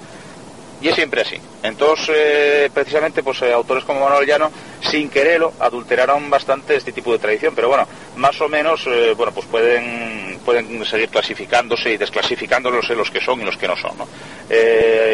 y 0.82 0.88
es 0.88 0.96
siempre 0.96 1.22
así. 1.22 1.38
Entonces, 1.64 2.10
eh, 2.10 2.70
precisamente, 2.74 3.22
pues 3.22 3.42
eh, 3.42 3.52
autores 3.52 3.84
como 3.84 4.02
Manuel 4.02 4.26
Llano, 4.26 4.52
sin 4.82 5.10
quererlo, 5.10 5.54
adulteraron 5.60 6.30
bastante 6.30 6.76
este 6.76 6.92
tipo 6.92 7.12
de 7.12 7.20
tradición, 7.20 7.54
pero 7.56 7.68
bueno, 7.68 7.88
más 8.16 8.40
o 8.42 8.48
menos, 8.48 8.86
eh, 8.88 9.14
bueno, 9.16 9.34
pues 9.34 9.46
pueden, 9.48 10.40
pueden 10.46 10.86
seguir 10.86 11.10
clasificándose 11.10 11.92
y 11.92 11.98
desclasificándolos 11.98 12.90
en 12.90 12.98
los 12.98 13.12
que 13.12 13.20
son 13.20 13.42
y 13.42 13.44
los 13.44 13.58
que 13.58 13.68
no 13.68 13.76
son, 13.76 13.98
¿no? 13.98 14.08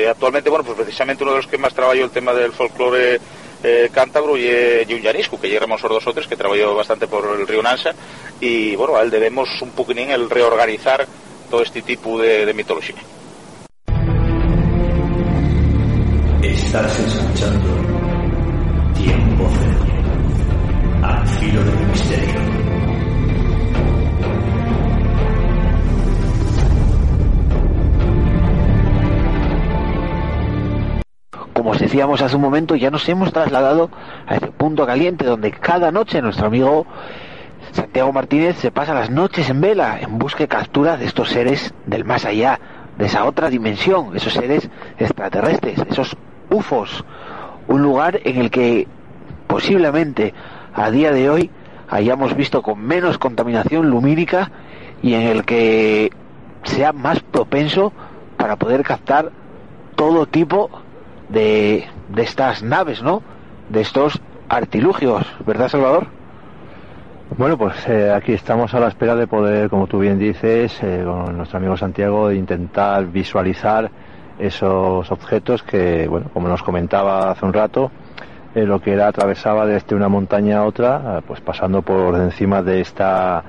Actualmente, 0.09 0.49
bueno, 0.49 0.63
pues 0.63 0.77
precisamente 0.77 1.23
uno 1.23 1.33
de 1.33 1.39
los 1.39 1.47
que 1.47 1.57
más 1.57 1.73
trabajó 1.73 1.99
el 1.99 2.11
tema 2.11 2.33
del 2.33 2.51
folclore 2.51 3.19
cántabro 3.91 4.37
y, 4.37 4.45
y 4.87 4.93
un 4.93 5.39
que 5.39 5.49
llegamos 5.49 5.81
los 5.81 5.91
dos 5.91 6.07
otros, 6.07 6.27
que 6.27 6.37
trabajó 6.37 6.75
bastante 6.75 7.07
por 7.07 7.37
el 7.37 7.47
río 7.47 7.61
Nansa, 7.63 7.93
y 8.39 8.75
bueno, 8.75 8.95
a 8.95 9.01
él 9.01 9.09
debemos 9.09 9.49
un 9.61 9.71
poquitín 9.71 10.11
el 10.11 10.29
reorganizar 10.29 11.05
todo 11.49 11.63
este 11.63 11.81
tipo 11.81 12.19
de, 12.19 12.45
de 12.45 12.53
mitología. 12.53 12.95
Estás 16.45 16.99
escuchando 16.99 17.67
Tiempo 18.93 19.49
Cero, 19.49 19.85
al 21.01 21.27
filo 21.27 21.63
del 21.63 21.87
misterio. 21.87 22.39
Como 31.53 31.71
os 31.71 31.79
decíamos 31.79 32.21
hace 32.21 32.35
un 32.35 32.43
momento, 32.43 32.75
ya 32.75 32.91
nos 32.91 33.09
hemos 33.09 33.33
trasladado 33.33 33.89
a 34.27 34.35
ese 34.35 34.51
punto 34.51 34.85
caliente 34.85 35.25
donde 35.25 35.49
cada 35.49 35.91
noche 35.91 36.21
nuestro 36.21 36.45
amigo 36.45 36.85
Santiago 37.71 38.13
Martínez 38.13 38.57
se 38.57 38.69
pasa 38.69 38.93
las 38.93 39.09
noches 39.09 39.49
en 39.49 39.61
vela 39.61 39.99
en 39.99 40.19
busca 40.19 40.43
y 40.43 40.47
captura 40.47 40.95
de 40.95 41.05
estos 41.05 41.29
seres 41.29 41.73
del 41.87 42.05
más 42.05 42.23
allá, 42.23 42.59
de 42.99 43.07
esa 43.07 43.25
otra 43.25 43.49
dimensión, 43.49 44.15
esos 44.15 44.33
seres 44.33 44.69
extraterrestres, 44.99 45.79
esos 45.89 46.15
UFOs, 46.49 47.03
un 47.67 47.81
lugar 47.81 48.19
en 48.23 48.37
el 48.37 48.51
que 48.51 48.87
posiblemente 49.47 50.33
a 50.73 50.91
día 50.91 51.11
de 51.11 51.29
hoy 51.29 51.49
hayamos 51.89 52.35
visto 52.35 52.61
con 52.61 52.81
menos 52.81 53.17
contaminación 53.17 53.89
lumínica 53.89 54.51
y 55.01 55.13
en 55.13 55.21
el 55.21 55.45
que 55.45 56.11
sea 56.63 56.93
más 56.93 57.19
propenso 57.19 57.93
para 58.37 58.55
poder 58.55 58.83
captar 58.83 59.31
todo 59.95 60.25
tipo 60.25 60.69
de, 61.29 61.85
de 62.09 62.21
estas 62.21 62.63
naves, 62.63 63.01
¿no? 63.01 63.21
De 63.69 63.81
estos 63.81 64.19
artilugios, 64.49 65.25
¿verdad, 65.45 65.69
Salvador? 65.69 66.07
Bueno, 67.37 67.57
pues 67.57 67.75
eh, 67.87 68.11
aquí 68.11 68.33
estamos 68.33 68.73
a 68.73 68.79
la 68.79 68.87
espera 68.87 69.15
de 69.15 69.27
poder, 69.27 69.69
como 69.69 69.87
tú 69.87 69.99
bien 69.99 70.19
dices, 70.19 70.77
eh, 70.83 71.03
con 71.03 71.35
nuestro 71.35 71.57
amigo 71.57 71.75
Santiago, 71.75 72.31
intentar 72.31 73.07
visualizar 73.07 73.89
esos 74.39 75.11
objetos 75.11 75.63
que, 75.63 76.07
bueno, 76.07 76.29
como 76.33 76.47
nos 76.47 76.63
comentaba 76.63 77.31
hace 77.31 77.45
un 77.45 77.53
rato, 77.53 77.91
eh, 78.53 78.63
lo 78.63 78.79
que 78.81 78.93
era 78.93 79.07
atravesaba 79.07 79.65
desde 79.65 79.95
una 79.95 80.07
montaña 80.07 80.59
a 80.59 80.65
otra, 80.65 81.21
pues 81.27 81.41
pasando 81.41 81.81
por 81.81 82.15
encima 82.15 82.61
de 82.61 82.81
esta 82.81 83.43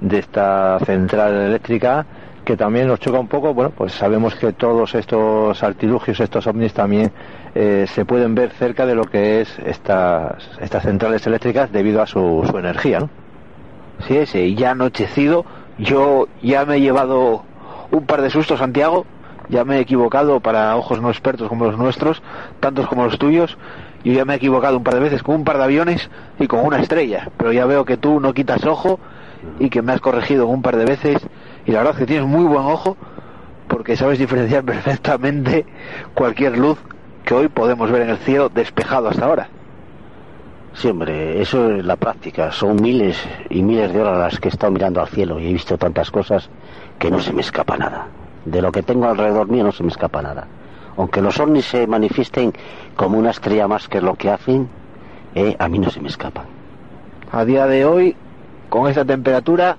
de 0.00 0.18
esta 0.18 0.78
central 0.84 1.34
eléctrica 1.34 2.06
que 2.48 2.56
también 2.56 2.86
nos 2.86 2.98
choca 2.98 3.18
un 3.18 3.28
poco, 3.28 3.52
bueno, 3.52 3.72
pues 3.76 3.92
sabemos 3.92 4.34
que 4.34 4.54
todos 4.54 4.94
estos 4.94 5.62
artilugios, 5.62 6.18
estos 6.18 6.46
ovnis 6.46 6.72
también 6.72 7.12
eh, 7.54 7.84
se 7.86 8.06
pueden 8.06 8.34
ver 8.34 8.52
cerca 8.52 8.86
de 8.86 8.94
lo 8.94 9.04
que 9.04 9.42
es 9.42 9.58
estas, 9.66 10.48
estas 10.58 10.82
centrales 10.82 11.26
eléctricas 11.26 11.70
debido 11.70 12.00
a 12.00 12.06
su, 12.06 12.42
su 12.50 12.56
energía, 12.56 13.00
¿no? 13.00 13.10
Sí, 14.06 14.16
ese, 14.16 14.54
ya 14.54 14.70
anochecido, 14.70 15.44
yo 15.76 16.26
ya 16.40 16.64
me 16.64 16.76
he 16.76 16.80
llevado 16.80 17.42
un 17.90 18.06
par 18.06 18.22
de 18.22 18.30
sustos, 18.30 18.60
Santiago, 18.60 19.04
ya 19.48 19.64
me 19.64 19.78
he 19.78 19.80
equivocado 19.80 20.40
para 20.40 20.76
ojos 20.76 21.00
no 21.00 21.10
expertos 21.10 21.48
como 21.48 21.64
los 21.66 21.78
nuestros, 21.78 22.22
tantos 22.60 22.86
como 22.86 23.04
los 23.04 23.18
tuyos. 23.18 23.56
Yo 24.04 24.12
ya 24.12 24.24
me 24.24 24.34
he 24.34 24.36
equivocado 24.36 24.76
un 24.76 24.84
par 24.84 24.94
de 24.94 25.00
veces 25.00 25.22
con 25.22 25.36
un 25.36 25.44
par 25.44 25.58
de 25.58 25.64
aviones 25.64 26.10
y 26.38 26.46
con 26.46 26.64
una 26.64 26.78
estrella, 26.78 27.30
pero 27.36 27.52
ya 27.52 27.66
veo 27.66 27.84
que 27.84 27.96
tú 27.96 28.20
no 28.20 28.34
quitas 28.34 28.64
ojo 28.64 29.00
y 29.58 29.70
que 29.70 29.82
me 29.82 29.92
has 29.92 30.00
corregido 30.00 30.46
un 30.46 30.62
par 30.62 30.76
de 30.76 30.84
veces 30.84 31.26
y 31.66 31.72
la 31.72 31.78
verdad 31.78 31.94
es 31.94 31.98
que 32.00 32.06
tienes 32.06 32.26
muy 32.26 32.44
buen 32.44 32.64
ojo 32.64 32.96
porque 33.68 33.96
sabes 33.96 34.18
diferenciar 34.18 34.64
perfectamente 34.64 35.66
cualquier 36.14 36.56
luz 36.58 36.78
que 37.24 37.34
hoy 37.34 37.48
podemos 37.48 37.90
ver 37.90 38.02
en 38.02 38.10
el 38.10 38.18
cielo 38.18 38.48
despejado 38.48 39.08
hasta 39.08 39.26
ahora. 39.26 39.48
Sí, 40.74 40.88
hombre, 40.88 41.40
eso 41.40 41.70
es 41.74 41.84
la 41.84 41.96
práctica. 41.96 42.52
Son 42.52 42.80
miles 42.80 43.18
y 43.50 43.62
miles 43.62 43.92
de 43.92 44.00
horas 44.00 44.18
las 44.18 44.40
que 44.40 44.48
he 44.48 44.50
estado 44.52 44.72
mirando 44.72 45.00
al 45.00 45.08
cielo 45.08 45.40
y 45.40 45.48
he 45.48 45.52
visto 45.52 45.76
tantas 45.76 46.10
cosas 46.10 46.48
que 46.98 47.10
no 47.10 47.18
se 47.18 47.32
me 47.32 47.40
escapa 47.40 47.76
nada. 47.76 48.06
De 48.50 48.62
lo 48.62 48.72
que 48.72 48.82
tengo 48.82 49.06
alrededor 49.06 49.48
mío 49.48 49.64
no 49.64 49.72
se 49.72 49.82
me 49.82 49.90
escapa 49.90 50.22
nada. 50.22 50.46
Aunque 50.96 51.20
los 51.20 51.38
ovnis 51.38 51.66
se 51.66 51.86
manifiesten 51.86 52.52
como 52.96 53.18
una 53.18 53.30
estrella 53.30 53.68
más 53.68 53.88
que 53.88 54.00
lo 54.00 54.14
que 54.14 54.30
hacen, 54.30 54.68
eh, 55.34 55.54
a 55.58 55.68
mí 55.68 55.78
no 55.78 55.90
se 55.90 56.00
me 56.00 56.08
escapan. 56.08 56.46
A 57.30 57.44
día 57.44 57.66
de 57.66 57.84
hoy, 57.84 58.16
con 58.70 58.88
esta 58.88 59.04
temperatura 59.04 59.76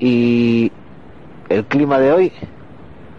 y 0.00 0.72
el 1.50 1.64
clima 1.66 1.98
de 1.98 2.12
hoy, 2.12 2.32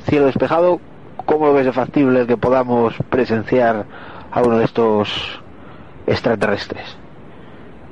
cielo 0.06 0.26
despejado, 0.26 0.80
¿cómo 1.26 1.46
lo 1.46 1.54
ves 1.54 1.66
de 1.66 1.74
factible 1.74 2.26
que 2.26 2.36
podamos 2.36 2.96
presenciar 3.10 3.86
a 4.32 4.42
uno 4.42 4.58
de 4.58 4.66
estos 4.66 5.42
extraterrestres? 6.08 6.98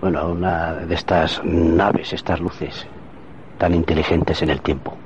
Bueno, 0.01 0.27
una 0.29 0.73
de 0.73 0.95
estas 0.95 1.39
naves, 1.45 2.11
estas 2.13 2.39
luces 2.39 2.87
tan 3.59 3.75
inteligentes 3.75 4.41
en 4.41 4.49
el 4.49 4.59
tiempo. 4.61 4.97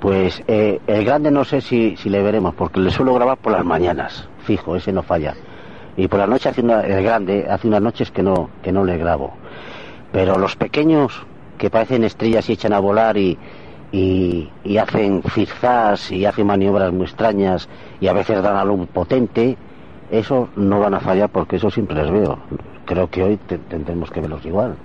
Pues 0.00 0.42
eh, 0.46 0.80
el 0.86 1.04
grande 1.04 1.30
no 1.30 1.44
sé 1.44 1.60
si, 1.60 1.96
si, 1.96 2.08
le 2.08 2.22
veremos, 2.22 2.54
porque 2.54 2.78
le 2.78 2.90
suelo 2.90 3.14
grabar 3.14 3.38
por 3.38 3.52
las 3.52 3.64
mañanas, 3.64 4.28
fijo, 4.44 4.76
ese 4.76 4.92
no 4.92 5.02
falla. 5.02 5.34
Y 5.96 6.06
por 6.06 6.20
la 6.20 6.26
noche 6.28 6.48
hace 6.48 6.60
una, 6.60 6.82
el 6.82 7.02
grande 7.02 7.46
hace 7.50 7.66
unas 7.66 7.82
noches 7.82 8.12
que 8.12 8.22
no, 8.22 8.50
que 8.62 8.70
no 8.70 8.84
le 8.84 8.96
grabo. 8.96 9.32
Pero 10.12 10.38
los 10.38 10.54
pequeños 10.54 11.26
que 11.58 11.70
parecen 11.70 12.04
estrellas 12.04 12.48
y 12.48 12.52
echan 12.52 12.72
a 12.72 12.78
volar 12.78 13.16
y, 13.16 13.36
y, 13.90 14.76
hacen 14.78 15.22
firzas 15.24 16.12
y 16.12 16.24
hacen 16.24 16.46
maniobras 16.46 16.92
muy 16.92 17.06
extrañas 17.06 17.68
y 18.00 18.06
a 18.06 18.12
veces 18.12 18.42
dan 18.42 18.56
a 18.56 18.64
luz 18.64 18.86
potente, 18.88 19.56
eso 20.10 20.48
no 20.54 20.78
van 20.78 20.94
a 20.94 21.00
fallar 21.00 21.30
porque 21.30 21.56
eso 21.56 21.70
siempre 21.70 21.96
les 22.00 22.10
veo. 22.10 22.38
Creo 22.84 23.10
que 23.10 23.22
hoy 23.24 23.36
te, 23.36 23.58
tendremos 23.58 24.10
que 24.10 24.20
verlos 24.20 24.44
igual. 24.46 24.76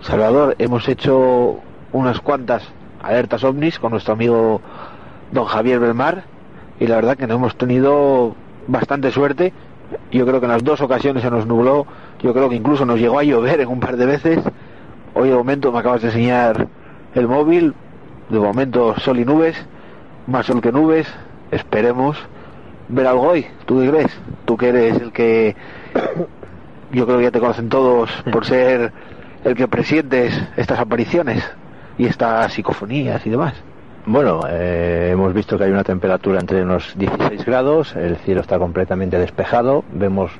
Salvador, 0.00 0.56
hemos 0.58 0.88
hecho 0.88 1.60
unas 1.92 2.20
cuantas 2.20 2.68
alertas 3.02 3.44
ovnis 3.44 3.78
con 3.78 3.92
nuestro 3.92 4.14
amigo 4.14 4.60
don 5.32 5.44
Javier 5.46 5.80
Belmar 5.80 6.24
y 6.78 6.86
la 6.86 6.96
verdad 6.96 7.16
que 7.16 7.26
no 7.26 7.34
hemos 7.34 7.56
tenido 7.56 8.34
bastante 8.66 9.10
suerte. 9.10 9.52
Yo 10.10 10.26
creo 10.26 10.40
que 10.40 10.46
en 10.46 10.52
las 10.52 10.64
dos 10.64 10.80
ocasiones 10.80 11.22
se 11.22 11.30
nos 11.30 11.46
nubló, 11.46 11.86
yo 12.20 12.32
creo 12.32 12.48
que 12.48 12.56
incluso 12.56 12.86
nos 12.86 12.98
llegó 12.98 13.18
a 13.18 13.24
llover 13.24 13.60
en 13.60 13.68
un 13.68 13.80
par 13.80 13.96
de 13.96 14.06
veces. 14.06 14.40
Hoy 15.14 15.28
de 15.28 15.34
momento 15.34 15.70
me 15.70 15.78
acabas 15.78 16.02
de 16.02 16.08
enseñar 16.08 16.68
el 17.14 17.28
móvil, 17.28 17.74
de 18.30 18.38
momento 18.38 18.94
sol 18.98 19.18
y 19.18 19.24
nubes, 19.24 19.56
más 20.26 20.46
sol 20.46 20.60
que 20.62 20.72
nubes, 20.72 21.06
esperemos 21.50 22.16
ver 22.88 23.06
algo 23.06 23.28
hoy. 23.28 23.46
¿Tú 23.66 23.80
qué 23.80 23.90
crees? 23.90 24.20
Tú 24.44 24.56
que 24.56 24.68
eres 24.68 25.00
el 25.00 25.12
que 25.12 25.54
yo 26.92 27.06
creo 27.06 27.18
que 27.18 27.24
ya 27.24 27.30
te 27.30 27.40
conocen 27.40 27.68
todos 27.68 28.10
por 28.32 28.46
ser 28.46 28.92
el 29.44 29.54
que 29.54 29.68
presientes 29.68 30.40
estas 30.56 30.78
apariciones 30.78 31.44
y 32.02 32.06
estas 32.06 32.52
psicofonías 32.52 33.24
y 33.24 33.30
demás. 33.30 33.54
Bueno, 34.06 34.40
eh, 34.48 35.10
hemos 35.12 35.32
visto 35.32 35.56
que 35.56 35.64
hay 35.64 35.70
una 35.70 35.84
temperatura 35.84 36.40
entre 36.40 36.62
unos 36.62 36.98
16 36.98 37.44
grados, 37.44 37.94
el 37.94 38.16
cielo 38.16 38.40
está 38.40 38.58
completamente 38.58 39.20
despejado, 39.20 39.84
vemos 39.92 40.32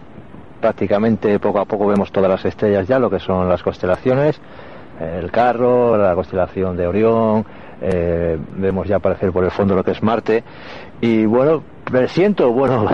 prácticamente 0.60 1.38
poco 1.38 1.60
a 1.60 1.64
poco 1.64 1.86
vemos 1.86 2.10
todas 2.10 2.28
las 2.28 2.44
estrellas 2.44 2.88
ya, 2.88 2.98
lo 2.98 3.08
que 3.08 3.20
son 3.20 3.48
las 3.48 3.62
constelaciones, 3.62 4.40
el 5.00 5.30
carro, 5.30 5.96
la 5.96 6.16
constelación 6.16 6.76
de 6.76 6.88
Orión, 6.88 7.44
eh, 7.80 8.36
vemos 8.56 8.88
ya 8.88 8.96
aparecer 8.96 9.30
por 9.30 9.44
el 9.44 9.52
fondo 9.52 9.76
lo 9.76 9.84
que 9.84 9.92
es 9.92 10.02
Marte 10.02 10.42
y 11.00 11.26
bueno, 11.26 11.62
siento, 12.08 12.50
bueno, 12.50 12.88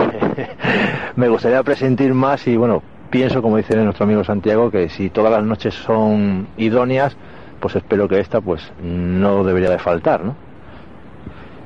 me 1.15 1.27
gustaría 1.27 1.63
presentir 1.63 2.13
más 2.13 2.45
y 2.45 2.55
bueno, 2.55 2.83
pienso 3.09 3.41
como 3.41 3.57
dice 3.57 3.75
nuestro 3.77 4.03
amigo 4.03 4.23
Santiago 4.23 4.69
que 4.69 4.89
si 4.89 5.09
todas 5.09 5.31
las 5.31 5.43
noches 5.43 5.73
son 5.73 6.49
idóneas, 6.57 7.17
pues 7.59 7.75
espero 7.75 8.07
que 8.07 8.19
esta 8.19 8.41
pues 8.41 8.71
no 8.81 9.43
debería 9.43 9.69
de 9.69 9.79
faltar, 9.79 10.23
¿no? 10.23 10.35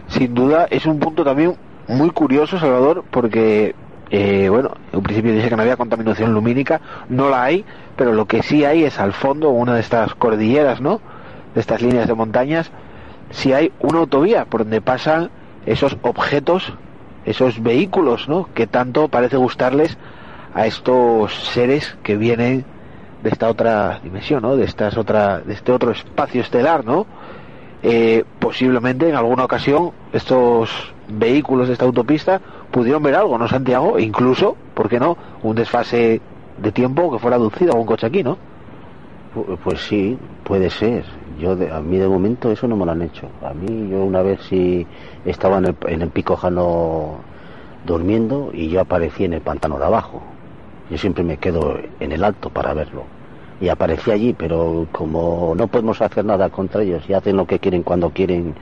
Sin 0.08 0.34
duda 0.34 0.68
es 0.70 0.86
un 0.86 1.00
punto 1.00 1.24
también 1.24 1.56
muy 1.88 2.12
curioso, 2.12 2.60
Salvador, 2.60 3.04
porque 3.10 3.76
eh, 4.10 4.48
bueno, 4.50 4.72
en 4.92 4.98
un 4.98 5.04
principio 5.04 5.34
dije 5.34 5.50
que 5.50 5.56
no 5.56 5.64
había 5.64 5.78
contaminación 5.78 6.34
lumínica, 6.34 6.82
no 7.10 7.30
la 7.30 7.44
hay, 7.44 7.66
pero 7.96 8.14
lo 8.14 8.26
que 8.26 8.44
sí 8.44 8.64
hay 8.64 8.84
es 8.84 9.00
al 9.00 9.14
fondo 9.14 9.50
una 9.50 9.74
de 9.74 9.80
estas 9.80 10.14
cordilleras, 10.16 10.82
¿no? 10.82 11.02
De 11.56 11.62
estas 11.62 11.82
líneas 11.82 12.08
de 12.08 12.14
montañas, 12.14 12.72
sí 13.32 13.54
hay 13.54 13.72
una 13.80 14.00
autovía 14.00 14.46
por 14.46 14.62
donde 14.62 14.82
pasan 14.82 15.32
esos 15.66 15.98
objetos, 16.04 16.74
esos 17.26 17.64
vehículos, 17.64 18.30
¿no? 18.30 18.50
Que 18.54 18.68
tanto 18.68 19.08
parece 19.08 19.38
gustarles 19.38 19.98
a 20.54 20.68
estos 20.68 21.34
seres 21.34 21.98
que 22.04 22.16
vienen 22.16 22.66
de 23.24 23.30
esta 23.30 23.50
otra 23.50 24.00
dimensión, 24.04 24.42
¿no? 24.42 24.56
De 24.58 24.66
estas 24.66 24.98
otra, 24.98 25.40
de 25.40 25.54
este 25.54 25.72
otro 25.72 25.92
espacio 25.92 26.42
estelar, 26.42 26.84
¿no? 26.84 27.08
Eh, 27.82 28.24
posiblemente 28.40 29.10
en 29.10 29.16
alguna 29.16 29.46
ocasión 29.46 29.92
estos 30.12 30.94
vehículos 31.08 31.68
de 31.68 31.74
esta 31.74 31.86
autopista 31.86 32.40
pudieron 32.72 33.02
ver 33.02 33.16
algo, 33.16 33.38
¿no, 33.38 33.48
Santiago? 33.48 33.98
E 33.98 34.04
incluso, 34.04 34.56
¿por 34.74 34.90
qué 34.90 35.00
no? 35.00 35.18
Un 35.42 35.56
desfase 35.56 36.22
de 36.58 36.72
tiempo 36.72 37.12
que 37.12 37.20
fuera 37.20 37.38
aducido 37.38 37.74
a 37.74 37.76
un 37.76 37.86
coche 37.86 38.08
aquí, 38.08 38.24
¿no? 38.24 38.38
Pues 39.64 39.82
sí, 39.82 40.18
puede 40.44 40.70
ser. 40.70 41.06
Yo 41.40 41.56
de, 41.56 41.72
a 41.72 41.80
mí 41.80 41.98
de 41.98 42.08
momento 42.08 42.52
eso 42.52 42.68
no 42.68 42.76
me 42.76 42.86
lo 42.86 42.92
han 42.92 43.02
hecho. 43.02 43.28
A 43.44 43.54
mí 43.54 43.90
yo 43.90 44.04
una 44.04 44.22
vez 44.22 44.40
sí 44.48 44.86
estaba 45.26 45.58
en 45.58 45.66
el, 45.66 45.76
en 45.88 46.02
el 46.04 46.10
pico 46.10 46.36
jano 46.36 47.16
durmiendo 47.86 48.52
y 48.54 48.70
yo 48.70 48.82
aparecí 48.82 49.26
en 49.26 49.34
el 49.34 49.42
pantano 49.42 49.80
de 49.80 49.86
abajo. 49.86 50.22
Yo 50.94 51.00
siempre 51.00 51.24
me 51.24 51.38
quedo 51.38 51.80
en 52.00 52.12
el 52.12 52.24
alto 52.24 52.52
para 52.52 52.76
verlo. 52.76 53.06
Y 53.60 53.68
aparecí 53.68 54.12
allí, 54.12 54.36
pero 54.38 54.86
como 54.92 55.56
no 55.58 55.66
podemos 55.66 56.00
hacer 56.04 56.24
nada 56.24 56.52
contra 56.52 56.84
ellos 56.84 57.04
y 57.10 57.14
hacen 57.14 57.36
lo 57.36 57.48
que 57.48 57.58
quieren 57.58 57.82
cuando 57.82 58.12
quieren 58.12 58.54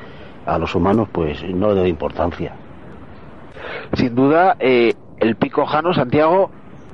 a 0.45 0.57
los 0.57 0.73
humanos, 0.73 1.09
pues 1.11 1.43
no 1.43 1.73
le 1.73 1.81
doy 1.81 1.89
importancia. 1.89 2.53
Sin 3.95 4.15
duda, 4.15 4.55
eh, 4.61 4.93
el 5.19 5.35
pico 5.35 5.65
jano, 5.65 5.93
Santiago, 5.93 6.51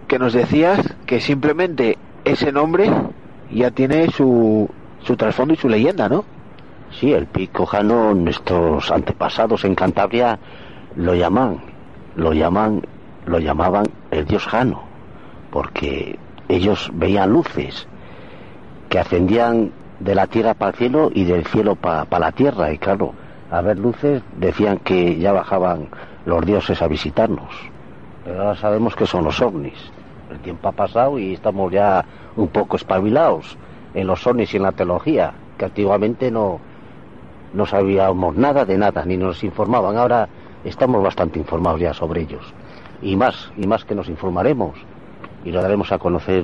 que 0.07 0.17
nos 0.17 0.33
decías 0.33 0.95
que 1.05 1.21
simplemente 1.21 1.99
ese 2.25 2.51
nombre 2.51 2.89
ya 3.51 3.69
tiene 3.69 4.09
su, 4.09 4.67
su 5.03 5.15
trasfondo 5.17 5.53
y 5.53 5.57
su 5.57 5.69
leyenda, 5.69 6.09
¿no? 6.09 6.25
Sí, 6.99 7.13
el 7.13 7.27
pico 7.27 7.67
jano, 7.67 8.15
nuestros 8.15 8.89
antepasados 8.89 9.65
en 9.65 9.75
Cantabria 9.75 10.39
lo 10.95 11.13
llaman, 11.13 11.59
lo 12.15 12.33
llaman, 12.33 12.81
lo 13.27 13.37
llamaban 13.37 13.85
el 14.09 14.25
dios 14.25 14.47
jano, 14.47 14.86
porque 15.57 16.19
ellos 16.49 16.91
veían 16.93 17.31
luces 17.31 17.87
que 18.89 18.99
ascendían 18.99 19.71
de 19.99 20.13
la 20.13 20.27
tierra 20.27 20.53
para 20.53 20.69
el 20.69 20.77
cielo 20.77 21.09
y 21.11 21.23
del 21.23 21.47
cielo 21.47 21.75
para 21.75 22.05
pa 22.05 22.19
la 22.19 22.31
tierra, 22.31 22.71
y 22.71 22.77
claro, 22.77 23.15
a 23.49 23.61
ver 23.61 23.79
luces 23.79 24.21
decían 24.37 24.77
que 24.77 25.17
ya 25.17 25.31
bajaban 25.31 25.87
los 26.27 26.45
dioses 26.45 26.79
a 26.83 26.87
visitarnos. 26.87 27.49
Pero 28.23 28.39
ahora 28.39 28.55
sabemos 28.55 28.95
que 28.95 29.07
son 29.07 29.23
los 29.23 29.41
ovnis. 29.41 29.73
El 30.29 30.37
tiempo 30.41 30.67
ha 30.67 30.73
pasado 30.73 31.17
y 31.17 31.33
estamos 31.33 31.71
ya 31.71 32.05
un 32.35 32.49
poco 32.49 32.75
espabilados 32.75 33.57
en 33.95 34.05
los 34.05 34.27
ovnis 34.27 34.53
y 34.53 34.57
en 34.57 34.63
la 34.63 34.73
teología, 34.73 35.33
que 35.57 35.65
antiguamente 35.65 36.29
no, 36.29 36.59
no 37.55 37.65
sabíamos 37.65 38.35
nada 38.37 38.63
de 38.63 38.77
nada, 38.77 39.03
ni 39.05 39.17
nos 39.17 39.43
informaban. 39.43 39.97
Ahora 39.97 40.29
estamos 40.63 41.01
bastante 41.01 41.39
informados 41.39 41.81
ya 41.81 41.95
sobre 41.95 42.21
ellos. 42.21 42.45
Y 43.01 43.15
más, 43.15 43.51
y 43.57 43.65
más 43.65 43.83
que 43.85 43.95
nos 43.95 44.07
informaremos 44.07 44.75
y 45.47 45.51
lo 45.51 45.61
daremos 45.61 45.93
a 45.93 45.97
conocer 45.97 46.43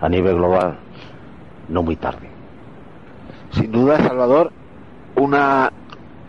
a 0.00 0.08
nivel 0.08 0.36
global 0.36 0.78
no 1.68 1.82
muy 1.82 1.96
tarde. 1.96 2.28
Sin 3.50 3.70
duda, 3.70 3.98
Salvador, 3.98 4.52
una 5.16 5.70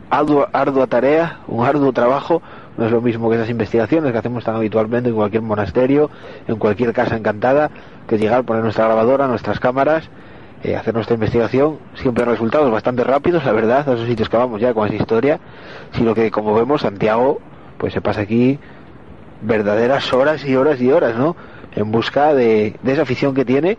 ardua, 0.09 0.87
tarea, 0.87 1.39
un 1.47 1.65
arduo 1.65 1.93
trabajo 1.93 2.41
no 2.77 2.85
es 2.85 2.91
lo 2.91 3.01
mismo 3.01 3.29
que 3.29 3.35
esas 3.35 3.49
investigaciones 3.49 4.11
que 4.11 4.17
hacemos 4.17 4.43
tan 4.43 4.55
habitualmente 4.55 5.09
en 5.09 5.15
cualquier 5.15 5.43
monasterio, 5.43 6.09
en 6.47 6.57
cualquier 6.57 6.91
casa 6.91 7.15
encantada, 7.15 7.71
que 8.07 8.17
llegar, 8.17 8.43
poner 8.43 8.63
nuestra 8.63 8.85
grabadora, 8.85 9.27
nuestras 9.27 9.59
cámaras, 9.59 10.09
eh, 10.63 10.75
hacer 10.75 10.93
nuestra 10.93 11.13
investigación, 11.13 11.77
siempre 11.95 12.25
resultados 12.25 12.69
bastante 12.69 13.05
rápidos, 13.05 13.45
la 13.45 13.53
verdad, 13.53 13.87
a 13.87 13.93
esos 13.93 14.07
sitios 14.07 14.27
que 14.27 14.35
vamos 14.35 14.59
ya 14.59 14.73
con 14.73 14.87
esa 14.87 14.95
historia, 14.95 15.39
sino 15.93 16.13
que 16.13 16.31
como 16.31 16.53
vemos, 16.53 16.81
Santiago, 16.81 17.39
pues 17.77 17.93
se 17.93 18.01
pasa 18.01 18.21
aquí 18.21 18.59
verdaderas 19.41 20.11
horas 20.13 20.45
y 20.45 20.55
horas 20.55 20.81
y 20.81 20.91
horas, 20.91 21.15
¿no? 21.15 21.35
En 21.79 21.91
busca 21.91 22.33
de, 22.33 22.75
de 22.83 22.91
esa 22.91 23.03
afición 23.03 23.33
que 23.33 23.45
tiene 23.45 23.77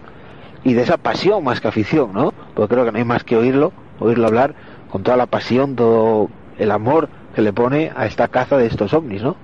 y 0.64 0.74
de 0.74 0.82
esa 0.82 0.96
pasión 0.96 1.44
más 1.44 1.60
que 1.60 1.68
afición, 1.68 2.12
¿no? 2.12 2.32
Porque 2.54 2.74
creo 2.74 2.84
que 2.84 2.92
no 2.92 2.98
hay 2.98 3.04
más 3.04 3.24
que 3.24 3.36
oírlo, 3.36 3.72
oírlo 3.98 4.26
hablar 4.26 4.54
con 4.90 5.02
toda 5.02 5.16
la 5.16 5.26
pasión, 5.26 5.76
todo 5.76 6.28
el 6.58 6.70
amor 6.70 7.08
que 7.34 7.42
le 7.42 7.52
pone 7.52 7.92
a 7.94 8.06
esta 8.06 8.28
caza 8.28 8.56
de 8.56 8.66
estos 8.66 8.92
ovnis, 8.92 9.22
¿no? 9.22 9.36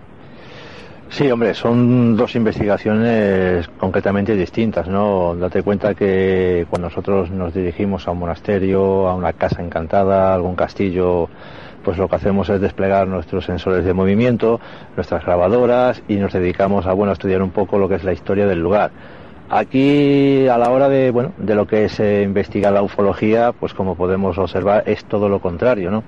Sí, 1.09 1.31
hombre, 1.31 1.55
son 1.55 2.17
dos 2.17 2.35
investigaciones 2.35 3.69
completamente 3.79 4.35
distintas, 4.35 4.89
¿no? 4.89 5.37
Date 5.37 5.63
cuenta 5.63 5.95
que 5.95 6.67
cuando 6.69 6.89
nosotros 6.89 7.31
nos 7.31 7.55
dirigimos 7.55 8.09
a 8.09 8.11
un 8.11 8.19
monasterio, 8.19 9.09
a 9.09 9.15
una 9.15 9.33
casa 9.33 9.63
encantada, 9.63 10.33
a 10.33 10.35
algún 10.35 10.57
castillo, 10.57 11.29
pues 11.87 11.99
lo 11.99 12.09
que 12.09 12.17
hacemos 12.17 12.49
es 12.49 12.61
desplegar 12.61 13.07
nuestros 13.07 13.45
sensores 13.45 13.85
de 13.85 13.95
movimiento, 13.95 14.59
nuestras 14.97 15.25
grabadoras 15.25 16.03
y 16.09 16.17
nos 16.17 16.33
dedicamos 16.33 16.85
a, 16.85 16.93
bueno, 16.93 17.11
a 17.11 17.13
estudiar 17.13 17.43
un 17.43 17.51
poco 17.51 17.79
lo 17.79 17.89
que 17.89 17.95
es 17.95 18.03
la 18.03 18.13
historia 18.13 18.45
del 18.49 18.59
lugar. 18.59 18.91
Aquí, 19.49 20.49
a 20.49 20.59
la 20.59 20.71
hora 20.71 20.89
de, 20.89 21.13
bueno, 21.13 21.31
de 21.39 21.55
lo 21.55 21.69
que 21.69 21.85
es 21.85 22.01
eh, 22.01 22.25
investigar 22.25 22.73
la 22.73 22.83
ufología, 22.83 23.53
pues 23.53 23.73
como 23.73 23.95
podemos 23.95 24.37
observar, 24.37 24.83
es 24.87 25.05
todo 25.05 25.29
lo 25.29 25.39
contrario, 25.39 25.93
¿no? 25.93 26.03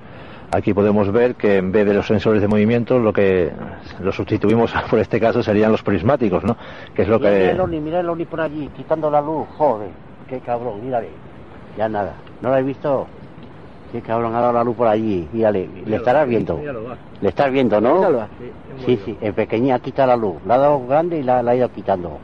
Aquí 0.51 0.75
podemos 0.75 1.13
ver 1.13 1.37
que 1.37 1.59
en 1.59 1.71
vez 1.71 1.87
de 1.87 1.95
los 1.95 2.09
sensores 2.09 2.43
de 2.43 2.49
movimiento, 2.49 2.99
lo 2.99 3.13
que 3.13 3.53
lo 4.01 4.11
sustituimos 4.11 4.73
por 4.91 4.99
este 4.99 5.21
caso 5.21 5.45
serían 5.45 5.71
los 5.71 5.85
prismáticos, 5.85 6.43
¿no? 6.43 6.57
Que 6.93 7.03
es 7.03 7.09
lo 7.09 7.21
Mira 7.21 7.31
que... 7.31 7.51
el 7.53 7.61
ovni, 7.61 7.79
mira 7.79 8.01
el 8.01 8.09
ovni 8.09 8.25
por 8.25 8.41
allí, 8.41 8.69
quitando 8.77 9.13
la 9.13 9.21
luz, 9.21 9.47
joder, 9.57 9.91
qué 10.29 10.41
cabrón, 10.41 10.85
mírale. 10.85 11.11
Ya 11.77 11.89
nada, 11.89 12.15
¿no 12.43 12.49
lo 12.49 12.57
has 12.57 12.67
visto? 12.67 13.07
Qué 13.93 14.03
cabrón 14.03 14.35
ha 14.35 14.41
dado 14.41 14.53
la 14.53 14.65
luz 14.65 14.77
por 14.77 14.87
allí, 14.87 15.27
mírale, 15.33 15.69
le 15.87 15.97
estarás 15.97 16.29
viendo. 16.29 16.61
Le 17.21 17.29
estás 17.29 17.51
viendo, 17.51 17.81
¿no? 17.81 18.27
Sí, 18.85 19.01
sí, 19.05 19.17
en 19.21 19.33
pequeña 19.35 19.79
quita 19.79 20.07
la 20.07 20.17
luz, 20.17 20.37
la 20.47 20.57
ha 20.57 20.59
dado 20.59 20.87
grande 20.87 21.19
y 21.19 21.23
la, 21.23 21.43
la 21.43 21.53
ha 21.53 21.55
ido 21.55 21.71
quitando. 21.73 22.19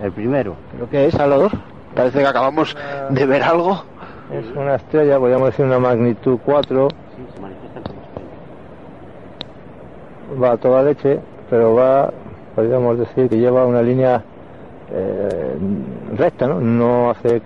El 0.00 0.12
primero. 0.12 0.54
¿Pero 0.72 0.88
qué 0.90 1.06
es, 1.06 1.14
Salvador? 1.14 1.50
Parece 1.94 2.20
que 2.20 2.26
acabamos 2.26 2.76
de 3.10 3.26
ver 3.26 3.42
algo. 3.42 3.82
Es 4.32 4.46
una 4.56 4.76
estrella, 4.76 5.18
podríamos 5.18 5.48
decir 5.50 5.64
una 5.66 5.78
magnitud 5.78 6.38
4, 6.44 6.88
Sí, 6.88 6.96
se 7.34 7.40
manifiestan 7.40 7.82
como 7.82 8.00
estrellas. 8.00 8.32
va 10.42 10.52
a 10.52 10.56
toda 10.56 10.82
leche, 10.82 11.20
pero 11.50 11.74
va, 11.74 12.10
podríamos 12.54 12.98
decir 12.98 13.28
que 13.28 13.38
lleva 13.38 13.66
una 13.66 13.82
línea 13.82 14.22
eh, 14.92 15.56
recta, 16.16 16.46
¿no? 16.46 16.60
No 16.60 17.10
hace 17.10 17.42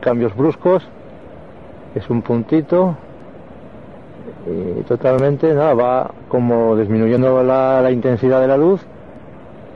cambios 0.00 0.34
bruscos, 0.36 0.86
es 1.98 2.08
un 2.10 2.22
puntito 2.22 2.96
y 4.46 4.82
totalmente, 4.82 5.52
nada, 5.54 5.74
va 5.74 6.10
como 6.28 6.76
disminuyendo 6.76 7.42
la, 7.42 7.80
la 7.82 7.90
intensidad 7.90 8.40
de 8.40 8.48
la 8.48 8.56
luz 8.56 8.80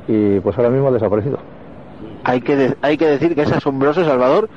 y 0.08 0.40
pues 0.40 0.56
ahora 0.56 0.70
mismo 0.70 0.88
ha 0.88 0.92
desaparecido. 0.92 1.38
Hay 2.24 2.40
que, 2.40 2.56
de- 2.56 2.76
hay 2.82 2.96
que 2.96 3.06
decir 3.06 3.34
que 3.34 3.42
es 3.42 3.52
asombroso, 3.52 4.04
Salvador, 4.04 4.48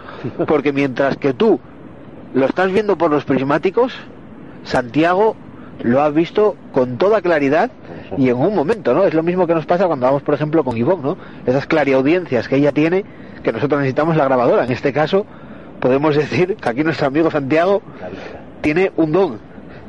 porque 0.47 0.71
mientras 0.71 1.17
que 1.17 1.33
tú 1.33 1.59
lo 2.33 2.45
estás 2.45 2.71
viendo 2.71 2.97
por 2.97 3.11
los 3.11 3.25
prismáticos, 3.25 3.93
Santiago 4.63 5.35
lo 5.83 6.01
ha 6.01 6.09
visto 6.09 6.55
con 6.73 6.97
toda 6.97 7.21
claridad 7.21 7.69
y 8.17 8.29
en 8.29 8.37
un 8.37 8.55
momento, 8.55 8.93
¿no? 8.93 9.03
Es 9.03 9.13
lo 9.13 9.23
mismo 9.23 9.45
que 9.47 9.53
nos 9.55 9.65
pasa 9.65 9.87
cuando 9.87 10.05
vamos, 10.05 10.21
por 10.21 10.33
ejemplo, 10.35 10.63
con 10.63 10.77
Ivonne, 10.77 11.03
¿no? 11.03 11.17
Esas 11.45 11.65
clariaudiencias 11.65 12.47
que 12.47 12.55
ella 12.57 12.71
tiene, 12.71 13.03
que 13.43 13.51
nosotros 13.51 13.79
necesitamos 13.81 14.15
la 14.15 14.25
grabadora. 14.25 14.63
En 14.65 14.71
este 14.71 14.93
caso, 14.93 15.25
podemos 15.85 16.15
decir 16.15 16.55
que 16.55 16.67
aquí 16.67 16.83
nuestro 16.83 17.05
amigo 17.05 17.29
Santiago 17.29 17.79
tiene 18.61 18.91
un 18.95 19.11
don, 19.11 19.39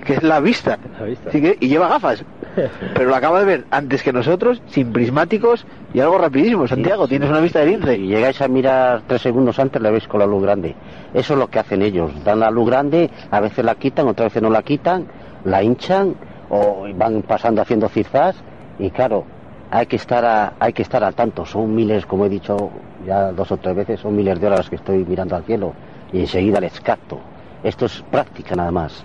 que 0.05 0.13
es 0.13 0.23
la 0.23 0.41
vista. 0.41 0.79
Así 1.27 1.41
que, 1.41 1.57
y 1.59 1.69
lleva 1.69 1.89
gafas. 1.89 2.23
Pero 2.95 3.09
lo 3.09 3.17
acaba 3.17 3.39
de 3.41 3.47
ver 3.47 3.65
antes 3.71 4.03
que 4.03 4.13
nosotros, 4.13 4.61
sin 4.69 4.93
prismáticos 4.93 5.65
y 5.95 6.01
algo 6.01 6.19
rapidísimo. 6.19 6.69
Santiago, 6.69 7.09
tienes 7.09 7.31
una 7.31 7.41
vista 7.41 7.61
de 7.61 7.67
lince. 7.69 7.97
Si 7.97 8.09
llegáis 8.09 8.43
a 8.43 8.49
mirar 8.49 9.05
tres 9.07 9.23
segundos 9.23 9.59
antes, 9.59 9.81
la 9.81 9.91
veis 9.91 10.07
con 10.07 10.21
la 10.21 10.27
luz 10.27 10.43
grande. 10.43 10.75
Eso 11.15 11.33
es 11.33 11.39
lo 11.39 11.49
que 11.49 11.61
hacen 11.61 11.81
ellos. 11.81 12.13
Dan 12.23 12.41
la 12.41 12.51
luz 12.51 12.67
grande, 12.67 13.11
a 13.31 13.41
veces 13.41 13.65
la 13.65 13.77
quitan, 13.77 14.07
otras 14.07 14.27
veces 14.27 14.43
no 14.43 14.51
la 14.51 14.63
quitan, 14.63 15.07
la 15.45 15.63
hinchan 15.63 16.15
o 16.51 16.87
van 16.95 17.23
pasando 17.23 17.63
haciendo 17.63 17.89
cirzás. 17.89 18.37
Y 18.79 18.91
claro, 18.91 19.25
hay 19.71 19.87
que 19.87 19.97
estar 19.97 20.27
a, 20.27 20.53
hay 20.61 20.75
que 20.75 20.83
estar 20.83 21.03
al 21.03 21.15
tanto. 21.15 21.47
Son 21.47 21.75
miles, 21.75 22.05
como 22.05 22.27
he 22.27 22.29
dicho 22.29 22.71
ya 23.07 23.33
dos 23.33 23.51
o 23.53 23.57
tres 23.57 23.77
veces, 23.77 24.01
son 24.01 24.17
miles 24.17 24.41
de 24.41 24.47
horas 24.49 24.69
que 24.69 24.77
estoy 24.77 25.05
mirando 25.05 25.37
al 25.37 25.45
cielo 25.45 25.73
y 26.13 26.21
enseguida 26.21 26.61
les 26.61 26.81
capto. 26.81 27.19
Esto 27.63 27.87
es 27.87 28.03
práctica 28.11 28.55
nada 28.57 28.71
más. 28.71 29.05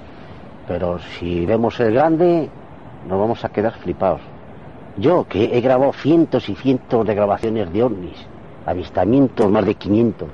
Pero 0.67 0.99
si 1.19 1.45
vemos 1.45 1.79
el 1.79 1.93
grande, 1.93 2.49
nos 3.07 3.19
vamos 3.19 3.43
a 3.45 3.49
quedar 3.49 3.73
flipados. 3.73 4.21
Yo, 4.97 5.25
que 5.25 5.57
he 5.57 5.61
grabado 5.61 5.93
cientos 5.93 6.49
y 6.49 6.55
cientos 6.55 7.05
de 7.05 7.15
grabaciones 7.15 7.71
de 7.71 7.83
ovnis, 7.83 8.27
avistamientos, 8.65 9.49
más 9.49 9.65
de 9.65 9.75
500, 9.75 10.27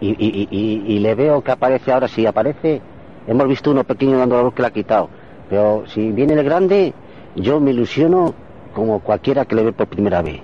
y, 0.00 0.10
y- 0.10 0.98
le 0.98 1.14
veo 1.14 1.42
que 1.42 1.52
aparece 1.52 1.92
ahora, 1.92 2.08
si 2.08 2.26
aparece, 2.26 2.80
hemos 3.26 3.46
visto 3.48 3.70
uno 3.70 3.84
pequeño 3.84 4.18
dando 4.18 4.36
la 4.36 4.42
luz 4.42 4.54
que 4.54 4.62
le 4.62 4.68
ha 4.68 4.72
quitado, 4.72 5.08
pero 5.48 5.84
si 5.86 6.10
viene 6.12 6.32
el 6.34 6.44
grande, 6.44 6.92
yo 7.36 7.60
me 7.60 7.70
ilusiono 7.70 8.34
como 8.74 9.00
cualquiera 9.00 9.44
que 9.44 9.54
le 9.54 9.64
ve 9.64 9.72
por 9.72 9.86
primera 9.86 10.20
vez. 10.22 10.40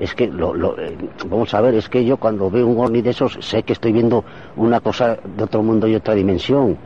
Es 0.00 0.14
que, 0.14 0.28
lo, 0.28 0.54
lo- 0.54 0.78
eh, 0.78 0.96
vamos 1.28 1.52
a 1.54 1.60
ver, 1.60 1.74
es 1.74 1.88
que 1.88 2.04
yo 2.04 2.16
cuando 2.18 2.50
veo 2.50 2.66
un 2.66 2.78
ovni 2.84 3.02
de 3.02 3.10
esos, 3.10 3.36
sé 3.40 3.62
que 3.64 3.72
estoy 3.72 3.92
viendo 3.92 4.24
una 4.56 4.80
cosa 4.80 5.16
de 5.24 5.44
otro 5.44 5.62
mundo 5.62 5.86
y 5.88 5.94
otra 5.96 6.14
dimensión, 6.14 6.76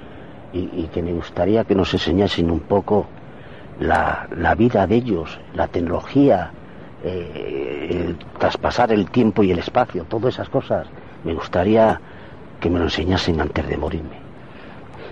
y, 0.53 0.61
y 0.61 0.89
que 0.93 1.03
me 1.03 1.13
gustaría 1.13 1.65
que 1.65 1.75
nos 1.75 1.93
enseñasen 1.93 2.51
un 2.51 2.61
poco 2.61 3.07
la, 3.81 4.29
la 4.37 4.55
vida 4.55 4.87
de 4.87 4.97
ellos, 4.97 5.39
la 5.55 5.69
tecnología, 5.69 6.53
eh, 7.05 7.89
el 8.07 8.17
traspasar 8.39 8.93
el 8.93 9.11
tiempo 9.11 9.43
y 9.43 9.51
el 9.51 9.59
espacio, 9.59 10.05
todas 10.05 10.35
esas 10.35 10.49
cosas. 10.49 10.87
Me 11.25 11.35
gustaría 11.35 12.01
que 12.61 12.71
me 12.71 12.79
lo 12.79 12.85
enseñasen 12.87 13.41
antes 13.41 13.67
de 13.69 13.77
morirme. 13.77 14.23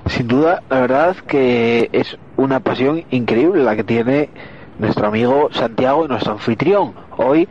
Sin 0.06 0.27
duda, 0.28 0.62
la 0.70 0.81
verdad 0.81 1.16
que 1.27 1.89
es 1.93 2.16
una 2.36 2.60
pasión 2.60 3.05
increíble 3.10 3.62
la 3.62 3.77
que 3.77 3.85
tiene 3.85 4.31
nuestro 4.78 5.06
amigo 5.09 5.48
Santiago 5.52 6.05
y 6.05 6.09
nuestro 6.09 6.32
anfitrión 6.32 6.94
hoy 7.18 7.48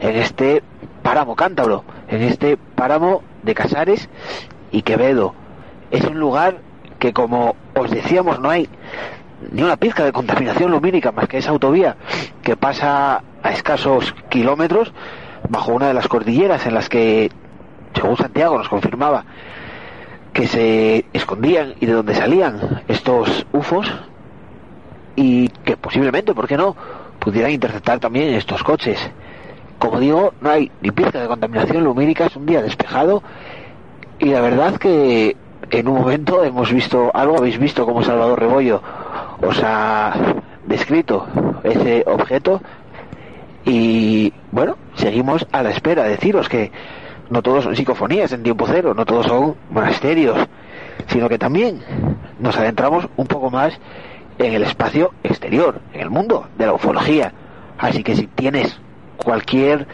en 0.00 0.16
este 0.16 0.62
páramo 1.02 1.36
cántabro, 1.36 1.84
en 2.08 2.22
este 2.22 2.56
páramo 2.56 3.22
de 3.42 3.54
Casares 3.54 4.08
y 4.70 4.82
Quevedo. 4.82 5.34
Es 5.90 6.04
un 6.04 6.18
lugar 6.18 6.58
que, 6.98 7.12
como 7.12 7.56
os 7.74 7.90
decíamos, 7.90 8.40
no 8.40 8.50
hay 8.50 8.68
ni 9.52 9.62
una 9.62 9.76
pizca 9.76 10.04
de 10.04 10.12
contaminación 10.12 10.70
lumínica 10.70 11.12
más 11.12 11.26
que 11.26 11.38
esa 11.38 11.50
autovía 11.50 11.96
que 12.42 12.56
pasa 12.56 13.22
a 13.42 13.50
escasos 13.50 14.14
kilómetros 14.28 14.92
bajo 15.48 15.72
una 15.72 15.88
de 15.88 15.94
las 15.94 16.08
cordilleras 16.08 16.66
en 16.66 16.74
las 16.74 16.88
que, 16.88 17.30
según 17.94 18.16
Santiago 18.16 18.58
nos 18.58 18.68
confirmaba, 18.68 19.24
que 20.32 20.46
se 20.46 21.06
escondían 21.12 21.74
y 21.80 21.86
de 21.86 21.92
donde 21.92 22.14
salían 22.14 22.82
estos 22.86 23.46
UFOs 23.52 23.90
y 25.16 25.48
que 25.48 25.76
posiblemente, 25.76 26.34
¿por 26.34 26.46
qué 26.46 26.56
no?, 26.56 26.76
pudieran 27.18 27.50
interceptar 27.50 27.98
también 27.98 28.34
estos 28.34 28.62
coches. 28.62 28.98
Como 29.80 29.98
digo, 29.98 30.34
no 30.42 30.50
hay 30.50 30.70
ni 30.82 30.90
pizca 30.90 31.22
de 31.22 31.26
contaminación 31.26 31.82
lumínica, 31.82 32.26
es 32.26 32.36
un 32.36 32.44
día 32.44 32.60
despejado 32.60 33.22
y 34.18 34.26
la 34.26 34.42
verdad 34.42 34.76
que 34.76 35.38
en 35.70 35.88
un 35.88 35.98
momento 36.00 36.44
hemos 36.44 36.70
visto 36.70 37.10
algo, 37.14 37.38
habéis 37.38 37.58
visto 37.58 37.86
como 37.86 38.02
Salvador 38.02 38.38
Rebollo 38.38 38.82
os 39.40 39.62
ha 39.64 40.12
descrito 40.66 41.26
ese 41.64 42.04
objeto 42.06 42.60
y 43.64 44.34
bueno, 44.52 44.76
seguimos 44.96 45.46
a 45.50 45.62
la 45.62 45.70
espera. 45.70 46.04
Deciros 46.04 46.50
que 46.50 46.70
no 47.30 47.40
todos 47.40 47.64
son 47.64 47.74
psicofonías 47.74 48.32
en 48.32 48.42
tiempo 48.42 48.66
cero, 48.68 48.92
no 48.94 49.06
todos 49.06 49.28
son 49.28 49.56
monasterios, 49.70 50.36
sino 51.06 51.26
que 51.26 51.38
también 51.38 51.80
nos 52.38 52.54
adentramos 52.58 53.08
un 53.16 53.26
poco 53.26 53.50
más 53.50 53.80
en 54.38 54.52
el 54.52 54.62
espacio 54.62 55.14
exterior, 55.22 55.80
en 55.94 56.02
el 56.02 56.10
mundo 56.10 56.48
de 56.58 56.66
la 56.66 56.74
ufología. 56.74 57.32
Así 57.78 58.02
que 58.02 58.14
si 58.14 58.26
tienes 58.26 58.78
cualquier 59.24 59.86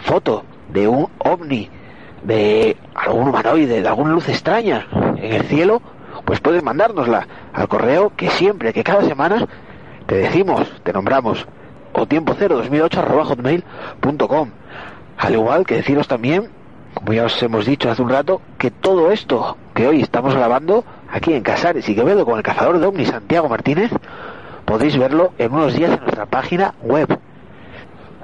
foto 0.00 0.44
de 0.72 0.88
un 0.88 1.08
ovni, 1.18 1.70
de 2.22 2.76
algún 2.94 3.28
humanoide, 3.28 3.82
de 3.82 3.88
alguna 3.88 4.12
luz 4.12 4.28
extraña 4.28 4.86
en 5.16 5.32
el 5.32 5.42
cielo, 5.44 5.82
pues 6.24 6.40
puedes 6.40 6.62
mandárnosla 6.62 7.26
al 7.52 7.68
correo 7.68 8.12
que 8.16 8.30
siempre, 8.30 8.72
que 8.72 8.84
cada 8.84 9.02
semana 9.02 9.46
te 10.06 10.16
decimos, 10.16 10.70
te 10.82 10.92
nombramos, 10.92 11.46
o 11.92 12.06
tiempo 12.06 12.34
cero 12.38 12.56
2008 12.56 13.00
arroba 13.00 13.24
hotmail.com. 13.24 14.50
Al 15.18 15.32
igual 15.32 15.64
que 15.64 15.76
deciros 15.76 16.08
también, 16.08 16.48
como 16.94 17.12
ya 17.12 17.24
os 17.24 17.42
hemos 17.42 17.66
dicho 17.66 17.90
hace 17.90 18.02
un 18.02 18.08
rato, 18.08 18.40
que 18.58 18.70
todo 18.70 19.12
esto 19.12 19.56
que 19.74 19.86
hoy 19.86 20.00
estamos 20.00 20.34
grabando 20.34 20.84
aquí 21.10 21.32
en 21.32 21.42
Casares 21.42 21.88
y 21.88 21.94
Quevedo 21.94 22.24
con 22.24 22.36
el 22.36 22.42
cazador 22.42 22.78
de 22.78 22.86
ovnis 22.86 23.08
Santiago 23.08 23.48
Martínez, 23.48 23.90
podéis 24.64 24.96
verlo 24.98 25.32
en 25.38 25.52
unos 25.52 25.74
días 25.74 25.92
en 25.92 26.00
nuestra 26.00 26.26
página 26.26 26.74
web. 26.82 27.18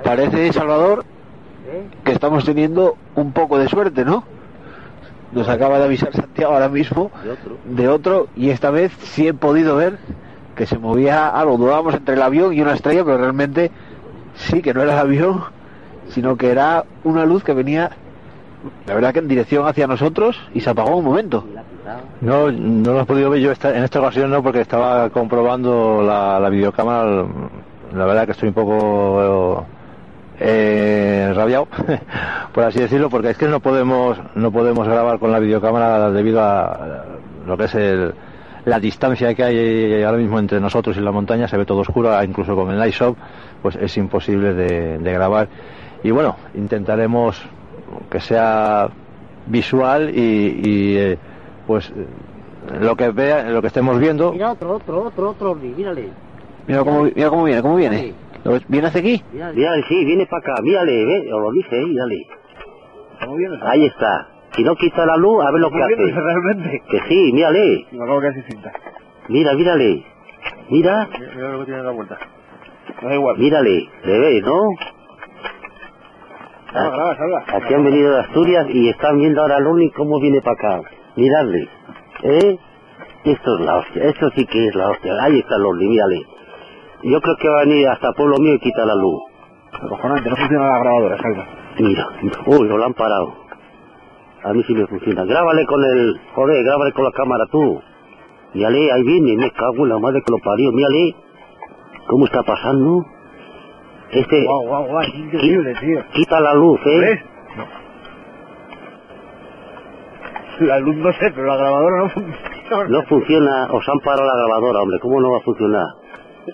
Parece, 0.05 0.53
Salvador, 0.53 1.05
que 2.05 2.13
estamos 2.13 2.45
teniendo 2.45 2.97
un 3.15 3.33
poco 3.33 3.59
de 3.59 3.69
suerte, 3.69 4.05
¿no? 4.05 4.25
Nos 5.33 5.49
acaba 5.49 5.79
de 5.79 5.85
avisar 5.85 6.13
Santiago 6.13 6.53
ahora 6.55 6.69
mismo 6.69 7.11
De 7.23 7.31
otro. 7.31 7.57
de 7.65 7.89
otro 7.89 8.29
y 8.35 8.51
esta 8.51 8.71
vez 8.71 8.93
sí 9.01 9.29
he 9.29 9.35
podido 9.35 9.77
ver 9.77 9.99
que 10.57 10.67
se 10.67 10.79
movía 10.79 11.29
algo. 11.29 11.57
Dudábamos 11.57 11.95
entre 11.95 12.15
el 12.15 12.23
avión 12.23 12.53
y 12.53 12.61
una 12.61 12.73
estrella, 12.75 13.05
pero 13.05 13.19
realmente 13.19 13.71
sí 14.35 14.61
que 14.63 14.75
no 14.75 14.83
era 14.83 14.95
el 14.95 14.99
avión, 14.99 15.43
sino 16.09 16.37
que 16.37 16.51
era 16.51 16.85
una 17.05 17.25
luz 17.25 17.45
que 17.45 17.53
venía, 17.55 17.91
la 18.87 18.95
verdad 18.95 19.13
que 19.13 19.21
en 19.21 19.29
dirección 19.29 19.67
hacia 19.69 19.87
nosotros 19.87 20.37
y 20.53 20.61
se 20.61 20.71
apagó 20.71 20.97
un 20.97 21.05
momento. 21.05 21.45
No, 22.21 22.51
no 22.51 22.93
lo 22.93 23.01
he 23.03 23.05
podido 23.05 23.31
ver 23.31 23.41
yo 23.41 23.53
esta- 23.53 23.77
en 23.77 23.85
esta 23.85 24.01
ocasión 24.01 24.31
no 24.31 24.43
porque 24.43 24.61
estaba 24.61 25.11
comprobando 25.11 26.03
la, 26.03 26.41
la 26.41 26.49
videocámara. 26.49 27.25
La 27.95 28.05
verdad 28.05 28.25
que 28.27 28.33
estoy 28.33 28.49
un 28.49 28.55
poco 28.55 29.65
eh, 30.41 31.33
rabiado, 31.35 31.69
por 32.55 32.65
así 32.65 32.81
decirlo, 32.81 33.11
porque 33.11 33.31
es 33.31 33.37
que 33.37 33.47
no 33.47 33.61
podemos 33.61 34.19
no 34.35 34.51
podemos 34.51 34.89
grabar 34.89 35.19
con 35.19 35.31
la 35.31 35.39
videocámara 35.39 36.11
debido 36.11 36.43
a 36.43 37.05
lo 37.47 37.57
que 37.57 37.65
es 37.65 37.75
el, 37.75 38.15
la 38.65 38.81
distancia 38.81 39.35
que 39.35 39.45
hay 39.45 40.03
ahora 40.03 40.19
mismo 40.19 40.39
entre 40.39 40.61
nosotros 40.61 40.97
y 40.97 41.01
la 41.01 41.13
montaña. 41.13 41.49
Se 41.49 41.57
ve 41.57 41.65
todo 41.65 41.81
oscuro, 41.81 42.23
incluso 42.23 42.55
con 42.55 42.71
el 42.71 42.79
light 42.79 42.95
shop, 42.95 43.17
pues 43.63 43.77
es 43.77 43.97
imposible 43.97 44.55
de, 44.55 44.99
de 44.99 45.13
grabar. 45.13 45.49
Y 46.03 46.11
bueno, 46.11 46.37
intentaremos 46.55 47.43
que 48.11 48.21
sea 48.21 48.89
visual 49.47 50.11
y, 50.15 50.61
y, 50.63 50.97
eh, 50.97 51.19
pues 51.67 51.93
lo 52.81 52.97
que 52.97 53.11
vea, 53.11 53.45
lo 53.51 53.61
que 53.61 53.69
estemos 53.69 53.99
viendo. 53.99 54.33
Mira 54.33 54.53
otro, 54.53 54.77
otro, 54.77 55.05
otro, 55.05 55.31
otro 55.31 55.55
mírale. 55.55 56.09
Mira 56.67 56.85
cómo, 56.85 57.03
mira 57.03 57.31
cómo 57.31 57.45
viene, 57.45 57.63
cómo 57.63 57.77
viene. 57.77 58.15
¿Lo 58.45 58.53
ves? 58.53 58.63
¿Viene 58.69 58.89
hacia 58.89 59.01
aquí? 59.01 59.23
Mírale, 59.33 59.83
sí, 59.89 60.05
viene 60.05 60.27
para 60.27 60.39
acá, 60.41 60.63
mírale, 60.63 61.05
ve, 61.05 61.33
os 61.33 61.41
lo 61.43 61.51
dice, 61.53 61.81
eh, 61.81 61.87
mírale. 61.87 62.27
Ahí 63.63 63.85
está. 63.87 64.29
Si 64.57 64.65
no 64.65 64.75
quita 64.77 65.05
la 65.07 65.17
luz, 65.17 65.45
a 65.45 65.51
ver 65.53 65.61
lo 65.61 65.71
que 65.71 65.83
hace. 65.83 65.95
realmente? 65.97 66.83
Que 66.91 67.01
sí, 67.09 67.33
mírale. 67.33 67.87
Me 67.93 68.03
acabo 68.05 68.21
casi 68.21 68.43
cinta. 68.43 68.73
Mira, 69.29 69.55
mírale. 69.55 70.05
Mira, 70.71 71.09
Mira 71.35 71.49
lo 71.53 71.59
que 71.61 71.65
tiene 71.67 71.83
la 71.83 71.91
vuelta. 71.91 72.19
No 73.03 73.09
da 73.09 73.15
igual. 73.15 73.39
mírale. 73.39 73.89
Le 74.05 74.19
ves, 74.19 74.43
¿no? 74.43 74.61
Salva, 76.73 76.91
graba, 76.97 77.17
salva. 77.17 77.45
Aquí 77.49 77.75
han 77.75 77.85
venido 77.85 78.13
de 78.13 78.21
Asturias 78.21 78.67
y 78.71 78.89
están 78.89 79.19
viendo 79.19 79.43
ahora 79.43 79.57
al 79.57 79.67
ovni 79.67 79.91
cómo 79.91 80.21
viene 80.21 80.41
para 80.41 80.55
acá. 80.79 80.89
Miradle. 81.17 81.69
¿Eh? 82.23 82.59
Esto 83.25 83.55
es 83.59 83.61
la 83.67 83.77
hostia. 83.77 84.05
Esto 84.05 84.31
sí 84.35 84.47
que 84.47 84.67
es 84.69 84.75
la 84.75 84.91
hostia. 84.91 85.13
Ahí 85.23 85.39
está 85.41 85.57
el 85.57 85.67
ovni, 85.67 85.87
mírale. 85.89 86.23
Yo 87.03 87.21
creo 87.21 87.37
que 87.37 87.49
va 87.49 87.61
a 87.61 87.65
venir 87.65 87.89
hasta 87.89 88.13
pueblo 88.13 88.37
mío 88.39 88.55
y 88.55 88.59
quita 88.61 88.85
la 88.85 88.95
luz. 88.95 89.23
Acojonante, 89.73 90.29
no 90.29 90.37
funciona 90.37 90.67
la 90.71 90.79
grabadora, 90.81 91.17
salva. 91.19 91.47
Mira. 91.79 92.09
Uy, 92.47 92.69
lo 92.69 92.85
han 92.85 92.95
parado. 92.95 93.35
A 94.45 94.53
mí 94.53 94.63
sí 94.67 94.75
me 94.75 94.87
funciona. 94.87 95.25
Grábale 95.25 95.65
con 95.67 95.83
el... 95.85 96.21
Joder, 96.35 96.65
grábale 96.65 96.93
con 96.93 97.05
la 97.05 97.13
cámara 97.13 97.47
tú. 97.51 97.81
Mírale, 98.55 98.93
ahí 98.93 99.03
viene. 99.03 99.37
Me 99.37 99.51
cago 99.53 99.85
en 99.85 99.89
la 99.89 99.99
madre 99.99 100.23
que 100.23 100.33
lo 100.33 100.39
parió. 100.39 100.73
Mírale. 100.73 101.15
¿Cómo 102.07 102.27
está 102.27 102.43
pasando? 102.43 103.05
Este... 104.11 104.45
Guau, 104.45 104.67
guau, 104.67 104.87
guau, 104.89 105.05
qué 105.11 105.19
increíble, 105.19 105.75
tío. 105.81 106.05
Quita 106.13 106.41
la 106.41 106.55
luz, 106.55 106.81
¿eh? 106.85 107.01
¿Ves? 107.01 107.21
La 110.61 110.79
luz 110.79 110.97
no 110.97 111.11
sé, 111.13 111.31
pero 111.31 111.47
la 111.47 111.57
grabadora 111.57 112.03
no 112.03 112.09
funciona. 112.11 112.89
No 112.89 113.03
funciona, 113.05 113.69
os 113.71 113.89
han 113.89 113.99
parado 114.01 114.27
la 114.27 114.37
grabadora, 114.37 114.83
hombre, 114.83 114.99
¿cómo 115.01 115.21
no 115.21 115.31
va 115.33 115.39
a 115.39 115.41
funcionar? 115.41 115.87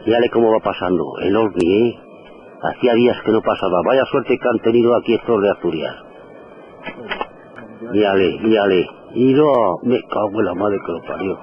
Mírale 0.04 0.30
cómo 0.30 0.52
va 0.52 0.60
pasando, 0.60 1.04
el 1.22 1.36
ovni, 1.36 1.88
¿eh? 1.88 1.98
Hacía 2.62 2.94
días 2.94 3.20
que 3.24 3.32
no 3.32 3.40
pasaba, 3.40 3.82
vaya 3.84 4.04
suerte 4.06 4.38
que 4.38 4.48
han 4.48 4.58
tenido 4.58 4.96
aquí 4.96 5.14
estos 5.14 5.40
de 5.42 5.50
Asturias. 5.50 5.94
Mírale, 7.92 8.38
mírale, 8.40 8.86
y 9.14 9.34
no, 9.34 9.78
me 9.82 10.00
cago 10.02 10.40
en 10.40 10.44
la 10.44 10.54
madre 10.54 10.78
que 10.84 10.92
lo 10.92 11.02
parió. 11.02 11.38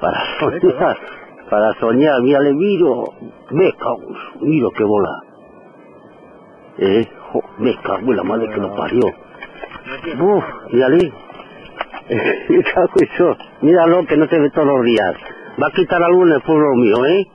Para 0.00 0.20
soñar, 0.38 0.96
para 1.50 1.74
soñar, 1.74 2.22
mírale, 2.22 2.52
miro, 2.52 3.04
me 3.50 3.72
cago, 3.72 4.14
miro 4.40 4.70
que 4.70 4.84
bola. 4.84 5.20
Eh, 6.78 7.08
jo, 7.32 7.40
me 7.58 7.76
cago 7.76 8.10
en 8.10 8.16
la 8.16 8.22
madre 8.22 8.48
que 8.48 8.60
lo 8.60 8.74
parió. 8.74 9.02
Uf, 10.20 10.44
mírale. 10.70 11.12
Me 12.48 12.62
cago 12.62 12.90
eso. 12.96 13.36
Míralo 13.62 14.04
que 14.06 14.16
no 14.16 14.28
te 14.28 14.38
ve 14.38 14.50
todos 14.50 14.66
los 14.66 14.84
días. 14.84 15.16
Va 15.60 15.66
a 15.66 15.70
quitar 15.72 16.00
la 16.00 16.08
luz 16.08 16.26
en 16.28 16.32
el 16.32 16.42
pueblo 16.42 16.74
mío, 16.76 17.04
¿eh? 17.04 17.26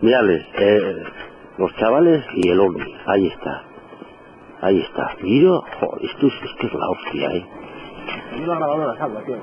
Mírale, 0.00 0.46
eh, 0.54 1.02
los 1.58 1.74
chavales 1.76 2.24
y 2.34 2.48
el 2.48 2.60
ovni. 2.60 2.94
Ahí 3.06 3.26
está. 3.26 3.64
Ahí 4.60 4.80
está. 4.80 5.16
Mira, 5.22 5.50
joder, 5.80 6.04
esto 6.04 6.26
es, 6.26 6.32
es 6.44 6.54
que 6.58 6.66
es 6.66 6.74
la 6.74 6.88
hostia, 6.88 7.32
¿eh? 7.34 7.46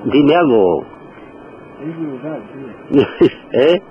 Dime 0.04 0.34
algo. 0.34 0.84
¿Eh? 3.52 3.82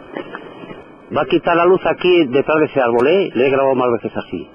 Va 1.15 1.21
a 1.21 1.25
quitar 1.25 1.55
la 1.55 1.65
luz 1.65 1.81
aquí 1.85 2.25
detrás 2.27 2.59
de 2.59 2.65
ese 2.65 2.81
árbol, 2.81 3.07
¿eh? 3.07 3.29
Le 3.33 3.47
he 3.47 3.49
grabado 3.49 3.75
más 3.75 3.91
veces 3.91 4.15
así. 4.17 4.47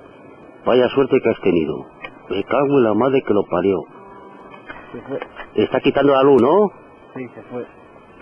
Vaya 0.64 0.88
suerte 0.88 1.20
que 1.20 1.30
has 1.30 1.40
tenido. 1.40 1.86
Me 2.30 2.42
cago 2.44 2.78
en 2.78 2.84
la 2.84 2.94
madre 2.94 3.22
que 3.22 3.34
lo 3.34 3.44
parió. 3.44 3.78
Se 4.92 5.00
fue. 5.02 5.20
Está 5.54 5.80
quitando 5.80 6.12
la 6.12 6.22
luz, 6.22 6.42
¿no? 6.42 6.70
Sí, 7.14 7.28
se 7.34 7.42
fue. 7.42 7.64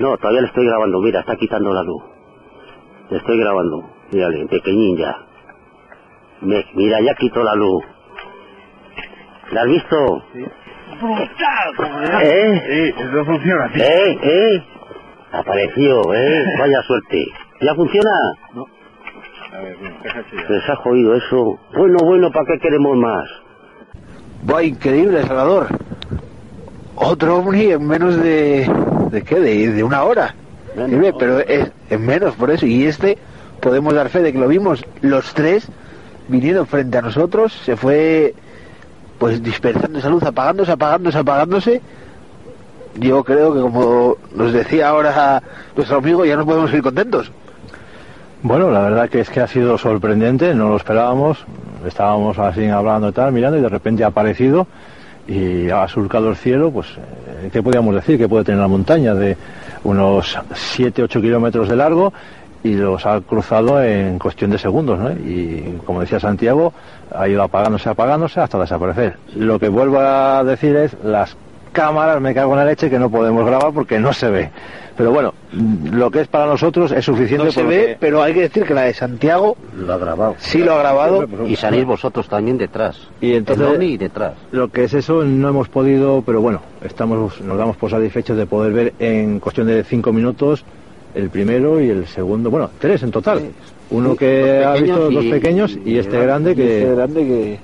No, 0.02 0.16
todavía 0.18 0.40
le 0.40 0.46
estoy 0.48 0.66
grabando. 0.66 1.00
Mira, 1.00 1.20
está 1.20 1.36
quitando 1.36 1.72
la 1.72 1.84
luz. 1.84 2.02
Le 3.08 3.18
estoy 3.18 3.38
grabando. 3.38 3.88
Mírale, 4.10 4.46
pequeñín 4.46 4.96
ya. 4.96 5.16
Me- 6.40 6.66
mira, 6.74 7.00
ya 7.00 7.14
quitó 7.14 7.40
la 7.44 7.54
luz. 7.54 7.84
¿La 9.52 9.60
has 9.60 9.66
visto? 9.68 10.22
¡Brutal! 11.00 12.20
¿Eh? 12.24 12.62
Sí, 12.66 13.02
eso 13.02 13.24
funciona, 13.24 13.72
tío. 13.72 13.84
¿Eh? 13.84 14.18
¿Eh? 14.22 14.64
Apareció, 15.30 16.12
¿eh? 16.14 16.44
Vaya 16.58 16.82
suerte. 16.82 17.24
¿Ya 17.60 17.74
funciona? 17.76 18.10
A 19.52 19.60
ver, 19.60 19.76
bien, 19.76 19.94
déjate 20.02 20.36
ya. 20.36 20.46
Se 20.48 20.52
les 20.52 20.68
ha 20.68 20.76
jodido 20.76 21.14
eso. 21.14 21.60
Bueno, 21.76 21.98
bueno, 22.04 22.30
¿para 22.32 22.46
qué 22.46 22.58
queremos 22.58 22.96
más? 22.96 23.28
Va 24.52 24.64
increíble, 24.64 25.22
Salvador. 25.22 25.68
Otro 26.96 27.38
ovni 27.38 27.70
en 27.70 27.86
menos 27.86 28.16
de... 28.16 28.70
¿De 29.10 29.22
qué? 29.22 29.40
De, 29.40 29.72
de 29.72 29.84
una 29.84 30.02
hora. 30.04 30.34
Pero 30.74 31.40
es 31.40 31.70
en 31.90 32.06
menos 32.06 32.34
por 32.34 32.50
eso. 32.50 32.66
Y 32.66 32.86
este, 32.86 33.18
podemos 33.60 33.94
dar 33.94 34.08
fe 34.08 34.20
de 34.20 34.32
que 34.32 34.38
lo 34.38 34.48
vimos 34.48 34.84
los 35.00 35.34
tres 35.34 35.68
viniendo 36.28 36.64
frente 36.66 36.98
a 36.98 37.02
nosotros. 37.02 37.52
Se 37.64 37.76
fue 37.76 38.34
pues 39.18 39.42
dispersando 39.42 39.98
esa 39.98 40.08
luz, 40.08 40.22
apagándose, 40.22 40.72
apagándose, 40.72 41.18
apagándose. 41.18 41.80
Yo 42.96 43.22
creo 43.24 43.54
que 43.54 43.60
como 43.60 44.16
nos 44.34 44.52
decía 44.52 44.88
ahora 44.88 45.42
nuestro 45.76 45.98
amigo, 45.98 46.24
ya 46.24 46.36
no 46.36 46.44
podemos 46.44 46.72
ir 46.74 46.82
contentos. 46.82 47.30
Bueno, 48.42 48.70
la 48.70 48.80
verdad 48.80 49.08
que 49.08 49.20
es 49.20 49.30
que 49.30 49.40
ha 49.40 49.46
sido 49.46 49.78
sorprendente, 49.78 50.54
no 50.54 50.70
lo 50.70 50.76
esperábamos. 50.76 51.44
Estábamos 51.86 52.38
así 52.38 52.66
hablando 52.66 53.08
y 53.08 53.12
tal, 53.12 53.32
mirando, 53.32 53.58
y 53.58 53.60
de 53.60 53.68
repente 53.68 54.04
ha 54.04 54.08
aparecido 54.08 54.66
y 55.26 55.70
ha 55.70 55.86
surcado 55.88 56.30
el 56.30 56.36
cielo. 56.36 56.70
Pues, 56.70 56.88
eh, 56.88 57.50
¿qué 57.52 57.62
podríamos 57.62 57.94
decir? 57.94 58.18
Que 58.18 58.28
puede 58.28 58.44
tener 58.44 58.60
la 58.60 58.68
montaña 58.68 59.14
de 59.14 59.36
unos 59.84 60.38
7-8 60.50 61.20
kilómetros 61.20 61.68
de 61.68 61.76
largo 61.76 62.12
y 62.64 62.74
los 62.74 63.04
ha 63.06 63.20
cruzado 63.20 63.82
en 63.82 64.18
cuestión 64.18 64.50
de 64.50 64.58
segundos, 64.58 64.98
¿no? 64.98 65.10
Y 65.10 65.80
como 65.84 66.00
decía 66.00 66.20
Santiago, 66.20 66.72
ha 67.12 67.26
ido 67.28 67.42
apagándose, 67.42 67.88
apagándose 67.88 68.40
hasta 68.40 68.58
desaparecer. 68.58 69.16
Lo 69.34 69.58
que 69.58 69.68
vuelvo 69.68 69.98
a 69.98 70.44
decir 70.44 70.76
es 70.76 70.96
las 71.02 71.36
cámaras, 71.72 72.20
me 72.20 72.34
cago 72.34 72.52
en 72.52 72.58
la 72.58 72.64
leche, 72.64 72.88
que 72.90 72.98
no 72.98 73.10
podemos 73.10 73.44
grabar 73.44 73.72
porque 73.72 73.98
no 73.98 74.12
se 74.12 74.30
ve. 74.30 74.50
Pero 74.96 75.10
bueno, 75.10 75.32
lo 75.90 76.10
que 76.10 76.20
es 76.20 76.28
para 76.28 76.44
nosotros 76.46 76.92
es 76.92 77.02
suficiente 77.04 77.46
No 77.46 77.50
se 77.50 77.62
ve, 77.62 77.96
pero 77.98 78.22
hay 78.22 78.34
que 78.34 78.42
decir 78.42 78.64
que 78.64 78.74
la 78.74 78.82
de 78.82 78.92
Santiago 78.92 79.56
Lo 79.74 79.94
ha 79.94 79.96
grabado. 79.96 80.34
sí 80.38 80.58
lo 80.58 80.74
ha 80.74 80.78
grabado. 80.80 81.26
Y 81.46 81.56
salís 81.56 81.86
vosotros 81.86 82.28
también 82.28 82.58
detrás. 82.58 83.08
Y 83.20 83.32
entonces- 83.34 83.66
El 83.66 83.74
ovni 83.74 83.96
detrás. 83.96 84.34
Lo 84.52 84.68
que 84.68 84.84
es 84.84 84.92
eso 84.92 85.24
no 85.24 85.48
hemos 85.48 85.68
podido, 85.70 86.22
pero 86.26 86.42
bueno, 86.42 86.60
estamos, 86.84 87.40
nos 87.40 87.56
damos 87.56 87.76
por 87.78 87.90
satisfechos 87.90 88.36
de 88.36 88.44
poder 88.44 88.72
ver 88.72 88.92
en 88.98 89.40
cuestión 89.40 89.66
de 89.66 89.82
cinco 89.82 90.12
minutos 90.12 90.62
el 91.14 91.30
primero 91.30 91.80
y 91.80 91.88
el 91.88 92.06
segundo, 92.06 92.50
bueno, 92.50 92.70
tres 92.78 93.02
en 93.02 93.10
total. 93.10 93.42
Uno 93.92 94.16
que 94.16 94.64
ha 94.64 94.72
visto 94.72 95.08
pequeños 95.08 95.14
dos 95.14 95.24
y- 95.24 95.30
pequeños 95.30 95.78
y, 95.84 95.90
y 95.90 95.98
este 95.98 96.18
grande 96.20 96.54
que... 96.54 96.78
Este 96.82 96.94
grande 96.94 97.20
que... 97.26 97.60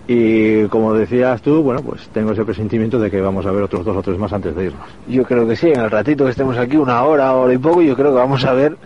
Y 0.64 0.68
como 0.68 0.92
decías 0.94 1.40
tú, 1.42 1.62
bueno, 1.62 1.80
pues 1.82 2.08
tengo 2.08 2.32
ese 2.32 2.44
presentimiento 2.44 2.98
de 2.98 3.10
que 3.10 3.20
vamos 3.20 3.46
a 3.46 3.50
ver 3.50 3.62
otros 3.62 3.84
dos 3.84 3.96
o 3.96 4.02
tres 4.02 4.18
más 4.18 4.32
antes 4.32 4.54
de 4.54 4.66
irnos. 4.66 4.86
Yo 5.08 5.24
creo 5.24 5.46
que 5.48 5.56
sí, 5.56 5.68
en 5.68 5.80
el 5.80 5.90
ratito 5.90 6.24
que 6.24 6.30
estemos 6.30 6.56
aquí, 6.58 6.76
una 6.76 7.02
hora, 7.04 7.34
hora 7.34 7.52
y 7.54 7.58
poco, 7.58 7.80
yo 7.82 7.96
creo 7.96 8.10
que 8.10 8.18
vamos 8.18 8.44
a 8.44 8.52
ver 8.52 8.76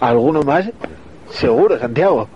alguno 0.00 0.42
más, 0.42 0.70
seguro, 1.30 1.78
Santiago. 1.78 2.28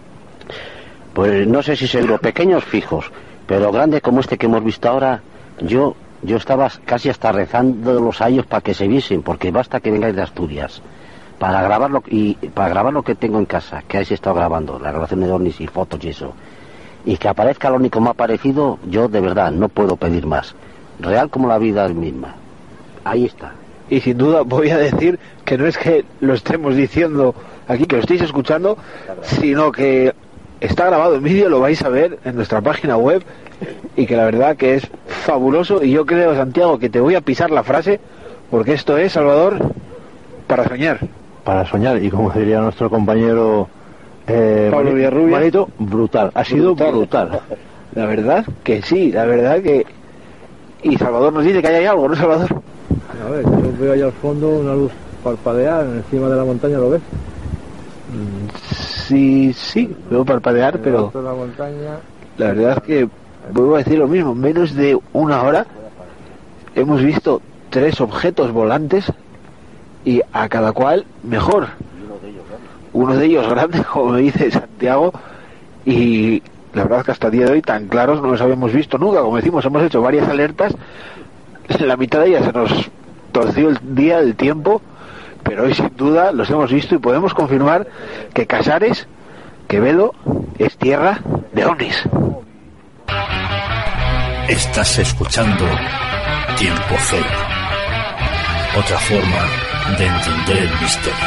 Pues 1.12 1.46
no 1.46 1.62
sé 1.62 1.76
si 1.76 1.86
seguro, 1.86 2.18
pequeños 2.18 2.64
fijos, 2.64 3.10
pero 3.46 3.70
grandes 3.72 4.00
como 4.00 4.20
este 4.20 4.38
que 4.38 4.46
hemos 4.46 4.64
visto 4.64 4.88
ahora, 4.88 5.20
yo 5.60 5.94
yo 6.22 6.36
estaba 6.36 6.70
casi 6.84 7.08
hasta 7.08 7.32
rezando 7.32 8.00
los 8.00 8.20
años 8.20 8.46
para 8.46 8.60
que 8.60 8.74
se 8.74 8.86
viesen, 8.86 9.22
porque 9.22 9.50
basta 9.50 9.80
que 9.80 9.90
vengáis 9.90 10.14
de 10.14 10.22
Asturias 10.22 10.80
para 11.42 11.60
grabar 11.60 11.90
lo, 11.90 12.04
y 12.06 12.34
para 12.34 12.68
grabar 12.68 12.92
lo 12.92 13.02
que 13.02 13.16
tengo 13.16 13.40
en 13.40 13.46
casa, 13.46 13.82
que 13.88 13.96
habéis 13.96 14.12
estado 14.12 14.36
grabando, 14.36 14.78
la 14.78 14.92
grabación 14.92 15.22
de 15.22 15.32
ovnis 15.32 15.60
y 15.60 15.66
fotos 15.66 15.98
y 16.04 16.10
eso, 16.10 16.34
y 17.04 17.16
que 17.16 17.26
aparezca 17.26 17.68
lo 17.68 17.74
único 17.78 17.98
más 17.98 18.14
parecido, 18.14 18.78
yo 18.88 19.08
de 19.08 19.20
verdad 19.20 19.50
no 19.50 19.68
puedo 19.68 19.96
pedir 19.96 20.24
más, 20.24 20.54
real 21.00 21.30
como 21.30 21.48
la 21.48 21.58
vida 21.58 21.84
es 21.86 21.94
misma. 21.96 22.36
Ahí 23.02 23.24
está. 23.24 23.54
Y 23.90 23.98
sin 23.98 24.18
duda 24.18 24.42
voy 24.42 24.70
a 24.70 24.78
decir 24.78 25.18
que 25.44 25.58
no 25.58 25.66
es 25.66 25.76
que 25.76 26.04
lo 26.20 26.34
estemos 26.34 26.76
diciendo 26.76 27.34
aquí, 27.66 27.86
que 27.86 27.96
lo 27.96 28.02
estéis 28.02 28.22
escuchando, 28.22 28.78
sino 29.22 29.72
que 29.72 30.14
está 30.60 30.86
grabado 30.86 31.16
en 31.16 31.24
vídeo, 31.24 31.48
lo 31.48 31.58
vais 31.58 31.82
a 31.82 31.88
ver 31.88 32.20
en 32.24 32.36
nuestra 32.36 32.60
página 32.60 32.96
web 32.96 33.24
y 33.96 34.06
que 34.06 34.14
la 34.16 34.26
verdad 34.26 34.56
que 34.56 34.76
es 34.76 34.88
fabuloso 35.08 35.82
y 35.82 35.90
yo 35.90 36.06
creo, 36.06 36.36
Santiago, 36.36 36.78
que 36.78 36.88
te 36.88 37.00
voy 37.00 37.16
a 37.16 37.20
pisar 37.20 37.50
la 37.50 37.64
frase 37.64 37.98
Porque 38.48 38.74
esto 38.74 38.96
es, 38.96 39.10
Salvador, 39.10 39.58
para 40.46 40.68
soñar. 40.68 41.00
Para 41.44 41.66
soñar, 41.66 42.02
y 42.02 42.08
como 42.10 42.30
diría 42.30 42.60
nuestro 42.60 42.88
compañero 42.88 43.68
eh, 44.28 44.68
Pablo 44.70 44.90
Mani- 44.90 44.94
Villarrubia. 44.96 45.38
Manito, 45.38 45.68
brutal. 45.78 46.30
Ha 46.34 46.44
sido 46.44 46.74
Brutal. 46.74 46.92
brutal. 46.92 47.40
La 47.94 48.06
verdad 48.06 48.44
que 48.62 48.80
sí, 48.82 49.10
la 49.12 49.24
verdad 49.24 49.60
que... 49.60 49.84
Y 50.84 50.96
Salvador 50.96 51.32
nos 51.32 51.44
dice 51.44 51.60
que 51.60 51.68
ahí 51.68 51.74
hay 51.76 51.86
algo, 51.86 52.08
¿no, 52.08 52.14
Salvador? 52.16 52.48
A 53.26 53.30
ver, 53.30 53.44
yo 53.44 53.72
veo 53.80 53.92
allá 53.92 54.04
al 54.06 54.12
fondo 54.12 54.48
una 54.48 54.74
luz 54.74 54.92
parpadear 55.22 55.84
encima 55.86 56.28
de 56.28 56.36
la 56.36 56.44
montaña, 56.44 56.78
¿lo 56.78 56.90
ves? 56.90 57.02
Sí, 59.06 59.52
sí, 59.52 59.94
veo 60.10 60.24
parpadear, 60.24 60.78
pero 60.80 61.12
la 61.14 61.32
montaña. 61.34 61.98
la 62.38 62.46
verdad 62.48 62.72
es 62.78 62.82
que 62.84 63.08
vuelvo 63.52 63.74
a 63.74 63.78
decir 63.78 63.98
lo 63.98 64.08
mismo. 64.08 64.32
En 64.32 64.40
menos 64.40 64.74
de 64.74 64.98
una 65.12 65.42
hora 65.42 65.66
hemos 66.74 67.02
visto 67.02 67.40
tres 67.70 68.00
objetos 68.00 68.52
volantes 68.52 69.12
y 70.04 70.22
a 70.32 70.48
cada 70.48 70.72
cual 70.72 71.04
mejor. 71.22 71.68
Uno 72.92 73.16
de 73.16 73.26
ellos 73.26 73.48
grande, 73.48 73.82
como 73.92 74.16
dice 74.16 74.50
Santiago, 74.50 75.12
y 75.84 76.42
la 76.74 76.84
verdad 76.84 77.04
que 77.04 77.12
hasta 77.12 77.26
el 77.28 77.32
día 77.32 77.46
de 77.46 77.52
hoy 77.52 77.62
tan 77.62 77.88
claros 77.88 78.20
no 78.20 78.28
los 78.28 78.40
habíamos 78.40 78.72
visto 78.72 78.98
nunca. 78.98 79.20
Como 79.20 79.36
decimos, 79.36 79.64
hemos 79.64 79.82
hecho 79.82 80.02
varias 80.02 80.28
alertas, 80.28 80.74
la 81.80 81.96
mitad 81.96 82.20
de 82.20 82.28
ellas 82.28 82.44
se 82.44 82.52
nos 82.52 82.90
torció 83.32 83.70
el 83.70 83.78
día, 83.94 84.18
el 84.18 84.36
tiempo, 84.36 84.82
pero 85.42 85.64
hoy 85.64 85.74
sin 85.74 85.96
duda 85.96 86.32
los 86.32 86.50
hemos 86.50 86.72
visto 86.72 86.94
y 86.94 86.98
podemos 86.98 87.34
confirmar 87.34 87.86
que 88.34 88.46
Casares, 88.46 89.06
Quevedo, 89.68 90.14
es 90.58 90.76
tierra 90.76 91.20
de 91.52 91.64
ovnis. 91.64 92.02
Estás 94.48 94.98
escuchando 94.98 95.64
Tiempo 96.58 96.94
Cero. 96.98 97.24
Otra 98.78 98.98
forma 98.98 99.61
de 99.98 100.06
entender 100.06 100.58
el 100.58 100.80
misterio. 100.80 101.18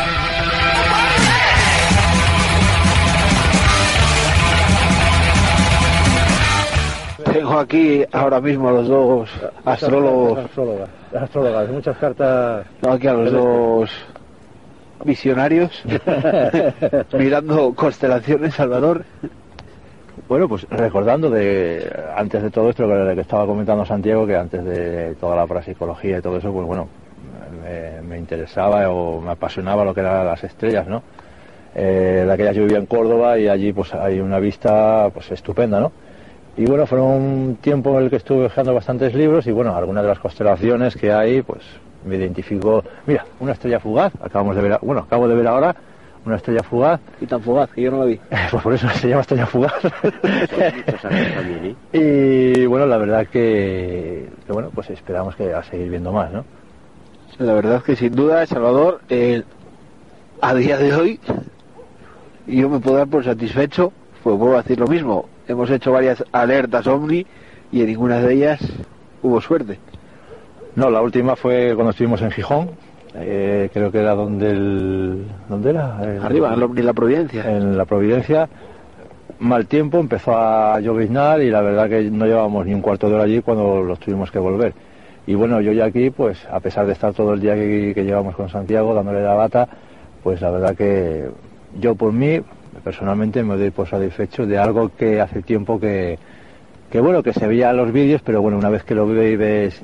Tengo 7.32 7.60
aquí 7.60 8.04
ahora 8.12 8.40
mismo 8.40 8.70
a 8.70 8.72
los 8.72 8.88
dos 8.88 9.30
astrólogos, 9.66 10.40
Astrólogas, 10.46 10.90
astrólogas, 11.14 11.70
muchas 11.70 11.98
cartas. 11.98 12.66
tengo 12.80 12.96
aquí 12.96 13.08
a 13.08 13.14
los 13.14 13.32
dos 13.32 13.92
visionarios 15.04 15.84
mirando 17.14 17.74
constelaciones, 17.76 18.56
Salvador. 18.56 19.04
Bueno, 20.30 20.48
pues 20.48 20.66
recordando 20.70 21.30
de 21.30 21.94
antes 22.16 22.42
de 22.42 22.50
todo 22.50 22.70
esto 22.70 22.88
que, 22.88 23.16
que 23.16 23.22
estaba 23.22 23.46
comentando 23.46 23.86
Santiago, 23.86 24.26
que 24.26 24.38
antes 24.38 24.64
de 24.64 25.16
toda 25.16 25.36
la 25.36 25.46
parapsicología 25.46 26.18
y 26.18 26.22
todo 26.22 26.38
eso, 26.38 26.52
pues 26.52 26.66
bueno, 26.66 26.88
me, 27.66 28.02
me 28.02 28.18
interesaba 28.18 28.90
o 28.90 29.20
me 29.22 29.32
apasionaba 29.32 29.84
lo 29.84 29.94
que 29.94 30.02
eran 30.02 30.26
las 30.26 30.44
estrellas, 30.44 30.88
¿no? 30.88 31.02
Eh, 31.78 32.26
de 32.26 32.54
yo 32.54 32.64
vivía 32.64 32.78
en 32.78 32.86
Córdoba 32.86 33.38
y 33.38 33.50
allí 33.50 33.74
pues 33.74 33.94
hay 33.94 34.20
una 34.20 34.40
vista 34.40 35.10
pues 35.14 35.32
estupenda, 35.32 35.80
¿no? 35.80 35.92
Y 36.58 36.66
bueno, 36.66 36.88
fue 36.88 37.02
un 37.02 37.58
tiempo 37.60 37.98
en 37.98 38.06
el 38.06 38.10
que 38.10 38.16
estuve 38.16 38.44
buscando 38.44 38.74
bastantes 38.74 39.14
libros 39.14 39.46
y 39.46 39.52
bueno, 39.52 39.76
algunas 39.76 40.04
de 40.04 40.10
las 40.10 40.20
constelaciones 40.20 40.96
que 40.96 41.12
hay, 41.12 41.42
pues 41.42 41.64
me 42.06 42.16
identificó, 42.16 42.82
mira, 43.06 43.26
una 43.42 43.52
estrella 43.52 43.82
fugaz, 43.82 44.14
acabamos 44.22 44.56
de 44.56 44.62
ver, 44.62 44.80
bueno, 44.82 45.02
acabo 45.02 45.28
de 45.28 45.36
ver 45.36 45.48
ahora 45.48 45.76
una 46.26 46.38
estrella 46.38 46.64
fugaz, 46.64 47.00
Y 47.22 47.26
tan 47.28 47.42
fugaz, 47.42 47.70
que 47.72 47.82
yo 47.84 47.92
no 47.92 48.00
la 48.00 48.06
vi. 48.06 48.20
pues 48.52 48.64
por 48.64 48.74
eso 48.74 48.90
se 48.90 49.10
llama 49.10 49.22
estrella 49.22 49.46
fugaz. 49.46 49.74
también, 51.02 51.66
¿eh? 51.66 51.76
Y 51.94 52.66
bueno, 52.66 52.88
la 52.88 52.98
verdad 52.98 53.28
que, 53.28 54.30
que, 54.46 54.52
bueno, 54.52 54.72
pues 54.74 54.90
esperamos 54.90 55.36
que 55.36 55.54
a 55.54 55.62
seguir 55.64 55.90
viendo 55.90 56.12
más, 56.12 56.32
¿no? 56.32 56.46
La 57.40 57.54
verdad 57.54 57.78
es 57.78 57.84
que 57.84 57.96
sin 57.96 58.16
duda, 58.16 58.46
Salvador, 58.46 59.02
eh, 59.10 59.44
a 60.42 60.54
día 60.54 60.78
de 60.78 60.94
hoy, 60.94 61.20
yo 62.48 62.70
me 62.70 62.80
puedo 62.80 62.98
dar 62.98 63.08
por 63.08 63.24
satisfecho, 63.26 63.92
pues 64.24 64.38
vuelvo 64.38 64.56
a 64.56 64.62
decir 64.62 64.80
lo 64.80 64.88
mismo. 64.88 65.28
Hemos 65.48 65.70
hecho 65.70 65.92
varias 65.92 66.24
alertas 66.32 66.88
ovni 66.88 67.26
y 67.72 67.82
en 67.82 67.88
ninguna 67.88 68.20
de 68.20 68.34
ellas 68.34 68.60
hubo 69.22 69.42
suerte. 69.42 69.80
No, 70.76 70.90
la 70.90 71.02
última 71.02 71.36
fue 71.36 71.74
cuando 71.76 71.92
estuvimos 71.92 72.22
en 72.22 72.32
Gijón, 72.32 72.70
eh, 73.16 73.70
creo 73.74 73.92
que 73.92 74.00
era 74.00 74.14
donde 74.16 74.52
el, 74.52 75.26
¿dónde 75.50 75.70
era? 75.72 76.00
El- 76.04 76.22
Arriba, 76.24 76.56
de 76.56 76.84
la 76.84 76.94
Providencia. 76.94 77.50
en 77.50 77.78
la 77.78 77.86
Providencia. 77.86 78.48
Mal 79.40 79.68
tiempo, 79.68 80.00
empezó 80.00 80.36
a 80.38 80.80
lloviznar 80.80 81.42
y 81.42 81.50
la 81.50 81.62
verdad 81.62 81.90
que 81.90 82.04
no 82.10 82.26
llevábamos 82.26 82.66
ni 82.66 82.74
un 82.74 82.82
cuarto 82.82 83.10
de 83.10 83.16
hora 83.16 83.24
allí 83.26 83.42
cuando 83.42 83.82
los 83.84 84.00
tuvimos 84.00 84.32
que 84.32 84.40
volver. 84.40 84.74
Y 85.28 85.34
bueno, 85.34 85.60
yo 85.62 85.72
ya 85.72 85.86
aquí, 85.86 86.12
pues 86.12 86.46
a 86.52 86.60
pesar 86.60 86.86
de 86.86 86.94
estar 86.94 87.14
todo 87.14 87.34
el 87.34 87.42
día 87.42 87.56
que, 87.56 87.94
que 87.96 88.04
llevamos 88.04 88.36
con 88.36 88.50
Santiago 88.50 88.94
dándole 88.94 89.24
la 89.24 89.34
bata, 89.34 89.68
pues 90.24 90.42
la 90.42 90.52
verdad 90.52 90.76
que 90.76 91.30
yo 91.80 91.96
por 91.96 92.14
mí, 92.14 92.40
personalmente 92.84 93.44
me 93.44 93.58
doy 93.58 93.72
por 93.72 93.88
satisfecho 93.88 94.46
de 94.46 94.58
algo 94.58 94.92
que 94.96 95.20
hace 95.20 95.42
tiempo 95.42 95.80
que, 95.80 96.20
que 96.92 97.00
bueno, 97.00 97.24
que 97.24 97.34
se 97.34 97.48
veía 97.48 97.72
en 97.72 97.78
los 97.78 97.92
vídeos, 97.92 98.22
pero 98.24 98.42
bueno, 98.42 98.58
una 98.58 98.70
vez 98.70 98.84
que 98.84 98.94
lo 98.94 99.08
vives 99.08 99.82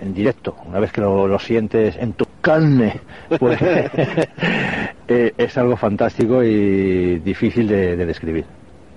en 0.00 0.12
directo, 0.12 0.56
una 0.66 0.80
vez 0.80 0.92
que 0.92 1.00
lo, 1.00 1.28
lo 1.28 1.38
sientes 1.38 1.96
en 1.96 2.14
tu 2.14 2.24
carne, 2.40 3.00
pues 3.38 3.60
eh, 5.08 5.32
es 5.36 5.58
algo 5.58 5.76
fantástico 5.76 6.42
y 6.42 7.20
difícil 7.20 7.68
de, 7.68 7.96
de 7.96 8.06
describir. 8.06 8.44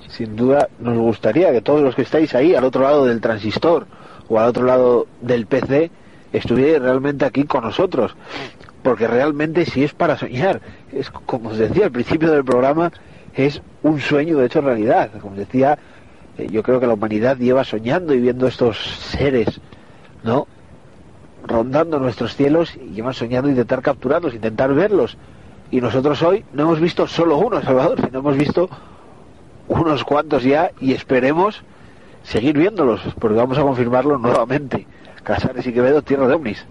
Sin 0.07 0.35
duda, 0.35 0.67
nos 0.79 0.97
gustaría 0.97 1.51
que 1.51 1.61
todos 1.61 1.81
los 1.81 1.95
que 1.95 2.01
estáis 2.01 2.33
ahí, 2.35 2.55
al 2.55 2.63
otro 2.63 2.81
lado 2.81 3.05
del 3.05 3.21
transistor 3.21 3.85
o 4.33 4.39
al 4.39 4.49
otro 4.49 4.65
lado 4.65 5.07
del 5.21 5.45
PC, 5.45 5.91
estuvierais 6.31 6.81
realmente 6.81 7.25
aquí 7.25 7.43
con 7.45 7.63
nosotros. 7.63 8.15
Porque 8.81 9.07
realmente, 9.07 9.65
si 9.65 9.83
es 9.83 9.93
para 9.93 10.17
soñar, 10.17 10.61
es 10.91 11.09
como 11.09 11.49
os 11.49 11.57
decía 11.57 11.85
al 11.85 11.91
principio 11.91 12.31
del 12.31 12.43
programa, 12.43 12.91
es 13.35 13.61
un 13.81 13.99
sueño 13.99 14.37
de 14.37 14.47
hecho 14.47 14.61
realidad. 14.61 15.11
Como 15.21 15.35
decía, 15.35 15.77
eh, 16.37 16.47
yo 16.51 16.63
creo 16.63 16.79
que 16.79 16.87
la 16.87 16.93
humanidad 16.93 17.37
lleva 17.37 17.63
soñando 17.63 18.13
y 18.13 18.19
viendo 18.19 18.47
estos 18.47 18.77
seres, 19.11 19.61
¿no? 20.23 20.47
Rondando 21.45 21.99
nuestros 21.99 22.35
cielos 22.35 22.75
y 22.75 22.95
llevan 22.95 23.13
soñando 23.13 23.49
intentar 23.49 23.81
capturarlos, 23.81 24.33
intentar 24.33 24.73
verlos. 24.73 25.17
Y 25.71 25.79
nosotros 25.81 26.21
hoy 26.23 26.43
no 26.53 26.63
hemos 26.63 26.79
visto 26.79 27.07
solo 27.07 27.37
uno, 27.37 27.61
Salvador, 27.61 28.01
sino 28.03 28.19
hemos 28.19 28.37
visto 28.37 28.69
unos 29.67 30.03
cuantos 30.03 30.43
ya 30.43 30.71
y 30.79 30.93
esperemos 30.93 31.63
seguir 32.23 32.57
viéndolos, 32.57 33.01
porque 33.19 33.37
vamos 33.37 33.57
a 33.57 33.61
confirmarlo 33.61 34.17
nuevamente. 34.17 34.87
Casares 35.23 35.65
y 35.67 35.73
Quevedo, 35.73 36.01
tierra 36.01 36.27
de 36.27 36.33
ovnis. 36.33 36.65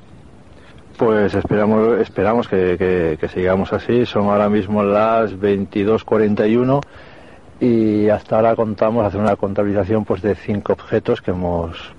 Pues 0.99 1.35
esperamos, 1.35 1.99
esperamos 2.01 2.49
que, 2.49 2.77
que- 2.79 3.17
que 3.19 3.29
sigamos 3.29 3.73
así. 3.73 4.05
Son 4.07 4.27
ahora 4.29 4.49
mismo 4.49 4.83
las 4.83 5.33
22.41 5.33 6.81
y 7.61 8.09
hasta 8.09 8.37
ahora 8.37 8.57
contamos 8.57 9.07
hacer 9.07 9.21
una 9.21 9.37
contabilización 9.37 10.05
pues 10.05 10.21
de 10.23 10.35
cinco 10.35 10.73
objetos 10.75 11.23
que 11.23 11.31
hemos 11.31 11.95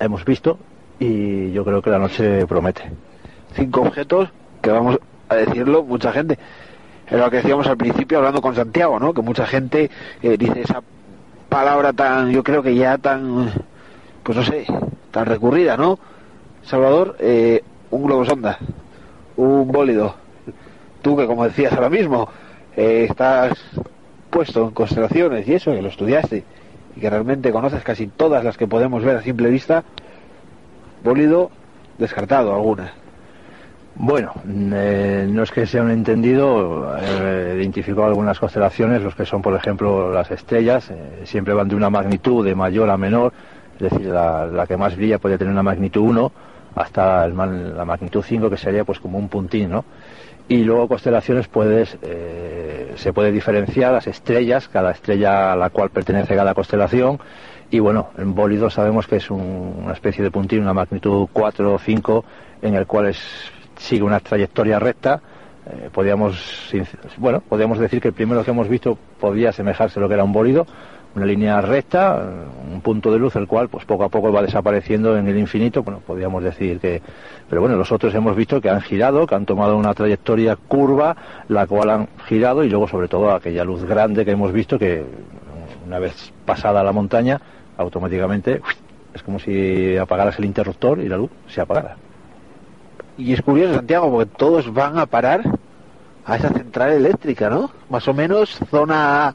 hemos 0.00 0.24
visto 0.24 0.58
y 0.98 1.52
yo 1.52 1.64
creo 1.64 1.82
que 1.82 1.90
la 1.90 1.98
noche 1.98 2.46
promete. 2.46 2.90
Cinco 3.54 3.82
objetos 3.82 4.30
que 4.62 4.70
vamos 4.70 4.98
a 5.28 5.34
decirlo, 5.36 5.82
mucha 5.84 6.12
gente. 6.12 6.38
Es 7.08 7.18
lo 7.18 7.30
que 7.30 7.36
decíamos 7.38 7.66
al 7.66 7.76
principio 7.76 8.18
hablando 8.18 8.40
con 8.40 8.54
Santiago, 8.54 8.98
¿no? 8.98 9.12
Que 9.12 9.22
mucha 9.22 9.46
gente 9.46 9.90
eh, 10.22 10.36
dice 10.38 10.62
esa 10.62 10.82
palabra 11.50 11.92
tan, 11.92 12.30
yo 12.30 12.42
creo 12.42 12.62
que 12.62 12.74
ya 12.74 12.96
tan, 12.96 13.52
pues 14.22 14.38
no 14.38 14.44
sé, 14.44 14.64
tan 15.10 15.26
recurrida, 15.26 15.76
¿no? 15.76 15.98
Salvador, 16.62 17.16
eh, 17.18 17.62
un 17.90 18.04
globo 18.04 18.24
sonda, 18.24 18.58
un 19.36 19.70
bólido. 19.70 20.14
Tú 21.02 21.16
que 21.16 21.26
como 21.26 21.44
decías 21.44 21.72
ahora 21.72 21.90
mismo, 21.90 22.28
eh, 22.76 23.06
estás 23.10 23.52
puesto 24.30 24.68
en 24.68 24.70
constelaciones 24.70 25.46
y 25.48 25.54
eso, 25.54 25.72
que 25.72 25.82
lo 25.82 25.88
estudiaste 25.88 26.44
y 26.96 27.00
que 27.00 27.10
realmente 27.10 27.50
conoces 27.50 27.82
casi 27.82 28.06
todas 28.06 28.44
las 28.44 28.56
que 28.56 28.68
podemos 28.68 29.02
ver 29.02 29.16
a 29.16 29.22
simple 29.22 29.50
vista, 29.50 29.82
bólido 31.02 31.50
descartado 31.98 32.54
alguna. 32.54 32.92
Bueno, 34.02 34.32
eh, 34.48 35.28
no 35.30 35.42
es 35.42 35.50
que 35.50 35.66
sea 35.66 35.82
un 35.82 35.90
entendido, 35.90 36.96
eh, 36.98 37.70
algunas 38.02 38.38
constelaciones, 38.40 39.02
los 39.02 39.14
que 39.14 39.26
son, 39.26 39.42
por 39.42 39.54
ejemplo, 39.54 40.10
las 40.10 40.30
estrellas, 40.30 40.90
eh, 40.90 41.20
siempre 41.24 41.52
van 41.52 41.68
de 41.68 41.74
una 41.74 41.90
magnitud 41.90 42.42
de 42.42 42.54
mayor 42.54 42.88
a 42.88 42.96
menor, 42.96 43.34
es 43.78 43.90
decir, 43.90 44.06
la, 44.06 44.64
que 44.66 44.78
más 44.78 44.96
brilla 44.96 45.18
puede 45.18 45.36
tener 45.36 45.52
una 45.52 45.62
magnitud 45.62 46.00
1 46.00 46.32
hasta 46.76 47.28
la 47.28 47.84
magnitud 47.84 48.22
5, 48.26 48.48
que 48.48 48.56
sería 48.56 48.84
pues 48.84 48.98
como 49.00 49.18
un 49.18 49.28
puntín, 49.28 49.68
¿no? 49.70 49.84
Y 50.48 50.64
luego 50.64 50.88
constelaciones 50.88 51.46
puedes, 51.48 51.98
eh, 52.00 52.94
se 52.96 53.12
puede 53.12 53.30
diferenciar 53.32 53.92
las 53.92 54.06
estrellas, 54.06 54.66
cada 54.68 54.92
estrella 54.92 55.52
a 55.52 55.56
la 55.56 55.68
cual 55.68 55.90
pertenece 55.90 56.34
cada 56.34 56.54
constelación, 56.54 57.18
y 57.70 57.80
bueno, 57.80 58.08
en 58.16 58.34
bólido 58.34 58.70
sabemos 58.70 59.06
que 59.06 59.16
es 59.16 59.30
un- 59.30 59.74
una 59.84 59.92
especie 59.92 60.24
de 60.24 60.30
puntín, 60.30 60.62
una 60.62 60.72
magnitud 60.72 61.28
4 61.34 61.74
o 61.74 61.78
5, 61.78 62.24
en 62.62 62.74
el 62.76 62.86
cual 62.86 63.08
es, 63.08 63.20
sigue 63.80 64.02
una 64.02 64.20
trayectoria 64.20 64.78
recta. 64.78 65.20
Eh, 65.66 65.90
podríamos, 65.92 66.40
sin- 66.70 66.86
bueno, 67.18 67.42
podríamos 67.46 67.78
decir 67.78 68.00
que 68.00 68.08
el 68.08 68.14
primero 68.14 68.44
que 68.44 68.50
hemos 68.50 68.68
visto 68.68 68.96
podía 69.20 69.50
asemejarse 69.50 69.98
a 69.98 70.02
lo 70.02 70.08
que 70.08 70.14
era 70.14 70.24
un 70.24 70.32
bólido, 70.32 70.66
una 71.14 71.26
línea 71.26 71.60
recta, 71.60 72.22
un 72.72 72.80
punto 72.80 73.10
de 73.12 73.18
luz 73.18 73.34
el 73.36 73.46
cual 73.48 73.68
pues 73.68 73.84
poco 73.84 74.04
a 74.04 74.08
poco 74.08 74.32
va 74.32 74.42
desapareciendo 74.42 75.18
en 75.18 75.26
el 75.26 75.36
infinito, 75.38 75.82
bueno, 75.82 76.00
podríamos 76.06 76.42
decir 76.44 76.78
que 76.78 77.02
pero 77.48 77.60
bueno, 77.60 77.76
los 77.76 77.90
otros 77.90 78.14
hemos 78.14 78.36
visto 78.36 78.60
que 78.60 78.70
han 78.70 78.80
girado, 78.80 79.26
que 79.26 79.34
han 79.34 79.44
tomado 79.44 79.76
una 79.76 79.92
trayectoria 79.92 80.54
curva, 80.56 81.16
la 81.48 81.66
cual 81.66 81.90
han 81.90 82.08
girado 82.26 82.62
y 82.64 82.68
luego 82.70 82.86
sobre 82.86 83.08
todo 83.08 83.32
aquella 83.32 83.64
luz 83.64 83.84
grande 83.84 84.24
que 84.24 84.30
hemos 84.30 84.52
visto 84.52 84.78
que 84.78 85.04
una 85.84 85.98
vez 85.98 86.32
pasada 86.46 86.82
la 86.84 86.92
montaña, 86.92 87.40
automáticamente 87.76 88.60
es 89.12 89.22
como 89.24 89.40
si 89.40 89.96
apagaras 89.96 90.38
el 90.38 90.44
interruptor 90.44 91.00
y 91.00 91.08
la 91.08 91.16
luz 91.16 91.30
se 91.48 91.60
apagara. 91.60 91.96
Y 93.18 93.32
es 93.32 93.42
curioso, 93.42 93.74
Santiago, 93.74 94.10
porque 94.10 94.30
todos 94.36 94.72
van 94.72 94.98
a 94.98 95.06
parar 95.06 95.42
a 96.24 96.36
esa 96.36 96.50
central 96.50 96.92
eléctrica, 96.92 97.50
¿no? 97.50 97.70
Más 97.88 98.06
o 98.08 98.14
menos 98.14 98.58
zona 98.70 99.34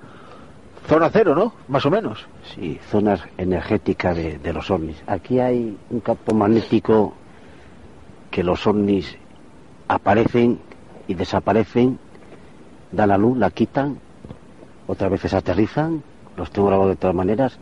zona 0.88 1.10
cero, 1.12 1.36
¿no? 1.36 1.54
Más 1.68 1.86
o 1.86 1.92
menos. 1.92 2.26
Sí, 2.54 2.80
zonas 2.90 3.22
energéticas 3.38 4.16
de, 4.16 4.38
de 4.38 4.54
los 4.54 4.70
ovnis. 4.70 5.02
Aquí 5.08 5.40
hay 5.40 5.78
un 5.90 6.00
campo 6.00 6.34
magnético 6.36 7.14
que 8.30 8.44
los 8.44 8.66
ovnis 8.68 9.18
aparecen 9.88 10.60
y 11.08 11.14
desaparecen, 11.14 12.00
dan 12.92 13.10
la 13.10 13.18
luz, 13.18 13.38
la 13.38 13.52
quitan, 13.52 13.98
otras 14.88 15.12
veces 15.12 15.34
aterrizan, 15.34 16.04
los 16.38 16.52
tengo 16.52 16.68
grabados 16.68 16.92
de 16.92 16.98
todas 16.98 17.16
maneras, 17.16 17.58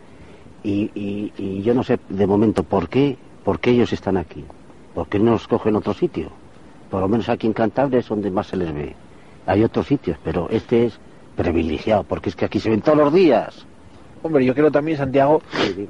y, 0.63 0.91
y, 0.95 1.33
y, 1.37 1.61
yo 1.61 1.73
no 1.73 1.83
sé 1.83 1.99
de 2.09 2.25
momento 2.25 2.63
por 2.63 2.87
qué, 2.87 3.17
por 3.43 3.59
qué 3.59 3.71
ellos 3.71 3.91
están 3.91 4.17
aquí, 4.17 4.45
por 4.93 5.07
qué 5.07 5.19
no 5.19 5.31
los 5.31 5.47
cogen 5.47 5.75
otro 5.75 5.93
sitio. 5.93 6.29
Por 6.89 7.01
lo 7.01 7.07
menos 7.07 7.29
aquí 7.29 7.47
en 7.47 7.53
Cantabria 7.53 7.99
es 7.99 8.07
donde 8.07 8.29
más 8.29 8.47
se 8.47 8.57
les 8.57 8.73
ve. 8.73 8.95
Hay 9.45 9.63
otros 9.63 9.87
sitios, 9.87 10.17
pero 10.23 10.47
este 10.49 10.85
es 10.85 10.99
privilegiado, 11.35 12.03
porque 12.03 12.29
es 12.29 12.35
que 12.35 12.45
aquí 12.45 12.59
se 12.59 12.69
ven 12.69 12.81
todos 12.81 12.97
los 12.97 13.13
días. 13.13 13.65
Hombre, 14.21 14.45
yo 14.45 14.53
creo 14.53 14.71
también, 14.71 14.97
Santiago, 14.97 15.41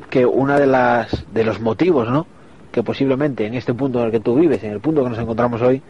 que 0.10 0.26
una 0.26 0.58
de 0.58 0.66
las 0.66 1.26
de 1.34 1.44
los 1.44 1.60
motivos, 1.60 2.10
¿no? 2.10 2.26
Que 2.72 2.82
posiblemente 2.82 3.46
en 3.46 3.54
este 3.54 3.74
punto 3.74 4.00
en 4.00 4.06
el 4.06 4.12
que 4.12 4.20
tú 4.20 4.36
vives, 4.36 4.64
en 4.64 4.72
el 4.72 4.80
punto 4.80 5.04
que 5.04 5.10
nos 5.10 5.20
encontramos 5.20 5.62
hoy, 5.62 5.82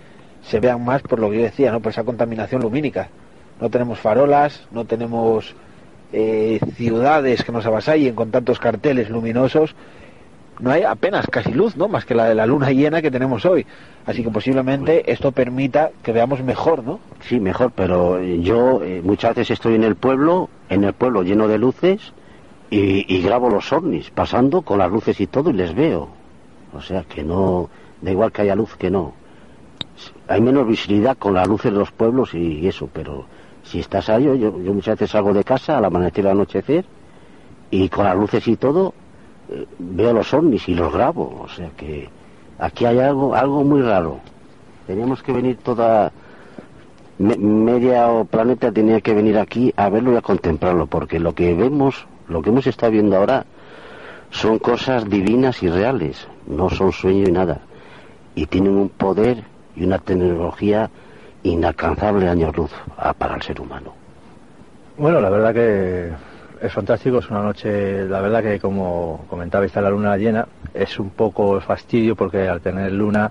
se 0.41 0.59
vean 0.59 0.83
más 0.83 1.01
por 1.03 1.19
lo 1.19 1.29
que 1.29 1.37
yo 1.37 1.43
decía, 1.43 1.71
¿no? 1.71 1.79
Por 1.79 1.91
esa 1.91 2.03
contaminación 2.03 2.61
lumínica. 2.61 3.09
No 3.61 3.69
tenemos 3.69 3.99
farolas, 3.99 4.67
no 4.71 4.83
tenemos 4.83 5.55
eh, 6.11 6.59
ciudades 6.75 7.43
que 7.43 7.51
nos 7.51 7.65
avasallen 7.65 8.13
con 8.13 8.29
tantos 8.29 8.59
carteles 8.59 9.09
luminosos. 9.09 9.75
No 10.59 10.71
hay 10.71 10.83
apenas 10.83 11.27
casi 11.27 11.51
luz, 11.51 11.75
¿no? 11.75 11.87
Más 11.87 12.05
que 12.05 12.15
la 12.15 12.25
de 12.25 12.35
la 12.35 12.45
luna 12.45 12.71
llena 12.71 13.01
que 13.01 13.11
tenemos 13.11 13.45
hoy. 13.45 13.65
Así 14.05 14.23
que 14.23 14.29
posiblemente 14.29 15.11
esto 15.11 15.31
permita 15.31 15.91
que 16.03 16.11
veamos 16.11 16.43
mejor, 16.43 16.83
¿no? 16.83 16.99
Sí, 17.21 17.39
mejor, 17.39 17.71
pero 17.75 18.21
yo 18.21 18.83
eh, 18.83 19.01
muchas 19.03 19.35
veces 19.35 19.51
estoy 19.51 19.75
en 19.75 19.83
el 19.83 19.95
pueblo, 19.95 20.49
en 20.69 20.83
el 20.83 20.93
pueblo 20.93 21.23
lleno 21.23 21.47
de 21.47 21.57
luces, 21.57 22.13
y, 22.69 23.05
y, 23.13 23.21
grabo 23.21 23.49
los 23.49 23.71
ovnis, 23.71 24.09
pasando 24.09 24.63
con 24.63 24.79
las 24.79 24.91
luces 24.91 25.19
y 25.21 25.27
todo, 25.27 25.51
y 25.51 25.53
les 25.53 25.75
veo. 25.75 26.09
O 26.73 26.81
sea 26.81 27.03
que 27.03 27.23
no, 27.23 27.69
da 28.01 28.11
igual 28.11 28.31
que 28.31 28.41
haya 28.41 28.55
luz 28.55 28.75
que 28.75 28.89
no. 28.89 29.13
Hay 30.27 30.41
menos 30.41 30.67
visibilidad 30.67 31.17
con 31.17 31.35
las 31.35 31.47
luces 31.47 31.71
de 31.71 31.77
los 31.77 31.91
pueblos 31.91 32.33
y 32.33 32.67
eso, 32.67 32.89
pero 32.91 33.25
si 33.63 33.79
estás 33.79 34.09
ahí, 34.09 34.25
yo, 34.25 34.35
yo 34.35 34.73
muchas 34.73 34.95
veces 34.99 35.11
salgo 35.11 35.33
de 35.33 35.43
casa 35.43 35.77
al 35.77 35.85
amanecer 35.85 36.25
y 36.25 36.27
al 36.27 36.33
anochecer, 36.33 36.85
y 37.71 37.89
con 37.89 38.05
las 38.05 38.15
luces 38.15 38.47
y 38.47 38.55
todo, 38.55 38.89
eh, 38.89 39.02
veo 39.79 40.13
los 40.13 40.33
ovnis 40.33 40.67
y 40.69 40.75
los 40.75 40.93
grabo. 40.93 41.41
O 41.43 41.49
sea 41.49 41.69
que 41.77 42.09
aquí 42.59 42.85
hay 42.85 42.99
algo, 42.99 43.35
algo 43.35 43.63
muy 43.63 43.81
raro. 43.81 44.19
Teníamos 44.87 45.23
que 45.23 45.31
venir 45.31 45.57
toda 45.57 46.11
me, 47.17 47.37
media 47.37 48.09
o 48.09 48.25
planeta 48.25 48.71
tenía 48.71 49.01
que 49.01 49.13
venir 49.13 49.37
aquí 49.37 49.73
a 49.75 49.89
verlo 49.89 50.13
y 50.13 50.17
a 50.17 50.21
contemplarlo, 50.21 50.87
porque 50.87 51.19
lo 51.19 51.33
que 51.33 51.53
vemos, 51.53 52.05
lo 52.27 52.41
que 52.41 52.49
hemos 52.49 52.67
estado 52.67 52.91
viendo 52.91 53.17
ahora, 53.17 53.45
son 54.31 54.59
cosas 54.59 55.09
divinas 55.09 55.61
y 55.61 55.69
reales, 55.69 56.27
no 56.47 56.69
son 56.69 56.91
sueño 56.91 57.27
y 57.27 57.31
nada. 57.31 57.61
Y 58.35 58.47
tienen 58.47 58.75
un 58.75 58.89
poder 58.89 59.43
y 59.75 59.85
una 59.85 59.99
tecnología 59.99 60.89
inalcanzable 61.43 62.27
años 62.27 62.55
luz 62.55 62.71
para 63.17 63.35
el 63.35 63.41
ser 63.41 63.61
humano. 63.61 63.93
Bueno, 64.97 65.19
la 65.19 65.29
verdad 65.29 65.53
que 65.53 66.11
es 66.63 66.71
fantástico, 66.71 67.17
es 67.17 67.29
una 67.29 67.41
noche, 67.41 68.05
la 68.05 68.21
verdad 68.21 68.41
que 68.41 68.57
como 68.57 69.25
comentaba, 69.29 69.65
está 69.65 69.81
la 69.81 69.89
luna 69.89 70.15
llena, 70.15 70.47
es 70.73 70.97
un 70.97 71.09
poco 71.09 71.59
fastidio 71.59 72.15
porque 72.15 72.47
al 72.47 72.61
tener 72.61 72.89
luna 72.93 73.29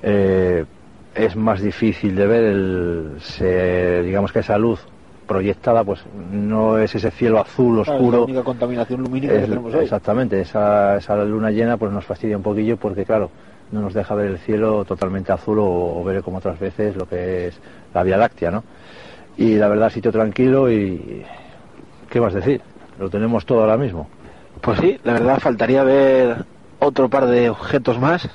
eh, 0.00 0.64
es 1.12 1.34
más 1.34 1.60
difícil 1.60 2.14
de 2.14 2.26
ver, 2.26 2.44
el, 2.44 3.16
se, 3.20 4.02
digamos 4.04 4.32
que 4.32 4.38
esa 4.38 4.56
luz 4.58 4.80
proyectada 5.26 5.82
pues 5.82 6.04
no 6.32 6.78
es 6.78 6.94
ese 6.94 7.10
cielo 7.10 7.40
azul 7.40 7.80
oscuro. 7.80 8.18
La 8.18 8.24
única 8.24 8.44
contaminación 8.44 9.02
lumínica 9.02 9.34
es, 9.34 9.40
que 9.40 9.46
tenemos 9.48 9.74
hoy. 9.74 9.82
Exactamente, 9.82 10.40
esa, 10.40 10.98
esa 10.98 11.16
luna 11.24 11.50
llena 11.50 11.76
pues 11.76 11.90
nos 11.90 12.04
fastidia 12.04 12.36
un 12.36 12.44
poquillo 12.44 12.76
porque 12.76 13.04
claro, 13.04 13.28
no 13.72 13.80
nos 13.80 13.92
deja 13.92 14.14
ver 14.14 14.26
el 14.26 14.38
cielo 14.38 14.84
totalmente 14.84 15.32
azul 15.32 15.58
o, 15.58 15.98
o, 15.98 16.04
ver 16.04 16.22
como 16.22 16.38
otras 16.38 16.60
veces 16.60 16.94
lo 16.94 17.08
que 17.08 17.48
es 17.48 17.58
la 17.92 18.04
Vía 18.04 18.16
Láctea, 18.16 18.52
¿no? 18.52 18.62
Y 19.36 19.56
la 19.56 19.66
verdad, 19.66 19.90
sitio 19.90 20.12
tranquilo 20.12 20.70
y... 20.70 21.24
¿Qué 22.12 22.20
vas 22.20 22.34
a 22.34 22.40
decir? 22.40 22.60
Lo 22.98 23.08
tenemos 23.08 23.46
todo 23.46 23.62
ahora 23.62 23.78
mismo. 23.78 24.06
Pues 24.60 24.78
sí, 24.80 25.00
la 25.02 25.14
verdad 25.14 25.38
faltaría 25.38 25.82
ver 25.82 26.44
otro 26.78 27.08
par 27.08 27.24
de 27.24 27.48
objetos 27.48 27.98
más 27.98 28.28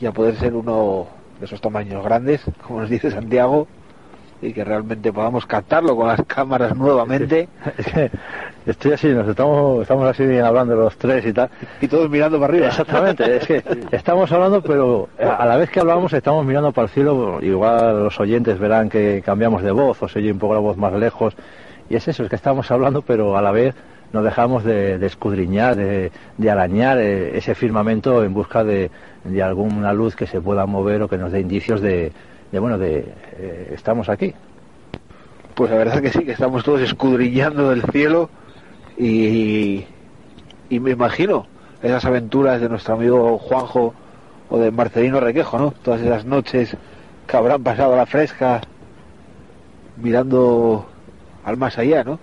y 0.00 0.06
a 0.06 0.12
poder 0.12 0.34
ser 0.34 0.54
uno 0.54 1.06
de 1.38 1.46
esos 1.46 1.60
tamaños 1.60 2.02
grandes, 2.02 2.42
como 2.66 2.80
nos 2.80 2.90
dice 2.90 3.12
Santiago, 3.12 3.68
y 4.42 4.52
que 4.52 4.64
realmente 4.64 5.12
podamos 5.12 5.46
captarlo 5.46 5.94
con 5.94 6.08
las 6.08 6.20
cámaras 6.26 6.74
nuevamente. 6.74 7.48
Es 7.78 7.86
que 7.86 8.10
estoy 8.66 8.92
así, 8.94 9.06
nos 9.10 9.28
estamos, 9.28 9.82
estamos 9.82 10.08
así 10.08 10.38
hablando 10.38 10.74
los 10.74 10.96
tres 10.96 11.24
y 11.26 11.32
tal. 11.32 11.48
Y 11.80 11.86
todos 11.86 12.10
mirando 12.10 12.40
para 12.40 12.52
arriba. 12.52 12.66
Exactamente, 12.66 13.36
es 13.36 13.46
que 13.46 13.62
estamos 13.92 14.32
hablando, 14.32 14.62
pero 14.62 15.08
a 15.16 15.46
la 15.46 15.56
vez 15.56 15.70
que 15.70 15.78
hablamos 15.78 16.12
estamos 16.12 16.44
mirando 16.44 16.72
para 16.72 16.86
el 16.86 16.90
cielo, 16.90 17.38
igual 17.40 18.02
los 18.02 18.18
oyentes 18.18 18.58
verán 18.58 18.88
que 18.88 19.22
cambiamos 19.24 19.62
de 19.62 19.70
voz 19.70 20.02
o 20.02 20.08
se 20.08 20.18
oye 20.18 20.32
un 20.32 20.40
poco 20.40 20.54
la 20.54 20.60
voz 20.60 20.76
más 20.76 20.92
lejos. 20.94 21.36
Y 21.90 21.96
es 21.96 22.06
eso, 22.06 22.22
es 22.22 22.30
que 22.30 22.36
estamos 22.36 22.70
hablando, 22.70 23.02
pero 23.02 23.36
a 23.36 23.42
la 23.42 23.50
vez 23.50 23.74
no 24.12 24.22
dejamos 24.22 24.62
de, 24.62 25.04
escudriñar, 25.04 25.74
de, 25.74 26.10
arañar 26.48 26.98
eh, 26.98 27.36
ese 27.36 27.56
firmamento 27.56 28.22
en 28.22 28.32
busca 28.32 28.62
de, 28.62 28.90
alguna 29.42 29.92
luz 29.92 30.14
que 30.14 30.28
se 30.28 30.40
pueda 30.40 30.66
mover 30.66 31.02
o 31.02 31.08
que 31.08 31.18
nos 31.18 31.32
dé 31.32 31.40
indicios 31.40 31.80
de, 31.80 32.12
de 32.52 32.58
bueno, 32.60 32.78
de 32.78 33.12
eh, 33.38 33.72
estamos 33.74 34.08
aquí. 34.08 34.34
Pues 35.54 35.70
la 35.70 35.78
verdad 35.78 36.00
que 36.00 36.10
sí, 36.10 36.20
que 36.20 36.32
estamos 36.32 36.62
todos 36.62 36.80
escudriñando 36.80 37.70
del 37.70 37.82
cielo 37.82 38.30
y, 38.96 39.84
y 40.68 40.80
me 40.80 40.92
imagino 40.92 41.46
esas 41.82 42.04
aventuras 42.04 42.60
de 42.60 42.68
nuestro 42.68 42.94
amigo 42.94 43.36
Juanjo 43.38 43.94
o 44.48 44.58
de 44.58 44.70
Marcelino 44.70 45.18
Requejo, 45.18 45.58
¿no? 45.58 45.72
Todas 45.82 46.00
esas 46.02 46.24
noches 46.24 46.76
que 47.26 47.36
habrán 47.36 47.64
pasado 47.64 47.94
a 47.94 47.96
la 47.96 48.06
fresca 48.06 48.60
mirando 49.96 50.86
al 51.44 51.56
más 51.56 51.78
allá, 51.78 52.04
¿no? 52.04 52.18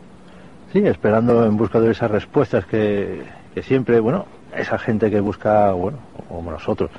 Sí, 0.74 0.86
esperando 0.86 1.46
en 1.46 1.58
busca 1.58 1.80
de 1.80 1.92
esas 1.92 2.12
respuestas 2.12 2.66
que, 2.66 3.24
siempre, 3.62 4.00
bueno, 4.00 4.26
esa 4.56 4.78
gente 4.78 5.10
que 5.10 5.20
busca, 5.20 5.72
bueno, 5.72 5.98
como 6.28 6.52
nosotros, 6.52 6.92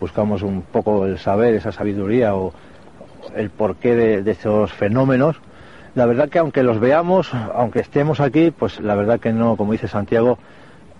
buscamos 0.00 0.42
un 0.42 0.62
poco 0.62 1.06
el 1.06 1.18
saber, 1.18 1.54
esa 1.54 1.72
sabiduría 1.72 2.34
o 2.34 2.52
el 3.34 3.50
porqué 3.50 3.94
de, 3.94 4.22
de 4.22 4.30
estos 4.30 4.72
fenómenos. 4.72 5.36
La 5.94 6.06
verdad 6.06 6.28
que 6.28 6.38
aunque 6.38 6.62
los 6.62 6.78
veamos, 6.78 7.32
aunque 7.54 7.80
estemos 7.80 8.20
aquí, 8.20 8.50
pues 8.50 8.80
la 8.80 8.94
verdad 8.94 9.18
que 9.18 9.32
no, 9.32 9.56
como 9.56 9.72
dice 9.72 9.88
Santiago, 9.88 10.38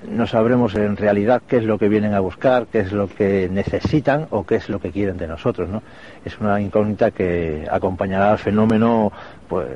no 0.08 0.26
sabremos 0.26 0.74
en 0.74 0.96
realidad 0.96 1.42
qué 1.46 1.58
es 1.58 1.64
lo 1.64 1.78
que 1.78 1.88
vienen 1.88 2.14
a 2.14 2.20
buscar, 2.20 2.66
qué 2.66 2.80
es 2.80 2.92
lo 2.92 3.08
que 3.08 3.48
necesitan 3.50 4.26
o 4.30 4.44
qué 4.44 4.56
es 4.56 4.68
lo 4.68 4.78
que 4.78 4.90
quieren 4.90 5.16
de 5.16 5.26
nosotros, 5.26 5.68
¿no? 5.68 5.82
Es 6.24 6.38
una 6.38 6.60
incógnita 6.60 7.10
que 7.10 7.66
acompañará 7.70 8.32
al 8.32 8.38
fenómeno, 8.38 9.12
pues, 9.48 9.68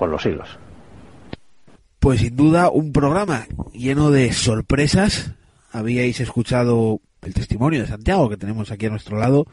por 0.00 0.08
los 0.08 0.22
siglos. 0.22 0.48
Pues 1.98 2.20
sin 2.20 2.34
duda 2.34 2.70
un 2.70 2.90
programa 2.90 3.46
lleno 3.74 4.10
de 4.10 4.32
sorpresas. 4.32 5.32
Habíais 5.72 6.20
escuchado 6.20 7.02
el 7.20 7.34
testimonio 7.34 7.82
de 7.82 7.86
Santiago 7.86 8.30
que 8.30 8.38
tenemos 8.38 8.70
aquí 8.70 8.86
a 8.86 8.90
nuestro 8.90 9.18
lado 9.18 9.46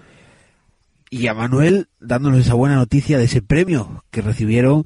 y 1.10 1.28
a 1.28 1.34
Manuel 1.34 1.90
dándonos 2.00 2.40
esa 2.40 2.54
buena 2.54 2.78
noticia 2.78 3.18
de 3.18 3.26
ese 3.26 3.42
premio 3.42 4.06
que 4.10 4.22
recibieron 4.22 4.86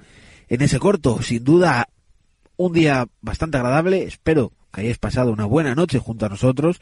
en 0.49 0.63
ese 0.63 0.79
corto. 0.79 1.21
Sin 1.21 1.43
duda 1.43 1.87
un 2.57 2.73
día 2.73 3.07
bastante 3.21 3.57
agradable. 3.57 4.05
Espero 4.05 4.53
que 4.73 4.81
hayáis 4.81 4.97
pasado 4.97 5.31
una 5.31 5.45
buena 5.45 5.75
noche 5.75 5.99
junto 5.99 6.25
a 6.25 6.29
nosotros, 6.29 6.79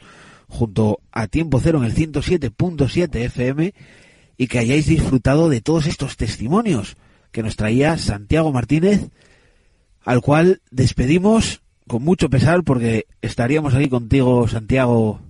junto 0.48 1.00
a 1.12 1.26
Tiempo 1.26 1.60
Cero 1.60 1.80
en 1.80 1.84
el 1.84 1.94
107.7 1.94 3.14
FM 3.26 3.74
y 4.38 4.46
que 4.46 4.58
hayáis 4.58 4.86
disfrutado 4.86 5.50
de 5.50 5.60
todos 5.60 5.86
estos 5.86 6.16
testimonios 6.16 6.96
que 7.32 7.42
nos 7.42 7.56
traía 7.56 7.96
Santiago 7.98 8.52
Martínez 8.52 9.10
al 10.04 10.20
cual 10.20 10.60
despedimos 10.70 11.62
con 11.86 12.02
mucho 12.02 12.30
pesar 12.30 12.62
porque 12.62 13.06
estaríamos 13.22 13.74
aquí 13.74 13.88
contigo, 13.88 14.46
Santiago, 14.48 15.20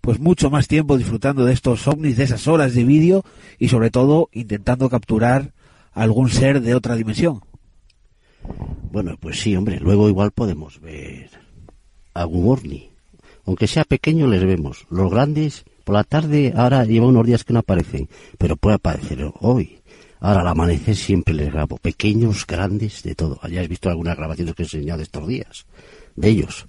pues 0.00 0.18
mucho 0.18 0.50
más 0.50 0.66
tiempo 0.66 0.96
disfrutando 0.96 1.44
de 1.44 1.52
estos 1.52 1.86
ovnis, 1.86 2.16
de 2.16 2.24
esas 2.24 2.48
horas 2.48 2.74
de 2.74 2.84
vídeo 2.84 3.24
y 3.58 3.68
sobre 3.68 3.90
todo 3.90 4.28
intentando 4.32 4.88
capturar 4.88 5.52
algún 5.92 6.30
ser 6.30 6.60
de 6.62 6.74
otra 6.74 6.96
dimensión. 6.96 7.40
Bueno, 8.90 9.16
pues 9.20 9.40
sí, 9.40 9.54
hombre, 9.54 9.78
luego 9.80 10.08
igual 10.08 10.30
podemos 10.30 10.80
ver 10.80 11.30
algún 12.14 12.50
ovni. 12.50 12.90
Aunque 13.44 13.66
sea 13.66 13.84
pequeño 13.84 14.26
les 14.26 14.44
vemos. 14.44 14.86
Los 14.90 15.10
grandes, 15.10 15.64
por 15.84 15.94
la 15.94 16.04
tarde, 16.04 16.52
ahora 16.56 16.84
lleva 16.84 17.06
unos 17.06 17.26
días 17.26 17.44
que 17.44 17.52
no 17.52 17.60
aparecen, 17.60 18.08
pero 18.38 18.56
puede 18.56 18.76
aparecer 18.76 19.30
hoy. 19.40 19.79
Ahora 20.20 20.42
al 20.42 20.48
amanecer 20.48 20.96
siempre 20.96 21.34
les 21.34 21.52
grabo. 21.52 21.78
Pequeños, 21.78 22.46
grandes, 22.46 23.02
de 23.02 23.14
todo. 23.14 23.38
Hayáis 23.42 23.68
visto 23.68 23.88
algunas 23.88 24.16
grabaciones 24.16 24.54
que 24.54 24.62
he 24.62 24.66
enseñado 24.66 25.02
estos 25.02 25.26
días. 25.26 25.66
De 26.14 26.28
ellos. 26.28 26.66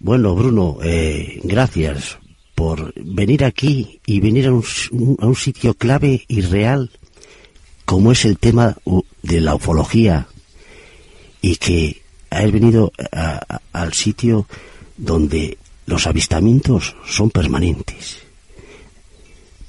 Bueno, 0.00 0.34
Bruno, 0.34 0.78
eh, 0.82 1.40
gracias 1.44 2.18
por 2.54 2.92
venir 2.94 3.44
aquí 3.44 4.00
y 4.04 4.20
venir 4.20 4.48
a 4.48 4.52
un, 4.52 4.64
a 5.20 5.26
un 5.26 5.36
sitio 5.36 5.74
clave 5.74 6.24
y 6.26 6.40
real 6.40 6.90
como 7.84 8.12
es 8.12 8.24
el 8.24 8.36
tema 8.38 8.76
de 9.22 9.40
la 9.40 9.54
ufología 9.54 10.26
y 11.40 11.56
que 11.56 12.02
has 12.30 12.50
venido 12.52 12.92
al 13.72 13.94
sitio 13.94 14.46
donde 14.96 15.56
los 15.86 16.06
avistamientos 16.06 16.96
son 17.06 17.30
permanentes 17.30 18.27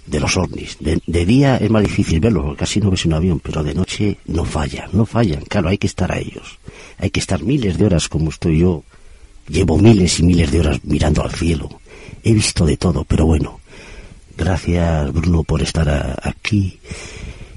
de 0.09 0.19
los 0.19 0.37
ovnis. 0.37 0.77
De, 0.79 1.25
día 1.25 1.57
es 1.57 1.69
más 1.69 1.83
difícil 1.83 2.19
verlo, 2.19 2.43
porque 2.43 2.59
casi 2.59 2.79
no 2.79 2.91
ves 2.91 3.05
un 3.05 3.13
avión, 3.13 3.39
pero 3.39 3.63
de 3.63 3.73
noche 3.73 4.17
no 4.25 4.45
fallan, 4.45 4.89
no 4.93 5.05
fallan. 5.05 5.43
Claro, 5.45 5.69
hay 5.69 5.77
que 5.77 5.87
estar 5.87 6.11
a 6.11 6.19
ellos. 6.19 6.59
Hay 6.97 7.09
que 7.11 7.19
estar 7.19 7.43
miles 7.43 7.77
de 7.77 7.85
horas 7.85 8.09
como 8.09 8.29
estoy 8.29 8.59
yo. 8.59 8.83
Llevo 9.47 9.77
miles 9.77 10.19
y 10.19 10.23
miles 10.23 10.51
de 10.51 10.59
horas 10.59 10.79
mirando 10.83 11.23
al 11.23 11.31
cielo. 11.31 11.69
He 12.23 12.33
visto 12.33 12.65
de 12.65 12.77
todo, 12.77 13.03
pero 13.03 13.25
bueno. 13.25 13.59
Gracias, 14.37 15.11
Bruno, 15.11 15.43
por 15.43 15.61
estar 15.61 16.17
aquí 16.23 16.79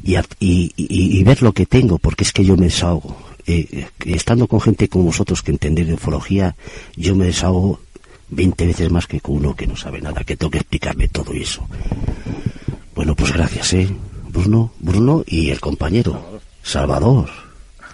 y, 0.04 0.72
y, 0.76 1.22
ver 1.24 1.42
lo 1.42 1.52
que 1.52 1.66
tengo, 1.66 1.98
porque 1.98 2.24
es 2.24 2.32
que 2.32 2.44
yo 2.44 2.56
me 2.56 2.66
desahogo. 2.66 3.16
Eh, 3.46 3.86
estando 4.06 4.46
con 4.46 4.60
gente 4.60 4.88
como 4.88 5.04
vosotros 5.04 5.42
que 5.42 5.52
entendéis 5.52 5.88
de 5.88 5.94
ufología, 5.94 6.56
yo 6.96 7.14
me 7.14 7.26
desahogo 7.26 7.80
20 8.32 8.66
veces 8.66 8.90
más 8.90 9.06
que 9.06 9.20
uno 9.28 9.54
que 9.54 9.66
no 9.66 9.76
sabe 9.76 10.00
nada, 10.00 10.24
que 10.24 10.36
tengo 10.36 10.50
que 10.50 10.58
explicarme 10.58 11.08
todo 11.08 11.32
eso. 11.32 11.66
Bueno, 12.94 13.14
pues 13.14 13.32
gracias, 13.32 13.72
¿eh? 13.74 13.88
Bruno, 14.28 14.72
Bruno 14.80 15.22
y 15.26 15.50
el 15.50 15.60
compañero, 15.60 16.40
Salvador, 16.62 17.28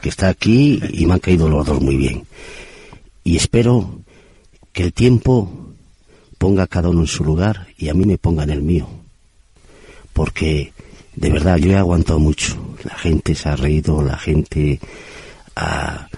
que 0.00 0.08
está 0.08 0.28
aquí 0.28 0.80
y 0.92 1.06
me 1.06 1.14
han 1.14 1.18
caído 1.18 1.48
los 1.48 1.66
dos 1.66 1.80
muy 1.80 1.96
bien. 1.96 2.24
Y 3.24 3.36
espero 3.36 4.00
que 4.72 4.84
el 4.84 4.92
tiempo 4.92 5.74
ponga 6.38 6.62
a 6.62 6.68
cada 6.68 6.88
uno 6.88 7.00
en 7.00 7.06
su 7.08 7.24
lugar 7.24 7.66
y 7.76 7.88
a 7.88 7.94
mí 7.94 8.06
me 8.06 8.18
ponga 8.18 8.44
en 8.44 8.50
el 8.50 8.62
mío. 8.62 8.88
Porque, 10.12 10.72
de 11.16 11.30
verdad, 11.30 11.56
yo 11.56 11.72
he 11.72 11.76
aguantado 11.76 12.20
mucho. 12.20 12.76
La 12.84 12.94
gente 12.94 13.34
se 13.34 13.48
ha 13.48 13.56
reído, 13.56 14.02
la 14.02 14.16
gente 14.16 14.80
ha, 15.56 16.08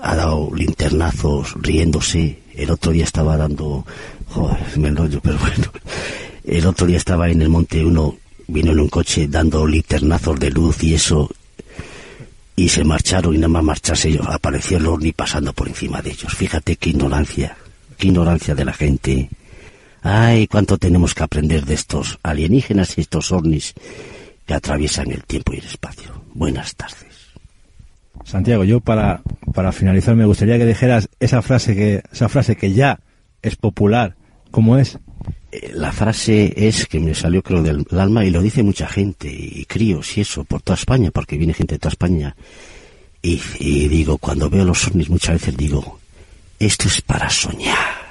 dado 0.00 0.50
linternazos 0.54 1.54
riéndose. 1.60 2.41
El 2.54 2.70
otro 2.70 2.92
día 2.92 3.04
estaba 3.04 3.36
dando, 3.36 3.86
joder, 4.28 4.78
me 4.78 4.88
enrollo, 4.88 5.20
pero 5.20 5.38
bueno. 5.38 5.70
El 6.44 6.66
otro 6.66 6.86
día 6.86 6.96
estaba 6.96 7.28
en 7.30 7.40
el 7.40 7.48
monte 7.48 7.84
uno, 7.84 8.16
vino 8.48 8.72
en 8.72 8.80
un 8.80 8.88
coche 8.88 9.28
dando 9.28 9.66
linternazos 9.66 10.38
de 10.40 10.50
luz 10.50 10.82
y 10.82 10.94
eso, 10.94 11.30
y 12.56 12.68
se 12.68 12.84
marcharon 12.84 13.34
y 13.34 13.38
nada 13.38 13.48
más 13.48 13.64
marcharse 13.64 14.08
ellos, 14.08 14.26
apareció 14.28 14.76
el 14.76 14.86
ovni 14.86 15.12
pasando 15.12 15.52
por 15.52 15.68
encima 15.68 16.02
de 16.02 16.10
ellos. 16.10 16.34
Fíjate 16.34 16.76
qué 16.76 16.90
ignorancia, 16.90 17.56
qué 17.96 18.08
ignorancia 18.08 18.54
de 18.54 18.64
la 18.64 18.72
gente. 18.72 19.30
Ay, 20.02 20.48
cuánto 20.48 20.78
tenemos 20.78 21.14
que 21.14 21.22
aprender 21.22 21.64
de 21.64 21.74
estos 21.74 22.18
alienígenas 22.22 22.98
y 22.98 23.02
estos 23.02 23.30
ovnis 23.30 23.72
que 24.44 24.54
atraviesan 24.54 25.10
el 25.12 25.22
tiempo 25.24 25.54
y 25.54 25.58
el 25.58 25.64
espacio. 25.64 26.24
Buenas 26.34 26.74
tardes. 26.74 27.11
Santiago, 28.24 28.64
yo 28.64 28.80
para, 28.80 29.22
para 29.54 29.72
finalizar 29.72 30.14
me 30.14 30.24
gustaría 30.24 30.58
que 30.58 30.66
dijeras 30.66 31.08
esa 31.20 31.42
frase 31.42 31.74
que, 31.74 32.02
esa 32.12 32.28
frase 32.28 32.56
que 32.56 32.72
ya 32.72 33.00
es 33.42 33.56
popular. 33.56 34.16
¿Cómo 34.50 34.78
es? 34.78 34.98
Eh, 35.50 35.72
la 35.74 35.92
frase 35.92 36.52
es 36.56 36.86
que 36.86 37.00
me 37.00 37.14
salió 37.14 37.42
creo 37.42 37.62
del 37.62 37.84
alma 37.98 38.24
y 38.24 38.30
lo 38.30 38.40
dice 38.40 38.62
mucha 38.62 38.86
gente 38.86 39.30
y 39.30 39.64
críos 39.64 40.16
y 40.16 40.22
eso 40.22 40.44
por 40.44 40.62
toda 40.62 40.76
España 40.76 41.10
porque 41.10 41.36
viene 41.36 41.54
gente 41.54 41.74
de 41.74 41.78
toda 41.78 41.92
España. 41.92 42.36
Y, 43.20 43.40
y 43.58 43.88
digo 43.88 44.18
cuando 44.18 44.50
veo 44.50 44.64
los 44.64 44.88
ovnis 44.88 45.08
muchas 45.08 45.34
veces 45.34 45.56
digo 45.56 45.98
esto 46.58 46.88
es 46.88 47.00
para 47.02 47.28
soñar 47.30 48.02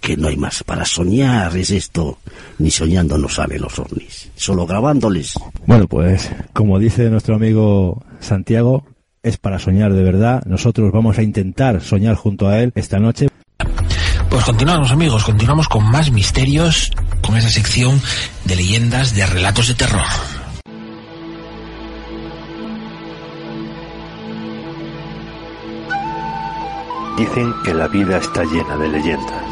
que 0.00 0.16
no 0.16 0.28
hay 0.28 0.36
más. 0.36 0.64
Para 0.64 0.84
soñar 0.84 1.56
es 1.56 1.70
esto. 1.70 2.18
Ni 2.58 2.70
soñando 2.70 3.16
no 3.16 3.28
salen 3.28 3.62
los 3.62 3.78
ovnis. 3.78 4.30
Solo 4.34 4.66
grabándoles. 4.66 5.34
Bueno 5.64 5.86
pues 5.86 6.28
como 6.52 6.78
dice 6.78 7.08
nuestro 7.08 7.36
amigo 7.36 8.04
Santiago 8.20 8.84
es 9.22 9.36
para 9.36 9.58
soñar 9.58 9.92
de 9.92 10.02
verdad. 10.02 10.42
Nosotros 10.46 10.90
vamos 10.92 11.18
a 11.18 11.22
intentar 11.22 11.80
soñar 11.80 12.16
junto 12.16 12.48
a 12.48 12.58
él 12.60 12.72
esta 12.74 12.98
noche. 12.98 13.28
Pues 14.28 14.44
continuamos 14.44 14.90
amigos, 14.90 15.24
continuamos 15.24 15.68
con 15.68 15.84
más 15.90 16.10
misterios, 16.10 16.90
con 17.20 17.36
esa 17.36 17.50
sección 17.50 18.00
de 18.44 18.56
leyendas, 18.56 19.14
de 19.14 19.26
relatos 19.26 19.68
de 19.68 19.74
terror. 19.74 20.06
Dicen 27.18 27.52
que 27.62 27.74
la 27.74 27.88
vida 27.88 28.16
está 28.16 28.42
llena 28.44 28.76
de 28.78 28.88
leyendas 28.88 29.44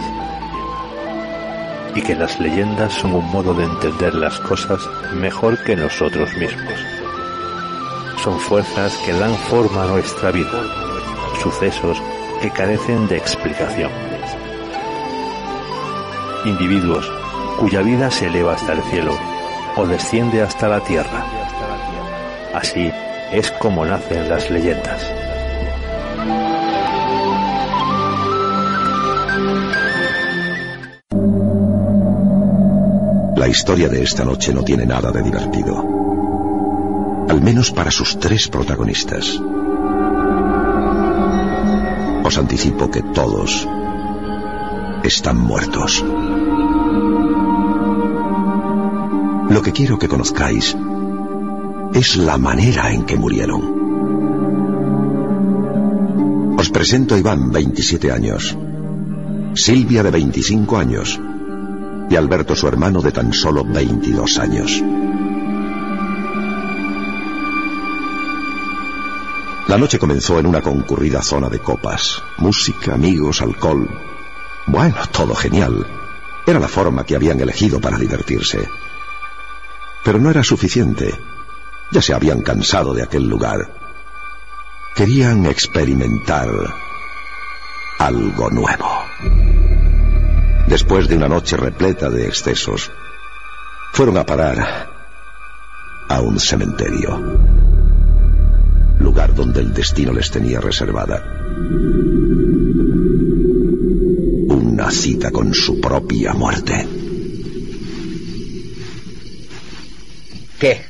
y 1.95 2.01
que 2.01 2.15
las 2.15 2.41
leyendas 2.41 2.95
son 2.95 3.13
un 3.13 3.27
modo 3.31 3.53
de 3.53 3.65
entender 3.65 4.15
las 4.15 4.39
cosas 4.41 4.81
mejor 5.15 5.63
que 5.65 5.77
nosotros 5.77 6.31
mismos 6.39 7.00
son 8.23 8.39
fuerzas 8.39 8.95
que 9.05 9.13
dan 9.13 9.35
forma 9.35 9.85
a 9.85 9.87
nuestra 9.87 10.31
vida, 10.31 10.63
sucesos 11.43 12.01
que 12.43 12.51
carecen 12.51 13.09
de 13.09 13.17
explicación. 13.17 13.91
Individuos 16.45 17.11
cuya 17.59 17.81
vida 17.81 18.11
se 18.11 18.27
eleva 18.27 18.55
hasta 18.55 18.75
el 18.75 18.83
cielo 18.85 19.13
o 19.77 19.87
desciende 19.87 20.43
hasta 20.43 20.69
la 20.69 20.81
tierra. 20.81 21.25
Así 22.55 22.93
es 23.33 23.51
como 23.53 23.87
nacen 23.87 24.29
las 24.29 24.51
leyendas. 24.51 25.13
La 33.37 33.49
historia 33.49 33.89
de 33.89 34.03
esta 34.03 34.25
noche 34.25 34.53
no 34.53 34.63
tiene 34.63 34.85
nada 34.85 35.11
de 35.11 35.23
divertido 35.23 36.00
al 37.31 37.41
menos 37.41 37.71
para 37.71 37.93
sus 37.93 38.19
tres 38.19 38.49
protagonistas. 38.49 39.41
Os 42.25 42.37
anticipo 42.37 42.91
que 42.91 43.03
todos 43.03 43.69
están 45.05 45.37
muertos. 45.39 46.05
Lo 49.49 49.63
que 49.63 49.71
quiero 49.71 49.97
que 49.97 50.09
conozcáis 50.09 50.77
es 51.95 52.17
la 52.17 52.37
manera 52.37 52.93
en 52.93 53.05
que 53.05 53.17
murieron. 53.17 53.63
Os 56.59 56.69
presento 56.71 57.15
a 57.15 57.19
Iván, 57.19 57.53
27 57.53 58.11
años, 58.11 58.59
Silvia, 59.55 60.03
de 60.03 60.11
25 60.11 60.77
años, 60.77 61.21
y 62.11 62.17
Alberto, 62.17 62.57
su 62.57 62.67
hermano, 62.67 63.01
de 63.01 63.13
tan 63.13 63.33
solo 63.33 63.65
22 63.65 64.37
años. 64.41 64.83
La 69.71 69.79
noche 69.79 70.01
comenzó 70.01 70.41
en 70.41 70.47
una 70.47 70.63
concurrida 70.63 71.23
zona 71.23 71.49
de 71.49 71.61
copas, 71.61 72.21
música, 72.39 72.95
amigos, 72.95 73.41
alcohol. 73.41 73.89
Bueno, 74.67 74.97
todo 75.13 75.33
genial. 75.37 75.87
Era 76.45 76.59
la 76.59 76.67
forma 76.67 77.07
que 77.07 77.15
habían 77.15 77.39
elegido 77.39 77.81
para 77.81 77.97
divertirse. 77.97 78.69
Pero 80.03 80.19
no 80.19 80.29
era 80.29 80.43
suficiente. 80.43 81.15
Ya 81.93 82.03
se 82.03 82.13
habían 82.13 82.43
cansado 82.43 82.95
de 82.95 83.05
aquel 83.05 83.29
lugar. 83.29 83.73
Querían 84.97 85.47
experimentar 85.47 86.49
algo 88.01 88.51
nuevo. 88.51 89.05
Después 90.67 91.07
de 91.07 91.17
una 91.17 91.29
noche 91.29 91.57
repleta 91.57 92.11
de 92.11 92.27
excesos, 92.27 92.91
fueron 93.93 94.19
a 94.19 94.27
parar 94.27 94.91
a 96.09 96.21
un 96.21 96.41
cementerio 96.41 97.39
lugar 99.11 99.35
donde 99.35 99.59
el 99.59 99.75
destino 99.75 100.13
les 100.13 100.31
tenía 100.31 100.61
reservada. 100.61 101.17
Una 104.47 104.89
cita 104.93 105.33
con 105.33 105.53
su 105.53 105.81
propia 105.81 106.33
muerte. 106.33 106.87
¿Qué? 110.61 110.83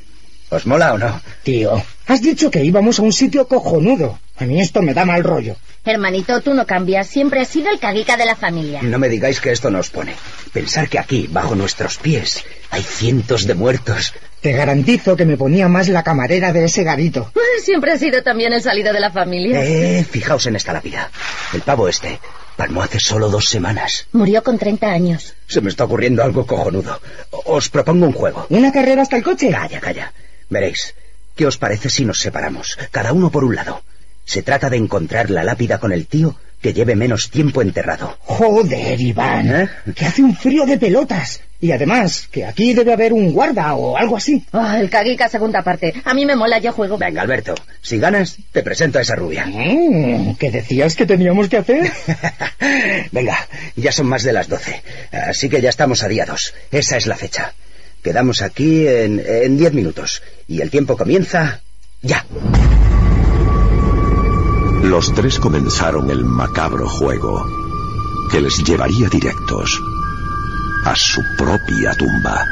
¿Os 0.51 0.67
mola 0.67 0.93
o 0.93 0.99
no? 0.99 1.19
Tío, 1.43 1.83
has 2.09 2.21
dicho 2.21 2.51
que 2.51 2.63
íbamos 2.63 2.99
a 2.99 3.03
un 3.03 3.13
sitio 3.15 3.49
cojonudo. 3.49 4.19
A 4.41 4.45
mí 4.45 4.59
esto 4.59 4.81
me 4.81 4.95
da 4.95 5.05
mal 5.05 5.23
rollo. 5.23 5.57
Hermanito, 5.85 6.41
tú 6.41 6.55
no 6.55 6.67
cambias. 6.67 7.09
Siempre 7.09 7.41
has 7.41 7.49
sido 7.49 7.71
el 7.71 7.79
caguica 7.79 8.17
de 8.17 8.25
la 8.25 8.37
familia. 8.37 8.81
No 8.83 8.99
me 8.99 9.11
digáis 9.11 9.39
que 9.39 9.53
esto 9.53 9.71
nos 9.71 9.91
pone. 9.91 10.15
Pensar 10.53 10.89
que 10.89 10.99
aquí, 10.99 11.29
bajo 11.31 11.55
nuestros 11.55 11.99
pies, 11.99 12.43
hay 12.71 12.83
cientos 12.83 13.47
de 13.47 13.55
muertos. 13.55 14.15
Te 14.41 14.53
garantizo 14.53 15.15
que 15.15 15.27
me 15.27 15.37
ponía 15.37 15.69
más 15.69 15.89
la 15.89 16.03
camarera 16.03 16.55
de 16.55 16.65
ese 16.65 16.85
garito. 16.85 17.31
Siempre 17.63 17.93
has 17.93 18.01
sido 18.01 18.23
también 18.23 18.55
el 18.55 18.63
salido 18.63 18.95
de 18.95 19.01
la 19.01 19.11
familia. 19.11 19.63
Eh, 19.63 20.03
fijaos 20.11 20.47
en 20.47 20.57
esta 20.57 20.73
lápida. 20.73 21.11
El 21.53 21.61
pavo 21.61 21.87
este 21.89 22.19
palmó 22.57 22.83
hace 22.83 22.99
solo 22.99 23.29
dos 23.29 23.47
semanas. 23.47 24.07
Murió 24.13 24.43
con 24.43 24.59
30 24.59 24.87
años. 24.87 25.35
Se 25.47 25.61
me 25.61 25.69
está 25.69 25.85
ocurriendo 25.85 26.23
algo 26.23 26.47
cojonudo. 26.47 26.99
Os 27.31 27.69
propongo 27.69 28.07
un 28.07 28.13
juego. 28.13 28.47
¿Una 28.49 28.73
carrera 28.73 29.03
hasta 29.03 29.17
el 29.17 29.23
coche? 29.23 29.51
Calla, 29.51 29.81
calla. 29.81 30.13
Veréis. 30.49 30.95
¿Qué 31.37 31.47
os 31.47 31.59
parece 31.59 31.91
si 31.91 32.05
nos 32.05 32.19
separamos? 32.19 32.79
Cada 32.91 33.13
uno 33.13 33.31
por 33.31 33.45
un 33.45 33.55
lado. 33.55 33.83
Se 34.31 34.45
trata 34.45 34.71
de 34.71 34.77
encontrar 34.77 35.29
la 35.29 35.43
lápida 35.43 35.79
con 35.81 35.91
el 35.91 36.07
tío 36.07 36.37
que 36.63 36.73
lleve 36.73 36.95
menos 36.95 37.31
tiempo 37.31 37.63
enterrado. 37.63 38.17
Joder, 38.21 39.01
Iván. 39.01 39.63
¿Eh? 39.63 39.69
Que 39.93 40.07
hace 40.07 40.23
un 40.23 40.37
frío 40.37 40.65
de 40.67 40.79
pelotas. 40.79 41.41
Y 41.61 41.73
además, 41.73 42.29
que 42.31 42.45
aquí 42.45 42.73
debe 42.73 42.93
haber 42.93 43.13
un 43.13 43.33
guarda 43.33 43.75
o 43.75 43.97
algo 43.97 44.17
así. 44.17 44.45
Ah, 44.53 44.79
el 44.79 44.89
caguica 44.89 45.29
segunda 45.29 45.63
parte. 45.63 45.93
A 46.05 46.15
mí 46.15 46.25
me 46.25 46.37
mola, 46.37 46.61
yo 46.61 46.71
juego. 46.71 46.97
Venga, 46.97 47.23
Alberto. 47.23 47.57
Si 47.83 47.99
ganas, 47.99 48.37
te 48.53 48.63
presento 48.63 49.01
a 49.01 49.03
esa 49.03 49.17
rubia. 49.17 49.47
Mm, 49.47 50.37
¿Qué 50.37 50.53
decías 50.53 50.95
que 50.95 51.07
teníamos 51.07 51.49
que 51.49 51.57
hacer? 51.57 51.91
Venga, 53.11 53.37
ya 53.75 53.91
son 53.91 54.07
más 54.07 54.23
de 54.23 54.33
las 54.33 54.47
doce. 54.47 54.81
Así 55.11 55.49
que 55.49 55.61
ya 55.61 55.71
estamos 55.71 56.05
a 56.05 56.09
día 56.09 56.25
dos. 56.25 56.55
Esa 56.71 56.97
es 56.97 57.09
la 57.09 57.17
fecha. 57.17 57.53
Quedamos 58.01 58.43
aquí 58.43 58.87
en, 58.87 59.21
en 59.27 59.59
diez 59.59 59.73
minutos. 59.73 60.23
Y 60.47 60.61
el 60.61 60.71
tiempo 60.71 60.97
comienza 60.97 61.63
ya. 62.01 62.25
Los 64.83 65.13
tres 65.13 65.39
comenzaron 65.39 66.11
el 66.11 66.25
macabro 66.25 66.89
juego 66.89 67.47
que 68.31 68.41
les 68.41 68.63
llevaría 68.65 69.09
directos 69.09 69.81
a 70.85 70.97
su 70.97 71.21
propia 71.37 71.93
tumba. 71.95 72.47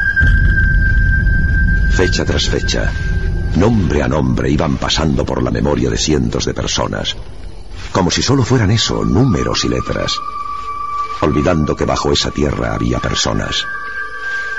Fecha 1.90 2.24
tras 2.24 2.48
fecha, 2.48 2.92
nombre 3.56 4.02
a 4.02 4.08
nombre 4.08 4.50
iban 4.50 4.76
pasando 4.76 5.24
por 5.24 5.42
la 5.42 5.50
memoria 5.50 5.88
de 5.88 5.96
cientos 5.96 6.44
de 6.44 6.54
personas, 6.54 7.16
como 7.92 8.10
si 8.10 8.22
solo 8.22 8.44
fueran 8.44 8.70
eso, 8.70 9.04
números 9.04 9.64
y 9.64 9.68
letras, 9.68 10.20
olvidando 11.22 11.74
que 11.74 11.86
bajo 11.86 12.12
esa 12.12 12.30
tierra 12.30 12.74
había 12.74 12.98
personas 12.98 13.64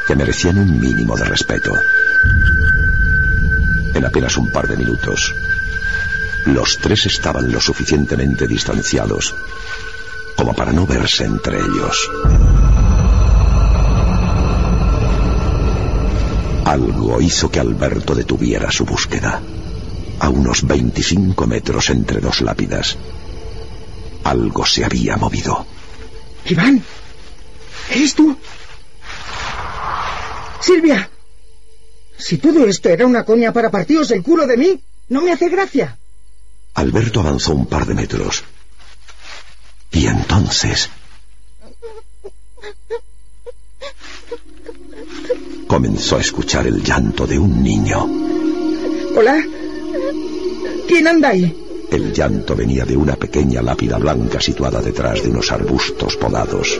que 0.07 0.15
merecían 0.15 0.57
un 0.57 0.79
mínimo 0.79 1.15
de 1.15 1.25
respeto. 1.25 1.71
En 3.93 4.05
apenas 4.05 4.37
un 4.37 4.51
par 4.51 4.67
de 4.67 4.75
minutos, 4.75 5.35
los 6.53 6.79
tres 6.79 7.05
estaban 7.05 7.51
lo 7.51 7.59
suficientemente 7.59 8.47
distanciados 8.47 9.35
como 10.39 10.53
para 10.53 10.71
no 10.71 10.87
verse 10.87 11.25
entre 11.25 11.57
ellos. 11.57 12.09
Algo 16.63 17.19
hizo 17.19 17.51
que 17.51 17.59
Alberto 17.59 18.15
detuviera 18.15 18.71
su 18.71 18.85
búsqueda. 18.85 19.41
A 20.21 20.29
unos 20.29 20.65
25 20.65 21.45
metros 21.45 21.89
entre 21.89 22.21
dos 22.21 22.39
lápidas. 22.39 22.95
Algo 24.23 24.65
se 24.65 24.85
había 24.85 25.17
movido. 25.17 25.65
Iván, 26.45 26.81
¿eres 27.91 28.15
tú? 28.15 28.37
Silvia, 30.61 31.09
si 32.17 32.37
todo 32.37 32.65
esto 32.65 32.87
era 32.87 33.05
una 33.05 33.25
coña 33.25 33.51
para 33.51 33.69
partidos 33.69 34.11
el 34.11 34.23
culo 34.23 34.47
de 34.47 34.55
mí, 34.55 34.81
no 35.09 35.21
me 35.21 35.33
hace 35.33 35.49
gracia. 35.49 35.98
Alberto 36.79 37.19
avanzó 37.19 37.53
un 37.53 37.65
par 37.65 37.85
de 37.85 37.93
metros. 37.93 38.45
Y 39.91 40.07
entonces... 40.07 40.89
Comenzó 45.67 46.15
a 46.15 46.21
escuchar 46.21 46.67
el 46.67 46.81
llanto 46.81 47.27
de 47.27 47.37
un 47.37 47.61
niño. 47.61 48.07
Hola. 49.13 49.43
¿Quién 50.87 51.05
anda 51.05 51.29
ahí? 51.29 51.53
El 51.91 52.13
llanto 52.13 52.55
venía 52.55 52.85
de 52.85 52.95
una 52.95 53.17
pequeña 53.17 53.61
lápida 53.61 53.97
blanca 53.97 54.39
situada 54.39 54.81
detrás 54.81 55.21
de 55.21 55.29
unos 55.31 55.51
arbustos 55.51 56.15
podados. 56.15 56.79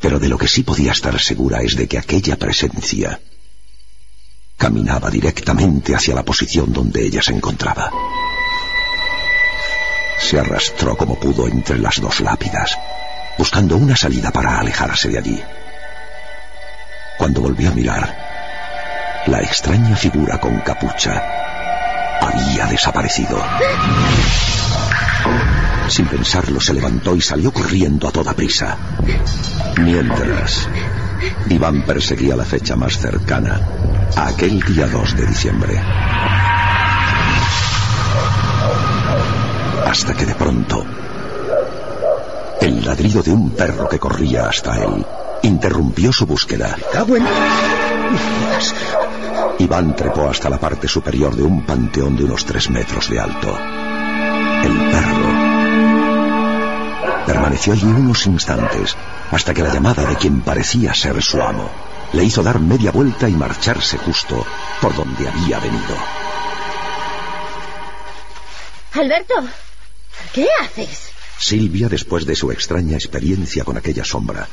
Pero 0.00 0.18
de 0.18 0.28
lo 0.28 0.38
que 0.38 0.48
sí 0.48 0.62
podía 0.62 0.92
estar 0.92 1.20
segura 1.20 1.60
es 1.62 1.76
de 1.76 1.86
que 1.86 1.98
aquella 1.98 2.36
presencia 2.36 3.20
caminaba 4.56 5.10
directamente 5.10 5.94
hacia 5.94 6.14
la 6.14 6.24
posición 6.24 6.72
donde 6.72 7.04
ella 7.04 7.22
se 7.22 7.32
encontraba. 7.32 7.90
Se 10.18 10.38
arrastró 10.38 10.96
como 10.96 11.18
pudo 11.18 11.48
entre 11.48 11.78
las 11.78 12.00
dos 12.00 12.20
lápidas, 12.20 12.78
buscando 13.38 13.76
una 13.76 13.96
salida 13.96 14.30
para 14.30 14.58
alejarse 14.58 15.08
de 15.08 15.18
allí. 15.18 15.42
Cuando 17.18 17.40
volvió 17.40 17.70
a 17.70 17.72
mirar, 17.72 18.16
la 19.26 19.40
extraña 19.40 19.96
figura 19.96 20.38
con 20.38 20.58
capucha 20.60 21.22
había 22.20 22.66
desaparecido. 22.66 23.42
Sin 25.88 26.06
pensarlo, 26.06 26.60
se 26.60 26.74
levantó 26.74 27.14
y 27.14 27.20
salió 27.20 27.52
corriendo 27.52 28.08
a 28.08 28.12
toda 28.12 28.32
prisa. 28.32 28.76
Mientras, 29.78 30.68
Iván 31.48 31.82
perseguía 31.82 32.36
la 32.36 32.44
fecha 32.44 32.76
más 32.76 32.98
cercana, 32.98 33.60
aquel 34.16 34.60
día 34.62 34.86
2 34.86 35.16
de 35.16 35.26
diciembre. 35.26 35.80
Hasta 39.92 40.14
que 40.14 40.24
de 40.24 40.34
pronto, 40.34 40.82
el 42.62 42.82
ladrido 42.82 43.22
de 43.22 43.30
un 43.30 43.50
perro 43.50 43.86
que 43.90 43.98
corría 43.98 44.48
hasta 44.48 44.82
él 44.82 45.04
interrumpió 45.42 46.10
su 46.10 46.24
búsqueda. 46.24 46.74
¡Cabo 46.90 47.14
en... 47.14 47.26
Iván 49.58 49.94
trepó 49.94 50.30
hasta 50.30 50.48
la 50.48 50.56
parte 50.56 50.88
superior 50.88 51.36
de 51.36 51.42
un 51.42 51.66
panteón 51.66 52.16
de 52.16 52.24
unos 52.24 52.42
tres 52.46 52.70
metros 52.70 53.10
de 53.10 53.20
alto. 53.20 53.54
El 54.64 54.90
perro 54.90 55.28
Permaneció 57.26 57.74
allí 57.74 57.84
unos 57.84 58.26
instantes 58.26 58.96
hasta 59.30 59.52
que 59.52 59.62
la 59.62 59.74
llamada 59.74 60.06
de 60.06 60.16
quien 60.16 60.40
parecía 60.40 60.94
ser 60.94 61.22
su 61.22 61.42
amo 61.42 61.68
le 62.14 62.24
hizo 62.24 62.42
dar 62.42 62.60
media 62.60 62.92
vuelta 62.92 63.28
y 63.28 63.32
marcharse 63.32 63.98
justo 63.98 64.42
por 64.80 64.96
donde 64.96 65.28
había 65.28 65.58
venido. 65.58 65.96
Alberto, 68.94 69.34
¿qué 70.32 70.46
haces? 70.60 71.10
Silvia, 71.38 71.88
después 71.88 72.24
de 72.24 72.36
su 72.36 72.50
extraña 72.52 72.96
experiencia 72.96 73.64
con 73.64 73.76
aquella 73.76 74.04
sombra, 74.04 74.48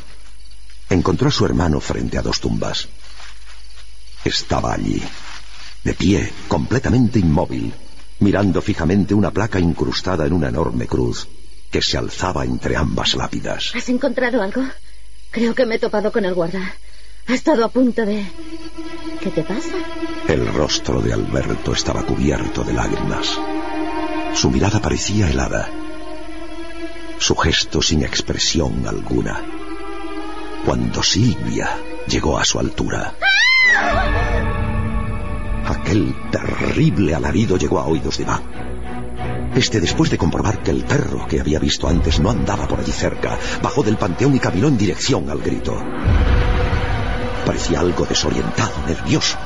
encontró 0.89 1.29
a 1.29 1.31
su 1.31 1.45
hermano 1.45 1.79
frente 1.79 2.17
a 2.17 2.21
dos 2.21 2.39
tumbas. 2.39 2.87
Estaba 4.25 4.73
allí, 4.73 5.01
de 5.83 5.93
pie, 5.93 6.31
completamente 6.47 7.19
inmóvil, 7.19 7.73
mirando 8.19 8.61
fijamente 8.61 9.13
una 9.13 9.31
placa 9.31 9.59
incrustada 9.59 10.25
en 10.25 10.33
una 10.33 10.49
enorme 10.49 10.87
cruz 10.87 11.27
que 11.71 11.81
se 11.81 11.97
alzaba 11.97 12.43
entre 12.43 12.75
ambas 12.75 13.15
lápidas. 13.15 13.71
¿Has 13.75 13.89
encontrado 13.89 14.41
algo? 14.41 14.63
Creo 15.31 15.53
que 15.53 15.65
me 15.65 15.75
he 15.75 15.79
topado 15.79 16.11
con 16.11 16.25
el 16.25 16.33
guarda. 16.33 16.73
Ha 17.27 17.33
estado 17.33 17.63
a 17.63 17.69
punto 17.69 18.05
de... 18.05 18.25
¿Qué 19.21 19.29
te 19.29 19.43
pasa? 19.43 19.75
El 20.27 20.47
rostro 20.47 21.01
de 21.01 21.13
Alberto 21.13 21.73
estaba 21.73 22.03
cubierto 22.03 22.63
de 22.63 22.73
lágrimas. 22.73 23.37
Su 24.33 24.49
mirada 24.51 24.79
parecía 24.79 25.29
helada. 25.29 25.69
Su 27.17 27.35
gesto 27.35 27.81
sin 27.81 28.03
expresión 28.03 28.87
alguna. 28.87 29.41
Cuando 30.65 31.03
Silvia 31.03 31.69
llegó 32.07 32.37
a 32.37 32.45
su 32.45 32.59
altura... 32.59 33.13
Aquel 35.65 36.15
terrible 36.31 37.13
alarido 37.13 37.57
llegó 37.57 37.79
a 37.79 37.85
oídos 37.85 38.17
de 38.17 38.23
Iván. 38.23 38.41
Este, 39.55 39.79
después 39.79 40.09
de 40.09 40.17
comprobar 40.17 40.63
que 40.63 40.71
el 40.71 40.83
perro 40.83 41.27
que 41.27 41.39
había 41.39 41.59
visto 41.59 41.87
antes 41.87 42.19
no 42.19 42.29
andaba 42.29 42.67
por 42.67 42.79
allí 42.79 42.91
cerca, 42.91 43.37
bajó 43.61 43.83
del 43.83 43.97
panteón 43.97 44.35
y 44.35 44.39
caminó 44.39 44.67
en 44.67 44.77
dirección 44.77 45.29
al 45.29 45.39
grito. 45.39 45.75
Parecía 47.45 47.79
algo 47.79 48.05
desorientado, 48.05 48.73
nervioso. 48.87 49.37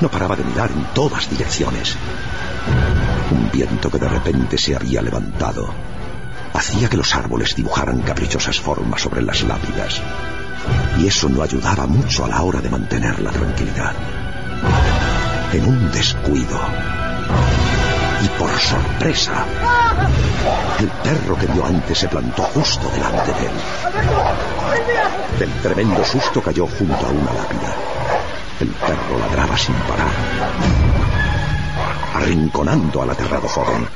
No 0.00 0.08
paraba 0.08 0.36
de 0.36 0.44
mirar 0.44 0.70
en 0.70 0.84
todas 0.94 1.28
direcciones. 1.28 1.96
Un 3.30 3.50
viento 3.52 3.90
que 3.90 3.98
de 3.98 4.08
repente 4.08 4.58
se 4.58 4.74
había 4.74 5.02
levantado 5.02 5.72
hacía 6.52 6.88
que 6.88 6.96
los 6.96 7.14
árboles 7.14 7.54
dibujaran 7.54 8.00
caprichosas 8.02 8.60
formas 8.60 9.00
sobre 9.00 9.22
las 9.22 9.42
lápidas. 9.42 10.00
Y 10.98 11.06
eso 11.06 11.28
no 11.28 11.42
ayudaba 11.42 11.86
mucho 11.86 12.24
a 12.24 12.28
la 12.28 12.42
hora 12.42 12.60
de 12.60 12.68
mantener 12.68 13.18
la 13.20 13.30
tranquilidad. 13.30 13.94
En 15.52 15.66
un 15.66 15.90
descuido, 15.90 16.60
y 18.22 18.28
por 18.38 18.50
sorpresa, 18.50 19.44
el 20.78 20.88
perro 20.88 21.36
que 21.38 21.46
vio 21.46 21.64
antes 21.64 21.98
se 21.98 22.08
plantó 22.08 22.42
justo 22.42 22.88
delante 22.90 23.32
de 23.32 23.46
él. 23.46 23.52
Del 25.38 25.50
tremendo 25.62 26.04
susto 26.04 26.42
cayó 26.42 26.66
junto 26.66 27.06
a 27.06 27.10
una 27.10 27.32
lápida. 27.32 27.74
El 28.60 28.68
perro 28.68 29.18
ladraba 29.18 29.56
sin 29.56 29.74
parar, 29.74 30.12
arrinconando 32.14 33.02
al 33.02 33.10
aterrado 33.10 33.48
joven. 33.48 33.86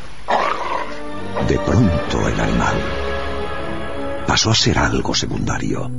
De 1.48 1.58
pronto 1.58 2.28
el 2.28 2.40
animal 2.40 2.76
pasó 4.26 4.50
a 4.50 4.54
ser 4.54 4.78
algo 4.78 5.14
secundario. 5.14 5.90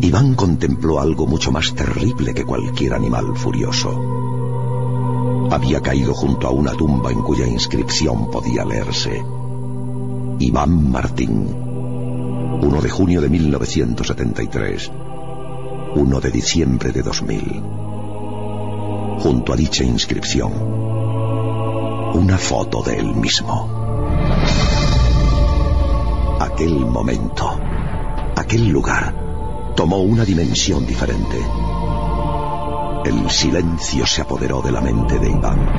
Iván 0.00 0.34
contempló 0.34 1.00
algo 1.00 1.26
mucho 1.26 1.50
más 1.50 1.74
terrible 1.74 2.34
que 2.34 2.44
cualquier 2.44 2.94
animal 2.94 3.36
furioso. 3.36 5.48
Había 5.50 5.80
caído 5.80 6.14
junto 6.14 6.46
a 6.46 6.50
una 6.50 6.72
tumba 6.72 7.10
en 7.10 7.22
cuya 7.22 7.46
inscripción 7.46 8.30
podía 8.30 8.64
leerse 8.64 9.24
Iván 10.38 10.90
Martín, 10.90 11.48
1 12.60 12.82
de 12.82 12.90
junio 12.90 13.22
de 13.22 13.30
1973, 13.30 14.92
1 15.94 16.20
de 16.20 16.30
diciembre 16.30 16.92
de 16.92 17.02
2000. 17.02 17.62
Junto 19.18 19.52
a 19.52 19.56
dicha 19.56 19.82
inscripción, 19.82 20.52
una 22.14 22.38
foto 22.38 22.82
de 22.82 22.98
él 22.98 23.14
mismo. 23.14 23.68
Aquel 26.40 26.86
momento, 26.86 27.58
aquel 28.36 28.68
lugar, 28.68 29.72
tomó 29.74 29.98
una 29.98 30.24
dimensión 30.24 30.86
diferente. 30.86 31.38
El 33.04 33.30
silencio 33.30 34.06
se 34.06 34.22
apoderó 34.22 34.60
de 34.62 34.72
la 34.72 34.80
mente 34.80 35.18
de 35.18 35.30
Iván. 35.30 35.72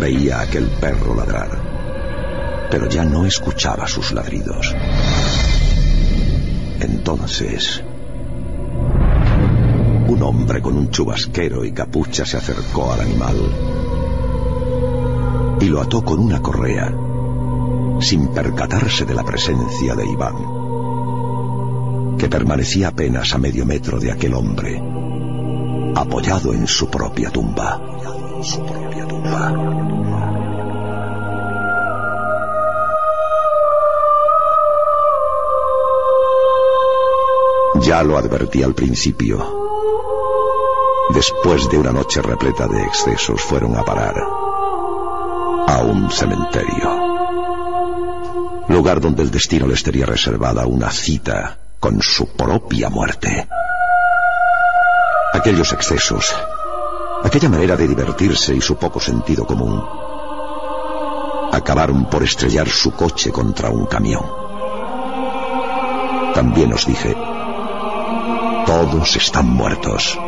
Veía 0.00 0.38
a 0.38 0.42
aquel 0.42 0.66
perro 0.66 1.14
ladrar, 1.14 2.68
pero 2.70 2.88
ya 2.88 3.04
no 3.04 3.24
escuchaba 3.26 3.86
sus 3.86 4.12
ladridos. 4.12 4.74
Entonces, 6.80 7.82
un 10.22 10.28
hombre 10.28 10.62
con 10.62 10.76
un 10.76 10.88
chubasquero 10.88 11.64
y 11.64 11.72
capucha 11.72 12.24
se 12.24 12.36
acercó 12.36 12.92
al 12.92 13.00
animal 13.00 13.34
y 15.60 15.64
lo 15.64 15.80
ató 15.80 16.04
con 16.04 16.20
una 16.20 16.40
correa, 16.40 16.94
sin 18.00 18.28
percatarse 18.28 19.04
de 19.04 19.14
la 19.14 19.24
presencia 19.24 19.96
de 19.96 20.06
Iván 20.06 20.36
que 22.18 22.28
permanecía 22.28 22.88
apenas 22.88 23.34
a 23.34 23.38
medio 23.38 23.66
metro 23.66 23.98
de 23.98 24.12
aquel 24.12 24.34
hombre, 24.34 24.80
apoyado 25.96 26.52
en 26.54 26.68
su 26.68 26.88
propia 26.88 27.30
tumba. 27.30 27.80
Su 28.42 28.64
propia 28.64 29.08
tumba. 29.08 29.52
Ya 37.80 38.04
lo 38.04 38.16
advertí 38.16 38.62
al 38.62 38.74
principio. 38.74 39.61
Después 41.10 41.68
de 41.68 41.78
una 41.78 41.92
noche 41.92 42.22
repleta 42.22 42.66
de 42.66 42.82
excesos, 42.84 43.40
fueron 43.42 43.76
a 43.76 43.84
parar 43.84 44.14
a 45.66 45.78
un 45.82 46.10
cementerio. 46.10 47.02
Lugar 48.68 49.00
donde 49.00 49.22
el 49.22 49.30
destino 49.30 49.66
les 49.66 49.82
tenía 49.82 50.06
reservada 50.06 50.66
una 50.66 50.90
cita 50.90 51.58
con 51.80 52.00
su 52.00 52.28
propia 52.28 52.88
muerte. 52.88 53.48
Aquellos 55.34 55.72
excesos, 55.72 56.34
aquella 57.24 57.48
manera 57.48 57.76
de 57.76 57.88
divertirse 57.88 58.54
y 58.54 58.60
su 58.60 58.76
poco 58.76 59.00
sentido 59.00 59.46
común, 59.46 59.84
acabaron 61.52 62.06
por 62.08 62.22
estrellar 62.22 62.68
su 62.68 62.92
coche 62.92 63.30
contra 63.30 63.68
un 63.68 63.86
camión. 63.86 64.24
También 66.34 66.72
os 66.72 66.86
dije, 66.86 67.14
todos 68.64 69.16
están 69.16 69.48
muertos. 69.48 70.18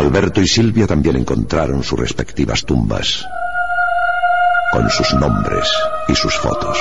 Alberto 0.00 0.40
y 0.40 0.48
Silvia 0.48 0.86
también 0.86 1.16
encontraron 1.16 1.82
sus 1.82 1.98
respectivas 1.98 2.64
tumbas, 2.64 3.22
con 4.72 4.88
sus 4.88 5.12
nombres 5.12 5.68
y 6.08 6.14
sus 6.14 6.34
fotos. 6.38 6.78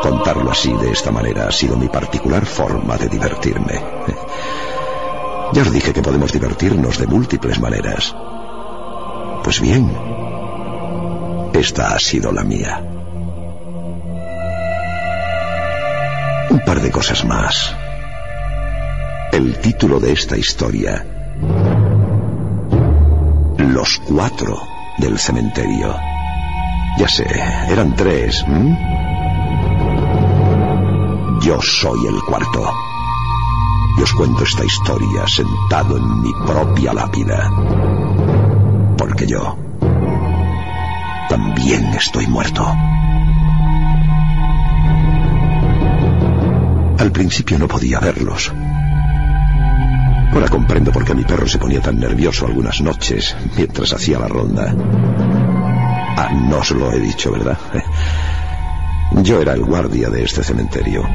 Contarlo 0.00 0.50
así, 0.50 0.72
de 0.72 0.90
esta 0.90 1.10
manera, 1.10 1.46
ha 1.46 1.52
sido 1.52 1.76
mi 1.76 1.88
particular 1.88 2.46
forma 2.46 2.96
de 2.96 3.08
divertirme. 3.08 3.84
Ya 5.52 5.60
os 5.60 5.70
dije 5.70 5.92
que 5.92 6.00
podemos 6.00 6.32
divertirnos 6.32 6.98
de 6.98 7.06
múltiples 7.06 7.60
maneras. 7.60 8.16
Pues 9.44 9.60
bien, 9.60 9.94
esta 11.52 11.94
ha 11.94 11.98
sido 11.98 12.32
la 12.32 12.44
mía. 12.44 12.82
Un 16.48 16.60
par 16.60 16.80
de 16.80 16.90
cosas 16.90 17.26
más. 17.26 17.83
El 19.34 19.58
título 19.58 19.98
de 19.98 20.12
esta 20.12 20.36
historia. 20.36 21.04
Los 23.58 24.00
cuatro 24.06 24.62
del 24.98 25.18
cementerio. 25.18 25.92
Ya 26.96 27.08
sé, 27.08 27.26
eran 27.68 27.96
tres. 27.96 28.44
Yo 31.40 31.60
soy 31.60 32.06
el 32.06 32.22
cuarto. 32.22 32.72
Y 33.98 34.02
os 34.02 34.12
cuento 34.12 34.44
esta 34.44 34.64
historia 34.64 35.26
sentado 35.26 35.96
en 35.96 36.22
mi 36.22 36.32
propia 36.46 36.94
lápida. 36.94 37.50
Porque 38.96 39.26
yo 39.26 39.58
también 41.28 41.86
estoy 41.86 42.28
muerto. 42.28 42.64
Al 47.00 47.10
principio 47.10 47.58
no 47.58 47.66
podía 47.66 47.98
verlos. 47.98 48.52
Ahora 50.34 50.48
comprendo 50.48 50.90
por 50.90 51.04
qué 51.04 51.14
mi 51.14 51.22
perro 51.22 51.46
se 51.46 51.58
ponía 51.58 51.80
tan 51.80 52.00
nervioso 52.00 52.44
algunas 52.44 52.80
noches 52.80 53.36
mientras 53.56 53.92
hacía 53.92 54.18
la 54.18 54.26
ronda. 54.26 54.74
Ah, 56.16 56.30
no 56.32 56.58
os 56.58 56.72
lo 56.72 56.92
he 56.92 56.98
dicho, 56.98 57.30
¿verdad? 57.30 57.56
Yo 59.22 59.40
era 59.40 59.52
el 59.52 59.64
guardia 59.64 60.10
de 60.10 60.24
este 60.24 60.42
cementerio. 60.42 61.08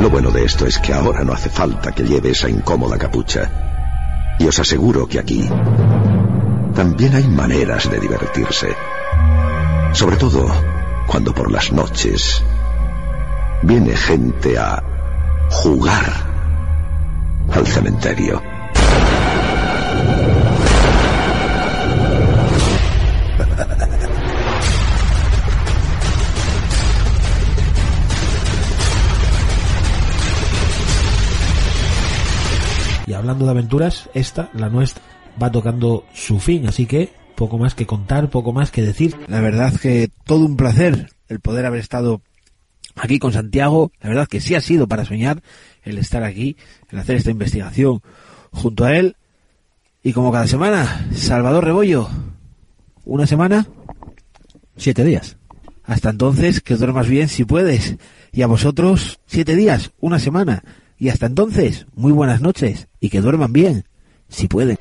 Lo 0.00 0.10
bueno 0.10 0.32
de 0.32 0.44
esto 0.44 0.66
es 0.66 0.80
que 0.80 0.92
ahora 0.92 1.22
no 1.22 1.32
hace 1.32 1.48
falta 1.48 1.92
que 1.92 2.02
lleve 2.02 2.30
esa 2.30 2.48
incómoda 2.48 2.98
capucha. 2.98 3.48
Y 4.40 4.48
os 4.48 4.58
aseguro 4.58 5.06
que 5.06 5.20
aquí 5.20 5.48
también 6.74 7.14
hay 7.14 7.28
maneras 7.28 7.88
de 7.88 8.00
divertirse. 8.00 8.74
Sobre 9.92 10.16
todo 10.16 10.50
cuando 11.06 11.32
por 11.32 11.52
las 11.52 11.70
noches 11.70 12.42
viene 13.62 13.94
gente 13.94 14.58
a 14.58 14.82
jugar 15.50 16.31
al 17.62 17.68
cementerio. 17.68 18.42
Y 33.06 33.12
hablando 33.14 33.44
de 33.44 33.50
aventuras, 33.50 34.08
esta, 34.14 34.50
la 34.54 34.68
nuestra, 34.68 35.02
va 35.40 35.52
tocando 35.52 36.04
su 36.12 36.40
fin, 36.40 36.66
así 36.66 36.86
que 36.86 37.12
poco 37.36 37.58
más 37.58 37.74
que 37.74 37.86
contar, 37.86 38.28
poco 38.28 38.52
más 38.52 38.72
que 38.72 38.82
decir. 38.82 39.16
La 39.28 39.40
verdad 39.40 39.72
que 39.80 40.10
todo 40.24 40.44
un 40.44 40.56
placer 40.56 41.10
el 41.28 41.40
poder 41.40 41.66
haber 41.66 41.80
estado 41.80 42.22
aquí 42.96 43.18
con 43.18 43.32
Santiago. 43.32 43.92
La 44.00 44.08
verdad 44.08 44.28
que 44.28 44.40
sí 44.40 44.54
ha 44.54 44.60
sido 44.60 44.86
para 44.86 45.04
soñar 45.04 45.42
el 45.82 45.98
estar 45.98 46.22
aquí, 46.22 46.56
el 46.90 46.98
hacer 46.98 47.16
esta 47.16 47.30
investigación 47.30 48.02
junto 48.50 48.84
a 48.84 48.96
él. 48.96 49.16
Y 50.02 50.12
como 50.12 50.32
cada 50.32 50.46
semana, 50.46 51.08
Salvador 51.14 51.64
Rebollo, 51.64 52.08
una 53.04 53.26
semana, 53.26 53.68
siete 54.76 55.04
días. 55.04 55.36
Hasta 55.84 56.10
entonces, 56.10 56.60
que 56.60 56.76
duermas 56.76 57.08
bien 57.08 57.28
si 57.28 57.44
puedes. 57.44 57.96
Y 58.32 58.42
a 58.42 58.46
vosotros, 58.46 59.20
siete 59.26 59.56
días, 59.56 59.92
una 60.00 60.18
semana. 60.18 60.64
Y 60.98 61.08
hasta 61.08 61.26
entonces, 61.26 61.86
muy 61.94 62.12
buenas 62.12 62.40
noches 62.40 62.88
y 63.00 63.10
que 63.10 63.20
duerman 63.20 63.52
bien, 63.52 63.84
si 64.28 64.48
pueden. 64.48 64.78